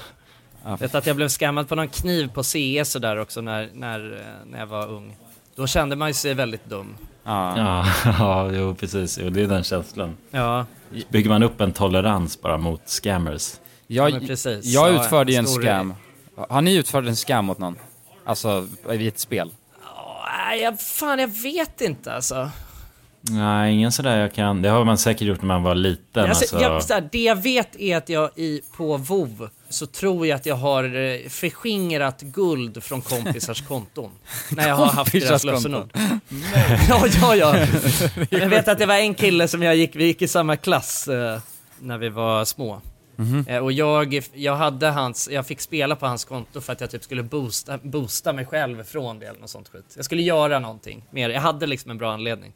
Ja. 0.65 0.77
Vet 0.77 0.95
att 0.95 1.07
jag 1.07 1.17
blev 1.17 1.29
scammad 1.29 1.69
på 1.69 1.75
någon 1.75 1.89
kniv 1.89 2.29
på 2.29 2.43
CS 2.43 2.91
sådär 2.91 3.17
också 3.17 3.41
när, 3.41 3.69
när, 3.75 4.13
eh, 4.13 4.51
när 4.51 4.59
jag 4.59 4.67
var 4.67 4.87
ung. 4.89 5.17
Då 5.57 5.67
kände 5.67 5.97
man 5.97 6.09
ju 6.09 6.15
sig 6.15 6.35
väldigt 6.35 6.65
dum. 6.65 6.95
Ja, 7.25 7.87
ja, 8.05 8.51
jo 8.53 8.75
precis. 8.75 9.19
Jo, 9.23 9.31
det 9.31 9.43
är 9.43 9.47
den 9.47 9.65
känslan. 9.65 10.17
Ja. 10.31 10.67
Bygger 11.09 11.31
man 11.31 11.43
upp 11.43 11.61
en 11.61 11.73
tolerans 11.73 12.41
bara 12.43 12.59
mot 12.59 12.83
scammers? 12.85 13.53
Jag, 13.87 14.11
Ja, 14.11 14.37
jag 14.45 14.61
Ja, 14.63 14.89
utförde 14.89 15.33
ju 15.33 15.39
en 15.39 15.47
scam. 15.47 15.95
Har 16.49 16.61
ni 16.61 16.75
utfört 16.75 17.07
en 17.07 17.17
scam 17.17 17.45
mot 17.45 17.59
någon? 17.59 17.77
Alltså, 18.25 18.69
i 18.93 19.09
ett 19.09 19.19
spel? 19.19 19.51
Nej, 20.27 20.61
jag, 20.61 20.81
fan 20.81 21.19
jag 21.19 21.29
vet 21.43 21.81
inte 21.81 22.15
alltså. 22.15 22.51
Nej, 23.21 23.75
ingen 23.75 23.93
sådär 23.93 24.19
jag 24.19 24.35
kan. 24.35 24.63
Det 24.63 24.69
har 24.69 24.85
man 24.85 24.99
säkert 24.99 25.23
gjort 25.23 25.41
när 25.41 25.47
man 25.49 25.63
var 25.63 25.75
liten. 25.75 26.31
Alltså, 26.31 26.57
Alltså, 26.57 26.95
jag, 26.95 27.09
det 27.13 27.23
jag 27.23 27.43
vet 27.43 27.81
är 27.81 27.97
att 27.97 28.09
jag 28.09 28.31
i, 28.37 28.61
på 28.77 28.97
WoW 28.97 29.49
så 29.69 29.87
tror 29.87 30.27
jag 30.27 30.37
att 30.37 30.47
jag 30.47 30.55
har 30.55 30.85
eh, 30.85 31.29
förskingrat 31.29 32.21
guld 32.23 32.83
från 32.83 33.03
kompisars 33.03 33.63
konton. 33.69 34.11
när 34.51 34.69
jag 34.69 34.75
har 34.75 34.87
haft 34.87 35.13
deras 35.13 35.45
lösenord. 35.45 35.91
ja, 36.89 37.07
ja, 37.21 37.37
ja. 37.37 37.67
Jag 38.31 38.49
vet 38.49 38.69
att 38.69 38.79
det 38.79 38.87
var 38.87 38.97
en 38.97 39.15
kille 39.15 39.49
som 39.49 39.63
jag 39.63 39.77
gick, 39.77 39.97
vi 39.97 40.05
gick 40.05 40.23
i 40.23 40.29
samma 40.29 40.57
klass 40.57 41.09
eh, 41.09 41.39
när 41.81 41.99
vi 41.99 42.09
var 42.09 42.45
små. 42.45 42.81
Mhm. 43.23 43.45
Eh, 43.49 43.59
och 43.59 43.73
jag, 43.73 44.23
jag 44.33 44.57
hade 44.57 44.91
hans, 44.91 45.29
jag 45.33 45.47
fick 45.47 45.61
spela 45.61 45.97
på 45.97 46.07
hans 46.07 46.25
konto 46.25 46.61
för 46.61 46.73
att 46.73 46.81
jag 46.81 46.91
typ 46.91 47.05
skulle 47.05 47.23
boosta, 47.23 47.79
boosta 47.83 48.33
mig 48.33 48.47
själv 48.47 48.85
från 48.85 49.19
det 49.19 49.27
eller 49.27 49.41
något 49.41 49.51
sånt 49.51 49.69
skit. 49.69 49.93
Jag 49.97 50.05
skulle 50.05 50.23
göra 50.23 50.59
någonting 50.59 51.05
mer, 51.11 51.31
jag 51.31 51.41
hade 51.41 51.67
liksom 51.67 51.91
en 51.91 51.99
bra 51.99 52.13
anledning. 52.13 52.53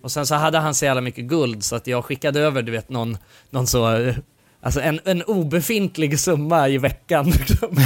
Och 0.00 0.12
sen 0.12 0.26
så 0.26 0.34
hade 0.34 0.58
han 0.58 0.74
så 0.74 0.84
jävla 0.84 1.00
mycket 1.00 1.24
guld 1.24 1.64
så 1.64 1.76
att 1.76 1.86
jag 1.86 2.04
skickade 2.04 2.40
över, 2.40 2.62
du 2.62 2.72
vet, 2.72 2.88
någon, 2.88 3.18
någon 3.50 3.66
så, 3.66 4.12
alltså 4.60 4.80
en, 4.80 5.00
en 5.04 5.22
obefintlig 5.22 6.20
summa 6.20 6.68
i 6.68 6.78
veckan. 6.78 7.26
liksom. 7.30 7.76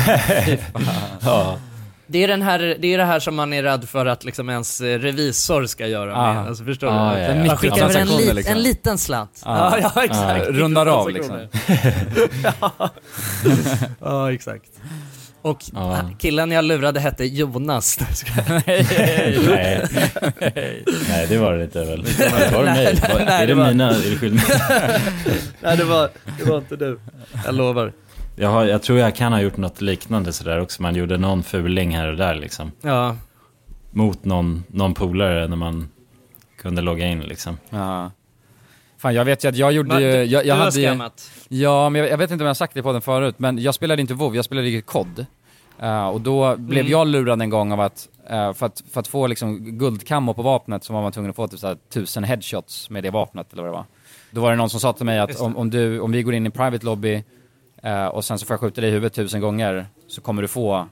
ja. 1.21 1.59
Det 2.11 2.25
är, 2.25 2.29
den 2.29 2.43
här, 2.43 2.77
det 2.79 2.95
är 2.95 2.99
det 2.99 3.05
här 3.05 3.21
som 3.21 3.35
man 3.35 3.53
är 3.53 3.63
rädd 3.63 3.89
för 3.89 4.07
att 4.07 4.25
liksom 4.25 4.49
ens 4.51 4.81
eh, 4.81 4.99
revisor 4.99 5.67
ska 5.67 5.87
göra 5.87 6.17
Ah. 6.17 6.35
med. 6.35 6.47
Alltså, 6.49 6.65
förstår 6.65 6.89
Ah, 6.89 7.15
du? 7.15 7.21
ja, 7.21 7.29
ja. 7.35 7.45
Man 7.45 7.57
skickar 7.57 7.85
över 7.85 8.01
en, 8.01 8.07
lit, 8.09 8.35
liksom. 8.35 8.53
en 8.57 8.63
liten 8.63 8.99
slant. 8.99 9.41
Ah. 9.43 9.79
Ja, 9.81 9.91
ja, 9.95 10.05
exakt. 10.05 10.49
Ah, 10.49 10.53
rundar 10.53 10.87
av 10.87 11.11
liksom. 11.11 11.41
ja. 12.61 12.91
ja, 14.01 14.33
exakt. 14.33 14.71
Och 15.43 15.65
Ja. 15.75 16.11
killen 16.19 16.51
jag 16.51 16.65
lurade 16.65 17.01
hette 17.01 17.25
Jonas. 17.25 17.99
Nej. 18.67 18.87
Nej, 21.09 21.27
det 21.29 21.39
var 21.39 21.53
det 21.57 21.65
inte 21.65 21.85
väl? 21.85 22.03
Var 22.53 22.65
det 22.65 22.73
Nej, 22.73 22.85
mig? 22.85 22.99
nej, 23.09 23.25
nej, 23.27 23.43
är 23.43 23.47
det 23.47 23.55
mina? 23.55 23.91
Är 23.91 24.11
det 24.11 24.17
skillnad? 24.19 24.45
Nej, 25.61 25.77
det 25.77 25.85
var, 25.85 26.11
det 26.39 26.45
var 26.51 26.59
inte 26.59 26.77
du. 26.77 27.01
Jag 27.45 27.55
lovar. 27.55 27.93
Jag, 28.41 28.49
har, 28.49 28.65
jag 28.65 28.83
tror 28.83 28.99
jag 28.99 29.15
kan 29.15 29.33
ha 29.33 29.41
gjort 29.41 29.57
något 29.57 29.81
liknande 29.81 30.33
sådär 30.33 30.61
också. 30.61 30.83
Man 30.83 30.95
gjorde 30.95 31.17
någon 31.19 31.43
fuling 31.43 31.97
här 31.97 32.09
och 32.11 32.17
där 32.17 32.35
liksom. 32.35 32.73
Ja. 32.81 33.17
Mot 33.91 34.25
någon, 34.25 34.65
någon 34.69 34.95
polare 34.95 35.49
när 35.49 35.57
man 35.57 35.89
kunde 36.59 36.83
logga 36.83 37.07
in 37.07 37.21
liksom. 37.21 37.59
Ja. 37.71 38.11
Fan 38.99 39.15
jag 39.15 39.25
vet 39.25 39.45
ju 39.45 39.49
att 39.49 39.57
jag 39.57 39.73
gjorde 39.73 39.89
Men 39.89 40.03
ju, 40.03 40.13
du- 40.13 40.25
jag, 40.25 40.45
du 40.45 40.49
jag 40.49 40.55
har 40.55 40.65
hade 40.65 40.81
ju, 40.81 40.87
scammat. 40.87 41.31
Ja, 41.49 41.89
men 41.91 42.01
jag, 42.03 42.11
jag 42.11 42.19
vet 42.19 42.31
inte 42.31 42.43
om 42.43 42.47
jag 42.47 42.51
har 42.51 42.55
sagt 42.55 42.75
det 42.75 42.83
på 42.83 42.93
den 42.93 43.03
förut, 43.03 43.35
men 43.39 43.59
jag 43.59 43.75
spelade 43.75 44.01
inte 44.03 44.15
WoW, 44.15 44.37
jag 44.37 44.45
spelade 44.45 44.69
ju 44.69 44.83
COD. 44.83 45.27
Eh, 45.81 46.09
och 46.09 46.21
då 46.21 46.57
blev 46.57 46.81
Mm. 46.81 46.93
jag 46.93 47.07
lurad 47.09 47.43
en 47.43 47.51
gång 47.51 47.73
av 47.73 47.81
att, 47.81 48.09
eh, 48.31 48.53
för 48.53 48.67
att, 48.67 48.83
för 48.93 49.01
att 49.01 49.09
få 49.09 49.27
liksom 49.27 49.59
guldkammo 49.79 50.35
på 50.35 50.43
vapnet 50.43 50.85
så 50.85 50.93
var 50.93 51.03
man 51.03 51.13
tvungen 51.13 51.31
att 51.31 51.37
få 51.37 51.49
typ 51.49 51.61
såhär 51.61 51.77
tusen 51.93 52.25
headshots 52.25 52.91
med 52.91 53.03
det 53.05 53.11
vapnet 53.11 53.53
eller 53.53 53.63
vad 53.63 53.73
det 53.73 53.77
var. 53.77 53.85
Då 54.31 54.41
var 54.41 54.51
det 54.51 54.57
någon 54.57 54.71
som 54.71 54.81
sa 54.81 54.93
till 54.93 55.07
mig 55.07 55.19
att 55.19 55.41
om, 55.41 55.57
om, 55.57 55.71
du, 55.71 56.01
om 56.01 56.13
vi 56.13 56.23
går 56.23 56.35
in 56.35 56.47
i 56.47 56.51
private 56.51 56.87
lobby 56.87 57.25
eh, 57.83 58.07
och 58.07 58.25
sen 58.25 58.39
så 58.39 58.47
får 58.47 58.55
jag 58.55 58.61
skjuta 58.61 58.81
dig 58.81 58.91
i 58.91 58.93
huvudet 58.93 59.15
tusen 59.15 59.41
gånger 59.41 59.87
så 60.09 60.21
kommer 60.21 60.43
du 60.43 60.49
få 60.49 60.87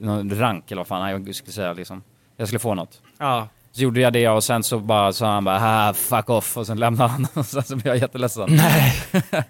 någon 0.00 0.30
rank 0.38 0.70
eller 0.70 0.80
vad 0.80 0.86
fan 0.86 1.10
jag 1.10 1.34
skulle 1.34 1.52
säga 1.52 1.72
liksom. 1.72 2.02
Jag 2.36 2.48
skulle 2.48 2.58
få 2.58 2.74
något. 2.74 3.02
Ja. 3.18 3.48
Så 3.72 3.82
gjorde 3.82 4.00
jag 4.00 4.12
det 4.12 4.28
och 4.28 4.44
sen 4.44 4.62
så 4.62 4.78
bara 4.78 5.12
sa 5.12 5.26
han 5.32 5.44
bara 5.44 5.58
ha 5.58 5.92
fuck 5.92 6.30
off 6.30 6.56
och 6.56 6.66
sen 6.66 6.78
lämnade 6.78 7.10
han 7.10 7.26
och 7.34 7.46
sen 7.46 7.62
så 7.62 7.76
blev 7.76 7.86
jag 7.86 7.96
jätteledsen. 7.96 8.48
Nej. 8.50 8.94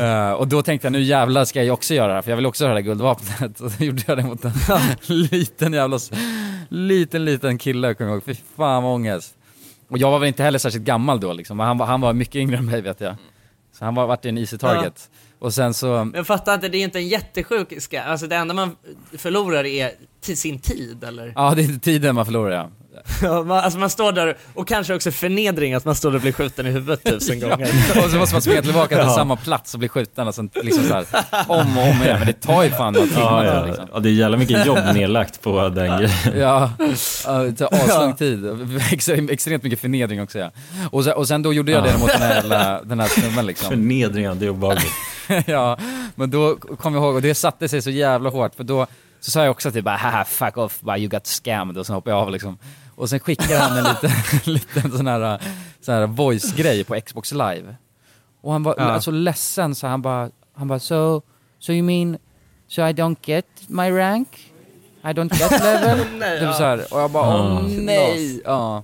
Eh, 0.00 0.32
och 0.32 0.48
då 0.48 0.62
tänkte 0.62 0.86
jag 0.86 0.92
nu 0.92 1.02
jävlar 1.02 1.44
ska 1.44 1.62
jag 1.62 1.74
också 1.74 1.94
göra 1.94 2.08
det 2.08 2.14
här 2.14 2.22
för 2.22 2.30
jag 2.30 2.36
vill 2.36 2.46
också 2.46 2.64
ha 2.64 2.68
det 2.68 2.74
här 2.74 2.80
guldvapnet. 2.80 3.60
Och 3.60 3.70
så 3.72 3.84
gjorde 3.84 4.02
jag 4.06 4.16
det 4.18 4.22
mot 4.24 4.44
en 4.44 4.52
liten 5.08 5.72
jävla, 5.72 5.98
liten 6.68 7.24
liten 7.24 7.58
kille 7.58 7.94
kommer 7.94 8.10
jag 8.10 8.16
ihåg. 8.16 8.24
Fy 8.24 8.34
fan 8.56 8.82
vad 8.82 8.92
ångest. 8.94 9.34
Och 9.88 9.98
jag 9.98 10.10
var 10.10 10.18
väl 10.18 10.28
inte 10.28 10.42
heller 10.42 10.58
särskilt 10.58 10.84
gammal 10.84 11.20
då 11.20 11.32
liksom, 11.32 11.58
han, 11.60 11.78
var- 11.78 11.86
han 11.86 12.00
var 12.00 12.12
mycket 12.12 12.36
yngre 12.36 12.56
än 12.56 12.66
mig 12.66 12.80
vet 12.80 13.00
jag. 13.00 13.14
Så 13.78 13.84
han 13.84 13.94
var 13.94 14.06
vart 14.06 14.24
en 14.24 14.38
easy 14.38 14.58
target. 14.58 15.10
Och 15.38 15.54
sen 15.54 15.74
så, 15.74 15.86
Men 16.04 16.12
jag 16.14 16.26
fattar 16.26 16.54
inte, 16.54 16.68
det 16.68 16.78
är 16.78 16.84
inte 16.84 16.98
en 16.98 17.08
jättesjuk. 17.08 17.94
Alltså 17.94 18.26
det 18.26 18.36
enda 18.36 18.54
man 18.54 18.76
förlorar 19.12 19.64
är 19.64 19.90
till 20.20 20.36
sin 20.36 20.58
tid 20.58 21.04
eller? 21.04 21.32
ja 21.36 21.52
det 21.56 21.62
är 21.62 21.78
tiden 21.78 22.14
man 22.14 22.24
förlorar 22.24 22.50
ja. 22.50 22.70
Ja, 23.22 23.42
man, 23.42 23.58
alltså 23.58 23.78
man 23.78 23.90
står 23.90 24.12
där 24.12 24.36
och 24.54 24.68
kanske 24.68 24.94
också 24.94 25.10
förnedring 25.10 25.74
att 25.74 25.84
man 25.84 25.94
står 25.94 26.10
där 26.10 26.16
och 26.16 26.22
blir 26.22 26.32
skjuten 26.32 26.66
i 26.66 26.70
huvudet 26.70 27.04
tusen 27.04 27.40
gånger. 27.48 27.68
och 28.04 28.10
så 28.10 28.16
måste 28.16 28.34
man 28.34 28.42
springa 28.42 28.62
tillbaka 28.62 28.88
till 28.96 29.04
Ja. 29.06 29.14
samma 29.14 29.36
plats 29.36 29.74
och 29.74 29.78
bli 29.80 29.88
skjuten 29.88 30.32
sen 30.32 30.50
liksom 30.62 30.84
så 30.84 30.94
här, 30.94 31.04
om 31.48 31.78
och 31.78 31.82
om 31.84 32.02
igen. 32.02 32.18
Men 32.18 32.26
det 32.26 32.32
tar 32.32 32.62
ju 32.62 32.70
fan 32.70 32.92
några 32.92 33.06
timmar 33.06 33.44
Ja, 33.44 33.54
ja. 33.54 33.66
liksom. 33.66 33.88
ja, 33.92 33.98
det 33.98 34.08
är 34.08 34.12
jävla 34.12 34.36
mycket 34.36 34.66
jobb 34.66 34.78
nedlagt 34.94 35.40
på 35.42 35.68
den 35.68 35.98
grejen. 35.98 36.10
Ja, 36.38 36.70
det 37.26 37.52
tar 37.52 37.66
aslång 37.74 38.14
tid. 38.14 38.44
Ex- 38.92 39.08
Extremt 39.08 39.62
mycket 39.62 39.80
förnedring 39.80 40.22
också 40.22 40.38
ja. 40.38 40.50
Och 40.90 41.04
sen, 41.04 41.12
och 41.12 41.28
sen 41.28 41.42
då 41.42 41.52
gjorde 41.52 41.72
jag 41.72 41.84
det 41.84 41.98
mot 41.98 42.08
den 42.12 42.22
här, 42.22 42.80
den 42.84 43.00
här 43.00 43.08
snubben 43.08 43.46
liksom. 43.46 43.68
Förnedringen, 43.68 44.38
det 44.38 44.46
är 44.46 44.50
obehagligt. 44.50 44.92
ja, 45.46 45.78
men 46.14 46.30
då 46.30 46.56
kom 46.56 46.94
jag 46.94 47.02
ihåg, 47.04 47.14
och 47.14 47.22
det 47.22 47.34
satte 47.34 47.68
sig 47.68 47.82
så 47.82 47.90
jävla 47.90 48.30
hårt, 48.30 48.54
för 48.54 48.64
då 48.64 48.86
så 49.20 49.30
sa 49.30 49.42
jag 49.42 49.50
också 49.50 49.70
typ 49.70 49.84
bara 49.84 49.96
haha 49.96 50.24
fuck 50.24 50.56
off, 50.56 50.80
bara 50.80 50.98
you 50.98 51.08
got 51.08 51.26
scammed 51.26 51.78
och 51.78 51.86
sen 51.86 51.94
hoppade 51.94 52.16
jag 52.16 52.22
av 52.22 52.30
liksom. 52.30 52.58
Och 52.96 53.08
sen 53.10 53.20
skickade 53.20 53.58
han 53.58 53.76
en 53.78 53.84
liten, 53.84 54.10
liten 54.54 54.90
sån 54.96 55.06
här, 55.06 55.40
sån 55.80 55.94
här 55.94 56.06
voice-grej 56.06 56.84
på 56.84 57.00
Xbox 57.00 57.32
live. 57.32 57.76
Och 58.40 58.52
han 58.52 58.62
var 58.62 58.74
Ja. 58.78 59.00
så 59.00 59.10
ledsen 59.10 59.74
så 59.74 59.86
han 59.86 60.02
bara, 60.02 60.30
han 60.56 60.68
bara 60.68 60.78
so, 60.80 61.22
so 61.58 61.72
you 61.72 61.82
mean, 61.82 62.18
so 62.68 62.82
I 62.82 62.92
don't 62.92 63.16
get 63.24 63.46
my 63.66 63.90
rank? 63.90 64.52
I 65.02 65.06
don't 65.06 65.34
get 65.38 65.50
level? 65.64 65.98
Nej, 66.18 66.38
typ 66.38 66.46
ja. 66.48 66.52
så 66.52 66.62
här. 66.64 66.84
Och 66.94 67.00
jag 67.00 67.10
bara, 67.10 67.28
åh 67.36 67.62
Ja. 67.72 67.82
nej! 67.82 68.40
Ja, 68.44 68.82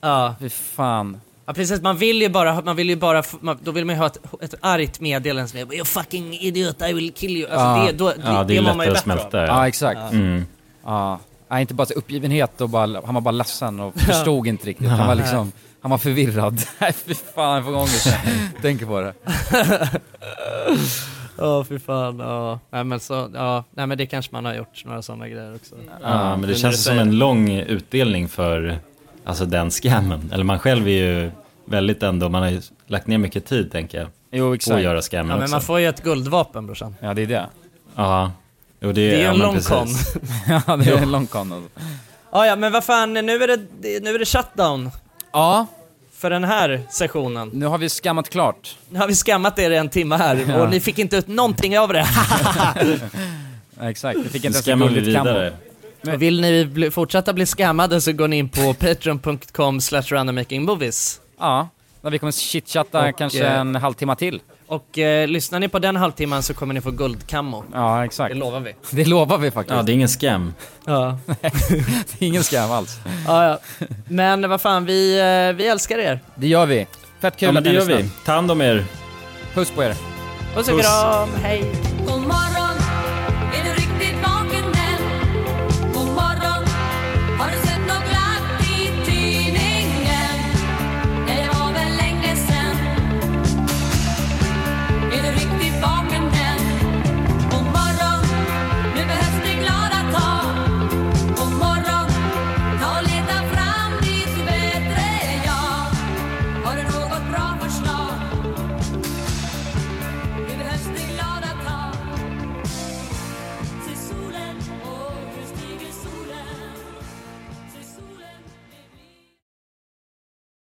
Ja. 0.00 0.34
fy 0.40 0.48
fan. 0.50 1.20
ja 1.46 1.52
precis, 1.52 1.80
man 1.80 1.96
vill 1.96 2.22
ju 2.22 2.28
bara, 2.28 2.60
man 2.62 2.76
vill 2.76 2.88
ju 2.88 2.96
bara, 2.96 3.22
man, 3.40 3.58
då 3.62 3.70
vill 3.70 3.84
man 3.84 3.94
ju 3.94 3.98
ha 4.00 4.06
ett, 4.06 4.18
ett 4.40 4.54
argt 4.60 5.00
meddelande 5.00 5.48
som 5.48 5.58
är 5.58 5.74
You 5.74 5.84
fucking 5.84 6.34
idiot, 6.34 6.82
I 6.82 6.92
will 6.92 7.12
kill 7.12 7.36
you. 7.36 7.50
Alltså 7.50 7.66
Ja. 7.66 7.86
det, 7.86 7.92
då, 7.92 8.12
Ja, 8.24 8.44
det 8.44 8.56
är 8.56 8.62
mår 8.62 8.74
man 8.74 8.86
ju 8.86 8.92
lättare 8.92 9.12
att 9.14 9.20
smälta. 9.20 9.46
Ja, 9.46 9.68
exakt. 9.68 10.12
Mm. 10.12 10.44
Ja, 10.84 11.18
nej, 11.48 11.60
inte 11.60 11.74
bara 11.74 11.86
så 11.86 11.94
uppgivenhet 11.94 12.60
och 12.60 12.68
bara, 12.68 13.00
han 13.04 13.14
var 13.14 13.20
bara 13.20 13.30
ledsen 13.30 13.80
och 13.80 13.94
förstod 14.00 14.46
inte 14.46 14.66
riktigt. 14.66 14.88
Han 14.88 15.06
var 15.06 15.14
liksom, 15.14 15.52
han 15.80 15.90
var 15.90 15.98
förvirrad. 15.98 16.60
Nej 16.78 16.92
fy 16.92 17.14
fan, 17.14 17.54
jag 17.54 17.64
får 17.64 17.76
ångest 17.76 18.06
när 18.06 18.32
jag 18.54 18.62
tänker 18.62 18.86
på 18.86 19.00
det. 19.00 19.14
Ja, 21.38 21.64
fy 21.64 21.78
fan. 21.78 22.18
Ja. 22.18 22.58
Nej, 22.70 22.84
men 22.84 23.00
så, 23.00 23.30
ja. 23.34 23.64
Nej, 23.70 23.86
men 23.86 23.98
det 23.98 24.06
kanske 24.06 24.32
man 24.32 24.44
har 24.44 24.54
gjort, 24.54 24.84
några 24.84 25.02
sådana 25.02 25.28
grejer 25.28 25.54
också. 25.54 25.74
Ja, 26.02 26.36
men 26.36 26.48
det 26.48 26.54
känns 26.54 26.84
som 26.84 26.98
en 26.98 27.18
lång 27.18 27.50
utdelning 27.50 28.28
för 28.28 28.78
alltså 29.24 29.44
den 29.46 29.70
scammen. 29.70 30.30
Eller 30.32 30.44
man 30.44 30.58
själv 30.58 30.88
är 30.88 30.90
ju 30.90 31.30
väldigt 31.64 32.02
ändå, 32.02 32.28
man 32.28 32.42
har 32.42 32.50
ju 32.50 32.60
lagt 32.86 33.06
ner 33.06 33.18
mycket 33.18 33.44
tid 33.46 33.72
tänker 33.72 33.98
jag. 33.98 34.08
Jo, 34.30 34.48
På 34.48 34.54
exakt. 34.54 34.76
att 34.76 34.82
göra 34.82 35.02
scammen 35.02 35.30
Ja, 35.30 35.34
men 35.36 35.42
också. 35.42 35.54
man 35.54 35.62
får 35.62 35.80
ju 35.80 35.86
ett 35.86 36.02
guldvapen 36.02 36.66
brorsan. 36.66 36.94
Ja, 37.00 37.14
det 37.14 37.22
är 37.22 37.26
det. 37.26 37.46
Ja, 37.94 38.32
jo, 38.80 38.92
det, 38.92 39.10
Det 39.10 39.22
är 39.22 39.28
en 39.44 39.52
precis. 39.54 39.68
con. 39.68 39.88
ja, 40.66 40.76
det 40.76 40.90
är 40.90 40.96
en 40.96 41.10
lång 41.12 41.26
con 41.26 41.52
alltså. 41.52 41.70
Ja, 42.32 42.46
ja, 42.46 42.56
men 42.56 42.72
vad 42.72 42.84
fan, 42.84 43.12
nu 43.14 43.42
är 43.42 43.48
det, 43.48 44.00
nu 44.00 44.14
är 44.14 44.18
det 44.18 44.24
shutdown 44.26 44.90
Ja, 45.32 45.66
för 46.16 46.30
den 46.30 46.44
här 46.44 46.82
sessionen. 46.90 47.50
nu 47.52 47.66
har 47.66 47.78
vi 47.78 47.88
skammat 47.88 48.28
klart. 48.30 48.76
Nu 48.88 48.98
har 48.98 49.06
vi 49.06 49.14
skammat 49.14 49.58
er 49.58 49.70
i 49.70 49.76
en 49.76 49.88
timme 49.88 50.16
här 50.16 50.44
Ja. 50.48 50.62
och 50.62 50.70
ni 50.70 50.80
fick 50.80 50.98
inte 50.98 51.16
ut 51.16 51.28
någonting 51.28 51.78
av 51.78 51.92
det. 51.92 52.06
Ja, 53.80 53.90
exakt, 53.90 54.18
vi 54.18 54.28
fick 54.28 54.44
inte 54.44 54.56
ens 54.56 54.68
vi 54.68 54.72
gulligt 54.72 55.06
vidare. 55.06 55.50
kammo. 56.02 56.14
Och 56.16 56.22
Vill 56.22 56.40
ni 56.40 56.64
bli, 56.64 56.90
fortsätta 56.90 57.32
bli 57.32 57.46
skammade 57.46 58.00
så 58.00 58.12
går 58.12 58.28
ni 58.28 58.36
in 58.38 58.48
på 58.48 58.74
patreon.com 58.80 59.80
slash 59.80 60.02
randommakingmovies. 60.02 61.20
Ja, 61.38 61.68
när 62.02 62.10
vi 62.10 62.18
kommer 62.18 62.32
chitchatta 62.32 63.08
Och, 63.08 63.18
kanske 63.18 63.46
eh, 63.46 63.58
en 63.60 63.74
halvtimme 63.74 64.16
till. 64.16 64.40
Och 64.68 64.98
eh, 64.98 65.28
lyssnar 65.28 65.60
ni 65.60 65.68
på 65.68 65.78
den 65.78 65.96
halvtimman 65.96 66.42
så 66.42 66.54
kommer 66.54 66.74
ni 66.74 66.80
få 66.80 66.90
guldkammo. 66.90 67.64
Ja, 67.72 67.98
Det 67.98 68.04
exakt. 68.04 68.36
lovar 68.36 68.60
vi. 68.60 68.74
Det 68.90 69.04
lovar 69.04 69.38
vi 69.38 69.50
faktiskt. 69.50 69.76
Ja, 69.76 69.82
det 69.82 69.92
är 69.92 69.94
ingen 69.94 70.08
scam. 70.08 70.54
Ja. 70.84 71.18
det 71.40 71.46
är 72.18 72.26
ingen 72.26 72.44
skam 72.44 72.70
alls. 72.72 72.98
ja, 73.26 73.44
ja. 73.48 73.58
Men 74.08 74.48
vad 74.50 74.60
fan, 74.60 74.84
vi, 74.84 75.18
eh, 75.18 75.56
vi 75.56 75.66
älskar 75.66 75.98
er. 75.98 76.20
Det 76.34 76.46
gör 76.48 76.66
vi. 76.66 76.86
Fett 77.20 77.36
kul 77.36 77.46
Ja, 77.46 77.52
men 77.52 77.58
att 77.58 77.64
det 77.64 77.72
gör 77.72 77.84
vi. 78.02 78.08
Ta 78.24 78.32
hand 78.32 78.50
om 78.50 78.60
er. 78.60 78.84
Puss 79.54 79.70
på 79.70 79.82
er. 79.82 79.94
Puss 80.54 80.68
och 80.68 80.80
kram, 80.80 81.28
hej! 81.42 81.64